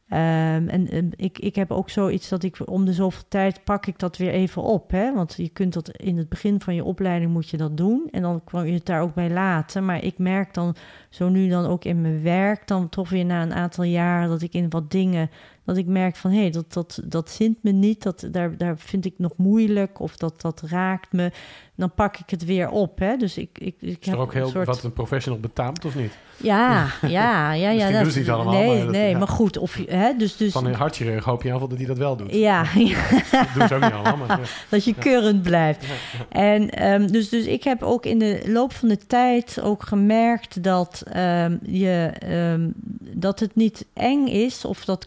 Ehm, 0.08 0.68
en 0.68 0.90
en 0.90 1.10
ik, 1.16 1.38
ik 1.38 1.54
heb 1.54 1.70
ook 1.70 1.90
zoiets 1.90 2.28
dat 2.28 2.42
ik 2.42 2.70
om 2.70 2.84
de 2.84 2.92
zoveel 2.92 3.24
tijd 3.28 3.64
pak 3.64 3.86
ik 3.86 3.98
dat 3.98 4.16
weer 4.16 4.30
even 4.30 4.62
op. 4.62 4.90
Hè? 4.90 5.14
Want 5.14 5.34
je 5.36 5.48
kunt 5.48 5.72
dat 5.72 5.90
in 5.90 6.16
het 6.16 6.28
begin 6.28 6.60
van 6.60 6.74
je 6.74 6.84
opleiding 6.84 7.32
moet 7.32 7.48
je 7.48 7.56
dat 7.56 7.76
doen. 7.76 8.08
En 8.10 8.22
dan 8.22 8.44
kan 8.44 8.66
je 8.66 8.72
het 8.72 8.86
daar 8.86 9.00
ook 9.00 9.14
bij 9.14 9.30
laten. 9.30 9.84
Maar 9.84 10.04
ik 10.04 10.18
merk 10.18 10.54
dan 10.54 10.74
zo 11.08 11.28
nu 11.28 11.48
dan 11.48 11.66
ook 11.66 11.84
in 11.84 12.00
mijn 12.00 12.22
werk, 12.22 12.66
dan 12.66 12.88
toch 12.88 13.08
weer 13.08 13.24
na 13.24 13.42
een 13.42 13.54
aantal 13.54 13.84
jaren 13.84 14.28
dat 14.28 14.42
ik 14.42 14.52
in 14.52 14.70
wat 14.70 14.90
dingen, 14.90 15.30
dat 15.68 15.76
ik 15.76 15.86
merk 15.86 16.16
van 16.16 16.30
hé, 16.30 16.40
hey, 16.40 16.50
dat, 16.50 16.72
dat, 16.72 17.00
dat 17.04 17.30
zint 17.30 17.56
me 17.62 17.70
niet. 17.70 18.02
Dat, 18.02 18.28
daar, 18.30 18.56
daar 18.56 18.78
vind 18.78 19.04
ik 19.04 19.14
nog 19.16 19.32
moeilijk 19.36 20.00
of 20.00 20.16
dat, 20.16 20.40
dat 20.40 20.62
raakt 20.66 21.12
me. 21.12 21.30
Dan 21.74 21.92
pak 21.94 22.16
ik 22.18 22.30
het 22.30 22.44
weer 22.44 22.68
op. 22.70 22.98
Hè? 22.98 23.16
Dus 23.16 23.36
ik, 23.36 23.58
ik, 23.58 23.74
ik 23.80 23.98
Is 24.00 24.06
heb 24.06 24.18
ook 24.18 24.32
heel 24.32 24.44
een 24.44 24.50
soort... 24.50 24.66
wat 24.66 24.82
een 24.84 24.92
professional 24.92 25.40
betaamt 25.40 25.84
of 25.84 25.94
niet? 25.94 26.12
Ja, 26.36 26.86
ja, 27.06 27.52
ja, 27.52 27.70
ja. 27.70 28.02
Misschien 28.02 28.24
dat- 28.24 28.34
allemaal, 28.34 28.52
Nee, 28.52 28.66
maar 28.76 28.84
dat- 28.84 28.94
nee, 28.94 29.10
ja. 29.10 29.18
maar 29.18 29.28
goed. 29.28 29.56
Of, 29.58 29.78
hè, 29.86 30.12
dus, 30.16 30.36
dus, 30.36 30.52
Van 30.52 30.66
een 30.66 30.74
hartchirurg 30.74 31.24
hoop 31.24 31.42
je 31.42 31.50
geval 31.52 31.68
dat 31.68 31.78
hij 31.78 31.86
dat 31.86 31.98
wel 31.98 32.16
doet. 32.16 32.34
ja, 32.34 32.62
Dat 32.62 33.46
doen 33.54 33.68
ze 33.68 33.74
ook 33.74 33.82
niet 33.82 33.92
allemaal. 33.92 34.26
Maar, 34.26 34.50
dat 34.70 34.84
je 34.84 34.94
keurend 34.94 35.42
blijft. 35.42 35.84
En 36.28 36.70
ehm, 36.70 37.06
dus, 37.06 37.28
dus 37.28 37.44
ik 37.44 37.64
heb 37.64 37.82
ook 37.82 38.06
in 38.06 38.18
de 38.18 38.42
loop 38.46 38.72
van 38.72 38.88
de 38.88 38.98
tijd 39.06 39.60
ook 39.62 39.82
gemerkt 39.82 40.62
dat, 40.62 41.02
ehm, 41.12 41.56
je, 41.62 42.12
ehm, 42.18 42.68
dat 43.12 43.40
het 43.40 43.54
niet 43.54 43.86
eng 43.92 44.26
is 44.26 44.64
of 44.64 44.84
dat 44.84 45.04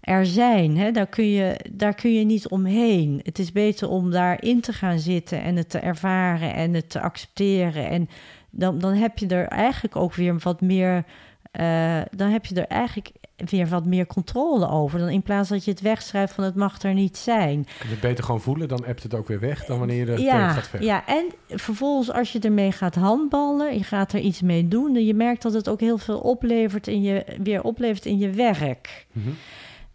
er 0.00 0.26
zijn. 0.26 0.76
Hè? 0.76 0.90
Daar, 0.90 1.06
kun 1.06 1.30
je, 1.30 1.56
daar 1.70 1.94
kun 1.94 2.12
je 2.14 2.24
niet 2.24 2.48
omheen. 2.48 3.20
Het 3.22 3.38
is 3.38 3.52
beter 3.52 3.88
om 3.88 4.10
daarin 4.10 4.60
te 4.60 4.72
gaan 4.72 4.98
zitten 4.98 5.42
en 5.42 5.56
het 5.56 5.70
te 5.70 5.78
ervaren 5.78 6.54
en 6.54 6.74
het 6.74 6.90
te 6.90 7.00
accepteren. 7.00 7.88
En 7.88 8.08
dan, 8.50 8.78
dan 8.78 8.92
heb 8.92 9.18
je 9.18 9.26
er 9.26 9.46
eigenlijk 9.46 9.96
ook 9.96 10.14
weer 10.14 10.38
wat 10.38 10.60
meer. 10.60 11.04
Eh, 11.52 12.00
dan 12.10 12.30
heb 12.30 12.46
je 12.46 12.54
er 12.54 12.66
eigenlijk 12.66 13.10
weer 13.36 13.66
wat 13.68 13.84
meer 13.84 14.06
controle 14.06 14.68
over. 14.68 14.98
Dan 14.98 15.08
in 15.08 15.22
plaats 15.22 15.48
dat 15.48 15.64
je 15.64 15.70
het 15.70 15.80
wegschrijft 15.80 16.32
van 16.32 16.44
het 16.44 16.54
mag 16.54 16.82
er 16.82 16.94
niet 16.94 17.16
zijn. 17.16 17.58
Je 17.58 17.74
kunt 17.78 17.90
het 17.90 18.00
beter 18.00 18.24
gewoon 18.24 18.40
voelen, 18.40 18.68
dan 18.68 18.86
appt 18.86 19.02
het 19.02 19.14
ook 19.14 19.28
weer 19.28 19.40
weg 19.40 19.64
dan 19.64 19.78
wanneer 19.78 20.06
je 20.06 20.12
er 20.12 20.20
Ja, 20.20 20.50
gaat 20.50 20.68
vechten. 20.68 20.88
ja, 20.88 21.06
en 21.06 21.26
vervolgens 21.48 22.12
als 22.12 22.32
je 22.32 22.38
ermee 22.38 22.72
gaat 22.72 22.94
handballen, 22.94 23.74
je 23.74 23.84
gaat 23.84 24.12
er 24.12 24.20
iets 24.20 24.40
mee 24.40 24.68
doen, 24.68 24.92
dan 24.92 25.04
je 25.04 25.14
merkt 25.14 25.42
dat 25.42 25.52
het 25.52 25.68
ook 25.68 25.80
heel 25.80 25.98
veel 25.98 26.18
oplevert 26.18 26.86
in 26.86 27.02
je, 27.02 27.24
weer 27.42 27.62
oplevert 27.62 28.06
in 28.06 28.18
je 28.18 28.30
werk. 28.30 29.06
Mhm. 29.12 29.28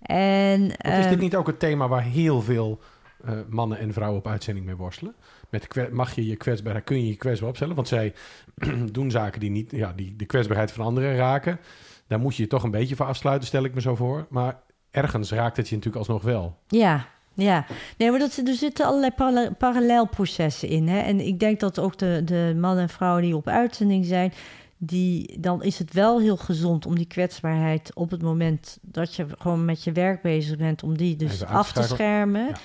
En, 0.02 0.60
Want 0.60 0.72
is 0.72 0.78
ehm, 0.92 1.10
dit 1.10 1.20
niet 1.20 1.36
ook 1.36 1.48
het 1.48 1.60
thema 1.60 1.88
waar 1.88 2.04
heel 2.04 2.42
veel 2.42 2.80
eh, 3.26 3.34
mannen 3.50 3.80
en 3.80 3.94
vrouwen 3.94 4.20
op 4.20 4.28
uitzending 4.28 4.66
mee 4.66 4.76
worstelen? 4.76 5.16
Met 5.50 5.92
mag 5.92 6.16
je 6.16 6.26
je 6.26 6.36
kwetsbaarheid, 6.36 6.86
kun 6.86 6.98
je 6.98 7.08
je 7.08 7.16
kwetsbaar 7.16 7.50
opstellen? 7.50 7.76
Want 7.76 7.88
zij 7.88 8.14
doen 8.92 9.12
zaken 9.12 9.40
die 9.40 9.50
niet, 9.50 9.72
ja, 9.72 9.94
die 9.96 10.16
de 10.16 10.26
kwetsbaarheid 10.26 10.72
van 10.72 10.86
anderen 10.86 11.16
raken. 11.16 11.60
Daar 12.08 12.20
moet 12.20 12.36
je 12.36 12.44
je 12.44 12.50
toch 12.50 12.64
een 12.64 12.72
beetje 12.72 12.96
voor 12.96 13.06
afsluiten, 13.06 13.48
stel 13.48 13.64
ik 13.64 13.74
me 13.74 13.82
zo 13.82 13.96
voor. 13.96 14.26
Maar 14.30 14.60
ergens 14.92 15.32
raakt 15.32 15.58
het 15.58 15.70
je 15.70 15.76
natuurlijk 15.76 16.06
alsnog 16.08 16.24
wel. 16.24 16.58
Ja, 16.68 17.08
ja. 17.34 17.66
Nee, 17.98 18.10
maar 18.10 18.20
dat, 18.20 18.42
er 18.46 18.54
zitten 18.54 18.86
allerlei 18.86 19.12
parallel- 19.12 19.54
parallelprocessen 19.56 20.70
in. 20.70 20.88
Hè? 20.88 21.00
En 21.00 21.20
ik 21.20 21.40
denk 21.40 21.60
dat 21.60 21.80
ook 21.80 21.98
de, 21.98 22.22
de 22.26 22.56
mannen 22.60 22.84
en 22.84 22.90
vrouwen 22.90 23.24
die 23.24 23.36
op 23.36 23.48
uitzending 23.48 24.06
zijn... 24.06 24.34
Die, 24.80 25.40
dan 25.40 25.64
is 25.64 25.80
het 25.80 25.94
wel 25.94 26.20
heel 26.20 26.38
gezond 26.38 26.86
om 26.86 26.96
die 26.96 27.08
kwetsbaarheid 27.08 27.92
op 27.94 28.12
het 28.12 28.22
moment 28.22 28.78
dat 28.82 29.16
je 29.16 29.26
gewoon 29.38 29.66
met 29.66 29.84
je 29.84 29.92
werk 29.92 30.22
bezig 30.22 30.58
bent, 30.58 30.84
om 30.84 30.98
die 30.98 31.16
dus 31.16 31.46
af 31.46 31.72
te 31.72 31.84
schermen. 31.84 32.46
Ja. 32.48 32.56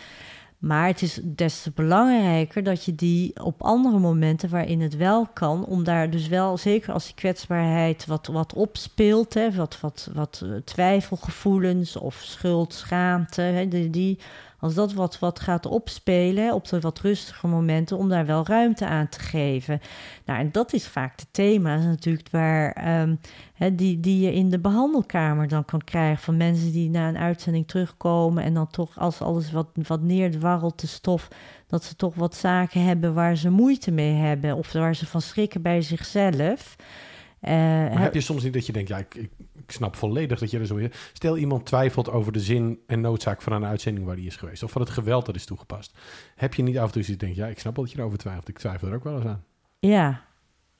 Maar 0.62 0.86
het 0.86 1.02
is 1.02 1.20
des 1.22 1.62
te 1.62 1.70
belangrijker 1.74 2.62
dat 2.62 2.84
je 2.84 2.94
die 2.94 3.44
op 3.44 3.62
andere 3.62 3.98
momenten 3.98 4.48
waarin 4.48 4.80
het 4.80 4.96
wel 4.96 5.26
kan, 5.26 5.64
om 5.64 5.84
daar 5.84 6.10
dus 6.10 6.28
wel, 6.28 6.56
zeker 6.56 6.92
als 6.92 7.04
die 7.04 7.14
kwetsbaarheid 7.14 8.06
wat, 8.06 8.26
wat 8.26 8.52
opspeelt, 8.52 9.34
hè, 9.34 9.52
wat, 9.52 9.80
wat, 9.80 10.10
wat 10.14 10.42
eh, 10.44 10.50
twijfelgevoelens 10.64 11.96
of 11.96 12.14
schuld, 12.14 12.74
schaamte, 12.74 13.40
hè, 13.40 13.68
die, 13.68 13.90
die, 13.90 14.18
als 14.62 14.74
dat 14.74 14.92
wat, 14.92 15.18
wat 15.18 15.40
gaat 15.40 15.66
opspelen 15.66 16.54
op 16.54 16.68
de 16.68 16.80
wat 16.80 16.98
rustige 16.98 17.46
momenten, 17.46 17.96
om 17.96 18.08
daar 18.08 18.26
wel 18.26 18.46
ruimte 18.46 18.86
aan 18.86 19.08
te 19.08 19.20
geven. 19.20 19.80
Nou, 20.24 20.38
en 20.38 20.52
dat 20.52 20.72
is 20.72 20.86
vaak 20.86 21.18
de 21.18 21.26
thema's 21.30 21.84
natuurlijk 21.84 22.28
waar, 22.30 22.72
ehm, 22.72 23.14
die, 23.72 24.00
die 24.00 24.20
je 24.20 24.32
in 24.32 24.50
de 24.50 24.58
behandelkamer 24.58 25.48
dan 25.48 25.64
kan 25.64 25.84
krijgen 25.84 26.22
van 26.22 26.36
mensen 26.36 26.72
die 26.72 26.90
na 26.90 27.08
een 27.08 27.18
uitzending 27.18 27.68
terugkomen 27.68 28.44
en 28.44 28.54
dan 28.54 28.66
toch 28.66 28.98
als 28.98 29.20
alles 29.20 29.52
wat, 29.52 29.68
wat 29.74 30.02
neerdwarrelt, 30.02 30.80
de 30.80 30.86
stof, 30.86 31.28
dat 31.66 31.84
ze 31.84 31.96
toch 31.96 32.14
wat 32.14 32.34
zaken 32.34 32.84
hebben 32.84 33.14
waar 33.14 33.36
ze 33.36 33.50
moeite 33.50 33.90
mee 33.90 34.12
hebben 34.12 34.56
of 34.56 34.72
waar 34.72 34.94
ze 34.94 35.06
van 35.06 35.20
schrikken 35.20 35.62
bij 35.62 35.82
zichzelf. 35.82 36.76
Uh, 37.42 37.50
maar 37.50 38.00
heb 38.00 38.14
je 38.14 38.20
soms 38.20 38.42
niet 38.42 38.52
dat 38.52 38.66
je 38.66 38.72
denkt, 38.72 38.88
ja, 38.88 38.98
ik, 38.98 39.14
ik, 39.14 39.30
ik, 39.54 39.70
snap 39.70 39.96
volledig 39.96 40.38
dat 40.38 40.50
je 40.50 40.58
er 40.58 40.66
zo 40.66 40.76
in... 40.76 40.92
Stel 41.12 41.36
iemand 41.36 41.66
twijfelt 41.66 42.10
over 42.10 42.32
de 42.32 42.40
zin 42.40 42.80
en 42.86 43.00
noodzaak 43.00 43.42
van 43.42 43.52
een 43.52 43.64
uitzending 43.64 44.06
waar 44.06 44.16
die 44.16 44.26
is 44.26 44.36
geweest... 44.36 44.62
of 44.62 44.70
van 44.70 44.80
het 44.80 44.90
geweld 44.90 45.26
dat 45.26 45.34
is 45.34 45.44
toegepast. 45.44 45.98
Heb 46.36 46.54
je 46.54 46.62
niet 46.62 46.78
af 46.78 46.86
en 46.86 46.92
toe 46.92 47.02
zoiets 47.02 47.22
denkt, 47.22 47.36
ja, 47.36 47.46
ik 47.46 47.58
snap 47.58 47.76
wel 47.76 47.84
dat 47.84 47.92
je 47.92 47.98
erover 47.98 48.18
twijfelt. 48.18 48.48
Ik 48.48 48.58
twijfel 48.58 48.88
er 48.88 48.94
ook 48.94 49.04
wel 49.04 49.16
eens 49.16 49.24
aan. 49.24 49.44
Ja, 49.78 50.22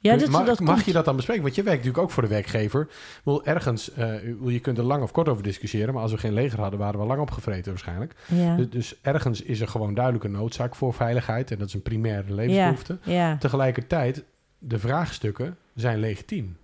ja, 0.02 0.16
dat, 0.16 0.28
mag, 0.28 0.46
dat 0.46 0.60
mag 0.60 0.84
je 0.84 0.92
dat 0.92 1.04
dan 1.04 1.16
bespreken? 1.16 1.42
Want 1.42 1.54
je 1.54 1.62
werkt 1.62 1.78
natuurlijk 1.78 2.04
ook 2.04 2.10
voor 2.14 2.22
de 2.22 2.28
werkgever. 2.28 2.88
Wel, 3.24 3.44
ergens, 3.44 3.90
uh, 3.98 4.14
je 4.46 4.60
kunt 4.60 4.78
er 4.78 4.84
lang 4.84 5.02
of 5.02 5.10
kort 5.10 5.28
over 5.28 5.42
discussiëren, 5.42 5.94
maar 5.94 6.02
als 6.02 6.12
we 6.12 6.18
geen 6.18 6.32
leger 6.32 6.60
hadden, 6.60 6.78
waren 6.78 7.00
we 7.00 7.06
lang 7.06 7.20
opgevreten 7.20 7.70
waarschijnlijk. 7.70 8.14
Ja. 8.26 8.56
Dus, 8.56 8.70
dus, 8.70 9.00
ergens 9.00 9.42
is 9.42 9.60
er 9.60 9.68
gewoon 9.68 9.94
duidelijk 9.94 10.24
een 10.24 10.30
noodzaak 10.30 10.74
voor 10.74 10.94
veiligheid 10.94 11.50
en 11.50 11.58
dat 11.58 11.68
is 11.68 11.74
een 11.74 11.82
primaire 11.82 12.34
levensbehoefte. 12.34 12.98
Ja, 13.02 13.12
ja. 13.12 13.36
Tegelijkertijd, 13.36 14.24
de 14.58 14.78
vraagstukken 14.78 15.56
zijn 15.74 15.98
legitiem. 15.98 16.56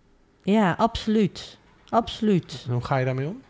Ja, 0.42 0.72
absoluut. 0.78 1.58
Absoluut. 1.88 2.64
En 2.66 2.72
hoe 2.72 2.84
ga 2.84 2.96
je 2.96 3.04
daarmee 3.04 3.26
om? 3.26 3.42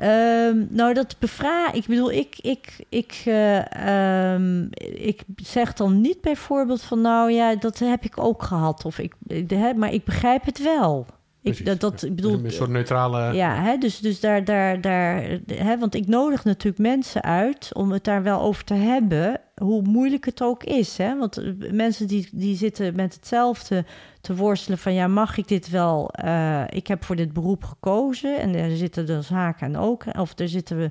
Um, 0.00 0.66
nou, 0.70 0.94
dat 0.94 1.16
bevragen. 1.18 1.74
Ik 1.74 1.86
bedoel, 1.86 2.12
ik, 2.12 2.38
ik, 2.38 2.84
ik, 2.88 3.22
uh, 3.26 4.34
um, 4.34 4.68
ik 4.94 5.22
zeg 5.36 5.72
dan 5.72 6.00
niet 6.00 6.20
bijvoorbeeld 6.20 6.82
van, 6.82 7.00
nou 7.00 7.30
ja, 7.30 7.56
dat 7.56 7.78
heb 7.78 8.04
ik 8.04 8.18
ook 8.18 8.42
gehad. 8.42 8.84
Of 8.84 8.98
ik, 8.98 9.14
de, 9.18 9.72
maar 9.76 9.92
ik 9.92 10.04
begrijp 10.04 10.44
het 10.44 10.62
wel. 10.62 11.06
Ik, 11.42 11.64
dat, 11.66 11.80
dat, 11.80 12.02
ik 12.02 12.16
bedoel, 12.16 12.44
een 12.44 12.52
soort 12.52 12.70
neutrale. 12.70 13.34
Ja, 13.34 13.62
hè, 13.62 13.76
dus, 13.76 13.98
dus 13.98 14.20
daar, 14.20 14.44
daar, 14.44 14.80
daar 14.80 15.38
hè, 15.46 15.78
want 15.78 15.94
ik 15.94 16.06
nodig 16.06 16.44
natuurlijk 16.44 16.82
mensen 16.82 17.22
uit 17.22 17.70
om 17.74 17.92
het 17.92 18.04
daar 18.04 18.22
wel 18.22 18.40
over 18.40 18.64
te 18.64 18.74
hebben, 18.74 19.40
hoe 19.54 19.82
moeilijk 19.82 20.24
het 20.24 20.42
ook 20.42 20.64
is. 20.64 20.96
Hè? 20.96 21.18
Want 21.18 21.42
mensen 21.72 22.06
die, 22.06 22.28
die 22.32 22.56
zitten 22.56 22.96
met 22.96 23.14
hetzelfde 23.14 23.84
te 24.20 24.34
worstelen 24.34 24.78
van 24.78 24.94
ja, 24.94 25.06
mag 25.06 25.36
ik 25.36 25.48
dit 25.48 25.70
wel? 25.70 26.10
Uh, 26.24 26.62
ik 26.68 26.86
heb 26.86 27.04
voor 27.04 27.16
dit 27.16 27.32
beroep 27.32 27.64
gekozen 27.64 28.40
en 28.40 28.54
er 28.54 28.76
zitten 28.76 29.06
dus 29.06 29.28
haken 29.28 29.66
en 29.66 29.76
ook, 29.76 30.04
of 30.18 30.38
er 30.38 30.48
zitten 30.48 30.76
we. 30.76 30.90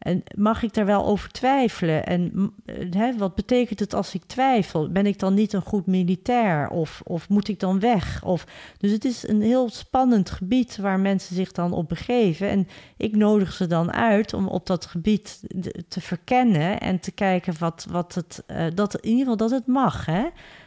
En 0.00 0.22
mag 0.36 0.62
ik 0.62 0.74
daar 0.74 0.86
wel 0.86 1.06
over 1.06 1.30
twijfelen? 1.30 2.06
En 2.06 2.52
hè, 2.90 3.16
wat 3.16 3.34
betekent 3.34 3.80
het 3.80 3.94
als 3.94 4.14
ik 4.14 4.22
twijfel? 4.26 4.90
Ben 4.90 5.06
ik 5.06 5.18
dan 5.18 5.34
niet 5.34 5.52
een 5.52 5.62
goed 5.62 5.86
militair? 5.86 6.68
Of, 6.68 7.02
of 7.04 7.28
moet 7.28 7.48
ik 7.48 7.60
dan 7.60 7.80
weg? 7.80 8.24
Of, 8.24 8.46
dus 8.78 8.90
het 8.90 9.04
is 9.04 9.28
een 9.28 9.42
heel 9.42 9.68
spannend 9.68 10.30
gebied 10.30 10.76
waar 10.76 11.00
mensen 11.00 11.36
zich 11.36 11.52
dan 11.52 11.72
op 11.72 11.88
begeven. 11.88 12.48
En 12.48 12.68
ik 12.96 13.16
nodig 13.16 13.52
ze 13.52 13.66
dan 13.66 13.92
uit 13.92 14.34
om 14.34 14.48
op 14.48 14.66
dat 14.66 14.86
gebied 14.86 15.40
te 15.88 16.00
verkennen 16.00 16.80
en 16.80 17.00
te 17.00 17.12
kijken 17.12 17.54
wat, 17.58 17.86
wat 17.90 18.14
het, 18.14 18.44
uh, 18.46 18.66
dat 18.74 18.94
in 18.94 19.10
ieder 19.10 19.22
geval 19.22 19.36
dat 19.36 19.50
het 19.50 19.66
mag. 19.66 20.06
Hè? 20.06 20.22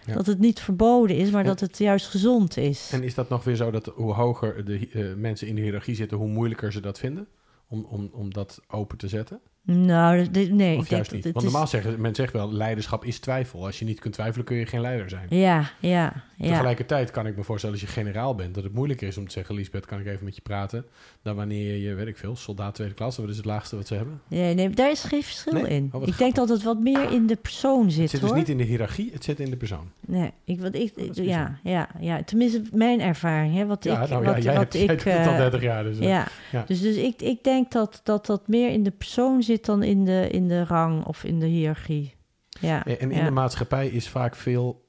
Ja. 0.06 0.14
Dat 0.14 0.26
het 0.26 0.40
niet 0.40 0.60
verboden 0.60 1.16
is, 1.16 1.32
maar 1.32 1.42
en, 1.42 1.48
dat 1.48 1.60
het 1.60 1.78
juist 1.78 2.08
gezond 2.08 2.58
is. 2.58 2.90
En 2.92 3.04
is 3.04 3.16
dat 3.16 3.30
nog 3.30 3.44
weer 3.44 3.56
zo 3.56 3.72
dat 3.72 3.92
hoe 3.96 4.14
hoger 4.14 4.66
de 4.66 4.90
uh, 4.94 5.14
mensen 5.16 5.48
in 5.48 5.56
de 5.56 5.62
hiërarchie 5.62 5.96
zitten, 5.96 6.18
hoe 6.18 6.28
moeilijker 6.28 6.72
ze 6.72 6.80
dat 6.80 7.00
vinden? 7.00 7.28
Om, 7.74 7.86
om, 7.86 8.10
om 8.12 8.34
dat 8.34 8.62
open 8.68 8.98
te 8.98 9.08
zetten? 9.08 9.42
Nou, 9.66 10.28
nee. 10.50 10.78
Of 10.78 10.90
juist 10.90 11.12
niet. 11.12 11.24
Want 11.24 11.46
normaal 11.46 11.68
zeggen 11.68 12.02
men 12.02 12.16
zegt 12.16 12.34
wel, 12.34 12.54
leiderschap 12.54 13.06
is 13.06 13.20
twijfel. 13.20 13.66
Als 13.66 13.80
je 13.80 13.86
niet 13.86 14.00
kunt 14.00 14.14
twijfelen, 14.14 14.46
kun 14.46 14.58
je 14.58 14.66
geen 14.66 14.82
leider 14.82 15.10
zijn. 15.10 15.26
Ja, 15.30 15.70
ja, 15.80 16.24
ja. 16.38 16.50
Tegelijkertijd 16.50 17.12
kan 17.12 17.28
ik 17.28 17.36
me 17.36 17.44
voorstellen, 17.44 17.76
als 17.76 17.86
je 17.86 17.92
generaal 17.92 18.36
bent, 18.36 18.56
dat 18.56 18.64
het 18.64 18.74
moeilijker 18.74 19.08
is 19.08 19.18
om 19.18 19.26
te 19.26 19.32
zeggen, 19.32 19.56
Lisbeth, 19.56 19.86
kan 19.86 20.00
ik 20.00 20.06
even 20.06 20.26
met 20.26 20.36
je 20.36 20.42
praten? 20.42 20.86
Dan 21.22 21.36
wanneer 21.36 21.78
je, 21.78 21.94
weet 21.94 22.08
ik 22.08 22.18
veel, 22.18 22.36
soldaat 22.36 22.76
tweede 22.76 22.94
klasse, 22.94 23.22
wat 23.22 23.30
is 23.30 23.38
het 23.38 23.46
laagste 23.46 23.76
wat 23.76 23.88
ze 23.88 23.96
hebben? 23.96 24.22
Nee, 24.28 24.54
nee 24.54 24.70
daar 24.70 24.92
is 24.92 25.04
geen 25.04 25.24
verschil 25.24 25.54
nee? 25.54 25.64
in. 25.64 25.90
Oh, 25.92 26.08
ik 26.08 26.18
denk 26.18 26.36
dat 26.36 26.50
het 26.50 26.64
wat 26.64 26.80
meer 26.80 27.12
in 27.12 27.28
de 27.28 27.36
persoon 27.36 27.92
zit, 27.92 28.02
Het 28.02 28.10
zit 28.10 28.20
hoor. 28.20 28.30
dus 28.30 28.40
niet 28.40 28.50
in 28.50 28.58
de 28.58 28.64
hiërarchie, 28.64 29.12
het 29.14 29.24
zit 29.24 29.40
in 29.40 29.50
de 29.50 29.58
persoon. 29.58 29.92
Nee, 30.00 30.32
ik, 30.44 30.62
wat 30.62 30.76
ik, 30.76 30.94
ja, 31.14 31.60
ja, 31.64 31.90
ja, 32.00 32.24
tenminste 32.24 32.62
mijn 32.72 33.02
ervaring, 33.02 33.56
hè, 33.56 33.66
wat 33.66 33.84
ja, 33.84 34.02
ik, 34.02 34.10
nou, 34.10 34.24
wat, 34.24 34.36
ja, 34.36 34.42
jij 34.42 34.54
wat 34.54 34.74
hebt, 34.74 34.92
ik, 34.92 35.04
jij 35.04 35.28
al 35.28 35.32
uh, 35.32 35.38
30 35.38 35.62
jaar. 35.62 35.84
Dus, 35.84 35.98
ja. 35.98 36.28
ja. 36.52 36.64
dus, 36.68 36.82
dus 36.82 36.96
ik, 36.96 37.22
ik 37.22 37.44
denk 37.44 37.72
dat, 37.72 38.02
dat 38.04 38.26
dat 38.26 38.48
meer 38.48 38.70
in 38.70 38.84
de 38.84 38.92
persoon 38.92 39.44
zit 39.44 39.53
dan 39.62 39.84
in 39.84 40.06
de, 40.06 40.28
in 40.32 40.48
de 40.48 40.64
rang 40.64 41.06
of 41.06 41.24
in 41.24 41.40
de 41.40 41.46
hiërarchie. 41.46 42.16
Ja, 42.50 42.86
En 42.86 43.12
in 43.12 43.18
ja. 43.18 43.26
de 43.26 43.32
maatschappij 43.32 43.88
is 43.88 44.10
vaak 44.10 44.36
veel 44.36 44.86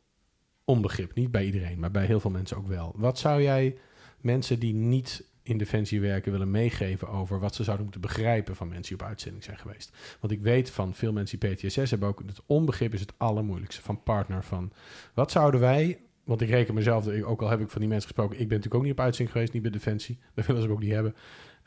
onbegrip. 0.64 1.14
Niet 1.14 1.30
bij 1.30 1.44
iedereen, 1.44 1.78
maar 1.78 1.90
bij 1.90 2.06
heel 2.06 2.20
veel 2.20 2.30
mensen 2.30 2.56
ook 2.56 2.66
wel. 2.66 2.92
Wat 2.96 3.18
zou 3.18 3.42
jij 3.42 3.76
mensen 4.20 4.58
die 4.58 4.74
niet 4.74 5.24
in 5.42 5.58
Defensie 5.58 6.00
werken 6.00 6.32
willen 6.32 6.50
meegeven 6.50 7.08
over 7.08 7.40
wat 7.40 7.54
ze 7.54 7.62
zouden 7.62 7.84
moeten 7.84 8.02
begrijpen 8.02 8.56
van 8.56 8.68
mensen 8.68 8.96
die 8.96 9.04
op 9.04 9.10
uitzending 9.10 9.44
zijn 9.44 9.58
geweest? 9.58 9.96
Want 10.20 10.32
ik 10.32 10.40
weet 10.40 10.70
van 10.70 10.94
veel 10.94 11.12
mensen 11.12 11.38
die 11.38 11.54
PTSS 11.54 11.90
hebben 11.90 12.08
ook, 12.08 12.22
het 12.26 12.40
onbegrip 12.46 12.94
is 12.94 13.00
het 13.00 13.12
allermoeilijkste 13.16 13.82
van 13.82 14.02
partner. 14.02 14.44
Van 14.44 14.72
wat 15.14 15.30
zouden 15.30 15.60
wij, 15.60 15.98
want 16.24 16.40
ik 16.40 16.48
reken 16.48 16.74
mezelf, 16.74 17.08
ook 17.08 17.42
al 17.42 17.48
heb 17.48 17.60
ik 17.60 17.70
van 17.70 17.80
die 17.80 17.88
mensen 17.88 18.08
gesproken, 18.08 18.40
ik 18.40 18.48
ben 18.48 18.56
natuurlijk 18.56 18.74
ook 18.74 18.82
niet 18.82 18.98
op 18.98 19.04
uitzending 19.04 19.36
geweest, 19.36 19.52
niet 19.52 19.62
bij 19.62 19.70
Defensie, 19.70 20.18
dat 20.34 20.46
willen 20.46 20.62
ze 20.62 20.68
ook 20.68 20.80
niet 20.80 20.92
hebben. 20.92 21.14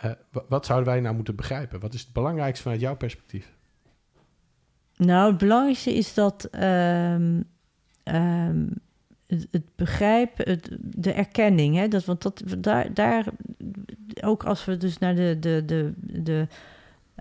Uh, 0.05 0.11
wat 0.47 0.65
zouden 0.65 0.89
wij 0.89 0.99
nou 0.99 1.15
moeten 1.15 1.35
begrijpen? 1.35 1.79
Wat 1.79 1.93
is 1.93 2.01
het 2.01 2.13
belangrijkste 2.13 2.63
vanuit 2.63 2.81
jouw 2.81 2.95
perspectief? 2.95 3.55
Nou, 4.97 5.29
het 5.29 5.37
belangrijkste 5.37 5.93
is 5.93 6.13
dat 6.13 6.49
um, 6.53 7.43
um, 8.03 8.73
het, 9.27 9.75
begrijpen, 9.75 10.49
het, 10.49 10.77
de 10.79 11.11
erkenning. 11.11 11.75
Hè? 11.75 11.87
Dat, 11.87 12.05
want 12.05 12.21
dat, 12.21 12.43
daar, 12.57 12.93
daar, 12.93 13.25
ook 14.21 14.43
als 14.43 14.65
we 14.65 14.77
dus 14.77 14.97
naar 14.97 15.15
de, 15.15 15.37
de, 15.39 15.63
de, 15.65 15.93
de, 16.21 16.47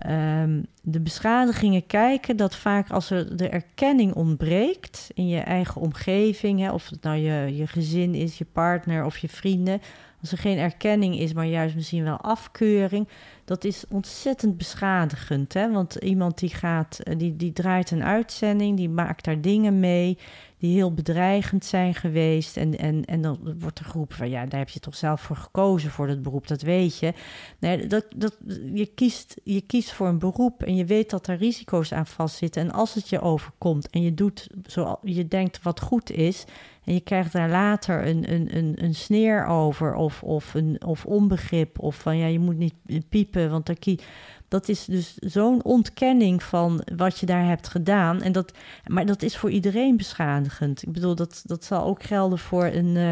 um, 0.09 0.65
de 0.81 0.99
beschadigingen 0.99 1.85
kijken, 1.85 2.37
dat 2.37 2.55
vaak 2.55 2.89
als 2.89 3.09
er 3.09 3.37
de 3.37 3.49
erkenning 3.49 4.13
ontbreekt 4.13 5.09
in 5.13 5.27
je 5.27 5.39
eigen 5.39 5.81
omgeving, 5.81 6.59
hè, 6.59 6.71
of 6.71 6.89
het 6.89 7.01
nou 7.01 7.17
je, 7.17 7.55
je 7.55 7.67
gezin 7.67 8.15
is, 8.15 8.37
je 8.37 8.45
partner 8.45 9.05
of 9.05 9.17
je 9.17 9.29
vrienden, 9.29 9.81
als 10.21 10.31
er 10.31 10.37
geen 10.37 10.57
erkenning 10.57 11.19
is, 11.19 11.33
maar 11.33 11.45
juist 11.45 11.75
misschien 11.75 12.03
wel 12.03 12.17
afkeuring, 12.17 13.07
dat 13.45 13.63
is 13.63 13.83
ontzettend 13.89 14.57
beschadigend. 14.57 15.53
Hè? 15.53 15.71
Want 15.71 15.95
iemand 15.95 16.37
die 16.37 16.49
gaat, 16.49 16.99
die, 17.17 17.35
die 17.35 17.53
draait 17.53 17.91
een 17.91 18.03
uitzending, 18.03 18.77
die 18.77 18.89
maakt 18.89 19.25
daar 19.25 19.41
dingen 19.41 19.79
mee 19.79 20.17
die 20.57 20.73
heel 20.73 20.93
bedreigend 20.93 21.65
zijn 21.65 21.93
geweest. 21.93 22.57
En, 22.57 22.77
en, 22.77 23.05
en 23.05 23.21
dan 23.21 23.55
wordt 23.59 23.79
er 23.79 23.85
geroepen 23.85 24.15
van 24.15 24.29
ja, 24.29 24.45
daar 24.45 24.59
heb 24.59 24.69
je 24.69 24.79
toch 24.79 24.95
zelf 24.95 25.21
voor 25.21 25.35
gekozen 25.35 25.91
voor 25.91 26.07
dat 26.07 26.21
beroep, 26.21 26.47
dat 26.47 26.61
weet 26.61 26.99
je. 26.99 27.13
Nee, 27.59 27.87
dat, 27.87 28.05
dat, 28.15 28.37
je, 28.73 28.85
kiest, 28.95 29.41
je 29.43 29.61
kiest 29.61 29.91
voor 29.91 30.07
een 30.07 30.19
beroep 30.19 30.63
en 30.63 30.75
je 30.75 30.85
weet 30.85 31.09
dat 31.09 31.27
er 31.27 31.37
risico's 31.37 31.93
aan 31.93 32.07
vastzitten. 32.07 32.61
En 32.61 32.71
als 32.71 32.93
het 32.93 33.09
je 33.09 33.21
overkomt 33.21 33.89
en 33.89 34.01
je 34.01 34.13
doet 34.13 34.47
zoals 34.65 34.97
je 35.03 35.27
denkt 35.27 35.61
wat 35.61 35.81
goed 35.81 36.11
is. 36.11 36.45
En 36.83 36.93
je 36.93 37.01
krijgt 37.01 37.31
daar 37.31 37.49
later 37.49 38.07
een, 38.07 38.33
een, 38.33 38.57
een, 38.57 38.83
een 38.83 38.95
sneer 38.95 39.45
over 39.45 39.93
of, 39.93 40.23
of, 40.23 40.53
een, 40.53 40.85
of 40.85 41.05
onbegrip. 41.05 41.79
Of 41.79 41.95
van 41.95 42.17
ja, 42.17 42.25
je 42.25 42.39
moet 42.39 42.57
niet 42.57 43.09
piepen, 43.09 43.49
want 43.49 43.65
dan 43.65 43.77
kie 43.77 43.99
dat 44.47 44.69
is 44.69 44.85
dus 44.85 45.15
zo'n 45.15 45.63
ontkenning 45.63 46.43
van 46.43 46.83
wat 46.95 47.19
je 47.19 47.25
daar 47.25 47.45
hebt 47.45 47.67
gedaan. 47.67 48.21
En 48.21 48.31
dat, 48.31 48.53
maar 48.85 49.05
dat 49.05 49.21
is 49.21 49.37
voor 49.37 49.49
iedereen 49.49 49.97
beschadigend. 49.97 50.83
Ik 50.83 50.91
bedoel, 50.91 51.15
dat, 51.15 51.41
dat 51.45 51.63
zal 51.63 51.85
ook 51.85 52.03
gelden 52.03 52.39
voor 52.39 52.65
een. 52.65 52.95
Uh, 52.95 53.11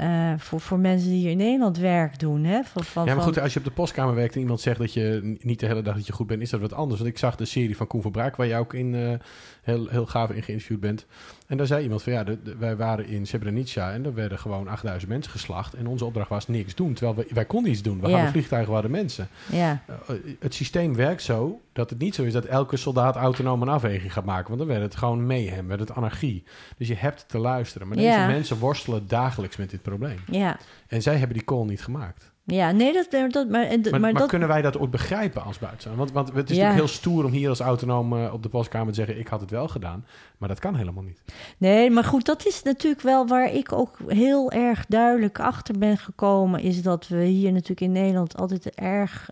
uh, 0.00 0.32
voor, 0.38 0.60
voor 0.60 0.78
mensen 0.78 1.10
die 1.10 1.18
hier 1.18 1.30
in 1.30 1.36
Nederland 1.36 1.78
werk 1.78 2.18
doen. 2.18 2.44
Hè? 2.44 2.62
Van, 2.64 2.84
van, 2.84 3.06
ja, 3.06 3.14
maar 3.14 3.24
goed, 3.24 3.38
als 3.38 3.52
je 3.52 3.58
op 3.58 3.64
de 3.64 3.70
postkamer 3.70 4.14
werkt 4.14 4.34
en 4.34 4.40
iemand 4.40 4.60
zegt 4.60 4.78
dat 4.78 4.92
je 4.92 5.36
niet 5.40 5.60
de 5.60 5.66
hele 5.66 5.82
dag 5.82 5.94
dat 5.94 6.06
je 6.06 6.12
goed 6.12 6.26
bent, 6.26 6.42
is 6.42 6.50
dat 6.50 6.60
wat 6.60 6.72
anders. 6.72 7.00
Want 7.00 7.12
ik 7.12 7.18
zag 7.18 7.36
de 7.36 7.44
serie 7.44 7.76
van 7.76 7.86
Koen 7.86 8.02
van 8.02 8.10
Braak, 8.10 8.36
waar 8.36 8.46
je 8.46 8.56
ook 8.56 8.74
in 8.74 8.94
uh, 8.94 9.12
heel, 9.62 9.86
heel 9.88 10.06
gaaf 10.06 10.30
in 10.30 10.42
geïnterviewd 10.42 10.80
bent. 10.80 11.06
En 11.46 11.56
daar 11.56 11.66
zei 11.66 11.82
iemand 11.82 12.02
van 12.02 12.12
ja, 12.12 12.24
de, 12.24 12.42
de, 12.42 12.56
wij 12.56 12.76
waren 12.76 13.06
in 13.06 13.26
Srebrenica 13.26 13.92
en 13.92 14.04
er 14.04 14.14
werden 14.14 14.38
gewoon 14.38 14.68
8000 14.68 15.10
mensen 15.10 15.32
geslacht. 15.32 15.74
En 15.74 15.86
onze 15.86 16.04
opdracht 16.04 16.28
was 16.28 16.48
niks 16.48 16.74
doen. 16.74 16.94
Terwijl 16.94 17.16
we, 17.16 17.34
wij 17.34 17.44
konden 17.44 17.70
iets 17.70 17.82
doen. 17.82 18.00
We 18.00 18.10
gaan 18.10 18.30
vliegtuigen 18.30 18.72
waar 18.72 18.82
de 18.82 18.88
mensen. 18.88 19.28
Ja. 19.52 19.82
Uh, 20.10 20.16
het 20.40 20.54
systeem 20.54 20.94
werkt 20.94 21.22
zo 21.22 21.60
dat 21.72 21.90
het 21.90 21.98
niet 21.98 22.14
zo 22.14 22.22
is 22.22 22.32
dat 22.32 22.44
elke 22.44 22.76
soldaat 22.76 23.16
autonoom 23.16 23.62
een 23.62 23.68
afweging 23.68 24.12
gaat 24.12 24.24
maken. 24.24 24.46
Want 24.46 24.58
dan 24.58 24.68
werd 24.68 24.82
het 24.82 24.96
gewoon 24.96 25.26
mayhem, 25.26 25.66
werd 25.66 25.80
het 25.80 25.92
anarchie. 25.92 26.44
Dus 26.76 26.88
je 26.88 26.96
hebt 26.96 27.28
te 27.28 27.38
luisteren. 27.38 27.88
Maar 27.88 27.96
deze 27.96 28.26
mensen 28.26 28.58
worstelen 28.58 29.08
dagelijks 29.08 29.56
met 29.56 29.70
dit 29.70 29.82
probleem. 29.82 30.18
Ja. 30.30 30.58
En 30.86 31.02
zij 31.02 31.16
hebben 31.16 31.36
die 31.36 31.46
call 31.46 31.64
niet 31.64 31.82
gemaakt. 31.82 32.34
Ja, 32.46 32.70
nee, 32.70 32.92
dat, 32.92 33.32
dat, 33.32 33.48
maar, 33.48 33.64
en, 33.64 33.80
Maar, 33.80 33.90
maar, 33.90 34.00
maar 34.00 34.12
dat, 34.12 34.28
kunnen 34.28 34.48
wij 34.48 34.62
dat 34.62 34.78
ook 34.78 34.90
begrijpen 34.90 35.42
als 35.42 35.58
buitenstaander? 35.58 36.04
Want, 36.04 36.26
want 36.26 36.36
het 36.36 36.50
is 36.50 36.56
Ja. 36.56 36.62
natuurlijk 36.62 36.88
heel 36.88 36.98
stoer 36.98 37.24
om 37.24 37.30
hier 37.30 37.48
als 37.48 37.60
autonoom 37.60 38.12
uh, 38.12 38.32
op 38.32 38.42
de 38.42 38.48
postkamer 38.48 38.88
te 38.88 38.94
zeggen... 38.94 39.18
ik 39.18 39.28
had 39.28 39.40
het 39.40 39.50
wel 39.50 39.68
gedaan, 39.68 40.04
maar 40.38 40.48
dat 40.48 40.58
kan 40.58 40.74
helemaal 40.74 41.02
niet. 41.02 41.22
Nee, 41.58 41.90
maar 41.90 42.04
goed, 42.04 42.24
dat 42.24 42.46
is 42.46 42.62
natuurlijk 42.62 43.02
wel 43.02 43.26
waar 43.26 43.52
ik 43.52 43.72
ook 43.72 43.98
heel 44.06 44.50
erg 44.50 44.86
duidelijk 44.88 45.40
achter 45.40 45.78
ben 45.78 45.98
gekomen. 45.98 46.60
Is 46.60 46.82
dat 46.82 47.08
we 47.08 47.24
hier 47.24 47.52
natuurlijk 47.52 47.80
in 47.80 47.92
Nederland 47.92 48.36
altijd 48.36 48.74
erg 48.74 49.30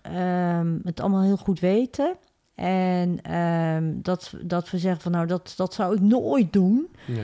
um, 0.57 0.81
het 0.83 0.99
allemaal 0.99 1.23
heel 1.23 1.37
goed 1.37 1.59
weten. 1.59 2.15
En 2.55 3.21
ehm, 3.21 3.93
dat, 3.95 4.33
dat 4.41 4.69
we 4.69 4.77
zeggen 4.77 5.01
van 5.01 5.11
nou, 5.11 5.27
dat, 5.27 5.53
dat 5.57 5.73
zou 5.73 5.95
ik 5.95 6.01
nooit 6.01 6.53
doen. 6.53 6.87
Ja. 7.07 7.23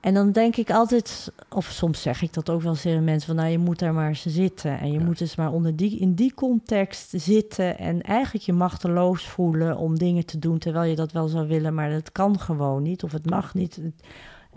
En 0.00 0.14
dan 0.14 0.32
denk 0.32 0.56
ik 0.56 0.70
altijd, 0.70 1.32
of 1.48 1.66
soms 1.66 2.02
zeg 2.02 2.22
ik 2.22 2.32
dat 2.32 2.50
ook 2.50 2.62
wel 2.62 2.74
tegen 2.74 3.04
mensen 3.04 3.26
van 3.26 3.36
nou, 3.36 3.48
je 3.48 3.58
moet 3.58 3.78
daar 3.78 3.94
maar 3.94 4.08
eens 4.08 4.26
zitten. 4.26 4.78
En 4.78 4.92
je 4.92 4.98
Ja. 4.98 5.04
moet 5.04 5.18
dus 5.18 5.36
maar 5.36 5.52
onder 5.52 5.76
die, 5.76 5.98
in 5.98 6.14
die 6.14 6.34
context 6.34 7.12
zitten 7.16 7.78
en 7.78 8.02
eigenlijk 8.02 8.44
je 8.44 8.52
machteloos 8.52 9.26
voelen 9.28 9.76
om 9.76 9.98
dingen 9.98 10.26
te 10.26 10.38
doen 10.38 10.58
terwijl 10.58 10.90
je 10.90 10.96
dat 10.96 11.12
wel 11.12 11.28
zou 11.28 11.48
willen, 11.48 11.74
maar 11.74 11.90
dat 11.90 12.12
kan 12.12 12.38
gewoon 12.38 12.82
niet 12.82 13.02
of 13.02 13.12
het 13.12 13.30
mag 13.30 13.54
niet. 13.54 13.80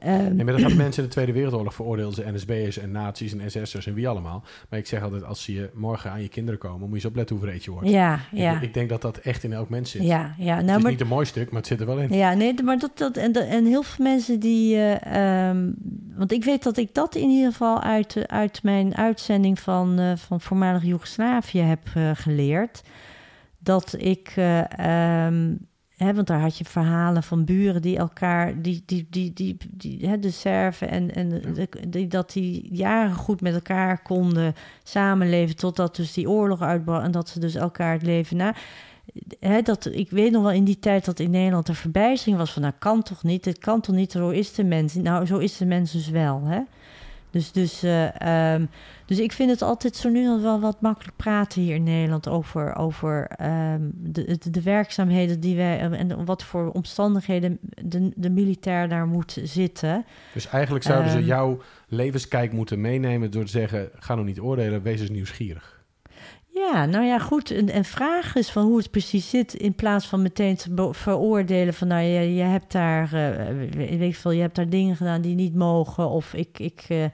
Het- 0.03 0.21
ehm, 0.25 0.35
Nee, 0.35 0.45
maar 0.45 0.53
dat 0.53 0.63
had 0.69 0.73
mensen 0.73 1.03
in 1.03 1.09
de 1.09 1.13
Tweede 1.15 1.31
Wereldoorlog 1.31 1.73
veroordeelden 1.73 2.15
ze 2.25 2.31
NSB'ers 2.31 2.77
en 2.77 2.91
nazi's 2.91 3.33
en 3.33 3.51
SS'ers 3.51 3.87
en 3.87 3.93
wie 3.93 4.07
allemaal. 4.07 4.43
Maar 4.69 4.79
ik 4.79 4.87
zeg 4.87 5.01
altijd, 5.03 5.23
als 5.23 5.43
ze 5.43 5.53
je 5.53 5.69
morgen 5.73 6.11
aan 6.11 6.21
je 6.21 6.27
kinderen 6.29 6.59
komen, 6.59 6.79
moet 6.79 6.89
je 6.89 6.95
eens 6.95 7.05
opletten 7.05 7.35
hoe 7.35 7.45
vreed 7.45 7.63
je 7.63 7.71
wordt. 7.71 7.89
ja, 7.89 8.13
Ik- 8.13 8.39
ja, 8.39 8.61
Ik, 8.61 8.73
denk 8.73 8.89
dat 8.89 9.01
dat 9.01 9.17
echt 9.17 9.43
in 9.43 9.53
elk 9.53 9.69
mens 9.69 9.91
zit. 9.91 10.01
ja, 10.03 10.35
ja. 10.37 10.55
het 10.55 10.65
Nou, 10.65 10.77
is 10.77 10.83
maar 10.83 10.91
niet 10.91 11.01
een 11.01 11.07
mooi 11.07 11.25
stuk, 11.25 11.45
maar 11.51 11.59
het 11.59 11.67
zit 11.67 11.79
er 11.79 11.85
wel 11.85 11.97
in. 11.99 12.13
Ja, 12.13 12.33
nee, 12.33 12.63
maar 12.63 12.77
dat, 12.79 12.97
dat 12.97 13.17
en, 13.17 13.33
en 13.33 13.65
heel 13.65 13.83
veel 13.83 14.05
mensen 14.05 14.39
die. 14.39 14.77
ehm, 14.85 15.71
want 16.15 16.31
ik 16.31 16.43
weet 16.43 16.63
dat 16.63 16.77
ik 16.77 16.93
dat 16.93 17.15
in 17.15 17.29
ieder 17.29 17.51
geval 17.51 17.81
uit, 17.81 18.27
uit 18.27 18.63
mijn 18.63 18.95
uitzending 18.95 19.59
van, 19.59 19.99
eh, 19.99 20.11
van 20.15 20.41
voormalig 20.41 20.83
Joegoslavië 20.83 21.59
heb 21.59 21.79
eh, 21.93 22.09
geleerd. 22.13 22.81
Dat 23.59 23.95
ik. 23.97 24.31
eh, 24.35 25.27
hè, 25.97 26.13
want 26.13 26.27
daar 26.27 26.39
had 26.41 26.57
je 26.57 26.65
verhalen 26.65 27.23
van 27.23 27.45
buren 27.45 27.81
die 27.81 27.97
elkaar, 27.97 28.61
die, 28.61 28.83
die, 28.85 29.07
die, 29.09 29.33
die, 29.33 29.57
die 29.71 30.07
hè, 30.09 30.19
de 30.19 30.31
Serven 30.31 30.89
en, 30.89 31.13
en 31.15 31.29
de- 31.29 31.69
die, 31.87 32.07
dat 32.07 32.31
die 32.31 32.67
jaren 32.71 33.15
goed 33.15 33.41
met 33.41 33.53
elkaar 33.53 34.01
konden 34.01 34.55
samenleven 34.83 35.55
totdat 35.55 35.95
dus 35.95 36.13
die 36.13 36.29
oorlog 36.29 36.61
uitbrak 36.61 37.03
en 37.03 37.11
dat 37.11 37.29
ze 37.29 37.39
dus 37.39 37.55
elkaar 37.55 37.93
het 37.93 38.03
leven 38.03 38.37
na. 38.37 38.55
Hè, 39.39 39.61
dat, 39.61 39.85
ik 39.85 40.09
weet 40.09 40.31
nog 40.31 40.41
wel 40.43 40.51
in 40.51 40.63
die 40.63 40.79
tijd 40.79 41.05
dat 41.05 41.19
in 41.19 41.29
Nederland 41.29 41.67
er 41.67 41.75
verbijstering 41.75 42.37
was 42.37 42.51
van, 42.51 42.61
nou 42.61 42.73
kan 42.79 43.03
toch 43.03 43.23
niet, 43.23 43.43
dit 43.43 43.57
kan 43.57 43.81
toch 43.81 43.95
niet, 43.95 44.11
zo 44.11 44.29
is 44.29 44.53
de 44.53 44.63
mens. 44.63 44.93
Nou, 44.93 45.25
zo 45.25 45.37
is 45.37 45.57
de 45.57 45.65
mens 45.65 45.91
dus 45.91 46.09
wel, 46.09 46.41
hè. 46.45 46.59
Dus, 47.33 47.51
dus, 47.51 47.83
eh, 47.83 48.53
ehm, 48.53 48.65
dus 49.05 49.19
ik 49.19 49.31
vind 49.31 49.49
het 49.49 49.61
altijd 49.61 49.95
zo 49.95 50.09
nu 50.09 50.19
en 50.19 50.25
dan 50.25 50.41
wel 50.41 50.59
wat 50.59 50.81
makkelijk 50.81 51.17
praten 51.17 51.61
hier 51.61 51.75
in 51.75 51.83
Nederland 51.83 52.27
over, 52.27 52.75
over 52.75 53.27
ehm, 53.27 53.81
de, 53.93 54.37
de, 54.37 54.49
de 54.49 54.61
werkzaamheden 54.61 55.39
die 55.39 55.55
wij 55.55 55.79
en 55.79 56.25
wat 56.25 56.43
voor 56.43 56.71
omstandigheden 56.71 57.59
de, 57.81 58.11
de 58.15 58.29
militair 58.29 58.89
daar 58.89 59.07
moet 59.07 59.37
zitten. 59.43 60.05
Dus 60.33 60.47
eigenlijk 60.47 60.83
zouden 60.85 61.11
ze 61.11 61.17
Ehm. 61.17 61.25
jouw 61.25 61.61
levenskijk 61.87 62.51
moeten 62.51 62.81
meenemen 62.81 63.31
door 63.31 63.43
te 63.43 63.51
zeggen, 63.51 63.89
ga 63.99 64.13
nou 64.13 64.25
niet 64.25 64.39
oordelen, 64.39 64.81
wees 64.81 65.01
eens 65.01 65.09
nieuwsgierig. 65.09 65.72
Ja, 66.53 66.85
nou 66.85 67.05
ja, 67.05 67.19
goed. 67.19 67.51
En, 67.51 67.85
vraag 67.85 68.35
is 68.35 68.51
van 68.51 68.63
hoe 68.65 68.77
het 68.77 68.91
precies 68.91 69.29
zit, 69.29 69.53
in 69.53 69.73
plaats 69.73 70.07
van 70.07 70.21
meteen 70.21 70.55
te 70.55 70.89
veroordelen 70.91 71.73
van, 71.73 71.87
nou, 71.87 72.03
je, 72.03 72.35
je 72.35 72.41
hebt 72.41 72.71
daar, 72.71 73.13
eh, 73.13 73.47
weet 73.75 74.01
ik 74.01 74.15
veel, 74.15 74.31
je 74.31 74.41
hebt 74.41 74.55
daar 74.55 74.69
dingen 74.69 74.95
gedaan 74.95 75.21
die 75.21 75.35
niet 75.35 75.55
mogen, 75.55 76.09
of 76.09 76.33
ik, 76.33 76.59
ik 76.59 76.85
eh, 76.87 77.05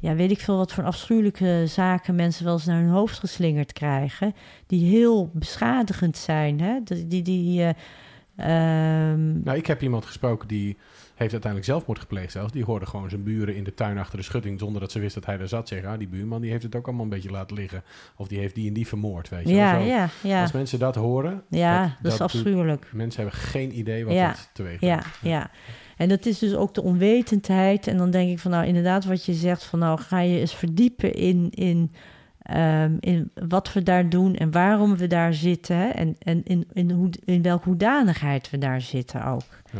ja, 0.00 0.14
weet 0.14 0.30
ik 0.30 0.40
veel 0.40 0.56
wat 0.56 0.72
voor 0.72 0.84
afschuwelijke 0.84 1.62
zaken 1.66 2.14
mensen 2.14 2.44
wel 2.44 2.52
eens 2.54 2.64
naar 2.64 2.80
hun 2.80 2.90
hoofd 2.90 3.18
geslingerd 3.18 3.72
krijgen, 3.72 4.34
die 4.66 4.90
heel 4.90 5.30
beschadigend 5.32 6.16
zijn, 6.16 6.60
hè? 6.60 6.80
Die, 6.84 7.06
die, 7.06 7.22
die 7.22 7.62
eh, 7.62 9.10
ehm, 9.10 9.42
Nou, 9.42 9.58
ik 9.58 9.66
heb 9.66 9.82
iemand 9.82 10.04
gesproken 10.04 10.48
die 10.48 10.76
heeft 11.16 11.32
uiteindelijk 11.32 11.64
zelfmoord 11.64 11.98
gepleegd 11.98 12.32
zelfs. 12.32 12.52
Die 12.52 12.64
hoorde 12.64 12.86
gewoon 12.86 13.10
zijn 13.10 13.22
buren 13.22 13.56
in 13.56 13.64
de 13.64 13.74
tuin 13.74 13.98
achter 13.98 14.18
de 14.18 14.24
schutting 14.24 14.58
zonder 14.60 14.80
dat 14.80 14.92
ze 14.92 14.98
wist 14.98 15.14
dat 15.14 15.26
hij 15.26 15.36
daar 15.36 15.48
zat. 15.48 15.68
Zeggen, 15.68 15.88
ah, 15.90 15.98
die 15.98 16.08
buurman 16.08 16.40
die 16.40 16.50
heeft 16.50 16.62
het 16.62 16.74
ook 16.76 16.86
allemaal 16.86 17.04
een 17.04 17.10
beetje 17.10 17.30
laten 17.30 17.56
liggen. 17.56 17.82
Of 18.16 18.28
die 18.28 18.38
heeft 18.38 18.54
die 18.54 18.68
en 18.68 18.72
die 18.74 18.86
vermoord, 18.86 19.28
weet 19.28 19.48
je 19.48 19.54
ja, 19.54 19.76
ja, 19.76 20.08
ja, 20.22 20.40
Als 20.42 20.52
mensen 20.52 20.78
dat 20.78 20.94
horen, 20.94 21.42
ja, 21.50 21.80
dat- 21.82 21.90
dat, 22.02 22.12
is 22.12 22.18
dat 22.18 22.30
doet- 22.32 22.40
afschuwelijk. 22.40 22.86
mensen 22.92 23.22
hebben 23.22 23.40
geen 23.40 23.78
idee 23.78 24.04
wat 24.04 24.14
Ja, 24.14 24.28
het 24.28 24.50
teweeg 24.52 24.80
Ja, 24.80 24.96
brengt. 24.96 25.18
ja. 25.22 25.50
En 25.96 26.08
dat 26.08 26.26
is 26.26 26.38
dus 26.38 26.54
ook 26.54 26.74
de 26.74 26.82
onwetendheid. 26.82 27.86
En 27.86 27.96
dan 27.96 28.10
denk 28.10 28.30
ik 28.30 28.38
van 28.38 28.50
nou, 28.50 28.66
inderdaad, 28.66 29.04
wat 29.04 29.24
je 29.24 29.32
zegt 29.34 29.64
van 29.64 29.78
nou, 29.78 30.00
ga 30.00 30.20
je 30.20 30.38
eens 30.40 30.54
verdiepen 30.54 31.14
in, 31.14 31.50
in, 31.50 31.92
ehm, 32.42 32.96
in 33.00 33.30
wat 33.48 33.72
we 33.72 33.82
daar 33.82 34.08
doen 34.08 34.34
en 34.34 34.50
waarom 34.50 34.96
we 34.96 35.06
daar 35.06 35.34
zitten. 35.34 35.94
En, 35.94 36.16
en 36.18 36.44
in, 36.44 36.66
in, 36.72 36.90
hoe, 36.90 37.10
in 37.24 37.42
welke 37.42 37.68
hoedanigheid 37.68 38.50
we 38.50 38.58
daar 38.58 38.80
zitten 38.80 39.24
ook. 39.24 39.42
Ja. 39.72 39.78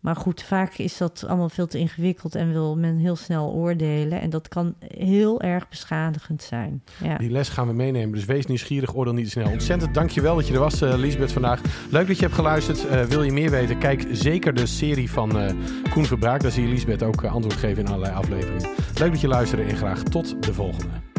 Maar 0.00 0.16
goed, 0.16 0.42
vaak 0.42 0.74
is 0.74 0.96
dat 0.96 1.24
allemaal 1.26 1.48
veel 1.48 1.66
te 1.66 1.78
ingewikkeld 1.78 2.34
en 2.34 2.52
wil 2.52 2.76
men 2.76 2.96
heel 2.96 3.16
snel 3.16 3.52
oordelen. 3.52 4.20
En 4.20 4.30
dat 4.30 4.48
kan 4.48 4.74
heel 4.94 5.40
erg 5.40 5.68
beschadigend 5.68 6.42
zijn. 6.42 6.82
Ja. 7.02 7.16
Die 7.18 7.30
les 7.30 7.48
gaan 7.48 7.66
we 7.66 7.72
meenemen, 7.72 8.14
dus 8.14 8.24
wees 8.24 8.46
nieuwsgierig, 8.46 8.96
oordeel 8.96 9.14
niet 9.14 9.24
te 9.24 9.30
snel. 9.30 9.50
Ontzettend 9.50 9.94
dankjewel 9.94 10.34
dat 10.34 10.46
je 10.46 10.52
er 10.54 10.60
was, 10.60 10.80
eh 10.80 10.94
Lisbeth, 10.96 11.32
vandaag. 11.32 11.60
Leuk 11.90 12.06
dat 12.06 12.16
je 12.16 12.22
hebt 12.22 12.34
geluisterd. 12.34 12.86
Eh, 12.86 13.02
wil 13.02 13.22
je 13.22 13.32
meer 13.32 13.50
weten, 13.50 13.78
kijk 13.78 14.06
zeker 14.10 14.54
de 14.54 14.66
serie 14.66 15.10
van 15.10 15.38
eh, 15.38 15.54
Koen 15.90 16.04
Verbraak. 16.04 16.42
Daar 16.42 16.50
zie 16.50 16.62
je 16.62 16.68
Lisbeth 16.68 17.02
ook 17.02 17.24
antwoord 17.24 17.56
geven 17.56 17.84
in 17.84 17.88
allerlei 17.88 18.14
afleveringen. 18.14 18.68
Leuk 18.98 19.10
dat 19.10 19.20
je 19.20 19.28
luisterde 19.28 19.62
en 19.64 19.76
graag 19.76 20.02
tot 20.02 20.42
de 20.42 20.54
volgende. 20.54 21.17